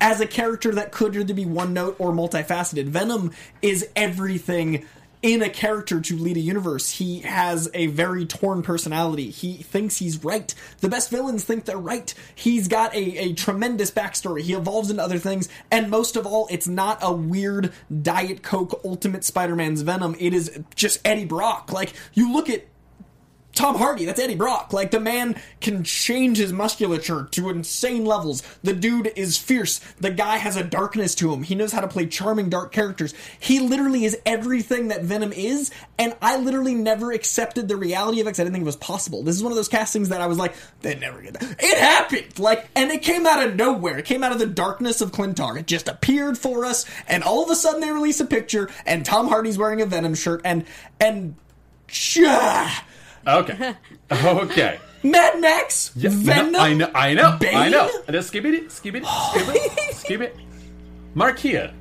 as 0.00 0.20
a 0.20 0.26
character 0.26 0.72
that 0.72 0.92
could 0.92 1.14
either 1.14 1.34
be 1.34 1.44
one 1.44 1.74
note 1.74 1.94
or 1.98 2.10
multifaceted. 2.10 2.86
Venom 2.86 3.32
is 3.60 3.86
everything 3.94 4.86
in 5.22 5.42
a 5.42 5.50
character 5.50 6.00
to 6.00 6.16
lead 6.16 6.36
a 6.36 6.40
universe. 6.40 6.92
He 6.92 7.20
has 7.20 7.68
a 7.74 7.88
very 7.88 8.24
torn 8.24 8.62
personality. 8.62 9.30
He 9.30 9.54
thinks 9.54 9.98
he's 9.98 10.24
right. 10.24 10.54
The 10.80 10.88
best 10.88 11.10
villains 11.10 11.44
think 11.44 11.66
they're 11.66 11.76
right. 11.76 12.12
He's 12.34 12.68
got 12.68 12.94
a, 12.94 13.18
a 13.18 13.32
tremendous 13.34 13.90
backstory. 13.90 14.40
He 14.40 14.54
evolves 14.54 14.90
into 14.90 15.02
other 15.02 15.18
things. 15.18 15.48
And 15.70 15.90
most 15.90 16.16
of 16.16 16.26
all, 16.26 16.48
it's 16.50 16.68
not 16.68 16.98
a 17.02 17.12
weird 17.12 17.72
Diet 18.02 18.42
Coke 18.42 18.80
Ultimate 18.84 19.24
Spider 19.24 19.54
Man's 19.54 19.82
Venom. 19.82 20.16
It 20.18 20.32
is 20.32 20.58
just 20.74 21.00
Eddie 21.04 21.26
Brock. 21.26 21.72
Like, 21.72 21.92
you 22.14 22.32
look 22.32 22.48
at 22.48 22.64
Tom 23.60 23.76
Hardy, 23.76 24.06
that's 24.06 24.18
Eddie 24.18 24.36
Brock. 24.36 24.72
Like 24.72 24.90
the 24.90 24.98
man 24.98 25.38
can 25.60 25.84
change 25.84 26.38
his 26.38 26.50
musculature 26.50 27.28
to 27.32 27.50
insane 27.50 28.06
levels. 28.06 28.42
The 28.62 28.72
dude 28.72 29.12
is 29.16 29.36
fierce. 29.36 29.80
The 30.00 30.10
guy 30.10 30.38
has 30.38 30.56
a 30.56 30.64
darkness 30.64 31.14
to 31.16 31.30
him. 31.30 31.42
He 31.42 31.54
knows 31.54 31.70
how 31.70 31.82
to 31.82 31.86
play 31.86 32.06
charming 32.06 32.48
dark 32.48 32.72
characters. 32.72 33.12
He 33.38 33.60
literally 33.60 34.06
is 34.06 34.18
everything 34.24 34.88
that 34.88 35.02
Venom 35.02 35.34
is, 35.34 35.70
and 35.98 36.16
I 36.22 36.38
literally 36.38 36.74
never 36.74 37.12
accepted 37.12 37.68
the 37.68 37.76
reality 37.76 38.22
of 38.22 38.26
it 38.26 38.30
I 38.30 38.32
didn't 38.32 38.52
think 38.52 38.62
it 38.62 38.64
was 38.64 38.76
possible. 38.76 39.22
This 39.22 39.36
is 39.36 39.42
one 39.42 39.52
of 39.52 39.56
those 39.56 39.68
castings 39.68 40.08
that 40.08 40.22
I 40.22 40.26
was 40.26 40.38
like, 40.38 40.54
they 40.80 40.94
never 40.94 41.20
get 41.20 41.34
that. 41.34 41.56
It 41.58 41.78
happened! 41.78 42.38
Like, 42.38 42.66
and 42.74 42.90
it 42.90 43.02
came 43.02 43.26
out 43.26 43.46
of 43.46 43.56
nowhere. 43.56 43.98
It 43.98 44.06
came 44.06 44.24
out 44.24 44.32
of 44.32 44.38
the 44.38 44.46
darkness 44.46 45.02
of 45.02 45.12
Klyntar. 45.12 45.58
It 45.58 45.66
just 45.66 45.86
appeared 45.86 46.38
for 46.38 46.64
us, 46.64 46.86
and 47.06 47.22
all 47.22 47.44
of 47.44 47.50
a 47.50 47.54
sudden 47.54 47.82
they 47.82 47.90
release 47.90 48.20
a 48.20 48.24
picture, 48.24 48.70
and 48.86 49.04
Tom 49.04 49.28
Hardy's 49.28 49.58
wearing 49.58 49.82
a 49.82 49.86
Venom 49.86 50.14
shirt, 50.14 50.40
and, 50.46 50.64
and, 50.98 51.34
Shah! 51.88 52.84
Okay. 53.26 53.74
Okay. 54.12 54.78
Mad 55.02 55.40
Max, 55.40 55.92
Yeah, 55.96 56.10
Venom. 56.12 56.56
I 56.56 56.74
know. 56.74 56.90
I 56.94 57.14
know. 57.14 57.28
I 57.30 57.36
Bane? 57.38 57.70
know. 57.70 57.90
Just 58.10 58.28
skip 58.28 58.44
it. 58.44 58.70
Skip 58.70 58.94
it. 58.96 59.04
Skip 59.06 59.48
it. 59.48 59.94
skip 59.94 60.20
it. 60.20 60.36
Markeia, 61.14 61.72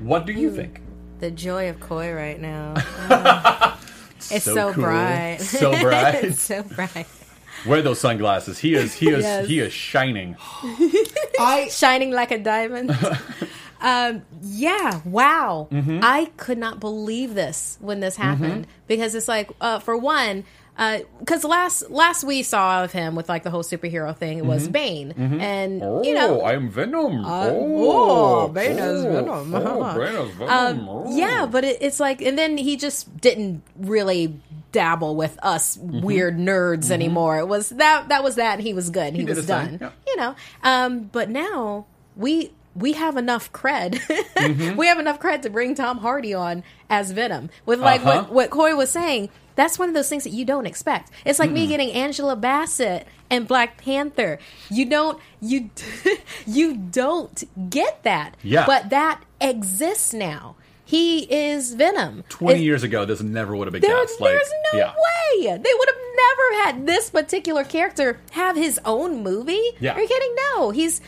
what 0.00 0.24
do 0.26 0.32
you 0.32 0.48
hmm. 0.50 0.56
think? 0.56 0.80
The 1.20 1.30
joy 1.30 1.68
of 1.68 1.78
Coy 1.78 2.12
right 2.12 2.40
now. 2.40 2.74
Oh. 2.76 3.78
it's 4.16 4.44
So 4.44 4.54
so, 4.54 4.72
cool. 4.72 4.84
bright. 4.84 5.38
So 5.40 5.70
bright. 5.80 6.24
it's 6.24 6.42
so 6.42 6.62
bright. 6.62 7.06
Wear 7.66 7.82
those 7.82 8.00
sunglasses. 8.00 8.58
He 8.58 8.74
is. 8.74 8.94
He 8.94 9.10
is. 9.10 9.22
Yes. 9.22 9.46
He 9.46 9.60
is 9.60 9.72
shining. 9.72 10.36
I 11.38 11.68
Shining 11.70 12.10
like 12.10 12.30
a 12.32 12.38
diamond. 12.38 12.90
um, 13.82 14.22
yeah, 14.42 15.00
wow. 15.04 15.68
Mm-hmm. 15.70 16.00
I 16.02 16.30
could 16.36 16.58
not 16.58 16.80
believe 16.80 17.34
this 17.34 17.76
when 17.80 18.00
this 18.00 18.16
happened 18.16 18.66
because 18.86 19.14
it's 19.14 19.28
like, 19.28 19.50
uh, 19.60 19.78
for 19.80 19.96
one, 19.96 20.44
because 21.18 21.44
last 21.44 21.90
last 21.90 22.24
we 22.24 22.42
saw 22.42 22.82
of 22.82 22.92
him 22.92 23.14
with 23.14 23.28
like 23.28 23.42
the 23.42 23.50
whole 23.50 23.62
superhero 23.62 24.16
thing 24.16 24.38
it 24.38 24.46
was 24.46 24.68
Bane, 24.68 25.10
and 25.12 25.82
Oh, 25.82 26.02
you 26.02 26.14
know, 26.14 26.42
I'm 26.44 26.70
Venom. 26.70 27.22
oh, 27.26 28.48
Bane 28.48 28.78
is 28.78 29.04
Venom. 29.04 29.54
Oh, 29.54 29.94
Bane 29.94 30.14
is 30.14 30.30
Venom. 30.34 30.88
Oh. 30.88 31.16
Yeah, 31.16 31.46
but 31.46 31.64
it, 31.64 31.78
it's 31.82 32.00
like, 32.00 32.22
and 32.22 32.38
then 32.38 32.56
he 32.56 32.76
just 32.76 33.20
didn't 33.20 33.62
really 33.76 34.40
dabble 34.72 35.14
with 35.16 35.38
us 35.42 35.76
Mm-hmm. 35.76 36.00
weird 36.00 36.38
nerds 36.38 36.90
anymore. 36.90 37.38
It 37.38 37.46
was 37.48 37.68
that 37.70 38.08
that 38.08 38.24
was 38.24 38.36
that, 38.36 38.54
and 38.54 38.62
he 38.62 38.72
was 38.72 38.88
good. 38.90 39.12
He, 39.14 39.24
did 39.24 39.36
was 39.36 39.46
thing, 39.46 39.76
done. 39.76 39.78
yeah. 39.80 39.90
You 40.06 40.16
know, 40.16 40.34
um, 40.62 41.00
but 41.12 41.28
now 41.28 41.84
we 42.16 42.52
we 42.74 42.92
have 42.92 43.16
enough 43.16 43.52
cred. 43.52 43.94
Mm-hmm. 44.36 44.76
we 44.76 44.86
have 44.86 44.98
enough 44.98 45.20
cred 45.20 45.42
to 45.42 45.50
bring 45.50 45.74
Tom 45.74 45.98
Hardy 45.98 46.34
on 46.34 46.62
as 46.88 47.10
Venom 47.12 47.50
with 47.66 47.80
like 47.80 48.00
Uh-huh. 48.04 48.22
what 48.24 48.32
what 48.32 48.50
Coy 48.50 48.74
was 48.76 48.90
saying. 48.90 49.28
That's 49.54 49.78
one 49.78 49.88
of 49.88 49.94
those 49.94 50.08
things 50.08 50.24
that 50.24 50.30
you 50.30 50.46
don't 50.46 50.64
expect. 50.64 51.10
It's 51.26 51.38
like 51.38 51.50
me 51.50 51.66
getting 51.66 51.92
Angela 51.92 52.36
Bassett 52.36 53.06
and 53.28 53.46
Black 53.46 53.76
Panther. 53.76 54.38
You 54.70 54.86
don't 54.86 55.20
you 55.42 55.68
you 56.46 56.76
don't 56.76 57.44
get 57.70 58.02
that. 58.04 58.36
Yeah. 58.42 58.64
But 58.66 58.90
that 58.90 59.20
exists 59.40 60.14
now. 60.14 60.56
He 60.84 61.20
is 61.32 61.74
Venom. 61.74 62.24
Twenty 62.28 62.60
It- 62.60 62.64
years 62.64 62.82
ago, 62.82 63.04
this 63.04 63.20
never 63.22 63.54
would 63.56 63.66
have 63.66 63.72
been 63.72 63.82
there- 63.82 63.94
cast. 64.06 64.20
Like, 64.20 64.32
there's 64.32 64.52
no 64.72 64.78
yeah. 64.78 64.92
way 64.94 65.46
they 65.58 65.70
would 65.78 65.88
have 65.88 66.02
never 66.16 66.64
had 66.64 66.86
this 66.86 67.10
particular 67.10 67.64
character 67.64 68.20
have 68.32 68.56
his 68.56 68.78
own 68.84 69.22
movie. 69.22 69.60
Yeah. 69.80 69.94
Are 69.94 70.00
you 70.00 70.08
kidding? 70.08 70.34
No, 70.54 70.70
he's 70.70 71.00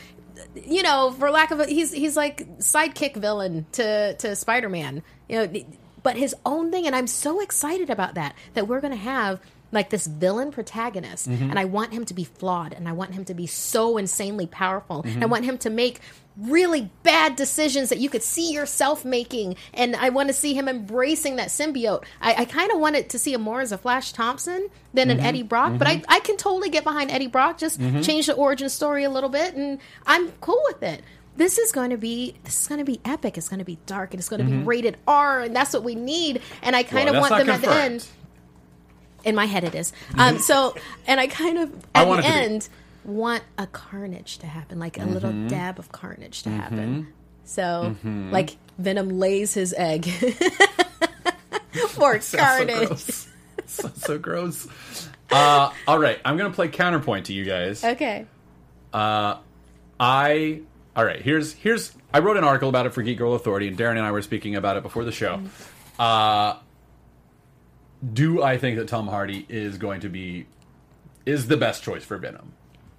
you 0.55 0.83
know, 0.83 1.11
for 1.17 1.29
lack 1.31 1.51
of 1.51 1.59
a, 1.59 1.65
he's 1.65 1.91
he's 1.91 2.15
like 2.15 2.47
sidekick 2.59 3.15
villain 3.15 3.65
to 3.73 4.15
to 4.15 4.35
Spider 4.35 4.69
Man. 4.69 5.03
You 5.29 5.47
know, 5.47 5.63
but 6.03 6.15
his 6.17 6.35
own 6.45 6.71
thing, 6.71 6.85
and 6.87 6.95
I'm 6.95 7.07
so 7.07 7.41
excited 7.41 7.89
about 7.89 8.15
that. 8.15 8.35
That 8.53 8.67
we're 8.67 8.81
gonna 8.81 8.95
have 8.95 9.39
like 9.71 9.89
this 9.89 10.07
villain 10.07 10.51
protagonist, 10.51 11.29
Mm-hmm. 11.29 11.49
and 11.49 11.59
I 11.59 11.65
want 11.65 11.91
him 11.91 12.05
to 12.05 12.13
be 12.13 12.23
flawed, 12.23 12.73
and 12.73 12.87
I 12.87 12.93
want 12.93 13.13
him 13.13 13.25
to 13.25 13.33
be 13.33 13.47
so 13.47 13.97
insanely 13.97 14.47
powerful. 14.47 15.03
Mm-hmm. 15.03 15.23
I 15.23 15.25
want 15.25 15.45
him 15.45 15.57
to 15.59 15.69
make 15.69 15.99
really 16.37 16.89
bad 17.03 17.35
decisions 17.37 17.89
that 17.89 17.97
you 17.99 18.09
could 18.09 18.23
see 18.23 18.51
yourself 18.51 19.05
making, 19.05 19.55
and 19.73 19.95
I 19.95 20.09
want 20.09 20.27
to 20.29 20.33
see 20.33 20.53
him 20.53 20.67
embracing 20.67 21.37
that 21.37 21.47
symbiote. 21.47 22.03
I, 22.21 22.33
I 22.41 22.45
kind 22.45 22.71
of 22.71 22.79
wanted 22.79 23.09
to 23.11 23.19
see 23.19 23.33
him 23.33 23.41
more 23.41 23.61
as 23.61 23.71
a 23.71 23.77
Flash 23.77 24.11
Thompson 24.11 24.69
than 24.93 25.07
Mm-hmm. 25.09 25.19
an 25.19 25.25
Eddie 25.25 25.43
Brock, 25.43 25.77
but 25.77 25.87
I, 25.87 26.01
I 26.09 26.19
can 26.19 26.35
totally 26.37 26.69
get 26.69 26.83
behind 26.83 27.09
Eddie 27.11 27.27
Brock. 27.27 27.57
Just 27.57 27.79
change 28.03 28.25
the 28.27 28.33
origin 28.33 28.69
story 28.69 29.03
a 29.05 29.09
little 29.09 29.29
bit, 29.29 29.53
and 29.55 29.79
I'm 30.05 30.31
cool 30.41 30.61
with 30.67 30.83
it. 30.83 31.03
This 31.37 31.57
is 31.57 31.71
going 31.73 31.89
to 31.89 31.97
be 31.97 32.35
this 32.45 32.61
is 32.61 32.67
going 32.67 32.79
to 32.79 32.85
be 32.85 32.99
epic. 33.05 33.37
It's 33.37 33.49
going 33.49 33.59
to 33.59 33.65
be 33.65 33.77
dark, 33.85 34.11
and 34.13 34.19
it's 34.19 34.29
going 34.29 34.43
to 34.43 34.49
be 34.49 34.57
rated 34.57 34.97
R, 35.07 35.41
and 35.41 35.55
that's 35.55 35.73
what 35.73 35.83
we 35.83 35.95
need. 35.95 36.41
And 36.61 36.75
I 36.75 36.83
kind 36.83 37.07
Mm-hmm. 37.09 37.15
Well, 37.15 37.25
of 37.25 37.31
want 37.31 37.45
them 37.45 37.55
at 37.55 37.61
the 37.61 37.71
end 37.71 38.07
in 39.25 39.35
my 39.35 39.45
head 39.45 39.63
it 39.63 39.73
is. 39.75 39.91
Um, 40.17 40.37
so, 40.39 40.75
and 41.07 41.19
I 41.19 41.27
kind 41.27 41.57
of 41.57 41.71
at 41.95 42.07
want 42.07 42.21
the 42.23 42.27
it 42.27 42.31
to 42.31 42.37
be. 42.37 42.43
end 42.45 42.69
want 43.05 43.43
a 43.57 43.67
carnage 43.67 44.39
to 44.39 44.47
happen, 44.47 44.79
like 44.79 44.97
a 44.99 45.05
little 45.05 45.29
Mm-hmm. 45.31 45.47
dab 45.47 45.79
of 45.79 45.91
carnage 45.91 46.43
to 46.43 46.49
happen. 46.49 47.07
So, 47.43 47.95
like 48.03 48.57
Venom 48.77 49.09
lays 49.19 49.53
his 49.53 49.73
egg 49.77 50.05
for 51.89 52.19
So 52.21 52.37
carnage. 52.37 52.87
gross. 52.87 53.27
so, 53.67 53.91
so 53.95 54.17
gross. 54.17 54.67
Uh, 55.31 55.71
all 55.87 55.99
right, 55.99 56.19
I'm 56.25 56.37
gonna 56.37 56.49
play 56.51 56.67
counterpoint 56.67 57.27
to 57.27 57.33
you 57.33 57.45
guys. 57.45 57.83
okay. 57.83 58.25
I 58.93 60.61
all 60.95 61.05
right. 61.05 61.21
Here's 61.21 61.53
here's 61.53 61.95
I 62.13 62.19
wrote 62.19 62.37
an 62.37 62.43
article 62.43 62.69
about 62.69 62.85
it 62.85 62.93
for 62.93 63.01
Geek 63.01 63.17
Girl 63.17 63.33
Authority, 63.33 63.67
and 63.67 63.77
Darren 63.77 63.91
and 63.91 64.01
I 64.01 64.11
were 64.11 64.21
speaking 64.21 64.55
about 64.55 64.77
it 64.77 64.83
before 64.83 65.03
the 65.03 65.11
show. 65.11 65.41
Uh, 65.99 66.57
do 68.13 68.41
I 68.43 68.57
think 68.57 68.77
that 68.77 68.87
Tom 68.87 69.07
Hardy 69.07 69.45
is 69.49 69.77
going 69.77 70.01
to 70.01 70.09
be 70.09 70.45
is 71.25 71.47
the 71.47 71.57
best 71.57 71.83
choice 71.83 72.03
for 72.03 72.17
Venom? 72.17 72.53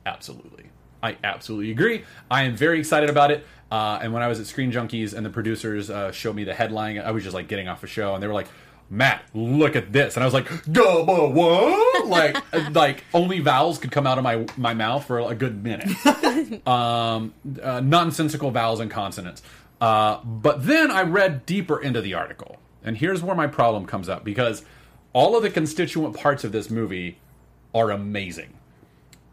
Absolutely, 0.07 0.65
I 1.03 1.19
absolutely 1.23 1.71
agree. 1.71 2.05
I 2.31 2.45
am 2.45 2.57
very 2.57 2.79
excited 2.79 3.11
about 3.11 3.31
it. 3.31 3.45
Uh, 3.71 3.99
and 4.01 4.13
when 4.13 4.23
I 4.23 4.29
was 4.29 4.39
at 4.39 4.47
Screen 4.47 4.71
Junkies 4.73 5.13
and 5.13 5.27
the 5.27 5.31
producers 5.31 5.91
uh, 5.91 6.13
showed 6.13 6.37
me 6.37 6.45
the 6.45 6.55
headline, 6.55 6.99
I 6.99 7.11
was 7.11 7.25
just 7.25 7.35
like 7.35 7.49
getting 7.49 7.69
off 7.69 7.83
a 7.83 7.87
show, 7.87 8.15
and 8.15 8.23
they 8.23 8.29
were 8.29 8.33
like, 8.33 8.47
Matt, 8.89 9.25
look 9.35 9.75
at 9.75 9.93
this, 9.93 10.15
and 10.15 10.23
I 10.23 10.27
was 10.27 10.35
like, 10.35 10.49
"Double 10.71 11.33
what?" 11.33 12.07
like, 12.07 12.37
like 12.75 13.03
only 13.13 13.41
vowels 13.41 13.79
could 13.79 13.91
come 13.91 14.07
out 14.07 14.17
of 14.17 14.23
my 14.23 14.47
my 14.57 14.75
mouth 14.75 15.05
for 15.05 15.19
a 15.19 15.35
good 15.35 15.65
minute. 15.65 15.89
um, 16.69 17.35
uh, 17.61 17.81
nonsensical 17.81 18.53
vowels 18.53 18.79
and 18.79 18.91
consonants. 18.91 19.43
Uh, 19.81 20.19
but 20.25 20.67
then 20.67 20.91
I 20.93 21.03
read 21.03 21.45
deeper 21.47 21.83
into 21.83 22.01
the 22.01 22.15
article, 22.15 22.59
and 22.85 22.97
here's 22.97 23.23
where 23.23 23.35
my 23.35 23.49
problem 23.49 23.87
comes 23.87 24.09
up 24.09 24.25
because 24.25 24.65
all 25.13 25.37
of 25.37 25.43
the 25.43 25.51
constituent 25.51 26.17
parts 26.17 26.45
of 26.45 26.53
this 26.53 26.71
movie 26.71 27.19
are 27.75 27.91
amazing, 27.91 28.55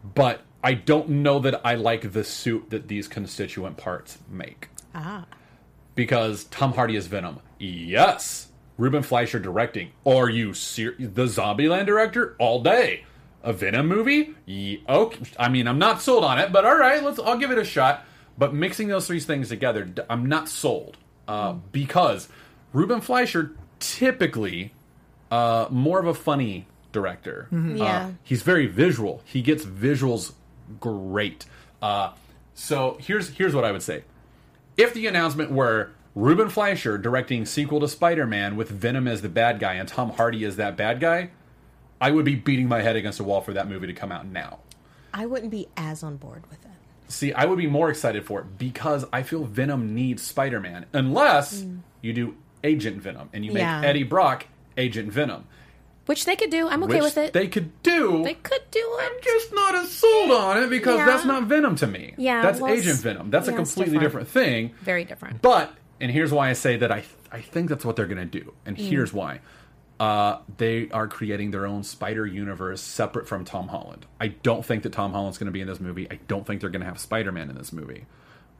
but 0.02 0.42
I 0.64 0.74
don't 0.74 1.08
know 1.10 1.38
that 1.40 1.60
I 1.64 1.74
like 1.76 2.12
the 2.12 2.24
suit 2.24 2.70
that 2.70 2.88
these 2.88 3.06
constituent 3.06 3.76
parts 3.76 4.18
make 4.30 4.68
Ah. 4.94 5.26
because 5.94 6.44
Tom 6.44 6.72
Hardy 6.72 6.96
is 6.96 7.06
Venom. 7.06 7.38
Yes. 7.58 8.48
Ruben 8.78 9.02
Fleischer 9.02 9.38
directing. 9.38 9.90
Are 10.04 10.28
you 10.28 10.52
ser- 10.54 10.96
the 10.98 11.26
Zombieland 11.26 11.86
director? 11.86 12.34
All 12.40 12.62
day. 12.62 13.04
A 13.42 13.52
Venom 13.52 13.86
movie? 13.88 14.34
Ye- 14.46 14.82
okay. 14.88 15.20
I 15.38 15.48
mean, 15.50 15.68
I'm 15.68 15.78
not 15.78 16.00
sold 16.00 16.24
on 16.24 16.38
it, 16.38 16.50
but 16.50 16.64
all 16.64 16.76
right, 16.78 17.02
let's. 17.04 17.18
I'll 17.20 17.36
give 17.38 17.50
it 17.50 17.58
a 17.58 17.64
shot. 17.64 18.04
But 18.38 18.54
mixing 18.54 18.88
those 18.88 19.06
three 19.06 19.20
things 19.20 19.50
together, 19.50 19.86
I'm 20.10 20.26
not 20.26 20.48
sold 20.48 20.96
uh, 21.28 21.52
because 21.70 22.28
Ruben 22.72 23.00
Fleischer 23.02 23.52
typically 23.78 24.72
uh, 25.30 25.66
more 25.70 26.00
of 26.00 26.06
a 26.06 26.14
funny 26.14 26.66
director. 26.90 27.48
Yeah. 27.52 27.84
Uh, 27.84 28.10
he's 28.22 28.42
very 28.42 28.66
visual. 28.66 29.20
He 29.24 29.42
gets 29.42 29.64
visuals 29.64 30.32
great. 30.80 31.46
Uh, 31.82 32.12
so 32.54 32.96
here's 33.00 33.30
here's 33.30 33.54
what 33.54 33.64
I 33.64 33.72
would 33.72 33.82
say 33.82 34.04
if 34.76 34.94
the 34.94 35.06
announcement 35.06 35.50
were 35.50 35.90
Ruben 36.14 36.48
Fleischer 36.48 36.96
directing 36.98 37.44
sequel 37.44 37.80
to 37.80 37.88
Spider-Man 37.88 38.56
with 38.56 38.68
Venom 38.70 39.08
as 39.08 39.22
the 39.22 39.28
bad 39.28 39.58
guy 39.58 39.74
and 39.74 39.88
Tom 39.88 40.10
Hardy 40.10 40.44
as 40.44 40.56
that 40.56 40.76
bad 40.76 41.00
guy, 41.00 41.30
I 42.00 42.10
would 42.12 42.24
be 42.24 42.36
beating 42.36 42.68
my 42.68 42.82
head 42.82 42.94
against 42.96 43.18
a 43.20 43.24
wall 43.24 43.40
for 43.40 43.52
that 43.52 43.68
movie 43.68 43.88
to 43.88 43.92
come 43.92 44.12
out 44.12 44.26
now. 44.26 44.60
I 45.12 45.26
wouldn't 45.26 45.50
be 45.50 45.68
as 45.76 46.02
on 46.02 46.16
board 46.16 46.44
with 46.50 46.64
it. 46.64 46.70
See, 47.08 47.32
I 47.32 47.44
would 47.44 47.58
be 47.58 47.66
more 47.66 47.90
excited 47.90 48.24
for 48.24 48.40
it 48.40 48.58
because 48.58 49.04
I 49.12 49.22
feel 49.22 49.44
Venom 49.44 49.94
needs 49.94 50.22
Spider-Man 50.22 50.86
unless 50.92 51.64
you 52.00 52.12
do 52.12 52.36
Agent 52.62 53.02
Venom 53.02 53.28
and 53.32 53.44
you 53.44 53.52
make 53.52 53.60
Yeah. 53.62 53.82
Eddie 53.82 54.04
Brock 54.04 54.46
Agent 54.76 55.12
Venom. 55.12 55.44
Which 56.06 56.26
they 56.26 56.36
could 56.36 56.50
do. 56.50 56.68
I'm 56.68 56.82
okay 56.84 56.94
which 56.96 57.02
with 57.04 57.18
it. 57.18 57.32
They 57.32 57.48
could 57.48 57.82
do. 57.82 58.22
They 58.24 58.34
could 58.34 58.60
do 58.70 58.78
it. 59.00 59.04
I'm 59.10 59.22
just 59.22 59.54
not 59.54 59.74
as 59.74 59.90
sold 59.90 60.30
on 60.32 60.62
it 60.62 60.68
because 60.68 60.98
Yeah. 60.98 61.06
that's 61.06 61.24
not 61.24 61.44
Venom 61.44 61.76
to 61.76 61.86
me. 61.86 62.14
Yeah, 62.18 62.42
that's 62.42 62.60
well, 62.60 62.70
it's- 62.70 62.86
Agent 62.86 63.00
Venom. 63.00 63.30
That's 63.30 63.48
a 63.48 63.52
yeah, 63.52 63.60
it's 63.60 63.74
completely 63.74 63.98
different. 63.98 64.26
different. 64.28 64.46
thing. 64.46 64.74
Very 64.84 65.04
different. 65.04 65.40
But 65.40 65.72
and 66.00 66.10
here's 66.10 66.30
why 66.32 66.50
I 66.50 66.52
say 66.52 66.76
that 66.76 66.92
I 66.92 67.04
I 67.32 67.40
think 67.40 67.68
that's 67.70 67.84
what 67.84 67.96
they're 67.96 68.06
going 68.06 68.18
to 68.18 68.40
do. 68.40 68.52
And 68.66 68.76
Mm. 68.76 68.88
here's 68.88 69.12
why. 69.12 69.40
Uh, 69.98 70.38
they 70.58 70.88
are 70.90 71.06
creating 71.08 71.52
their 71.52 71.66
own 71.66 71.82
Spider 71.84 72.26
universe 72.26 72.80
separate 72.80 73.26
from 73.28 73.44
Tom 73.44 73.68
Holland. 73.68 74.06
I 74.20 74.28
don't 74.28 74.64
think 74.64 74.82
that 74.82 74.92
Tom 74.92 75.12
Holland's 75.12 75.38
going 75.38 75.46
to 75.46 75.52
be 75.52 75.60
in 75.60 75.68
this 75.68 75.80
movie. 75.80 76.06
I 76.10 76.18
don't 76.28 76.46
think 76.46 76.60
they're 76.60 76.70
going 76.70 76.80
to 76.82 76.86
have 76.86 76.98
Spider 76.98 77.32
Man 77.32 77.48
in 77.48 77.56
this 77.56 77.72
movie. 77.72 78.04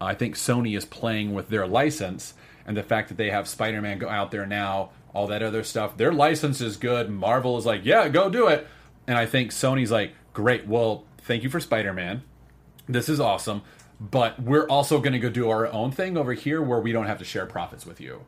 I 0.01 0.15
think 0.15 0.37
Sony 0.37 0.77
is 0.77 0.85
playing 0.85 1.35
with 1.35 1.49
their 1.51 1.67
license 1.67 2.35
and 2.67 2.77
the 2.77 2.83
fact 2.83 3.09
that 3.09 3.17
they 3.17 3.31
have 3.31 3.47
Spider 3.49 3.81
Man 3.83 3.99
go 3.99 4.09
out 4.09 4.31
there 4.31 4.47
now, 4.47 4.91
all 5.15 5.27
that 5.29 5.43
other 5.43 5.65
stuff. 5.65 5.97
Their 5.97 6.13
license 6.13 6.61
is 6.61 6.77
good. 6.77 7.09
Marvel 7.09 7.57
is 7.57 7.65
like, 7.65 7.85
yeah, 7.85 8.09
go 8.09 8.29
do 8.29 8.49
it. 8.49 8.67
And 9.07 9.17
I 9.17 9.25
think 9.25 9.53
Sony's 9.53 9.91
like, 9.91 10.13
great. 10.35 10.67
Well, 10.67 11.05
thank 11.23 11.43
you 11.43 11.49
for 11.49 11.61
Spider 11.61 11.93
Man 11.93 12.23
this 12.89 13.09
is 13.09 13.21
awesome. 13.21 13.63
But 14.01 14.41
we're 14.43 14.67
also 14.67 14.99
going 14.99 15.13
to 15.13 15.19
go 15.19 15.31
do 15.31 15.49
our 15.51 15.71
own 15.73 15.93
thing 15.93 16.17
over 16.17 16.33
here 16.33 16.61
where 16.61 16.81
we 16.81 16.93
don't 16.93 17.07
have 17.07 17.19
to 17.19 17.25
share 17.25 17.47
profits 17.47 17.87
with 17.87 18.01
you. 18.01 18.23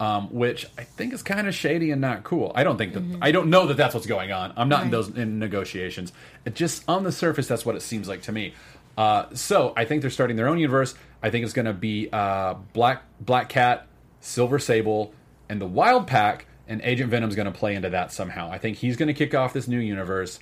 Um, 0.00 0.28
which 0.28 0.64
i 0.78 0.84
think 0.84 1.12
is 1.12 1.24
kind 1.24 1.48
of 1.48 1.56
shady 1.56 1.90
and 1.90 2.00
not 2.00 2.22
cool. 2.22 2.52
I 2.54 2.62
don't 2.62 2.78
think 2.78 2.94
that 2.94 3.18
i 3.20 3.32
don't 3.32 3.50
know 3.50 3.66
that 3.66 3.76
that's 3.76 3.94
what's 3.94 4.06
going 4.06 4.30
on. 4.30 4.52
I'm 4.56 4.68
not 4.68 4.84
in 4.84 4.90
those 4.90 5.08
in 5.08 5.40
negotiations. 5.40 6.12
It 6.44 6.54
just 6.54 6.84
on 6.88 7.02
the 7.02 7.10
surface 7.10 7.48
that's 7.48 7.66
what 7.66 7.74
it 7.74 7.82
seems 7.82 8.06
like 8.06 8.22
to 8.22 8.32
me. 8.32 8.54
Uh, 8.96 9.26
so 9.34 9.72
i 9.76 9.84
think 9.84 10.02
they're 10.02 10.10
starting 10.10 10.36
their 10.36 10.46
own 10.46 10.60
universe. 10.60 10.94
I 11.20 11.30
think 11.30 11.44
it's 11.44 11.52
going 11.52 11.66
to 11.66 11.72
be 11.72 12.08
uh, 12.12 12.54
black 12.74 13.02
black 13.20 13.48
cat 13.48 13.88
silver 14.20 14.60
sable 14.60 15.12
and 15.48 15.60
the 15.60 15.66
wild 15.66 16.06
pack 16.06 16.46
and 16.66 16.80
agent 16.82 17.10
venom's 17.10 17.34
going 17.34 17.50
to 17.50 17.58
play 17.58 17.74
into 17.74 17.90
that 17.90 18.12
somehow 18.12 18.50
i 18.50 18.58
think 18.58 18.76
he's 18.78 18.96
going 18.96 19.06
to 19.06 19.14
kick 19.14 19.34
off 19.34 19.52
this 19.52 19.68
new 19.68 19.78
universe 19.80 20.38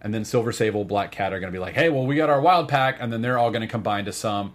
and 0.00 0.12
then 0.12 0.26
Silver 0.26 0.52
Sable, 0.52 0.84
Black 0.84 1.12
Cat 1.12 1.32
are 1.32 1.40
going 1.40 1.50
to 1.50 1.56
be 1.56 1.58
like, 1.58 1.72
"Hey, 1.72 1.88
well, 1.88 2.04
we 2.04 2.14
got 2.14 2.28
our 2.28 2.38
Wild 2.38 2.68
Pack," 2.68 2.98
and 3.00 3.10
then 3.10 3.22
they're 3.22 3.38
all 3.38 3.50
going 3.50 3.62
to 3.62 3.66
combine 3.66 4.04
to 4.04 4.12
some 4.12 4.52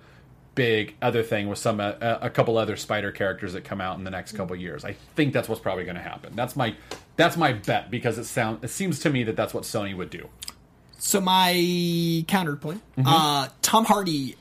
big 0.54 0.94
other 1.02 1.24
thing 1.24 1.50
with 1.50 1.58
some 1.58 1.80
uh, 1.80 1.94
a 2.00 2.30
couple 2.30 2.56
other 2.56 2.76
Spider 2.76 3.12
characters 3.12 3.54
that 3.54 3.64
come 3.64 3.82
out 3.82 3.98
in 3.98 4.04
the 4.04 4.12
next 4.12 4.34
couple 4.34 4.56
years. 4.56 4.86
I 4.86 4.94
think 5.16 5.34
that's 5.34 5.50
what's 5.50 5.60
probably 5.60 5.86
going 5.86 5.96
to 5.96 6.04
happen. 6.04 6.34
That's 6.36 6.56
my 6.56 6.76
that's 7.16 7.36
my 7.36 7.54
bet 7.54 7.90
because 7.90 8.20
it 8.20 8.26
sound 8.26 8.64
it 8.64 8.68
seems 8.68 9.00
to 9.00 9.10
me 9.10 9.24
that 9.24 9.36
that's 9.36 9.52
what 9.52 9.64
Sony 9.64 9.98
would 9.98 10.12
do. 10.12 10.30
So 11.00 11.20
my 11.20 12.24
counterpoint, 12.28 12.84
Mm-hmm. 12.96 13.08
uh, 13.08 13.48
Tom 13.64 13.86
Hardy 13.86 14.36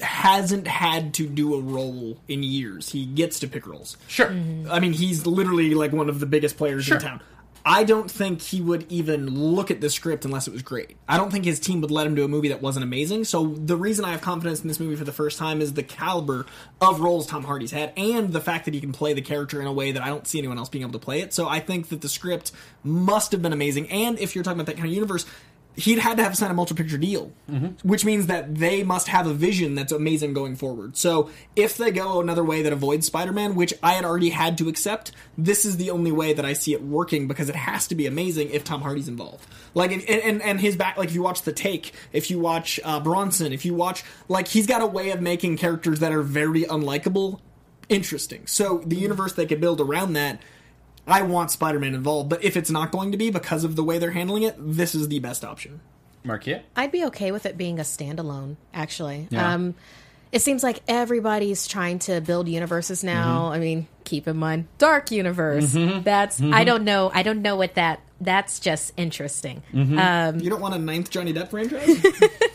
hasn't 0.00 0.66
had 0.66 1.14
to 1.14 1.26
do 1.26 1.54
a 1.54 1.60
role 1.60 2.18
in 2.28 2.42
years. 2.42 2.90
He 2.90 3.06
gets 3.06 3.38
to 3.40 3.48
pick 3.48 3.66
roles. 3.66 3.96
Sure, 4.08 4.28
mm-hmm. 4.28 4.70
I 4.70 4.80
mean, 4.80 4.92
he's 4.92 5.26
literally 5.26 5.74
like 5.74 5.92
one 5.92 6.08
of 6.08 6.20
the 6.20 6.26
biggest 6.26 6.56
players 6.56 6.84
Sure. 6.84 6.96
in 6.96 7.02
town. 7.02 7.20
I 7.66 7.84
don't 7.84 8.10
think 8.10 8.42
he 8.42 8.60
would 8.60 8.84
even 8.92 9.26
look 9.34 9.70
at 9.70 9.80
the 9.80 9.88
script 9.88 10.26
unless 10.26 10.46
it 10.46 10.52
was 10.52 10.60
great. 10.60 10.96
I 11.08 11.16
don't 11.16 11.30
think 11.30 11.46
his 11.46 11.58
team 11.58 11.80
would 11.80 11.90
let 11.90 12.06
him 12.06 12.14
do 12.14 12.22
a 12.22 12.28
movie 12.28 12.48
that 12.48 12.60
wasn't 12.60 12.84
amazing. 12.84 13.24
So 13.24 13.46
the 13.46 13.74
reason 13.76 14.04
I 14.04 14.10
have 14.10 14.20
confidence 14.20 14.60
in 14.60 14.68
this 14.68 14.78
movie 14.78 14.96
for 14.96 15.04
the 15.04 15.12
first 15.12 15.38
time 15.38 15.62
is 15.62 15.72
the 15.72 15.82
caliber 15.82 16.44
of 16.82 17.00
roles 17.00 17.26
Tom 17.26 17.42
Hardy's 17.42 17.70
had 17.70 17.94
and 17.96 18.34
the 18.34 18.40
fact 18.40 18.66
that 18.66 18.74
he 18.74 18.80
can 18.80 18.92
play 18.92 19.14
the 19.14 19.22
character 19.22 19.62
in 19.62 19.66
a 19.66 19.72
way 19.72 19.92
that 19.92 20.02
I 20.02 20.08
don't 20.08 20.26
see 20.26 20.38
anyone 20.38 20.58
else 20.58 20.68
being 20.68 20.82
able 20.82 20.92
to 20.92 20.98
play 20.98 21.22
it. 21.22 21.32
So 21.32 21.48
I 21.48 21.58
think 21.58 21.88
that 21.88 22.02
the 22.02 22.08
script 22.08 22.52
must 22.82 23.32
have 23.32 23.40
been 23.40 23.54
amazing. 23.54 23.88
And 23.88 24.18
if 24.18 24.34
you're 24.34 24.44
talking 24.44 24.60
about 24.60 24.66
that 24.66 24.76
kind 24.76 24.88
of 24.88 24.92
universe, 24.92 25.24
he'd 25.76 25.98
had 25.98 26.16
to 26.16 26.22
have 26.22 26.36
signed 26.36 26.52
a 26.52 26.54
multi-picture 26.54 26.98
deal, 26.98 27.32
which 27.82 28.04
means 28.04 28.26
that 28.26 28.54
they 28.54 28.82
must 28.82 29.08
have 29.08 29.26
a 29.26 29.34
vision 29.34 29.74
that's 29.74 29.92
amazing 29.92 30.32
going 30.32 30.56
forward. 30.56 30.96
So 30.96 31.30
if 31.56 31.76
they 31.76 31.90
go 31.90 32.20
another 32.20 32.44
way 32.44 32.62
that 32.62 32.72
avoids 32.72 33.06
Spider-Man, 33.06 33.54
which 33.54 33.74
I 33.82 33.92
had 33.94 34.04
already 34.04 34.30
had 34.30 34.56
to 34.58 34.68
accept, 34.68 35.12
this 35.36 35.64
is 35.64 35.76
the 35.76 35.90
only 35.90 36.12
way 36.12 36.32
that 36.32 36.44
I 36.44 36.52
see 36.52 36.72
it 36.72 36.82
working 36.82 37.26
because 37.26 37.48
it 37.48 37.56
has 37.56 37.88
to 37.88 37.94
be 37.94 38.06
amazing 38.06 38.50
if 38.50 38.64
Tom 38.64 38.82
Hardy's 38.82 39.08
involved. 39.08 39.46
Like 39.74 39.90
and 39.92 40.02
and, 40.08 40.40
and 40.42 40.60
his 40.60 40.76
back, 40.76 40.96
like 40.96 41.08
if 41.08 41.14
you 41.14 41.22
watch 41.22 41.42
The 41.42 41.52
Take, 41.52 41.92
if 42.12 42.30
you 42.30 42.38
watch 42.38 42.78
uh, 42.84 43.00
Bronson, 43.00 43.52
if 43.52 43.64
you 43.64 43.74
watch 43.74 44.04
like 44.28 44.48
he's 44.48 44.66
got 44.66 44.82
a 44.82 44.86
way 44.86 45.10
of 45.10 45.20
making 45.20 45.56
characters 45.56 46.00
that 46.00 46.12
are 46.12 46.22
very 46.22 46.62
unlikable 46.62 47.40
interesting. 47.88 48.46
So 48.46 48.78
the 48.86 48.96
universe 48.96 49.34
they 49.34 49.46
could 49.46 49.60
build 49.60 49.80
around 49.80 50.14
that. 50.14 50.40
I 51.06 51.22
want 51.22 51.50
Spider-Man 51.50 51.94
involved, 51.94 52.30
but 52.30 52.42
if 52.42 52.56
it's 52.56 52.70
not 52.70 52.90
going 52.90 53.12
to 53.12 53.18
be 53.18 53.30
because 53.30 53.64
of 53.64 53.76
the 53.76 53.84
way 53.84 53.98
they're 53.98 54.10
handling 54.12 54.42
it, 54.42 54.54
this 54.58 54.94
is 54.94 55.08
the 55.08 55.18
best 55.18 55.44
option. 55.44 55.80
Markeia. 56.24 56.62
I'd 56.74 56.90
be 56.92 57.04
okay 57.06 57.32
with 57.32 57.44
it 57.44 57.58
being 57.58 57.78
a 57.78 57.82
standalone, 57.82 58.56
actually. 58.72 59.28
Yeah. 59.30 59.52
Um, 59.54 59.74
it 60.32 60.40
seems 60.40 60.62
like 60.62 60.80
everybody's 60.88 61.66
trying 61.68 61.98
to 62.00 62.20
build 62.20 62.48
universes 62.48 63.04
now. 63.04 63.52
I 63.52 63.58
mean, 63.58 63.86
keep 64.04 64.26
in 64.26 64.36
mind, 64.36 64.66
Dark 64.78 65.10
Universe. 65.10 65.72
That's 65.74 66.40
I 66.42 66.64
don't 66.64 66.84
know. 66.84 67.10
I 67.14 67.22
don't 67.22 67.42
know 67.42 67.54
what 67.56 67.74
that. 67.74 68.00
That's 68.20 68.58
just 68.58 68.92
interesting. 68.96 69.62
Um, 69.74 70.40
You 70.40 70.48
don't 70.50 70.60
want 70.60 70.74
a 70.74 70.78
ninth 70.78 71.10
Johnny 71.10 71.32
Depp 71.34 71.50
franchise? 71.50 72.02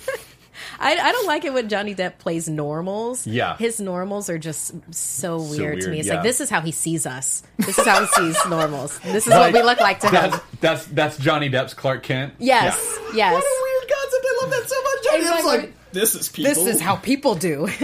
I, 0.79 0.95
I 0.97 1.11
don't 1.11 1.27
like 1.27 1.45
it 1.45 1.53
when 1.53 1.69
Johnny 1.69 1.95
Depp 1.95 2.17
plays 2.19 2.47
normals. 2.49 3.25
Yeah. 3.27 3.57
his 3.57 3.79
normals 3.79 4.29
are 4.29 4.37
just 4.37 4.73
so 4.93 5.37
weird, 5.41 5.81
to 5.81 5.87
weird, 5.87 5.91
me. 5.91 5.99
It's 5.99 6.07
yeah. 6.07 6.15
like 6.15 6.23
this 6.23 6.41
is 6.41 6.49
how 6.49 6.61
he 6.61 6.71
sees 6.71 7.05
us. 7.05 7.43
This 7.57 7.77
is 7.77 7.85
how 7.85 8.01
he 8.01 8.07
sees 8.07 8.37
normals. 8.49 8.99
This 8.99 9.27
is 9.27 9.33
what 9.33 9.53
we 9.53 9.61
look 9.61 9.79
like 9.79 9.99
to 10.01 10.07
him. 10.07 10.13
That's 10.13 10.39
that's 10.61 10.85
that's 10.87 11.17
Johnny 11.17 11.49
Depp's 11.49 11.73
Clark 11.73 12.03
Kent. 12.03 12.33
Yes, 12.39 12.75
yes. 13.13 13.33
what 13.33 13.43
a 13.43 13.63
weird 13.63 13.91
concept. 13.91 14.25
I 14.25 14.39
love 14.41 14.51
that 14.51 14.69
so 14.69 14.83
much. 14.83 15.03
Johnny 15.03 15.19
Depp's 15.23 15.39
Exactly. 15.45 15.57
like, 15.67 15.73
this 15.91 16.15
is 16.15 16.29
people. 16.29 16.53
This 16.53 16.75
is 16.75 16.81
how 16.81 16.95
people 16.97 17.35
do. 17.35 17.67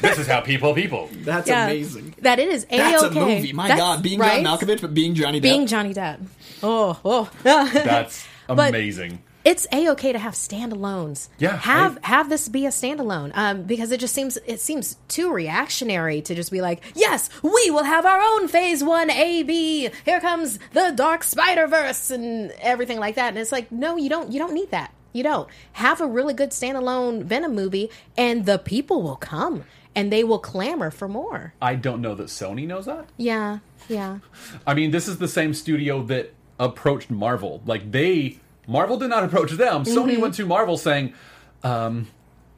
This 0.00 0.16
is 0.20 0.26
how 0.28 0.40
people 0.40 0.74
people. 0.74 1.08
That's 1.22 1.48
Yeah. 1.48 1.64
amazing. 1.64 2.14
That 2.22 2.38
it 2.38 2.48
is 2.48 2.64
A-OK. 2.70 2.78
That's 2.78 3.02
a 3.02 3.10
movie. 3.10 3.52
My 3.52 3.64
That's- 3.68 3.78
God, 3.80 4.02
being 4.02 4.20
right? 4.20 4.44
John 4.44 4.58
Malkovich, 4.58 4.80
but 4.80 4.94
being 4.94 5.14
Johnny 5.14 5.38
Depp. 5.38 5.42
being 5.42 5.66
Johnny 5.66 5.92
Depp. 5.92 6.24
Oh, 6.62 6.98
oh. 7.04 7.30
That's 7.42 8.24
But- 8.46 8.68
amazing. 8.70 9.18
It's 9.48 9.66
a 9.72 9.88
okay 9.90 10.12
to 10.12 10.18
have 10.18 10.34
standalones. 10.34 11.28
Yeah, 11.38 11.56
have 11.56 11.98
I- 12.02 12.06
have 12.08 12.28
this 12.28 12.48
be 12.48 12.66
a 12.66 12.70
standalone. 12.70 13.30
Um, 13.34 13.62
because 13.62 13.90
it 13.92 14.00
just 14.00 14.14
seems 14.14 14.36
it 14.46 14.60
seems 14.60 14.96
too 15.08 15.32
reactionary 15.32 16.20
to 16.22 16.34
just 16.34 16.50
be 16.50 16.60
like, 16.60 16.82
yes, 16.94 17.30
we 17.42 17.70
will 17.70 17.84
have 17.84 18.04
our 18.04 18.20
own 18.20 18.48
Phase 18.48 18.84
One 18.84 19.10
A 19.10 19.42
B. 19.42 19.88
Here 20.04 20.20
comes 20.20 20.58
the 20.72 20.92
Dark 20.94 21.22
Spider 21.24 21.66
Verse 21.66 22.10
and 22.10 22.50
everything 22.60 22.98
like 22.98 23.14
that. 23.14 23.28
And 23.28 23.38
it's 23.38 23.52
like, 23.52 23.72
no, 23.72 23.96
you 23.96 24.08
don't. 24.08 24.32
You 24.32 24.38
don't 24.38 24.54
need 24.54 24.70
that. 24.70 24.92
You 25.12 25.22
don't 25.22 25.48
have 25.72 26.00
a 26.00 26.06
really 26.06 26.34
good 26.34 26.50
standalone 26.50 27.24
Venom 27.24 27.54
movie, 27.54 27.90
and 28.16 28.44
the 28.44 28.58
people 28.58 29.02
will 29.02 29.16
come 29.16 29.64
and 29.94 30.12
they 30.12 30.22
will 30.22 30.38
clamor 30.38 30.90
for 30.90 31.08
more. 31.08 31.54
I 31.60 31.74
don't 31.74 32.00
know 32.02 32.14
that 32.14 32.26
Sony 32.26 32.66
knows 32.66 32.84
that. 32.86 33.06
Yeah, 33.16 33.58
yeah. 33.88 34.18
I 34.66 34.74
mean, 34.74 34.90
this 34.90 35.08
is 35.08 35.16
the 35.18 35.26
same 35.26 35.54
studio 35.54 36.02
that 36.04 36.34
approached 36.60 37.10
Marvel. 37.10 37.62
Like 37.64 37.90
they, 37.90 38.38
Marvel 38.68 38.96
did 38.98 39.08
not 39.10 39.24
approach 39.24 39.50
them. 39.52 39.82
Sony 39.84 40.16
went 40.20 40.34
to 40.34 40.46
Marvel 40.46 40.76
saying, 40.78 41.14
um, 41.64 42.06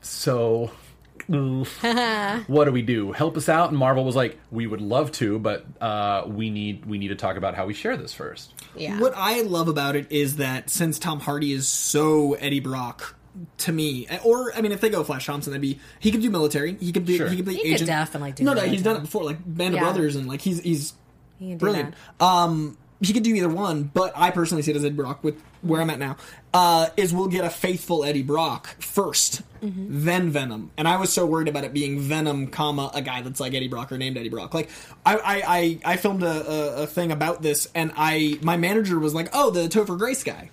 "So, 0.03 0.71
what 1.27 2.65
do 2.65 2.73
we 2.73 2.83
do? 2.83 3.13
Help 3.13 3.37
us 3.37 3.49
out." 3.49 3.71
And 3.71 3.79
Marvel 3.79 4.05
was 4.05 4.17
like, 4.17 4.39
"We 4.51 4.67
would 4.67 4.81
love 4.81 5.13
to, 5.13 5.39
but 5.39 5.65
uh, 5.81 6.25
we 6.27 6.51
need 6.51 6.85
we 6.87 6.99
need 6.99 7.09
to 7.09 7.15
talk 7.15 7.37
about 7.37 7.55
how 7.55 7.67
we 7.67 7.75
share 7.75 7.97
this 7.97 8.13
first. 8.13 8.53
Yeah. 8.77 8.99
What 9.01 9.13
I 9.17 9.43
love 9.43 9.69
about 9.69 9.97
it 9.97 10.07
is 10.11 10.37
that 10.37 10.71
since 10.71 10.99
Tom 10.99 11.21
Hardy 11.21 11.53
is 11.53 11.69
so 11.69 12.35
Eddie 12.35 12.61
Brock 12.61 13.15
to 13.59 13.73
me, 13.73 14.09
or 14.25 14.53
I 14.57 14.61
mean, 14.61 14.73
if 14.73 14.81
they 14.81 14.91
go 14.91 15.05
Flash 15.05 15.27
Thompson, 15.27 15.53
that'd 15.53 15.63
be 15.63 15.79
he 16.01 16.11
could 16.11 16.21
do 16.23 16.31
military, 16.31 16.75
he 16.81 16.91
could 16.93 17.05
be 17.07 17.17
Sure. 17.17 17.29
he 17.29 17.37
could 17.37 17.45
be 17.45 17.55
He 17.55 17.63
could 17.63 17.73
agent. 17.75 17.87
definitely 17.87 18.33
do 18.33 18.43
No, 18.45 18.55
no, 18.55 18.63
he's 18.63 18.83
done 18.83 18.97
it 18.97 19.03
before, 19.03 19.23
like 19.25 19.39
Band 19.47 19.75
Yeah. 19.75 19.81
of 19.81 19.85
Brothers, 19.95 20.17
and 20.17 20.27
like 20.27 20.41
he's 20.41 20.61
he's 20.61 20.95
You 21.39 21.57
brilliant. 21.57 21.95
that. 22.19 22.25
Um, 22.25 22.77
he 23.01 23.13
could 23.13 23.23
do 23.23 23.35
either 23.35 23.49
one, 23.49 23.85
but 23.85 24.13
I 24.15 24.31
personally 24.31 24.63
see 24.63 24.71
it 24.73 24.77
as 24.77 24.85
Eddie 24.85 24.95
Brock 24.95 25.25
with 25.25 25.41
where 25.63 25.81
I'm 25.81 25.91
at 25.91 25.99
now. 25.99 26.17
Uh, 26.53 26.89
is 26.97 27.13
we'll 27.15 27.29
get 27.29 27.45
a 27.45 27.51
faithful 27.51 28.05
Eddie 28.05 28.23
Brock 28.23 28.77
1st 28.81 29.43
then 29.63 30.31
Venom, 30.31 30.71
and 30.79 30.89
I 30.89 30.97
was 30.97 31.13
so 31.13 31.27
worried 31.27 31.47
about 31.49 31.65
it 31.65 31.73
being 31.75 32.01
Venom, 32.01 32.47
comma 32.47 32.91
a 32.95 33.03
guy 33.03 33.21
that's 33.21 33.41
like 33.41 33.53
Eddie 33.53 33.69
Brock 33.69 33.93
or 33.93 33.99
named 33.99 34.17
Eddie 34.17 34.31
Brock. 34.31 34.55
Like 34.55 34.71
I 35.05 35.17
I 35.17 35.43
I, 35.47 35.79
I 35.93 35.97
filmed 35.99 36.23
a, 36.23 36.51
a, 36.51 36.83
a 36.83 36.87
thing 36.87 37.13
about 37.13 37.43
this, 37.43 37.69
and 37.75 37.93
I 37.97 38.39
my 38.43 38.57
manager 38.57 38.99
was 38.99 39.15
like, 39.15 39.29
oh, 39.35 39.51
the 39.51 39.69
Topher 39.69 39.99
Grace 39.99 40.25
guy. 40.25 40.51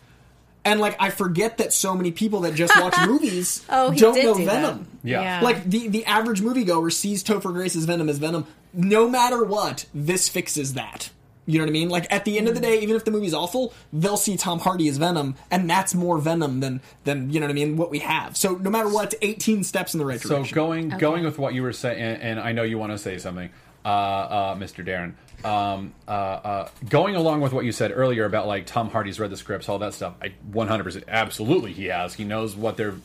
And 0.65 0.81
like 0.81 0.97
I 0.99 1.09
forget 1.11 1.59
that 1.59 1.71
so 1.71 1.95
many 1.95 2.11
people 2.11 2.41
that 2.41 2.53
just 2.53 2.77
watch 2.77 2.95
movies 3.07 3.65
Oh, 3.69 3.93
don't 3.93 4.21
know 4.21 4.35
do. 4.35 4.45
Venom. 4.45 4.87
Yeah. 5.03 5.21
Yeah. 5.21 5.41
Like 5.41 5.63
the 5.63 5.87
the 5.87 6.05
average 6.05 6.41
moviegoer 6.41 6.91
sees 6.91 7.23
Topher 7.23 7.53
Grace's 7.53 7.85
Venom 7.85 8.09
as 8.09 8.17
Venom. 8.17 8.45
No 8.73 9.09
matter 9.09 9.43
what, 9.45 9.85
this 9.93 10.27
fixes 10.27 10.73
that. 10.73 11.09
You 11.47 11.59
know 11.59 11.65
what 11.65 11.69
I 11.69 11.73
mean? 11.73 11.89
Like 11.89 12.11
at 12.11 12.25
the 12.25 12.37
end 12.37 12.49
of 12.49 12.55
the 12.55 12.61
day, 12.61 12.79
even 12.81 12.95
if 12.95 13.05
the 13.05 13.11
movie's 13.11 13.33
awful, 13.33 13.73
they'll 13.93 14.17
see 14.17 14.35
Tom 14.35 14.59
Hardy 14.59 14.89
as 14.89 14.97
Venom, 14.97 15.35
and 15.49 15.69
that's 15.69 15.95
more 15.95 16.17
Venom 16.17 16.59
than 16.59 16.81
than 17.05 17.31
you 17.31 17.39
know 17.39 17.45
what 17.45 17.51
I 17.51 17.55
mean. 17.55 17.77
What 17.77 17.89
we 17.89 17.99
have. 17.99 18.35
So 18.35 18.55
no 18.55 18.69
matter 18.69 18.89
what, 18.89 19.13
it's 19.13 19.15
18 19.21 19.63
steps 19.63 19.93
in 19.93 19.99
the 19.99 20.05
right 20.05 20.19
direction. 20.19 20.29
So 20.29 20.35
direction. 20.35 20.55
going 20.55 20.89
going 20.89 21.23
with 21.23 21.39
what 21.39 21.53
you 21.53 21.63
were 21.63 21.73
saying, 21.73 22.01
and, 22.01 22.21
and 22.21 22.39
I 22.39 22.51
know 22.51 22.63
you 22.63 22.77
want 22.77 22.91
to 22.91 22.97
say 22.97 23.17
something, 23.17 23.49
uh, 23.85 23.87
uh, 23.87 24.55
Mr. 24.55 24.85
Darren. 24.85 25.13
Um, 25.45 25.93
uh, 26.07 26.11
uh, 26.11 26.69
going 26.89 27.15
along 27.15 27.41
with 27.41 27.53
what 27.53 27.63
you 27.63 27.71
said 27.71 27.91
earlier 27.93 28.25
about 28.25 28.47
like 28.47 28.65
Tom 28.65 28.89
Hardy's 28.89 29.19
read 29.19 29.29
the 29.29 29.37
scripts, 29.37 29.69
all 29.69 29.79
that 29.79 29.93
stuff. 29.93 30.15
I 30.21 30.33
100% 30.51 31.03
absolutely 31.07 31.73
he 31.73 31.85
has. 31.85 32.13
He 32.13 32.23
knows 32.23 32.55
what 32.55 32.75
their 32.75 32.95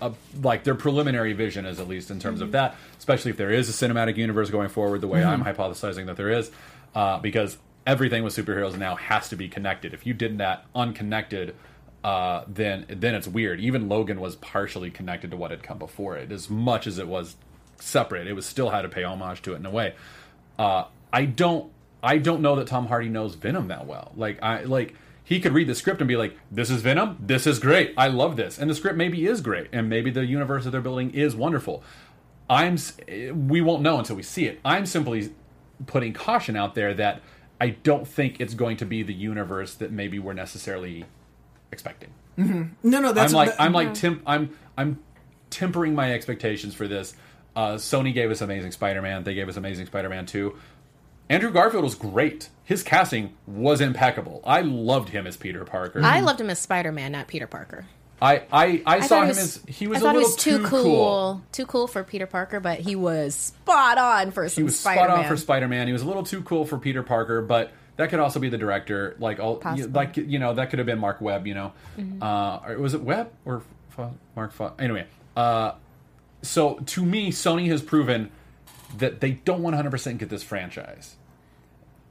uh, 0.00 0.12
like 0.42 0.64
their 0.64 0.74
preliminary 0.74 1.32
vision 1.32 1.66
is 1.66 1.80
at 1.80 1.88
least 1.88 2.10
in 2.10 2.20
terms 2.20 2.40
of 2.40 2.52
that. 2.52 2.76
Especially 2.98 3.30
if 3.32 3.36
there 3.36 3.50
is 3.50 3.68
a 3.68 3.72
cinematic 3.86 4.16
universe 4.16 4.50
going 4.50 4.68
forward, 4.68 5.00
the 5.00 5.08
way 5.08 5.22
I'm 5.22 5.44
hypothesizing 5.44 6.06
that 6.06 6.16
there 6.16 6.30
is, 6.30 6.50
uh, 6.94 7.18
because 7.18 7.58
everything 7.86 8.22
with 8.22 8.34
superheroes 8.34 8.76
now 8.76 8.96
has 8.96 9.28
to 9.30 9.36
be 9.36 9.48
connected. 9.48 9.94
If 9.94 10.06
you 10.06 10.14
did 10.14 10.38
that 10.38 10.66
unconnected, 10.74 11.54
uh, 12.02 12.44
then 12.48 12.86
then 12.88 13.14
it's 13.14 13.28
weird. 13.28 13.60
Even 13.60 13.88
Logan 13.88 14.20
was 14.20 14.36
partially 14.36 14.90
connected 14.90 15.30
to 15.30 15.36
what 15.36 15.50
had 15.50 15.62
come 15.62 15.78
before 15.78 16.16
it, 16.16 16.32
as 16.32 16.48
much 16.48 16.86
as 16.86 16.98
it 16.98 17.08
was 17.08 17.36
separate. 17.78 18.26
It 18.26 18.34
was 18.34 18.46
still 18.46 18.70
had 18.70 18.82
to 18.82 18.88
pay 18.88 19.02
homage 19.02 19.42
to 19.42 19.52
it 19.52 19.56
in 19.56 19.66
a 19.66 19.70
way. 19.70 19.94
Uh, 20.58 20.84
I 21.12 21.24
don't 21.24 21.70
I 22.02 22.18
don't 22.18 22.40
know 22.40 22.56
that 22.56 22.66
Tom 22.66 22.86
Hardy 22.86 23.08
knows 23.08 23.34
Venom 23.34 23.68
that 23.68 23.86
well. 23.86 24.12
Like 24.16 24.42
I 24.42 24.62
like 24.62 24.94
he 25.22 25.40
could 25.40 25.52
read 25.52 25.68
the 25.68 25.74
script 25.74 26.00
and 26.00 26.08
be 26.08 26.16
like, 26.16 26.36
"This 26.50 26.70
is 26.70 26.82
Venom. 26.82 27.18
This 27.20 27.46
is 27.46 27.58
great. 27.58 27.94
I 27.96 28.08
love 28.08 28.36
this." 28.36 28.58
And 28.58 28.70
the 28.70 28.74
script 28.74 28.96
maybe 28.96 29.26
is 29.26 29.40
great, 29.40 29.68
and 29.72 29.88
maybe 29.88 30.10
the 30.10 30.24
universe 30.24 30.64
that 30.64 30.70
they're 30.70 30.80
building 30.80 31.10
is 31.12 31.36
wonderful. 31.36 31.82
I'm 32.48 32.78
we 33.48 33.60
won't 33.60 33.82
know 33.82 33.98
until 33.98 34.16
we 34.16 34.22
see 34.22 34.46
it. 34.46 34.58
I'm 34.64 34.86
simply 34.86 35.32
putting 35.86 36.12
caution 36.12 36.56
out 36.56 36.74
there 36.74 36.94
that 36.94 37.20
I 37.60 37.70
don't 37.70 38.06
think 38.08 38.40
it's 38.40 38.54
going 38.54 38.76
to 38.78 38.86
be 38.86 39.02
the 39.02 39.12
universe 39.14 39.74
that 39.74 39.92
maybe 39.92 40.18
we're 40.18 40.32
necessarily 40.32 41.04
expecting. 41.72 42.10
no, 42.36 42.68
no, 42.82 43.12
that's 43.12 43.32
I'm 43.32 43.36
like 43.36 43.50
that- 43.50 43.60
I'm 43.60 43.72
like 43.72 43.94
temp- 43.94 44.22
I'm 44.26 44.56
I'm 44.78 44.98
tempering 45.50 45.94
my 45.94 46.12
expectations 46.14 46.74
for 46.74 46.88
this. 46.88 47.14
Uh, 47.54 47.74
Sony 47.74 48.14
gave 48.14 48.30
us 48.30 48.40
Amazing 48.40 48.70
Spider-Man. 48.72 49.24
They 49.24 49.34
gave 49.34 49.48
us 49.48 49.56
Amazing 49.56 49.86
Spider-Man 49.86 50.24
2. 50.26 50.56
Andrew 51.28 51.50
Garfield 51.50 51.84
was 51.84 51.94
great. 51.96 52.48
His 52.64 52.82
casting 52.82 53.34
was 53.46 53.80
impeccable. 53.80 54.40
I 54.44 54.60
loved 54.62 55.10
him 55.10 55.26
as 55.26 55.36
Peter 55.36 55.64
Parker. 55.64 56.00
I 56.02 56.20
loved 56.20 56.40
him 56.40 56.48
as 56.50 56.58
Spider 56.60 56.92
Man, 56.92 57.12
not 57.12 57.28
Peter 57.28 57.46
Parker. 57.46 57.86
I 58.22 58.34
I, 58.36 58.42
I, 58.52 58.82
I 58.86 59.00
saw 59.00 59.22
him 59.22 59.28
was- 59.28 59.38
as 59.38 59.62
he 59.66 59.86
was 59.86 59.98
I 59.98 60.00
thought 60.00 60.14
little 60.14 60.20
he 60.28 60.34
was 60.34 60.36
too, 60.36 60.66
cool, 60.66 61.42
too 61.52 61.66
cool 61.66 61.86
for 61.86 62.04
Peter 62.04 62.26
Parker, 62.26 62.60
but 62.60 62.80
he 62.80 62.94
was 62.96 63.34
spot 63.34 63.96
on 63.98 64.30
for 64.30 64.48
Spider 64.48 64.48
Man. 64.48 64.48
He 64.48 64.54
some 64.54 64.64
was 64.64 64.78
Spider-Man. 64.80 65.08
spot 65.08 65.18
on 65.18 65.28
for 65.28 65.36
Spider-Man. 65.36 65.86
He 65.86 65.92
was 65.92 66.02
a 66.02 66.06
little 66.06 66.22
too 66.22 66.42
cool 66.42 66.64
for 66.66 66.78
Peter 66.78 67.02
Parker, 67.02 67.40
but 67.42 67.72
that 67.96 68.10
could 68.10 68.20
also 68.20 68.38
be 68.40 68.48
the 68.48 68.58
director. 68.58 69.16
Like 69.18 69.40
all, 69.40 69.60
you, 69.74 69.86
like 69.88 70.16
you 70.16 70.38
know, 70.38 70.54
that 70.54 70.70
could 70.70 70.78
have 70.80 70.86
been 70.86 70.98
Marc 70.98 71.20
Webb. 71.20 71.46
You 71.46 71.54
know, 71.54 71.72
uh, 72.20 72.74
was 72.78 72.94
it 72.94 73.02
Webb 73.02 73.30
or 73.44 73.62
F- 73.98 74.10
Mark? 74.36 74.52
F- 74.58 74.72
anyway, 74.78 75.06
uh, 75.36 75.72
so 76.42 76.74
to 76.86 77.04
me, 77.04 77.30
Sony 77.32 77.68
has 77.68 77.80
proven 77.82 78.30
that 78.98 79.20
they 79.20 79.30
don't 79.32 79.62
100% 79.62 80.18
get 80.18 80.28
this 80.28 80.42
franchise, 80.42 81.16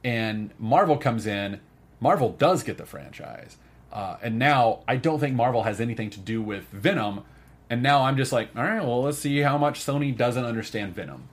and 0.04 0.50
Marvel 0.58 0.96
comes 0.96 1.26
in. 1.26 1.60
Marvel 2.00 2.30
does 2.30 2.62
get 2.62 2.78
the 2.78 2.86
franchise, 2.86 3.56
uh, 3.92 4.16
and 4.22 4.38
now 4.38 4.80
I 4.86 4.96
don't 4.96 5.18
think 5.18 5.34
Marvel 5.34 5.62
has 5.64 5.80
anything 5.80 6.10
to 6.10 6.20
do 6.20 6.40
with 6.42 6.64
Venom. 6.70 7.22
And 7.68 7.82
now 7.82 8.02
I'm 8.02 8.16
just 8.16 8.32
like, 8.32 8.50
all 8.56 8.64
right, 8.64 8.82
well, 8.82 9.02
let's 9.02 9.18
see 9.18 9.38
how 9.40 9.56
much 9.56 9.80
Sony 9.80 10.16
doesn't 10.16 10.44
understand 10.44 10.94
Venom. 10.94 11.28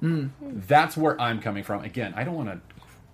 That's 0.68 0.96
where 0.96 1.20
I'm 1.20 1.42
coming 1.42 1.64
from. 1.64 1.84
Again, 1.84 2.14
I 2.16 2.24
don't 2.24 2.36
want 2.36 2.50
to, 2.50 2.60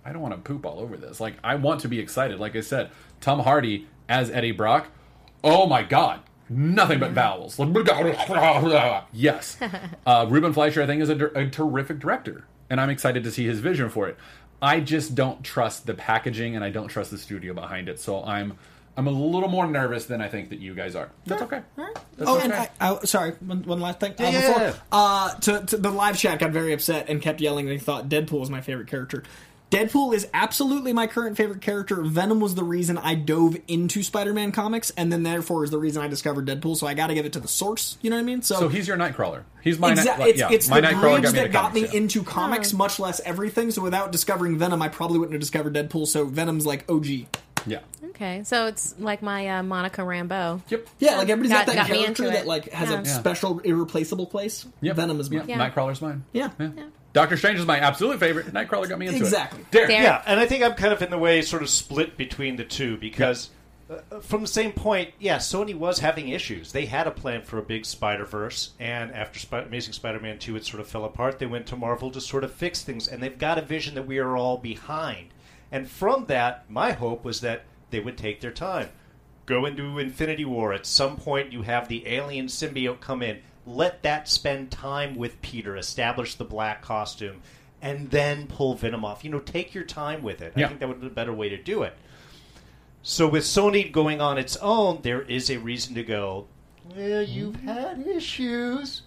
I 0.04 0.12
don't 0.12 0.20
want 0.20 0.34
to 0.34 0.40
poop 0.40 0.66
all 0.66 0.78
over 0.78 0.96
this. 0.98 1.20
Like, 1.20 1.36
I 1.42 1.54
want 1.54 1.80
to 1.80 1.88
be 1.88 1.98
excited. 2.00 2.38
Like 2.38 2.54
I 2.54 2.60
said, 2.60 2.90
Tom 3.22 3.40
Hardy 3.40 3.86
as 4.10 4.30
Eddie 4.30 4.52
Brock. 4.52 4.88
Oh 5.42 5.66
my 5.66 5.82
God, 5.82 6.20
nothing 6.50 6.98
but 6.98 7.12
vowels. 7.12 7.58
yes, 9.12 9.56
uh, 10.06 10.26
Ruben 10.28 10.52
Fleischer, 10.52 10.82
I 10.82 10.86
think, 10.86 11.02
is 11.02 11.08
a, 11.10 11.26
a 11.34 11.48
terrific 11.48 11.98
director, 12.00 12.46
and 12.70 12.78
I'm 12.80 12.90
excited 12.90 13.24
to 13.24 13.30
see 13.30 13.46
his 13.46 13.60
vision 13.60 13.88
for 13.88 14.08
it. 14.08 14.16
I 14.62 14.80
just 14.80 15.14
don't 15.14 15.42
trust 15.42 15.86
the 15.86 15.94
packaging, 15.94 16.54
and 16.56 16.64
I 16.64 16.70
don't 16.70 16.88
trust 16.88 17.10
the 17.10 17.18
studio 17.18 17.52
behind 17.52 17.88
it. 17.88 18.00
So 18.00 18.22
I'm, 18.24 18.58
I'm 18.96 19.06
a 19.08 19.10
little 19.10 19.48
more 19.48 19.66
nervous 19.66 20.06
than 20.06 20.20
I 20.20 20.28
think 20.28 20.50
that 20.50 20.60
you 20.60 20.74
guys 20.74 20.94
are. 20.94 21.10
That's 21.26 21.42
okay. 21.42 21.62
That's 21.76 22.00
Oh, 22.20 22.36
okay. 22.36 22.44
and 22.44 22.52
I, 22.52 22.70
I, 22.80 22.98
sorry, 23.04 23.32
one, 23.40 23.62
one 23.64 23.80
last 23.80 23.98
thing. 24.00 24.12
Uh, 24.12 24.14
Yeah, 24.22 24.30
yeah, 24.30 24.46
before, 24.48 24.62
yeah. 24.62 24.74
Uh, 24.92 25.34
to, 25.34 25.66
to 25.66 25.76
the 25.76 25.90
live 25.90 26.16
chat 26.16 26.38
got 26.38 26.52
very 26.52 26.72
upset 26.72 27.08
and 27.08 27.20
kept 27.20 27.40
yelling. 27.40 27.66
They 27.66 27.78
thought 27.78 28.08
Deadpool 28.08 28.38
was 28.40 28.50
my 28.50 28.60
favorite 28.60 28.86
character. 28.86 29.24
Deadpool 29.70 30.14
is 30.14 30.28
absolutely 30.32 30.92
my 30.92 31.08
current 31.08 31.36
favorite 31.36 31.60
character. 31.60 32.00
Venom 32.02 32.38
was 32.38 32.54
the 32.54 32.62
reason 32.62 32.96
I 32.96 33.16
dove 33.16 33.56
into 33.66 34.04
Spider-Man 34.04 34.52
comics, 34.52 34.90
and 34.90 35.10
then 35.10 35.24
therefore 35.24 35.64
is 35.64 35.70
the 35.70 35.78
reason 35.78 36.00
I 36.00 36.06
discovered 36.06 36.46
Deadpool. 36.46 36.76
So 36.76 36.86
I 36.86 36.94
got 36.94 37.08
to 37.08 37.14
give 37.14 37.26
it 37.26 37.32
to 37.32 37.40
the 37.40 37.48
source. 37.48 37.98
You 38.00 38.10
know 38.10 38.16
what 38.16 38.22
I 38.22 38.24
mean? 38.24 38.42
So, 38.42 38.54
so 38.54 38.68
he's 38.68 38.86
your 38.86 38.96
Nightcrawler. 38.96 39.42
He's 39.62 39.76
my 39.80 39.92
Exa- 39.94 40.18
night, 40.18 40.28
it's, 40.28 40.38
yeah, 40.38 40.50
it's 40.52 40.68
my 40.68 40.80
the 40.80 40.88
Nightcrawler 40.88 41.20
bridge 41.20 41.22
got 41.24 41.32
me 41.32 41.38
that 41.38 41.46
into 41.46 41.52
got 41.52 41.62
comics, 41.62 41.74
me 41.74 41.88
yeah. 41.88 42.02
into 42.02 42.22
comics, 42.22 42.72
much 42.72 43.00
less 43.00 43.18
everything. 43.20 43.72
So 43.72 43.82
without 43.82 44.12
discovering 44.12 44.58
Venom, 44.58 44.80
I 44.80 44.88
probably 44.88 45.18
wouldn't 45.18 45.32
have 45.32 45.40
discovered 45.40 45.74
Deadpool. 45.74 46.06
So 46.06 46.24
Venom's 46.26 46.66
like 46.66 46.88
OG. 46.88 47.06
Yeah. 47.66 47.78
Okay, 48.10 48.42
so 48.44 48.66
it's 48.66 48.94
like 48.98 49.22
my 49.22 49.48
uh, 49.48 49.62
Monica 49.62 50.02
Rambeau. 50.02 50.60
Yep. 50.68 50.86
Yeah, 50.98 51.16
like 51.18 51.28
everybody's 51.28 51.50
got, 51.52 51.66
Got- 51.66 51.74
that 51.74 51.76
got 51.88 51.90
me 51.90 52.02
character 52.04 52.24
into 52.24 52.36
that 52.36 52.46
like 52.46 52.70
has 52.72 52.90
Yeah. 52.90 53.00
a 53.00 53.04
Yeah. 53.04 53.18
special, 53.18 53.58
irreplaceable 53.60 54.26
place. 54.26 54.66
Yep. 54.82 54.96
Venom 54.96 55.20
is 55.20 55.30
Yeah. 55.30 55.38
mine. 55.40 55.48
Yeah. 55.48 55.70
Nightcrawler's 55.70 56.02
mine. 56.02 56.24
Yeah. 56.32 56.50
Doctor 57.12 57.36
Strange 57.36 57.58
is 57.60 57.66
my 57.66 57.78
absolute 57.78 58.18
favorite. 58.18 58.46
Nightcrawler 58.52 58.88
got 58.88 58.98
me 58.98 59.06
into 59.06 59.18
Exactly. 59.18 59.60
it. 59.60 59.70
Darren. 59.70 59.86
Darren. 59.86 60.02
Yeah, 60.02 60.22
and 60.26 60.40
I 60.40 60.46
think 60.46 60.64
I'm 60.64 60.74
kind 60.74 60.92
of 60.92 61.00
in 61.00 61.10
the 61.10 61.18
way, 61.18 61.42
sort 61.42 61.62
of 61.62 61.70
split 61.70 62.16
between 62.16 62.56
the 62.56 62.64
two 62.64 62.96
because, 62.96 63.50
uh, 63.88 64.18
from 64.20 64.40
the 64.42 64.48
same 64.48 64.72
point, 64.72 65.10
yeah, 65.20 65.36
Sony 65.36 65.76
was 65.76 66.00
having 66.00 66.28
issues. 66.30 66.72
They 66.72 66.86
had 66.86 67.06
a 67.06 67.12
plan 67.12 67.42
for 67.42 67.58
a 67.58 67.62
big 67.62 67.86
Spider 67.86 68.24
Verse, 68.24 68.70
and 68.80 69.12
after 69.12 69.38
Sp- 69.38 69.62
Amazing 69.68 69.92
Spider-Man 69.92 70.38
two, 70.40 70.56
it 70.56 70.64
sort 70.66 70.80
of 70.80 70.88
fell 70.88 71.04
apart. 71.04 71.38
They 71.38 71.46
went 71.46 71.66
to 71.66 71.76
Marvel 71.76 72.10
to 72.10 72.20
sort 72.20 72.42
of 72.42 72.52
fix 72.52 72.82
things, 72.82 73.06
and 73.06 73.22
they've 73.22 73.38
got 73.38 73.58
a 73.58 73.62
vision 73.62 73.94
that 73.94 74.06
we 74.08 74.18
are 74.18 74.36
all 74.36 74.56
behind. 74.56 75.28
And 75.74 75.90
from 75.90 76.26
that, 76.26 76.70
my 76.70 76.92
hope 76.92 77.24
was 77.24 77.40
that 77.40 77.64
they 77.90 77.98
would 77.98 78.16
take 78.16 78.40
their 78.40 78.52
time, 78.52 78.90
go 79.44 79.66
into 79.66 79.98
Infinity 79.98 80.44
War. 80.44 80.72
At 80.72 80.86
some 80.86 81.16
point, 81.16 81.52
you 81.52 81.62
have 81.62 81.88
the 81.88 82.06
alien 82.06 82.46
symbiote 82.46 83.00
come 83.00 83.22
in. 83.22 83.40
Let 83.66 84.04
that 84.04 84.28
spend 84.28 84.70
time 84.70 85.16
with 85.16 85.42
Peter, 85.42 85.76
establish 85.76 86.36
the 86.36 86.44
black 86.44 86.80
costume, 86.80 87.42
and 87.82 88.08
then 88.12 88.46
pull 88.46 88.76
Venom 88.76 89.04
off. 89.04 89.24
You 89.24 89.30
know, 89.30 89.40
take 89.40 89.74
your 89.74 89.82
time 89.82 90.22
with 90.22 90.42
it. 90.42 90.52
Yeah. 90.54 90.66
I 90.66 90.68
think 90.68 90.78
that 90.78 90.88
would 90.88 91.00
be 91.00 91.08
a 91.08 91.10
better 91.10 91.32
way 91.32 91.48
to 91.48 91.60
do 91.60 91.82
it. 91.82 91.96
So 93.02 93.26
with 93.26 93.42
Sony 93.42 93.90
going 93.90 94.20
on 94.20 94.38
its 94.38 94.56
own, 94.58 95.00
there 95.02 95.22
is 95.22 95.50
a 95.50 95.58
reason 95.58 95.96
to 95.96 96.04
go. 96.04 96.46
Well, 96.94 97.24
you've 97.24 97.56
had 97.62 98.06
issues. 98.06 99.02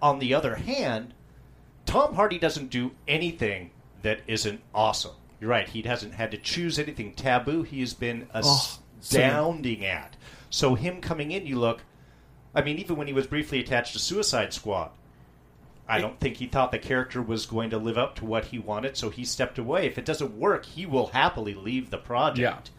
On 0.00 0.20
the 0.20 0.34
other 0.34 0.54
hand, 0.54 1.14
Tom 1.84 2.14
Hardy 2.14 2.38
doesn't 2.38 2.70
do 2.70 2.92
anything 3.08 3.72
that 4.02 4.20
isn't 4.28 4.60
awesome. 4.72 5.16
You're 5.42 5.50
right. 5.50 5.68
He 5.68 5.82
hasn't 5.82 6.14
had 6.14 6.30
to 6.30 6.36
choose 6.36 6.78
anything 6.78 7.14
taboo. 7.14 7.64
He 7.64 7.80
has 7.80 7.94
been 7.94 8.28
oh, 8.32 8.42
so 8.42 8.80
astounding 9.00 9.84
at. 9.84 10.16
So 10.50 10.76
him 10.76 11.00
coming 11.00 11.32
in, 11.32 11.48
you 11.48 11.58
look. 11.58 11.82
I 12.54 12.62
mean, 12.62 12.78
even 12.78 12.94
when 12.94 13.08
he 13.08 13.12
was 13.12 13.26
briefly 13.26 13.58
attached 13.58 13.92
to 13.94 13.98
Suicide 13.98 14.52
Squad, 14.52 14.92
I 15.88 16.00
don't 16.00 16.20
think 16.20 16.36
he 16.36 16.46
thought 16.46 16.70
the 16.70 16.78
character 16.78 17.20
was 17.20 17.46
going 17.46 17.70
to 17.70 17.78
live 17.78 17.98
up 17.98 18.14
to 18.16 18.24
what 18.24 18.44
he 18.44 18.60
wanted, 18.60 18.96
so 18.96 19.10
he 19.10 19.24
stepped 19.24 19.58
away. 19.58 19.84
If 19.84 19.98
it 19.98 20.04
doesn't 20.04 20.38
work, 20.38 20.64
he 20.64 20.86
will 20.86 21.08
happily 21.08 21.54
leave 21.54 21.90
the 21.90 21.98
project. 21.98 22.70
Yeah. 22.70 22.72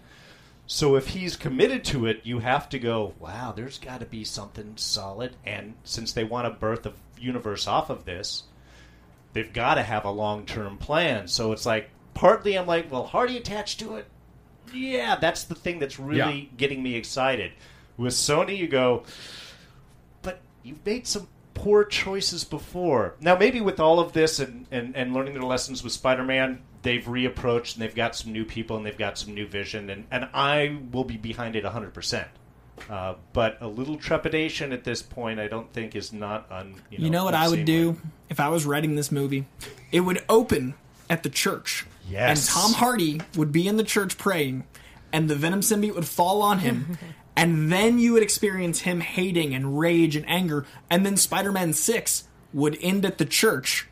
So 0.65 0.95
if 0.95 1.09
he's 1.09 1.35
committed 1.35 1.83
to 1.85 2.05
it, 2.05 2.21
you 2.23 2.39
have 2.39 2.69
to 2.69 2.79
go, 2.79 3.13
wow, 3.19 3.51
there's 3.53 3.77
got 3.77 3.99
to 3.99 4.05
be 4.05 4.23
something 4.23 4.77
solid. 4.77 5.35
And 5.45 5.73
since 5.83 6.13
they 6.13 6.23
want 6.23 6.45
to 6.45 6.57
birth 6.57 6.85
a 6.85 6.93
universe 7.19 7.67
off 7.67 7.89
of 7.89 8.05
this, 8.05 8.43
they've 9.33 9.51
got 9.51 9.75
to 9.75 9.83
have 9.83 10.05
a 10.05 10.11
long 10.11 10.45
term 10.45 10.77
plan. 10.77 11.27
So 11.27 11.51
it's 11.51 11.65
like, 11.65 11.89
partly 12.13 12.57
I'm 12.57 12.67
like, 12.67 12.91
well, 12.91 13.05
Hardy 13.05 13.37
attached 13.37 13.79
to 13.81 13.95
it? 13.95 14.07
Yeah, 14.73 15.15
that's 15.17 15.43
the 15.43 15.55
thing 15.55 15.79
that's 15.79 15.99
really 15.99 16.49
getting 16.57 16.81
me 16.81 16.95
excited. 16.95 17.51
With 17.97 18.13
Sony, 18.13 18.57
you 18.57 18.67
go, 18.67 19.03
but 20.21 20.39
you've 20.63 20.83
made 20.85 21.05
some 21.05 21.27
poor 21.53 21.83
choices 21.83 22.43
before. 22.43 23.15
Now, 23.21 23.37
maybe 23.37 23.61
with 23.61 23.79
all 23.79 23.99
of 23.99 24.13
this 24.13 24.39
and, 24.39 24.65
and, 24.71 24.95
and 24.95 25.13
learning 25.13 25.33
their 25.33 25.43
lessons 25.43 25.83
with 25.83 25.93
Spider 25.93 26.23
Man, 26.23 26.61
they've 26.81 27.03
reapproached 27.03 27.73
and 27.75 27.81
they've 27.83 27.93
got 27.93 28.15
some 28.15 28.31
new 28.31 28.45
people 28.45 28.75
and 28.77 28.85
they've 28.85 28.97
got 28.97 29.17
some 29.19 29.33
new 29.35 29.47
vision, 29.47 29.89
and, 29.91 30.05
and 30.09 30.27
I 30.33 30.79
will 30.91 31.03
be 31.03 31.17
behind 31.17 31.55
it 31.55 31.63
100%. 31.63 32.25
Uh, 32.89 33.13
but 33.33 33.57
a 33.61 33.67
little 33.67 33.97
trepidation 33.97 34.71
at 34.73 34.83
this 34.83 35.03
point, 35.03 35.39
I 35.39 35.47
don't 35.47 35.71
think 35.71 35.95
is 35.95 36.11
not 36.11 36.51
un. 36.51 36.75
You 36.89 36.97
know, 36.97 37.03
You 37.05 37.09
know 37.11 37.23
what 37.25 37.35
I 37.35 37.47
would 37.47 37.59
unseemly. 37.59 37.93
do 37.93 38.01
if 38.29 38.39
I 38.39 38.49
was 38.49 38.65
writing 38.65 38.95
this 38.95 39.11
movie? 39.11 39.45
It 39.91 39.99
would 39.99 40.23
open 40.27 40.73
at 41.09 41.21
the 41.21 41.29
church. 41.29 41.85
Yes. 42.09 42.47
And 42.47 42.49
Tom 42.49 42.73
Hardy 42.73 43.21
would 43.35 43.51
be 43.51 43.67
in 43.67 43.77
the 43.77 43.83
church 43.83 44.17
praying, 44.17 44.65
and 45.11 45.29
the 45.29 45.35
Venom 45.35 45.61
symbiote 45.61 45.95
would 45.95 46.07
fall 46.07 46.41
on 46.41 46.59
him. 46.59 46.97
and 47.35 47.71
then 47.71 47.99
you 47.99 48.13
would 48.13 48.23
experience 48.23 48.81
him 48.81 48.99
hating 49.01 49.53
and 49.55 49.79
rage 49.79 50.15
and 50.15 50.27
anger. 50.29 50.65
And 50.89 51.05
then 51.05 51.17
Spider 51.17 51.51
Man 51.51 51.73
6 51.73 52.25
would 52.53 52.77
end 52.81 53.05
at 53.05 53.17
the 53.17 53.25
church. 53.25 53.87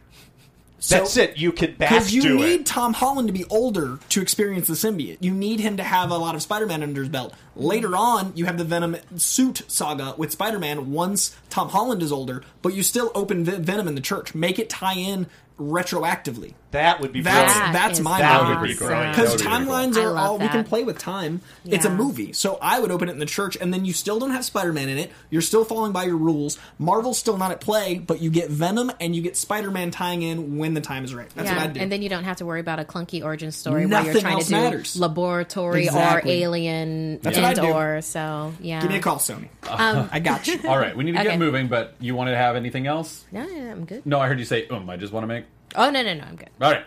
So- 0.79 0.97
That's 0.97 1.15
it. 1.17 1.37
You 1.37 1.51
could 1.51 1.77
back 1.77 1.89
Because 1.91 2.11
you 2.13 2.21
do 2.23 2.35
need 2.37 2.61
it. 2.61 2.65
Tom 2.65 2.93
Holland 2.93 3.27
to 3.27 3.33
be 3.33 3.45
older 3.51 3.99
to 4.09 4.21
experience 4.21 4.65
the 4.67 4.73
symbiote. 4.73 5.17
You 5.21 5.31
need 5.31 5.59
him 5.59 5.77
to 5.77 5.83
have 5.83 6.09
a 6.09 6.17
lot 6.17 6.33
of 6.33 6.41
Spider-Man 6.41 6.81
under 6.81 7.01
his 7.01 7.09
belt. 7.09 7.35
Later 7.55 7.95
on, 7.95 8.33
you 8.35 8.45
have 8.45 8.57
the 8.57 8.63
Venom 8.63 8.97
suit 9.15 9.61
saga 9.67 10.15
with 10.17 10.31
Spider-Man 10.31 10.91
once 10.91 11.35
Tom 11.51 11.69
Holland 11.69 12.01
is 12.01 12.11
older, 12.11 12.43
but 12.63 12.73
you 12.73 12.81
still 12.81 13.11
open 13.13 13.45
Ve- 13.45 13.57
Venom 13.57 13.87
in 13.87 13.93
the 13.95 14.01
church. 14.01 14.33
Make 14.33 14.57
it 14.57 14.69
tie 14.71 14.95
in 14.95 15.27
retroactively. 15.61 16.53
That 16.71 17.01
would 17.01 17.11
be 17.11 17.19
That's 17.19 17.51
brilliant. 17.53 17.73
that's 17.73 17.99
is 17.99 18.03
my 18.05 18.19
That 18.19 18.43
model. 18.43 18.61
would 18.61 18.67
be 18.69 18.73
great. 18.75 19.09
Because 19.09 19.15
That 19.15 19.29
would 19.31 19.37
be 19.39 19.65
cool. 19.65 19.75
timelines 19.75 19.97
are 19.97 20.11
love 20.11 20.17
all 20.17 20.37
we 20.37 20.47
can 20.47 20.63
play 20.63 20.83
with 20.85 20.97
time. 20.97 21.41
It's 21.65 21.83
a 21.83 21.89
movie, 21.89 22.31
so 22.31 22.57
I 22.61 22.79
would 22.79 22.91
open 22.91 23.09
it 23.09 23.11
in 23.11 23.19
the 23.19 23.25
church, 23.25 23.57
and 23.59 23.73
then 23.73 23.83
you 23.83 23.91
still 23.91 24.19
don't 24.19 24.31
have 24.31 24.45
Spider-Man 24.45 24.87
in 24.87 24.97
it. 24.97 25.11
You're 25.29 25.41
still 25.41 25.65
following 25.65 25.91
by 25.91 26.05
your 26.05 26.15
rules. 26.15 26.57
Marvel's 26.79 27.17
still 27.19 27.35
not 27.37 27.51
at 27.51 27.59
play, 27.59 27.99
but 27.99 28.21
you 28.21 28.29
get 28.29 28.49
Venom 28.49 28.89
and 29.01 29.13
you 29.13 29.21
get 29.21 29.35
Spider-Man 29.35 29.91
tying 29.91 30.21
in 30.21 30.57
when 30.57 30.73
the 30.73 30.79
time 30.79 31.03
is 31.03 31.13
right. 31.13 31.27
That's 31.35 31.49
yeah, 31.49 31.55
what 31.57 31.63
I'd 31.63 31.73
do. 31.73 31.81
and 31.81 31.91
then 31.91 32.01
you 32.01 32.07
don't 32.07 32.23
have 32.23 32.37
to 32.37 32.45
worry 32.45 32.61
about 32.61 32.79
a 32.79 32.85
clunky 32.85 33.21
origin 33.21 33.51
story 33.51 33.85
where 33.85 34.01
you're 34.03 34.05
Nothing 34.13 34.21
trying 34.21 34.33
else 34.35 34.45
to 34.45 34.49
do 34.51 34.55
matters. 34.61 34.95
laboratory 34.97 35.83
Exactly. 35.87 36.31
or 36.41 36.47
alien 36.47 37.19
That's 37.21 37.37
what 37.37 37.57
and 37.59 37.67
or 37.67 38.01
so 38.01 38.53
yeah. 38.61 38.79
Give 38.81 38.89
me 38.91 38.95
a 38.97 39.01
call, 39.01 39.17
Sony. 39.17 39.49
Um, 39.69 40.09
I 40.13 40.19
got 40.19 40.47
you. 40.47 40.57
All 40.67 40.77
right, 40.77 40.95
we 40.95 41.03
need 41.03 41.13
to 41.13 41.19
Okay. 41.19 41.29
get 41.31 41.39
moving, 41.39 41.67
but 41.67 41.95
you 41.99 42.15
want 42.15 42.29
to 42.29 42.35
have 42.37 42.55
anything 42.55 42.87
else? 42.87 43.25
No, 43.31 43.45
no, 43.45 43.71
I'm 43.71 43.83
good. 43.85 44.05
No, 44.05 44.19
I 44.21 44.27
heard 44.29 44.39
you 44.39 44.45
say 44.45 44.67
um. 44.69 44.89
I 44.89 44.95
just 44.95 45.11
want 45.11 45.23
to 45.23 45.27
make. 45.27 45.45
Oh 45.75 45.89
no, 45.89 46.03
no, 46.03 46.13
no, 46.13 46.23
I'm 46.23 46.35
good. 46.35 46.49
All 46.61 46.71
right, 46.71 46.85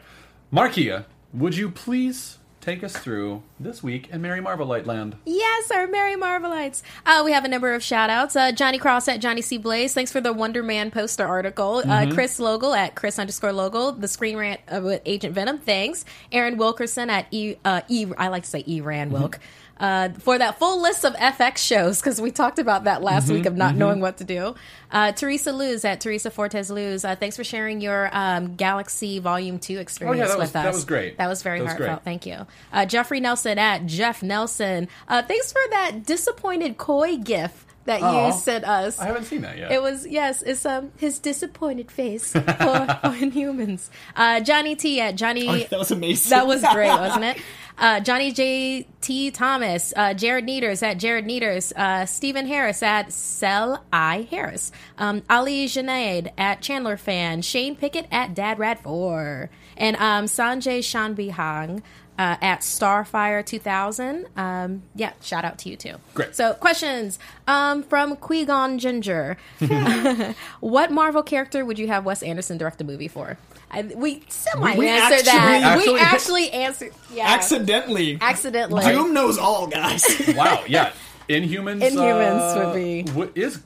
Markeia, 0.52 1.04
would 1.32 1.56
you 1.56 1.70
please 1.70 2.38
take 2.60 2.82
us 2.82 2.96
through 2.96 3.42
this 3.60 3.82
week 3.82 4.08
in 4.08 4.22
Mary 4.22 4.40
Marvelite 4.40 4.86
Land? 4.86 5.16
Yes, 5.26 5.70
our 5.70 5.86
Merry 5.86 6.14
Marvelites. 6.14 6.82
Uh, 7.04 7.22
we 7.22 7.32
have 7.32 7.44
a 7.44 7.48
number 7.48 7.74
of 7.74 7.82
shout 7.82 8.08
outs. 8.08 8.34
Uh, 8.36 8.52
Johnny 8.52 8.78
Cross 8.78 9.06
at 9.08 9.20
Johnny 9.20 9.42
C. 9.42 9.58
Blaze. 9.58 9.92
Thanks 9.92 10.10
for 10.10 10.20
the 10.22 10.32
Wonder 10.32 10.62
Man 10.62 10.90
poster 10.90 11.26
article. 11.26 11.82
Uh, 11.86 12.06
Chris 12.10 12.38
Logal 12.40 12.76
at 12.76 12.94
Chris 12.94 13.18
underscore 13.18 13.50
Logal. 13.50 14.00
The 14.00 14.08
Screen 14.08 14.36
Rant 14.38 14.60
uh, 14.68 14.80
with 14.82 15.02
Agent 15.04 15.34
Venom. 15.34 15.58
Thanks. 15.58 16.04
Aaron 16.32 16.56
Wilkerson 16.56 17.10
at 17.10 17.26
E. 17.30 17.56
Uh, 17.64 17.82
e 17.88 18.06
I 18.16 18.28
like 18.28 18.44
to 18.44 18.50
say 18.50 18.64
E. 18.66 18.80
Rand 18.80 19.12
Wilk. 19.12 19.38
Uh, 19.78 20.08
for 20.20 20.38
that 20.38 20.58
full 20.58 20.80
list 20.80 21.04
of 21.04 21.14
FX 21.14 21.58
shows, 21.58 22.00
because 22.00 22.20
we 22.20 22.30
talked 22.30 22.58
about 22.60 22.84
that 22.84 23.02
last 23.02 23.28
week 23.28 23.44
of 23.44 23.56
not 23.56 23.74
knowing 23.74 24.00
what 24.00 24.18
to 24.18 24.24
do. 24.24 24.54
Uh, 24.92 25.10
Teresa 25.10 25.52
Luz 25.52 25.84
at 25.84 26.00
Teresa 26.00 26.30
Fortes 26.30 26.70
Luz. 26.70 27.04
Uh, 27.04 27.16
thanks 27.16 27.36
for 27.36 27.42
sharing 27.42 27.80
your 27.80 28.08
um, 28.12 28.54
Galaxy 28.54 29.18
Volume 29.18 29.58
2 29.58 29.78
experience 29.78 30.28
that 30.30 30.38
was- 30.38 30.46
with 30.46 30.52
that 30.52 30.60
us. 30.60 30.64
That 30.66 30.74
was 30.74 30.84
great. 30.84 31.18
That 31.18 31.26
was 31.26 31.42
very 31.42 31.58
That 31.58 31.64
was 31.64 31.74
great. 31.74 31.88
heartfelt. 31.88 32.04
Thank 32.04 32.24
you. 32.26 32.46
Uh, 32.72 32.86
Jeffrey 32.86 33.18
Nelson 33.18 33.58
at 33.58 33.86
Jeff 33.86 34.22
Nelson. 34.22 34.86
Uh, 35.08 35.22
thanks 35.22 35.50
for 35.52 35.60
that 35.70 36.06
disappointed 36.06 36.78
Coy 36.78 37.16
gif 37.16 37.63
that 37.84 38.02
Aw. 38.02 38.26
you 38.26 38.32
sent 38.32 38.64
us. 38.64 38.98
I 38.98 39.06
haven't 39.06 39.24
seen 39.24 39.42
that 39.42 39.58
yet. 39.58 39.72
It 39.72 39.82
was 39.82 40.06
yes, 40.06 40.42
it's 40.42 40.64
um 40.64 40.92
his 40.96 41.18
disappointed 41.18 41.90
face 41.90 42.32
for, 42.32 42.40
for 42.42 42.46
Inhumans. 42.50 43.90
Uh, 44.16 44.40
Johnny 44.40 44.74
T 44.74 45.00
at 45.00 45.16
Johnny. 45.16 45.48
Oh, 45.48 45.58
that 45.58 45.78
was 45.78 45.90
amazing. 45.90 46.30
That 46.30 46.46
was 46.46 46.62
great, 46.62 46.88
wasn't 46.98 47.24
it? 47.24 47.38
Uh, 47.76 48.00
Johnny 48.00 48.30
J 48.32 48.86
T 49.00 49.30
Thomas, 49.30 49.92
uh, 49.96 50.14
Jared 50.14 50.44
Neaters 50.44 50.82
at 50.82 50.98
Jared 50.98 51.26
Neaters, 51.26 51.72
uh, 51.74 52.06
Stephen 52.06 52.46
Harris 52.46 52.82
at 52.82 53.12
Sell 53.12 53.84
I 53.92 54.28
Harris, 54.30 54.70
um, 54.96 55.22
Ali 55.28 55.66
Junaid 55.66 56.32
at 56.38 56.62
Chandler 56.62 56.96
Fan, 56.96 57.42
Shane 57.42 57.74
Pickett 57.74 58.06
at 58.12 58.34
Dad 58.34 58.58
Rad 58.60 58.78
Four, 58.78 59.50
and 59.76 59.96
um, 59.96 60.26
Sanjay 60.26 60.78
Shanbihang. 60.78 61.82
Uh, 62.16 62.36
at 62.40 62.60
Starfire 62.60 63.44
2000. 63.44 64.26
Um, 64.36 64.82
yeah, 64.94 65.14
shout 65.20 65.44
out 65.44 65.58
to 65.58 65.68
you 65.68 65.74
too. 65.76 65.96
Great. 66.14 66.36
So, 66.36 66.54
questions 66.54 67.18
um, 67.48 67.82
from 67.82 68.14
Qui-Gon 68.14 68.78
Ginger. 68.78 69.36
what 70.60 70.92
Marvel 70.92 71.24
character 71.24 71.64
would 71.64 71.76
you 71.78 71.88
have 71.88 72.04
Wes 72.04 72.22
Anderson 72.22 72.56
direct 72.56 72.80
a 72.80 72.84
movie 72.84 73.08
for? 73.08 73.36
I, 73.70 73.82
we 73.82 74.22
semi 74.28 74.76
We 74.78 74.86
answered 74.88 75.26
actually- 75.26 75.32
that. 75.32 75.62
Actually- 75.76 75.92
we 75.94 76.00
actually 76.00 76.50
answered. 76.52 76.92
Yeah. 77.12 77.26
Accidentally. 77.34 78.18
Accidentally. 78.20 78.84
Doom 78.84 79.12
knows 79.12 79.36
all, 79.36 79.66
guys. 79.66 80.04
wow, 80.36 80.62
yeah, 80.68 80.92
Inhumans. 81.28 81.82
Inhumans 81.82 82.56
uh, 82.56 82.66
would 82.68 82.74
be- 82.76 83.02
w- 83.02 83.32
is 83.34 83.60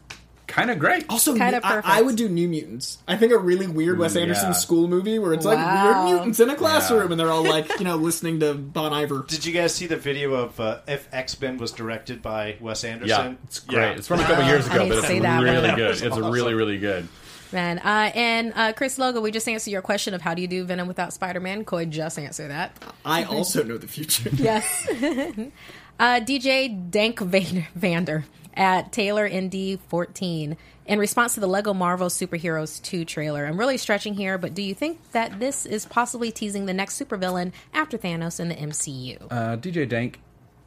kind 0.58 0.70
of 0.70 0.78
great. 0.78 1.04
Also, 1.08 1.34
Kinda 1.36 1.58
I, 1.58 1.60
perfect. 1.60 1.86
I 1.86 2.02
would 2.02 2.16
do 2.16 2.28
New 2.28 2.48
Mutants. 2.48 2.98
I 3.06 3.16
think 3.16 3.32
a 3.32 3.38
really 3.38 3.66
weird 3.66 3.98
Wes 3.98 4.16
Anderson 4.16 4.48
yeah. 4.48 4.52
school 4.52 4.88
movie 4.88 5.18
where 5.18 5.32
it's 5.32 5.44
Wow. 5.46 5.52
like 5.54 5.84
weird 5.84 6.04
mutants 6.16 6.40
in 6.40 6.50
a 6.50 6.56
classroom 6.56 7.00
Yeah. 7.06 7.10
and 7.12 7.20
they're 7.20 7.30
all 7.30 7.44
like, 7.44 7.68
you 7.78 7.84
know, 7.84 7.96
listening 7.96 8.40
to 8.40 8.54
Bon 8.54 8.92
Iver. 8.92 9.24
Did 9.28 9.44
you 9.46 9.52
guys 9.52 9.74
see 9.74 9.86
the 9.86 9.96
video 9.96 10.34
of 10.34 10.58
uh, 10.60 10.80
if 10.86 11.08
X 11.12 11.40
Men 11.40 11.58
was 11.58 11.72
directed 11.72 12.22
by 12.22 12.56
Wes 12.60 12.84
Anderson? 12.84 13.08
Yeah, 13.08 13.18
Anderson? 13.20 13.38
it's 13.44 13.58
great. 13.60 13.96
It's 13.98 14.08
from 14.08 14.20
a 14.20 14.24
couple 14.24 14.44
years 14.46 14.66
ago, 14.66 14.88
but 14.88 14.94
to 14.94 14.98
it's 15.00 15.08
really 15.08 15.22
one. 15.68 15.76
good. 15.76 15.90
It's 15.90 16.02
was 16.16 16.18
really, 16.34 16.54
really 16.54 16.78
good. 16.78 17.08
Man, 17.50 17.78
uh, 17.78 18.10
and 18.14 18.52
uh, 18.54 18.72
Chris 18.74 18.98
Logo, 18.98 19.22
we 19.22 19.30
just 19.30 19.48
answered 19.48 19.70
your 19.70 19.80
question 19.80 20.12
of 20.12 20.20
how 20.20 20.34
do 20.34 20.42
you 20.42 20.48
do 20.48 20.64
Venom 20.64 20.86
without 20.86 21.14
Spider 21.14 21.40
Man. 21.40 21.64
Coy 21.64 21.86
just 21.86 22.18
answered 22.18 22.50
that. 22.50 22.76
I 23.06 23.24
also 23.24 23.62
know 23.62 23.78
the 23.78 23.88
future. 23.88 24.28
Yes. 24.34 24.86
uh, 25.98 26.20
DJ 26.20 26.90
Dank 26.90 27.20
Van- 27.20 27.66
Vander 27.74 28.24
at 28.58 28.92
Taylor 28.92 29.26
ND 29.28 29.78
14 29.88 30.56
in 30.86 30.98
response 30.98 31.34
to 31.34 31.40
the 31.40 31.46
Lego 31.46 31.72
Marvel 31.72 32.08
Superheroes 32.08 32.82
2 32.82 33.04
trailer. 33.04 33.46
I'm 33.46 33.58
really 33.58 33.78
stretching 33.78 34.14
here, 34.14 34.36
but 34.36 34.52
do 34.52 34.62
you 34.62 34.74
think 34.74 35.12
that 35.12 35.38
this 35.38 35.64
is 35.64 35.86
possibly 35.86 36.32
teasing 36.32 36.66
the 36.66 36.74
next 36.74 37.00
supervillain 37.00 37.52
after 37.72 37.96
Thanos 37.96 38.40
in 38.40 38.48
the 38.48 38.56
MCU? 38.56 39.22
Uh, 39.30 39.56
DJ 39.56 39.88
Dank 39.88 40.20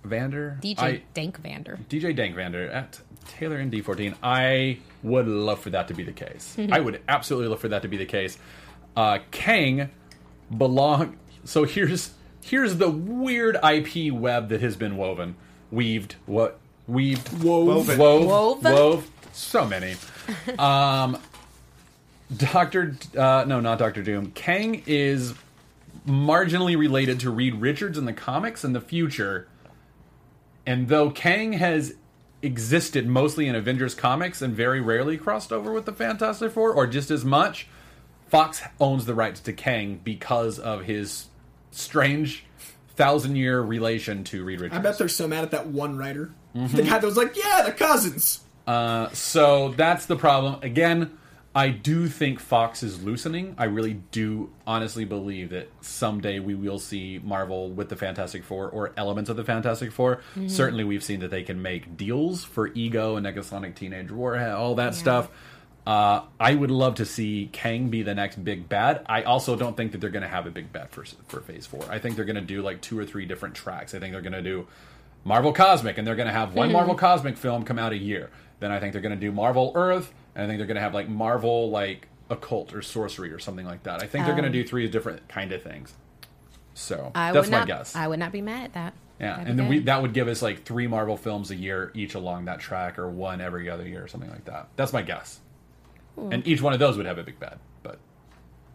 Vander. 0.03 0.57
DJ 0.61 0.79
I- 0.79 1.01
Dank 1.13 1.37
Vander. 1.39 1.77
DJ 1.89 2.15
Dank 2.15 2.35
Vander 2.35 2.69
at 2.71 2.99
Taylor 3.27 3.57
and 3.57 3.71
D14. 3.71 4.15
I 4.23 4.79
would 5.03 5.27
love 5.27 5.59
for 5.59 5.69
that 5.71 5.89
to 5.89 5.93
be 5.93 6.03
the 6.03 6.13
case. 6.13 6.55
I 6.71 6.79
would 6.79 7.01
absolutely 7.07 7.49
love 7.49 7.59
for 7.59 7.67
that 7.67 7.81
to 7.81 7.87
be 7.89 7.97
the 7.97 8.05
case. 8.05 8.37
Uh, 8.95 9.19
Kang 9.31 9.89
belong. 10.55 11.17
So 11.43 11.65
here's 11.65 12.11
here's 12.43 12.77
the 12.77 12.89
weird 12.89 13.57
IP 13.63 14.13
web 14.13 14.49
that 14.49 14.61
has 14.61 14.75
been 14.75 14.95
woven, 14.97 15.35
weaved. 15.71 16.15
What 16.25 16.59
weaved? 16.91 17.43
Wove. 17.43 17.97
Wove. 17.97 18.27
Wove? 18.27 18.63
Wove. 18.63 19.11
So 19.33 19.65
many. 19.65 19.95
Um, 20.57 21.17
Doctor. 22.35 22.95
Uh, 23.17 23.43
no, 23.45 23.59
not 23.59 23.79
Doctor 23.79 24.01
Doom. 24.01 24.31
Kang 24.31 24.83
is 24.85 25.33
marginally 26.07 26.77
related 26.77 27.19
to 27.21 27.29
Reed 27.29 27.55
Richards 27.55 27.97
in 27.97 28.05
the 28.05 28.13
comics 28.13 28.63
in 28.63 28.73
the 28.73 28.79
future. 28.79 29.47
And 30.65 30.87
though 30.87 31.09
Kang 31.09 31.53
has 31.53 31.95
existed 32.41 33.07
mostly 33.07 33.47
in 33.47 33.55
Avengers 33.55 33.93
comics 33.93 34.41
and 34.41 34.55
very 34.55 34.79
rarely 34.79 35.17
crossed 35.17 35.51
over 35.51 35.73
with 35.73 35.85
the 35.85 35.93
Fantastic 35.93 36.51
Four, 36.51 36.71
or 36.73 36.87
just 36.87 37.11
as 37.11 37.25
much, 37.25 37.67
Fox 38.29 38.61
owns 38.79 39.05
the 39.05 39.15
rights 39.15 39.41
to 39.41 39.53
Kang 39.53 39.99
because 40.03 40.59
of 40.59 40.83
his 40.83 41.27
strange 41.71 42.45
thousand 42.95 43.35
year 43.35 43.61
relation 43.61 44.23
to 44.25 44.43
Reed 44.43 44.61
Richards. 44.61 44.77
I 44.77 44.81
bet 44.81 44.97
they're 44.97 45.07
so 45.07 45.27
mad 45.27 45.43
at 45.43 45.51
that 45.51 45.67
one 45.67 45.97
writer. 45.97 46.31
The 46.53 46.83
guy 46.83 46.99
that 46.99 47.03
was 47.03 47.17
like, 47.17 47.35
yeah, 47.37 47.61
they're 47.63 47.73
cousins. 47.73 48.41
Uh, 48.67 49.09
so 49.09 49.69
that's 49.69 50.05
the 50.05 50.15
problem. 50.15 50.59
Again, 50.61 51.17
I 51.53 51.69
do 51.69 52.07
think 52.07 52.39
Fox 52.39 52.81
is 52.81 53.03
loosening. 53.03 53.55
I 53.57 53.65
really 53.65 53.95
do 54.11 54.51
honestly 54.65 55.03
believe 55.03 55.49
that 55.49 55.69
someday 55.81 56.39
we 56.39 56.55
will 56.55 56.79
see 56.79 57.19
Marvel 57.23 57.69
with 57.69 57.89
the 57.89 57.97
Fantastic 57.97 58.43
Four 58.43 58.69
or 58.69 58.93
elements 58.95 59.29
of 59.29 59.35
the 59.35 59.43
Fantastic 59.43 59.91
4 59.91 60.21
Certainly, 60.47 60.85
we've 60.85 61.03
seen 61.03 61.19
that 61.21 61.31
they 61.31 61.43
can 61.43 61.61
make 61.61 61.97
deals 61.97 62.43
for 62.45 62.67
Ego 62.67 63.17
and 63.17 63.25
Negasonic 63.25 63.75
Teenage 63.75 64.11
Warhead, 64.11 64.53
all 64.53 64.75
that 64.75 64.95
stuff. 64.95 65.29
Uh, 65.85 66.21
I 66.39 66.53
would 66.53 66.71
love 66.71 66.95
to 66.95 67.05
see 67.05 67.49
Kang 67.51 67.89
be 67.89 68.03
the 68.03 68.13
next 68.13 68.41
big 68.43 68.69
bad. 68.69 69.03
I 69.07 69.23
also 69.23 69.55
don't 69.55 69.75
think 69.75 69.91
that 69.93 69.97
they're 69.99 70.11
going 70.11 70.21
to 70.21 70.29
have 70.29 70.45
a 70.45 70.51
big 70.51 70.71
bad 70.71 70.91
for 70.91 71.03
for 71.27 71.41
Phase 71.41 71.65
Four. 71.65 71.83
I 71.89 71.97
think 71.99 72.15
they're 72.15 72.25
going 72.25 72.35
to 72.35 72.41
do 72.41 72.61
like 72.61 72.81
two 72.81 72.97
or 72.97 73.05
three 73.05 73.25
different 73.25 73.55
tracks. 73.55 73.95
I 73.95 73.99
think 73.99 74.13
they're 74.13 74.21
going 74.21 74.33
to 74.33 74.43
do 74.43 74.67
Marvel 75.23 75.53
Cosmic, 75.53 75.97
and 75.97 76.07
they're 76.07 76.15
going 76.15 76.27
to 76.27 76.33
have 76.33 76.55
one 76.55 76.71
Marvel 76.71 76.95
Cosmic 76.95 77.37
film 77.37 77.63
come 77.63 77.77
out 77.77 77.91
a 77.93 77.97
year. 77.97 78.29
Then 78.59 78.71
I 78.71 78.79
think 78.79 78.93
they're 78.93 79.01
going 79.01 79.15
to 79.15 79.19
do 79.19 79.31
Marvel 79.31 79.71
Earth, 79.75 80.13
and 80.35 80.43
I 80.43 80.47
think 80.47 80.59
they're 80.59 80.67
going 80.67 80.75
to 80.75 80.81
have 80.81 80.93
like 80.93 81.09
Marvel 81.09 81.69
like 81.69 82.07
occult 82.29 82.73
or 82.73 82.81
sorcery 82.81 83.31
or 83.31 83.39
something 83.39 83.65
like 83.65 83.83
that. 83.83 84.01
I 84.01 84.07
think 84.07 84.25
they're 84.25 84.35
going 84.35 84.51
to 84.51 84.51
do 84.51 84.67
three 84.67 84.87
different 84.87 85.27
kind 85.27 85.51
of 85.51 85.61
things. 85.61 85.93
So 86.73 87.11
I 87.13 87.31
that's 87.31 87.49
my 87.49 87.59
not, 87.59 87.67
guess. 87.67 87.95
I 87.95 88.07
would 88.07 88.19
not 88.19 88.31
be 88.31 88.41
mad 88.41 88.65
at 88.65 88.73
that. 88.73 88.93
yeah, 89.19 89.31
That'd 89.31 89.47
and 89.47 89.59
then 89.59 89.67
we, 89.67 89.79
that 89.79 90.01
would 90.01 90.13
give 90.13 90.27
us 90.27 90.41
like 90.41 90.63
three 90.63 90.87
Marvel 90.87 91.17
films 91.17 91.51
a 91.51 91.55
year 91.55 91.91
each 91.93 92.15
along 92.15 92.45
that 92.45 92.59
track, 92.59 92.97
or 92.97 93.09
one 93.09 93.41
every 93.41 93.69
other 93.69 93.87
year, 93.87 94.03
or 94.03 94.07
something 94.07 94.29
like 94.29 94.45
that. 94.45 94.69
That's 94.75 94.93
my 94.93 95.01
guess. 95.01 95.39
Hmm. 96.15 96.31
And 96.31 96.47
each 96.47 96.61
one 96.61 96.73
of 96.73 96.79
those 96.79 96.97
would 96.97 97.05
have 97.05 97.17
a 97.17 97.23
big 97.23 97.39
bad, 97.39 97.59
but 97.83 97.99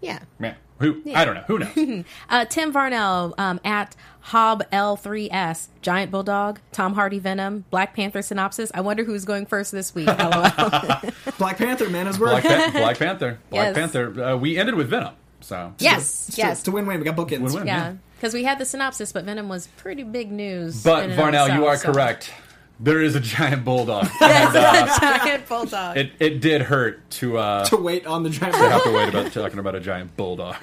yeah. 0.01 0.20
man, 0.39 0.56
who 0.78 1.03
I 1.15 1.24
don't 1.24 1.35
know, 1.35 1.44
who 1.47 1.59
knows? 1.61 2.05
Uh, 2.31 2.44
Tim 2.44 2.73
Varnell 2.73 3.32
um, 3.39 3.61
at 3.65 3.94
Hob 4.20 4.62
L3S, 4.73 5.69
Giant 5.82 6.11
Bulldog, 6.11 6.59
Tom 6.73 6.94
Hardy 6.94 7.19
Venom, 7.19 7.65
Black 7.70 7.94
Panther 7.94 8.23
synopsis. 8.23 8.70
I 8.74 8.81
wonder 8.81 9.05
who's 9.05 9.24
going 9.24 9.47
first 9.47 9.70
this 9.73 9.94
week. 9.94 10.07
LOL. 10.09 10.19
Black 11.39 11.59
Panther, 11.59 11.89
man, 11.90 12.09
as 12.09 12.19
Black, 12.19 12.43
well. 12.44 12.70
Pan- 12.70 12.73
Black 12.73 12.98
Panther, 12.98 13.39
Black 13.51 13.66
Yes. 13.66 13.74
Panther. 13.77 14.23
Uh, 14.23 14.36
we 14.36 14.59
ended 14.59 14.74
with 14.74 14.89
Venom, 14.89 15.15
so 15.40 15.73
yes, 15.78 16.28
It's 16.28 16.39
yes. 16.39 16.62
to 16.65 16.73
win-win. 16.73 16.98
We 16.98 17.05
got 17.05 17.16
bookends. 17.16 17.43
Win-win. 17.43 17.66
Yeah, 17.66 17.94
because 18.16 18.35
we 18.35 18.43
had 18.44 18.59
the 18.59 18.65
synopsis, 18.65 19.12
but 19.12 19.24
Venom 19.24 19.48
was 19.48 19.69
pretty 19.77 20.03
big 20.03 20.32
news. 20.32 20.82
But 20.82 21.05
in 21.05 21.11
and 21.12 21.20
of 21.20 21.27
Varnell, 21.27 21.55
you 21.57 21.66
are 21.66 21.77
so- 21.77 21.93
correct. 21.93 22.32
There 22.78 23.01
is 23.01 23.15
a 23.15 23.20
giant 23.20 23.65
bulldog. 23.65 24.09
Yes, 24.20 24.55
And, 24.55 24.57
uh, 24.57 25.16
a 25.16 25.19
giant 25.24 25.48
bulldog. 25.48 25.97
it 25.97 26.12
it 26.19 26.40
did 26.40 26.62
hurt 26.62 27.09
to 27.12 27.39
uh, 27.39 27.65
To 27.66 27.77
wait 27.77 28.07
on 28.07 28.23
the 28.23 28.31
giant. 28.31 28.55
to 28.55 28.69
have 28.70 28.85
to 28.85 28.93
wait 28.93 29.09
about 29.09 29.32
talking 29.32 29.59
about 29.59 29.74
a 29.74 29.81
giant 29.81 30.16
bulldog. 30.16 30.57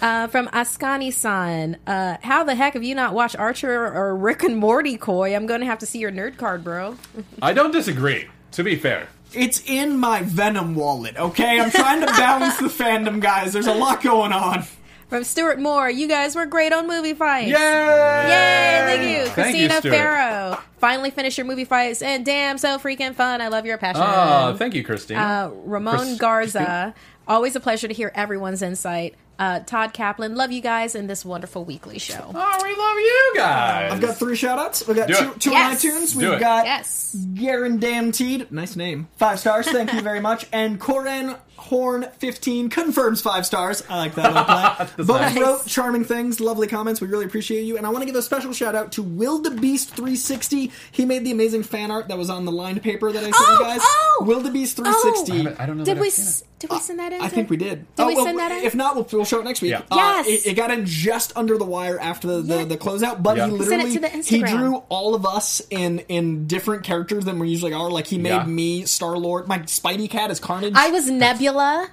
Uh, 0.00 0.28
from 0.28 0.46
Ascani 0.48 1.12
San, 1.12 1.76
uh, 1.86 2.16
how 2.22 2.44
the 2.44 2.54
heck 2.54 2.74
have 2.74 2.84
you 2.84 2.94
not 2.94 3.14
watched 3.14 3.36
Archer 3.36 3.84
or 3.86 4.14
Rick 4.14 4.44
and 4.44 4.56
Morty, 4.56 4.96
Coy? 4.96 5.34
I'm 5.34 5.46
going 5.46 5.58
to 5.60 5.66
have 5.66 5.80
to 5.80 5.86
see 5.86 5.98
your 5.98 6.12
nerd 6.12 6.36
card, 6.36 6.62
bro. 6.62 6.96
I 7.42 7.52
don't 7.52 7.72
disagree. 7.72 8.28
To 8.52 8.62
be 8.62 8.76
fair, 8.76 9.08
It's 9.34 9.60
in 9.66 9.98
my 9.98 10.22
Venom 10.22 10.74
wallet. 10.76 11.16
Okay, 11.18 11.60
I'm 11.60 11.70
trying 11.72 12.00
to 12.00 12.06
balance 12.06 12.56
the 12.58 12.68
fandom, 12.68 13.20
guys. 13.20 13.52
There's 13.52 13.66
a 13.66 13.74
lot 13.74 14.00
going 14.02 14.32
on. 14.32 14.64
From 15.08 15.24
Stuart 15.24 15.58
Moore, 15.58 15.88
you 15.88 16.06
guys 16.06 16.36
were 16.36 16.44
great 16.44 16.72
on 16.72 16.86
movie 16.86 17.14
fights. 17.14 17.48
yay! 17.48 17.54
Yay! 17.54 18.82
Thank 18.84 19.02
you, 19.02 19.32
Thank 19.32 19.56
you, 19.56 19.68
Christina 19.68 19.80
Stuart. 19.80 19.92
Farrow. 19.92 20.60
Finally 20.78 21.10
finished 21.10 21.38
your 21.38 21.46
movie 21.46 21.64
fights, 21.64 22.02
and 22.02 22.26
damn, 22.26 22.58
so 22.58 22.78
freaking 22.78 23.14
fun! 23.14 23.40
I 23.40 23.48
love 23.48 23.64
your 23.64 23.78
passion. 23.78 24.02
Oh, 24.04 24.54
thank 24.58 24.74
you, 24.74 24.84
Christine. 24.84 25.16
Uh, 25.16 25.50
Ramon 25.64 25.98
Chris- 25.98 26.18
Garza, 26.18 26.94
always 27.26 27.56
a 27.56 27.60
pleasure 27.60 27.88
to 27.88 27.94
hear 27.94 28.12
everyone's 28.14 28.60
insight. 28.60 29.14
Uh, 29.38 29.60
Todd 29.60 29.92
Kaplan, 29.94 30.34
love 30.34 30.50
you 30.52 30.60
guys 30.60 30.94
in 30.96 31.06
this 31.06 31.24
wonderful 31.24 31.64
weekly 31.64 31.98
show. 31.98 32.30
oh, 32.34 32.60
we 32.62 32.70
love 32.76 32.96
you 32.98 33.32
guys. 33.36 33.92
I've 33.92 34.00
got 34.00 34.16
three 34.18 34.34
shout 34.36 34.58
outs. 34.58 34.86
We've 34.86 34.96
got 34.96 35.06
Do 35.08 35.14
two, 35.14 35.34
two 35.38 35.50
Yes. 35.52 35.84
on 35.84 35.90
iTunes. 35.92 36.14
We've 36.16 36.32
it. 36.32 36.40
got 36.40 36.66
Yes. 36.66 37.16
Garen 37.34 37.78
Damteed. 37.78 38.50
Nice 38.50 38.74
name. 38.74 39.06
Five 39.16 39.38
stars. 39.38 39.68
Thank 39.68 39.92
you 39.94 40.00
very 40.00 40.18
much. 40.20 40.46
And 40.52 40.80
Corin 40.80 41.36
Horn 41.58 42.06
15 42.18 42.70
confirms 42.70 43.20
five 43.20 43.44
stars. 43.44 43.82
I 43.90 43.98
like 43.98 44.14
that 44.14 44.32
little 44.32 44.44
play. 44.44 44.86
Both 45.04 45.20
nice. 45.20 45.36
wrote 45.38 45.66
charming 45.66 46.04
things, 46.04 46.40
lovely 46.40 46.66
comments. 46.68 47.00
We 47.00 47.08
really 47.08 47.24
appreciate 47.26 47.62
you. 47.62 47.76
And 47.76 47.84
I 47.86 47.90
want 47.90 48.02
to 48.02 48.06
give 48.06 48.14
a 48.14 48.22
special 48.22 48.52
shout 48.52 48.74
out 48.74 48.92
to 48.92 49.02
Will 49.02 49.40
the 49.40 49.50
Beast 49.50 49.90
360. 49.90 50.70
He 50.92 51.04
made 51.04 51.24
the 51.24 51.32
amazing 51.32 51.64
fan 51.64 51.90
art 51.90 52.08
that 52.08 52.16
was 52.16 52.30
on 52.30 52.44
the 52.44 52.52
lined 52.52 52.82
paper 52.82 53.10
that 53.12 53.18
I 53.18 53.30
sent 53.30 53.34
Oh, 53.36 53.52
you 53.58 53.64
guys. 53.64 53.80
oh! 53.82 54.24
Will 54.26 54.40
the 54.40 54.50
Beast 54.50 54.76
360. 54.76 55.48
I, 55.58 55.62
I 55.64 55.66
don't 55.66 55.78
know. 55.78 55.84
Did 55.84 55.98
we 55.98 56.06
s- 56.08 56.44
did 56.60 56.70
we 56.70 56.78
send 56.80 56.98
that 56.98 57.12
in? 57.12 57.20
I 57.22 57.28
think 57.28 57.50
we 57.50 57.56
did. 57.56 57.86
Did 57.94 58.02
Oh, 58.02 58.06
we 58.08 58.16
well, 58.16 58.24
send 58.24 58.40
that 58.40 58.50
in? 58.50 58.64
If 58.64 58.74
not, 58.74 58.96
we'll, 58.96 59.06
we'll 59.12 59.24
show 59.24 59.38
it 59.38 59.44
next 59.44 59.62
week. 59.62 59.70
Yeah. 59.70 59.82
Uh, 59.92 59.96
Yes. 59.96 60.26
it, 60.26 60.50
it 60.50 60.54
got 60.54 60.72
in 60.72 60.86
just 60.86 61.32
under 61.36 61.56
the 61.56 61.64
wire 61.64 62.00
after 62.00 62.26
the, 62.26 62.42
the, 62.42 62.56
Yeah. 62.58 62.64
the 62.64 62.76
closeout, 62.76 63.22
but 63.22 63.36
Yeah. 63.36 63.46
he 63.48 63.58
He 63.58 63.58
sent 63.64 63.82
it 63.82 63.86
literally 63.86 63.94
to 63.94 64.00
the 64.00 64.08
he 64.36 64.42
drew 64.42 64.76
all 64.88 65.14
of 65.14 65.24
us 65.24 65.62
in 65.70 66.00
in 66.08 66.48
different 66.48 66.82
characters 66.82 67.24
than 67.24 67.38
we 67.38 67.48
usually 67.48 67.72
are. 67.74 67.88
Like 67.90 68.08
he 68.08 68.18
made 68.18 68.30
Yeah. 68.30 68.44
me 68.44 68.86
Star 68.86 69.16
Lord. 69.16 69.46
My 69.46 69.60
Spidey 69.60 70.10
cat 70.10 70.32
is 70.32 70.40
Carnage. 70.40 70.72
I 70.74 70.90
was 70.90 71.08
Nebula. 71.08 71.47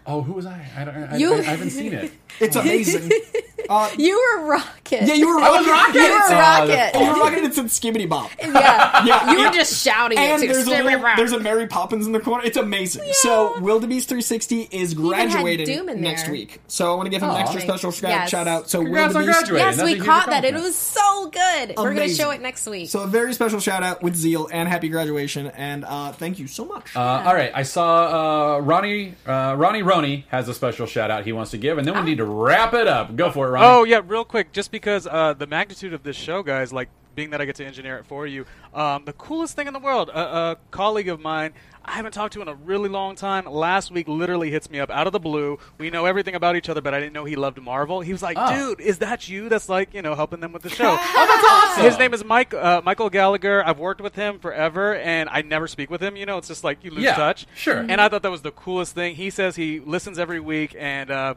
Oh, 0.05 0.21
who 0.21 0.33
was 0.33 0.45
I? 0.45 0.65
I, 0.77 0.85
don't, 0.85 0.95
I, 0.95 1.17
You- 1.17 1.33
I, 1.35 1.39
I 1.39 1.41
haven't 1.43 1.71
seen 1.71 1.93
it. 1.93 2.11
it's 2.39 2.55
amazing. 2.55 3.11
uh, 3.69 3.89
You 3.97 4.15
were 4.39 4.45
Rocket. 4.47 5.01
yeah, 5.03 5.13
you 5.13 5.27
were 5.27 5.41
I 5.41 5.49
was 5.49 5.67
rocking. 5.67 5.71
Rocket! 5.71 5.95
You 5.95 6.13
were 6.13 6.19
Oh, 6.25 6.39
Rocket. 6.39 6.67
that's 6.67 6.99
You 6.99 7.05
were 7.07 7.13
rocking. 7.19 7.45
It 7.45 7.53
said 7.53 7.65
Skibbity 7.65 8.07
Bop. 8.09 8.31
yeah. 8.39 9.05
Yeah, 9.05 9.31
You 9.31 9.39
were 9.45 9.51
just 9.51 9.83
shouting 9.83 10.17
And 10.17 10.41
it 10.43 10.47
there's 10.47 10.67
a, 10.67 10.69
little, 10.83 10.99
there's 11.15 11.31
a 11.31 11.39
Mary 11.39 11.67
Poppins 11.67 12.05
in 12.05 12.11
the 12.13 12.19
corner. 12.19 12.43
It's 12.45 12.57
amazing. 12.57 13.03
So 13.13 13.59
Wildebeest 13.59 14.07
360 14.09 14.69
is 14.71 14.91
even 14.93 15.03
graduating 15.07 16.01
next 16.01 16.23
there. 16.23 16.31
week. 16.31 16.61
So 16.67 16.91
I 16.91 16.95
want 16.95 17.07
to 17.07 17.09
give 17.09 17.21
him 17.23 17.29
an 17.29 17.35
Aw. 17.35 17.39
extra 17.41 17.61
special 17.61 17.91
shout, 17.91 18.09
Yes. 18.11 18.29
shout 18.29 18.47
out. 18.47 18.69
So 18.69 18.81
Congrats 18.81 19.13
Wildebeest. 19.13 19.39
graduating. 19.39 19.67
Yes, 19.67 19.77
That's 19.77 19.91
we 19.91 19.99
caught 19.99 20.27
that. 20.27 20.45
It 20.45 20.53
was 20.53 20.75
so 20.75 21.29
good. 21.29 21.73
We're 21.77 21.93
going 21.95 22.07
to 22.09 22.13
show 22.15 22.29
it 22.31 22.41
next 22.41 22.67
week. 22.67 22.89
So 22.89 23.01
a 23.01 23.07
very 23.07 23.33
special 23.33 23.59
shout 23.59 23.83
out 23.83 24.03
with 24.03 24.15
zeal 24.15 24.47
and 24.51 24.67
happy 24.69 24.89
graduation 24.89 25.47
and 25.47 25.85
uh, 25.85 26.11
thank 26.11 26.39
you 26.39 26.47
so 26.47 26.65
much. 26.65 26.95
Uh, 26.95 26.99
all 27.25 27.33
right, 27.33 27.51
I 27.53 27.63
saw 27.63 28.55
uh, 28.55 28.59
Ronnie 28.59 29.15
uh, 29.25 29.55
Ronnie 29.57 29.81
Roney 29.83 30.25
has 30.29 30.47
a 30.49 30.53
special 30.53 30.85
shout 30.85 31.09
out 31.11 31.25
he 31.25 31.31
wants 31.33 31.51
to 31.51 31.57
give, 31.57 31.77
and 31.77 31.87
then 31.87 31.95
we 31.95 32.01
need 32.03 32.17
to 32.17 32.24
wrap 32.25 32.73
it 32.73 32.87
up. 32.87 33.15
Go 33.15 33.31
for 33.31 33.47
it, 33.47 33.51
Ronnie. 33.51 33.67
Oh 33.67 33.83
yeah, 33.83 34.01
real 34.05 34.25
quick, 34.25 34.51
just 34.51 34.71
because 34.71 35.07
uh, 35.07 35.33
the 35.33 35.47
magnitude 35.47 35.93
of 35.93 36.03
this 36.03 36.15
show, 36.15 36.43
guys, 36.43 36.71
like 36.73 36.89
being 37.15 37.29
that 37.29 37.39
I 37.39 37.45
get 37.45 37.55
to 37.55 37.65
engineer 37.65 37.97
it 37.97 38.05
for 38.05 38.27
you, 38.27 38.45
um, 38.73 39.05
the 39.05 39.13
coolest 39.13 39.55
thing 39.55 39.67
in 39.67 39.73
the 39.73 39.79
world. 39.79 40.09
A, 40.09 40.19
a 40.19 40.57
colleague 40.71 41.07
of 41.07 41.19
mine 41.21 41.53
I 41.87 41.91
haven't 41.91 42.13
talked 42.13 42.33
to 42.33 42.41
in 42.41 42.47
a 42.47 42.55
really 42.55 42.89
long 42.89 43.15
time. 43.15 43.45
Last 43.45 43.91
week, 43.91 44.07
literally 44.07 44.49
hits 44.49 44.71
me 44.71 44.79
up 44.79 44.89
out 44.89 45.05
of 45.05 45.13
the 45.13 45.19
blue. 45.19 45.59
We 45.77 45.91
know 45.91 46.05
everything 46.05 46.33
about 46.33 46.55
each 46.55 46.67
other, 46.67 46.81
but 46.81 46.95
I 46.95 46.99
didn't 46.99 47.13
know 47.13 47.25
he 47.25 47.35
loved 47.35 47.61
Marvel. 47.61 48.01
He 48.01 48.11
was 48.11 48.23
like, 48.23 48.37
Oh. 48.39 48.53
"Dude, 48.75 48.81
is 48.81 48.97
that 48.97 49.29
you? 49.29 49.49
That's 49.49 49.69
like 49.69 49.93
you 49.93 50.01
know 50.01 50.15
helping 50.15 50.39
them 50.39 50.51
with 50.51 50.63
the 50.63 50.69
show." 50.69 50.97
Oh, 50.99 51.27
that's 51.27 51.47
awesome. 51.47 51.83
His 51.85 51.99
name 51.99 52.13
is 52.15 52.25
Mike 52.25 52.53
uh, 52.55 52.81
Michael 52.83 53.09
Gallagher. 53.11 53.63
I've 53.65 53.77
worked 53.79 54.01
with 54.01 54.15
him 54.15 54.39
forever, 54.39 54.95
and 54.95 55.29
I 55.29 55.43
never 55.43 55.67
speak 55.67 55.89
with 55.91 56.01
him. 56.01 56.15
You 56.17 56.25
know, 56.25 56.37
it's 56.39 56.47
just 56.47 56.63
like 56.63 56.83
you 56.83 56.89
lose 56.89 57.03
Yeah, 57.03 57.13
touch. 57.15 57.45
sure. 57.55 57.77
And 57.77 58.01
I 58.01 58.09
thought 58.09 58.23
that 58.23 58.31
was 58.31 58.41
the 58.41 58.51
coolest 58.51 58.95
thing. 58.95 59.15
He 59.15 59.29
says 59.29 59.55
he 59.55 59.79
listens 59.79 60.17
every 60.17 60.39
week, 60.39 60.75
and 60.77 61.11
uh, 61.11 61.35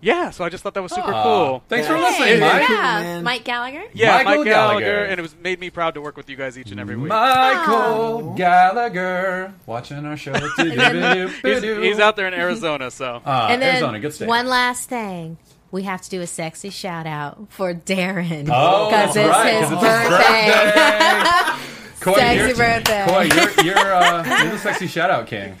yeah, 0.00 0.30
so 0.30 0.44
I 0.44 0.48
just 0.48 0.62
thought 0.62 0.74
that 0.74 0.82
was 0.82 0.92
super 0.92 1.12
Aw, 1.12 1.22
cool. 1.22 1.62
Thanks 1.68 1.86
for 1.86 1.98
listening, 1.98 2.38
yeah. 2.38 2.52
Mike. 2.52 2.68
yeah. 2.68 2.76
man. 3.02 3.24
Mike 3.24 3.44
Gallagher. 3.44 3.82
Yeah, 3.92 4.22
Michael 4.22 4.36
Mike 4.44 4.44
Gallagher, 4.52 4.80
Gallagher. 4.80 5.04
and 5.04 5.18
it 5.18 5.22
was 5.22 5.34
made 5.42 5.60
me 5.60 5.70
proud 5.70 5.94
to 5.94 6.00
work 6.00 6.16
with 6.16 6.28
you 6.30 6.36
guys 6.36 6.56
each 6.58 6.70
and 6.70 6.80
every 6.80 6.96
week. 6.96 7.08
Michael 7.10 8.34
Gallagher 8.34 9.52
watching 9.66 10.04
our 10.06 10.16
show. 10.16 10.32
He's, 10.56 11.62
he's 11.62 11.98
out 12.00 12.16
there 12.16 12.26
in 12.28 12.34
Arizona, 12.34 12.90
so 12.90 13.20
Uh, 13.24 13.48
and 13.50 13.60
then 13.62 13.70
Arizona, 13.76 14.00
good 14.00 14.14
state. 14.14 14.28
one 14.28 14.46
last 14.46 14.88
thing. 14.88 15.36
We 15.72 15.84
have 15.84 16.00
to 16.02 16.10
do 16.10 16.20
a 16.20 16.26
sexy 16.26 16.70
shout 16.70 17.06
out 17.06 17.46
for 17.50 17.72
Darren. 17.74 18.48
Oh, 18.52 18.88
Because 18.90 19.14
that's 19.14 19.16
it's 19.16 19.28
right, 19.28 19.54
his 19.60 19.68
'cause 19.68 19.82
it's 19.84 20.02
his 20.02 20.08
birthday. 20.08 21.66
Coy, 22.00 22.14
Sexy 22.14 22.36
you're, 22.46 22.56
birthday. 22.56 23.04
Coy, 23.06 23.22
you're, 23.22 23.66
you're, 23.66 23.94
uh, 23.94 24.42
you're 24.42 24.52
the 24.52 24.58
sexy 24.58 24.86
shout 24.86 25.10
out 25.10 25.26
king. 25.26 25.54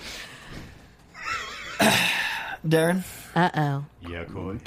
Darren, 2.66 3.02
Uh 3.34 3.50
oh. 3.54 3.84
Yeah, 4.08 4.24
Coy. 4.24 4.58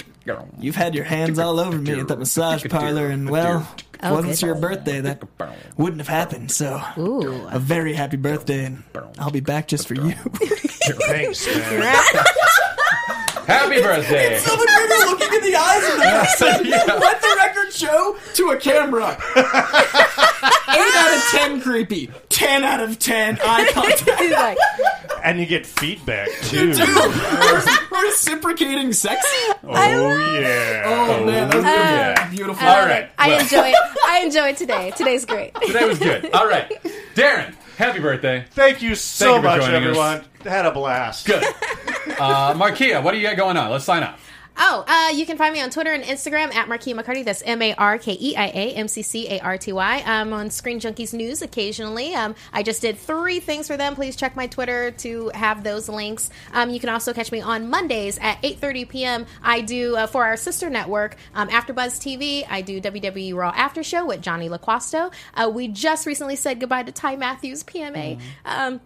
you've 0.58 0.76
had 0.76 0.94
your 0.94 1.04
hands 1.04 1.38
all 1.38 1.60
over 1.60 1.76
me 1.76 2.00
at 2.00 2.08
that 2.08 2.18
massage 2.18 2.64
parlor, 2.68 3.08
and 3.08 3.28
well, 3.28 3.68
it 3.82 3.84
Oh, 4.02 4.14
wasn't 4.14 4.42
your 4.42 4.54
birthday, 4.54 5.00
that 5.00 5.22
wouldn't 5.78 6.00
have 6.00 6.08
happened. 6.08 6.50
So, 6.50 6.80
Ooh. 6.98 7.46
a 7.48 7.58
very 7.58 7.94
happy 7.94 8.16
birthday, 8.16 8.66
and 8.66 8.82
I'll 9.18 9.30
be 9.30 9.40
back 9.40 9.68
just 9.68 9.88
for 9.88 9.94
you. 9.94 10.12
Thanks, 10.12 11.46
man. 11.46 11.96
Happy 13.46 13.80
birthday! 13.82 14.38
Someone 14.38 14.66
really 14.66 15.10
looking 15.10 15.34
in 15.34 15.40
the 15.52 15.56
eyes 15.56 15.82
of 15.84 15.96
the 15.98 16.02
person. 16.58 16.70
Let 17.00 17.20
the 17.20 17.34
record 17.36 17.72
show 17.72 18.16
to 18.34 18.50
a 18.50 18.56
camera. 18.56 19.18
Eight 20.68 20.94
out 20.94 21.16
of 21.16 21.22
ten 21.30 21.60
creepy. 21.60 22.10
Ten 22.28 22.64
out 22.64 22.80
of 22.80 22.98
ten 22.98 23.38
eye 23.42 23.70
contact. 23.72 24.20
He's 24.20 24.32
like, 24.32 24.58
and 25.22 25.38
you 25.38 25.46
get 25.46 25.66
feedback 25.66 26.28
too. 26.42 26.72
Reciprocating 27.90 28.92
sex. 28.92 29.24
oh 29.62 30.38
yeah. 30.40 30.82
Oh, 30.86 31.24
man, 31.24 31.48
that 31.48 31.56
was 31.56 31.64
oh, 31.64 31.68
yeah. 31.68 32.30
beautiful. 32.30 32.66
All 32.66 32.86
right. 32.86 33.10
I 33.18 33.28
well, 33.28 33.40
enjoy 33.40 33.68
it. 33.68 33.76
I 34.06 34.20
enjoy 34.20 34.48
it 34.48 34.56
today. 34.56 34.92
Today's 34.96 35.24
great. 35.24 35.54
Today 35.66 35.86
was 35.86 35.98
good. 35.98 36.30
All 36.32 36.48
right. 36.48 36.70
Darren, 37.14 37.54
happy 37.76 38.00
birthday. 38.00 38.44
Thank 38.50 38.82
you 38.82 38.94
so 38.94 39.24
Thank 39.24 39.36
you 39.36 39.42
for 39.42 39.56
much, 39.56 39.60
joining 39.60 39.74
us. 39.76 39.88
everyone. 39.88 40.24
Had 40.44 40.66
a 40.66 40.72
blast. 40.72 41.26
Good. 41.26 41.42
Uh, 42.18 42.54
Markeia, 42.54 43.02
what 43.02 43.12
do 43.12 43.18
you 43.18 43.22
got 43.24 43.36
going 43.36 43.56
on? 43.56 43.70
Let's 43.70 43.84
sign 43.84 44.02
up. 44.02 44.18
Oh, 44.56 44.84
uh, 44.86 45.10
you 45.10 45.26
can 45.26 45.36
find 45.36 45.52
me 45.52 45.60
on 45.60 45.70
Twitter 45.70 45.92
and 45.92 46.04
Instagram 46.04 46.54
at 46.54 46.68
Markeia 46.68 46.98
McCarty. 46.98 47.24
That's 47.24 47.42
M 47.42 47.60
A 47.60 47.74
R 47.74 47.98
K 47.98 48.16
E 48.20 48.36
I 48.36 48.46
A 48.46 48.74
M 48.74 48.86
C 48.86 49.02
C 49.02 49.28
A 49.28 49.40
R 49.40 49.58
T 49.58 49.72
Y. 49.72 50.02
I'm 50.06 50.32
on 50.32 50.48
Screen 50.48 50.78
Junkies 50.78 51.12
News 51.12 51.42
occasionally. 51.42 52.14
Um, 52.14 52.36
I 52.52 52.62
just 52.62 52.80
did 52.80 52.96
three 52.96 53.40
things 53.40 53.66
for 53.66 53.76
them. 53.76 53.96
Please 53.96 54.14
check 54.14 54.36
my 54.36 54.46
Twitter 54.46 54.92
to 54.92 55.30
have 55.34 55.64
those 55.64 55.88
links. 55.88 56.30
Um, 56.52 56.70
you 56.70 56.78
can 56.78 56.88
also 56.88 57.12
catch 57.12 57.32
me 57.32 57.40
on 57.40 57.68
Mondays 57.68 58.16
at 58.18 58.40
8:30 58.42 58.88
p.m. 58.88 59.26
I 59.42 59.60
do 59.60 59.96
uh, 59.96 60.06
for 60.06 60.24
our 60.24 60.36
sister 60.36 60.70
network, 60.70 61.16
um, 61.34 61.48
AfterBuzz 61.48 61.98
TV. 61.98 62.46
I 62.48 62.60
do 62.62 62.80
WWE 62.80 63.34
Raw 63.34 63.52
After 63.56 63.82
Show 63.82 64.06
with 64.06 64.20
Johnny 64.20 64.48
LaQuasto. 64.48 65.12
Uh, 65.34 65.50
we 65.52 65.66
just 65.66 66.06
recently 66.06 66.36
said 66.36 66.60
goodbye 66.60 66.84
to 66.84 66.92
Ty 66.92 67.16
Matthews, 67.16 67.64
PMA. 67.64 68.20
Um, 68.44 68.80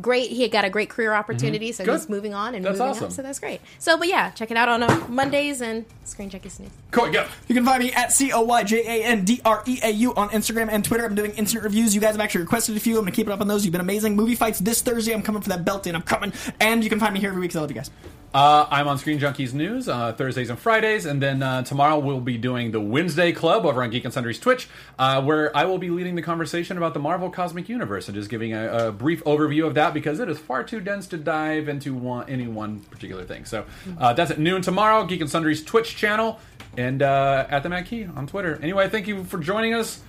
great. 0.00 0.30
He 0.30 0.42
had 0.42 0.50
got 0.50 0.64
a 0.64 0.70
great 0.70 0.88
career 0.88 1.12
opportunity, 1.12 1.70
so 1.72 1.84
Good. 1.84 1.92
he's 1.92 2.08
moving 2.08 2.34
on 2.34 2.54
and 2.54 2.64
That's 2.64 2.78
moving 2.78 2.90
awesome. 2.90 3.04
up. 3.06 3.12
So 3.12 3.22
that's 3.22 3.38
great. 3.38 3.60
So, 3.78 3.96
but 3.98 4.08
yeah, 4.08 4.30
check 4.30 4.50
it 4.50 4.56
out 4.56 4.68
on 4.68 4.82
uh, 4.82 5.06
Mondays 5.08 5.60
and 5.60 5.84
Screen 6.04 6.30
Junkies 6.30 6.58
News. 6.60 6.70
Cool, 6.90 7.10
go. 7.12 7.26
You 7.48 7.54
can 7.54 7.64
find 7.64 7.82
me 7.82 7.92
at 7.92 8.12
C 8.12 8.32
O 8.32 8.42
Y 8.42 8.62
J 8.64 8.78
A 9.02 9.04
N 9.04 9.24
D 9.24 9.40
R 9.44 9.62
E 9.66 9.78
A 9.82 9.90
U 9.90 10.14
on 10.14 10.28
Instagram 10.30 10.68
and 10.70 10.84
Twitter. 10.84 11.04
I'm 11.04 11.14
doing 11.14 11.32
instant 11.32 11.64
reviews. 11.64 11.94
You 11.94 12.00
guys 12.00 12.12
have 12.12 12.20
actually 12.20 12.42
requested 12.42 12.76
a 12.76 12.80
few. 12.80 12.94
I'm 12.96 13.02
going 13.02 13.12
to 13.12 13.16
keep 13.16 13.26
it 13.26 13.32
up 13.32 13.40
on 13.40 13.48
those. 13.48 13.64
You've 13.64 13.72
been 13.72 13.80
amazing. 13.80 14.16
Movie 14.16 14.34
fights 14.34 14.58
this 14.60 14.80
Thursday. 14.82 15.12
I'm 15.12 15.22
coming 15.22 15.42
for 15.42 15.50
that 15.50 15.64
belt, 15.64 15.86
and 15.86 15.96
I'm 15.96 16.02
coming. 16.02 16.32
And 16.60 16.82
you 16.82 16.88
can 16.90 16.98
find 17.00 17.12
me 17.14 17.20
here 17.20 17.28
every 17.30 17.40
week 17.40 17.50
'cause 17.50 17.56
I 17.58 17.60
love 17.60 17.70
you 17.70 17.76
guys. 17.76 17.90
Uh, 18.34 18.66
I'm 18.70 18.88
on 18.88 18.96
Screen 18.96 19.20
Junkies 19.20 19.52
News 19.52 19.90
uh, 19.90 20.14
Thursdays 20.14 20.48
and 20.48 20.58
Fridays, 20.58 21.04
and 21.04 21.20
then 21.20 21.42
uh, 21.42 21.62
tomorrow 21.64 21.98
we'll 21.98 22.18
be 22.20 22.38
doing 22.38 22.70
the 22.70 22.80
Wednesday 22.80 23.30
Club 23.30 23.66
over 23.66 23.82
on 23.82 23.90
Geek 23.90 24.06
and 24.06 24.14
Sundry's 24.14 24.38
Twitch, 24.38 24.68
uh, 24.98 25.20
where 25.22 25.54
I 25.54 25.66
will 25.66 25.76
be 25.76 25.90
leading 25.90 26.14
the 26.14 26.22
conversation 26.22 26.78
about 26.78 26.94
the 26.94 27.00
Marvel 27.00 27.28
Cosmic 27.28 27.68
Universe 27.68 28.08
and 28.08 28.14
just 28.14 28.30
giving 28.30 28.54
a, 28.54 28.88
a 28.88 28.92
brief 28.92 29.22
overview 29.24 29.66
of 29.66 29.74
that 29.74 29.92
because 29.92 30.18
it 30.18 30.30
is 30.30 30.38
far 30.38 30.64
too 30.64 30.80
dense 30.80 31.06
to 31.08 31.18
dive 31.18 31.68
into 31.68 31.92
one, 31.92 32.26
any 32.26 32.46
one 32.46 32.80
particular 32.90 33.24
thing. 33.24 33.44
So 33.44 33.66
uh, 33.98 34.14
that's 34.14 34.30
at 34.30 34.38
noon 34.38 34.62
tomorrow, 34.62 35.04
Geek 35.04 35.20
and 35.20 35.28
Sundry's 35.28 35.62
Twitch 35.62 35.94
channel, 35.94 36.40
and 36.78 37.02
uh, 37.02 37.46
at 37.50 37.62
the 37.62 37.68
Matt 37.68 37.84
Key 37.84 38.06
on 38.16 38.26
Twitter. 38.26 38.58
Anyway, 38.62 38.88
thank 38.88 39.06
you 39.08 39.24
for 39.24 39.36
joining 39.40 39.74
us. 39.74 40.00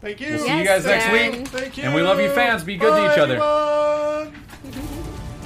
Thank 0.00 0.20
you. 0.20 0.28
We'll 0.28 0.38
see 0.38 0.46
Yes, 0.46 0.58
you 0.60 0.64
guys 0.64 0.84
next 0.84 1.04
Dan. 1.06 1.32
week. 1.32 1.48
Thank 1.48 1.76
you. 1.78 1.82
And 1.82 1.94
we 1.96 2.02
love 2.02 2.20
you 2.20 2.30
fans. 2.30 2.62
Be 2.62 2.76
good 2.76 2.94
to 2.94 3.12
each 3.12 3.18
other. 3.18 4.32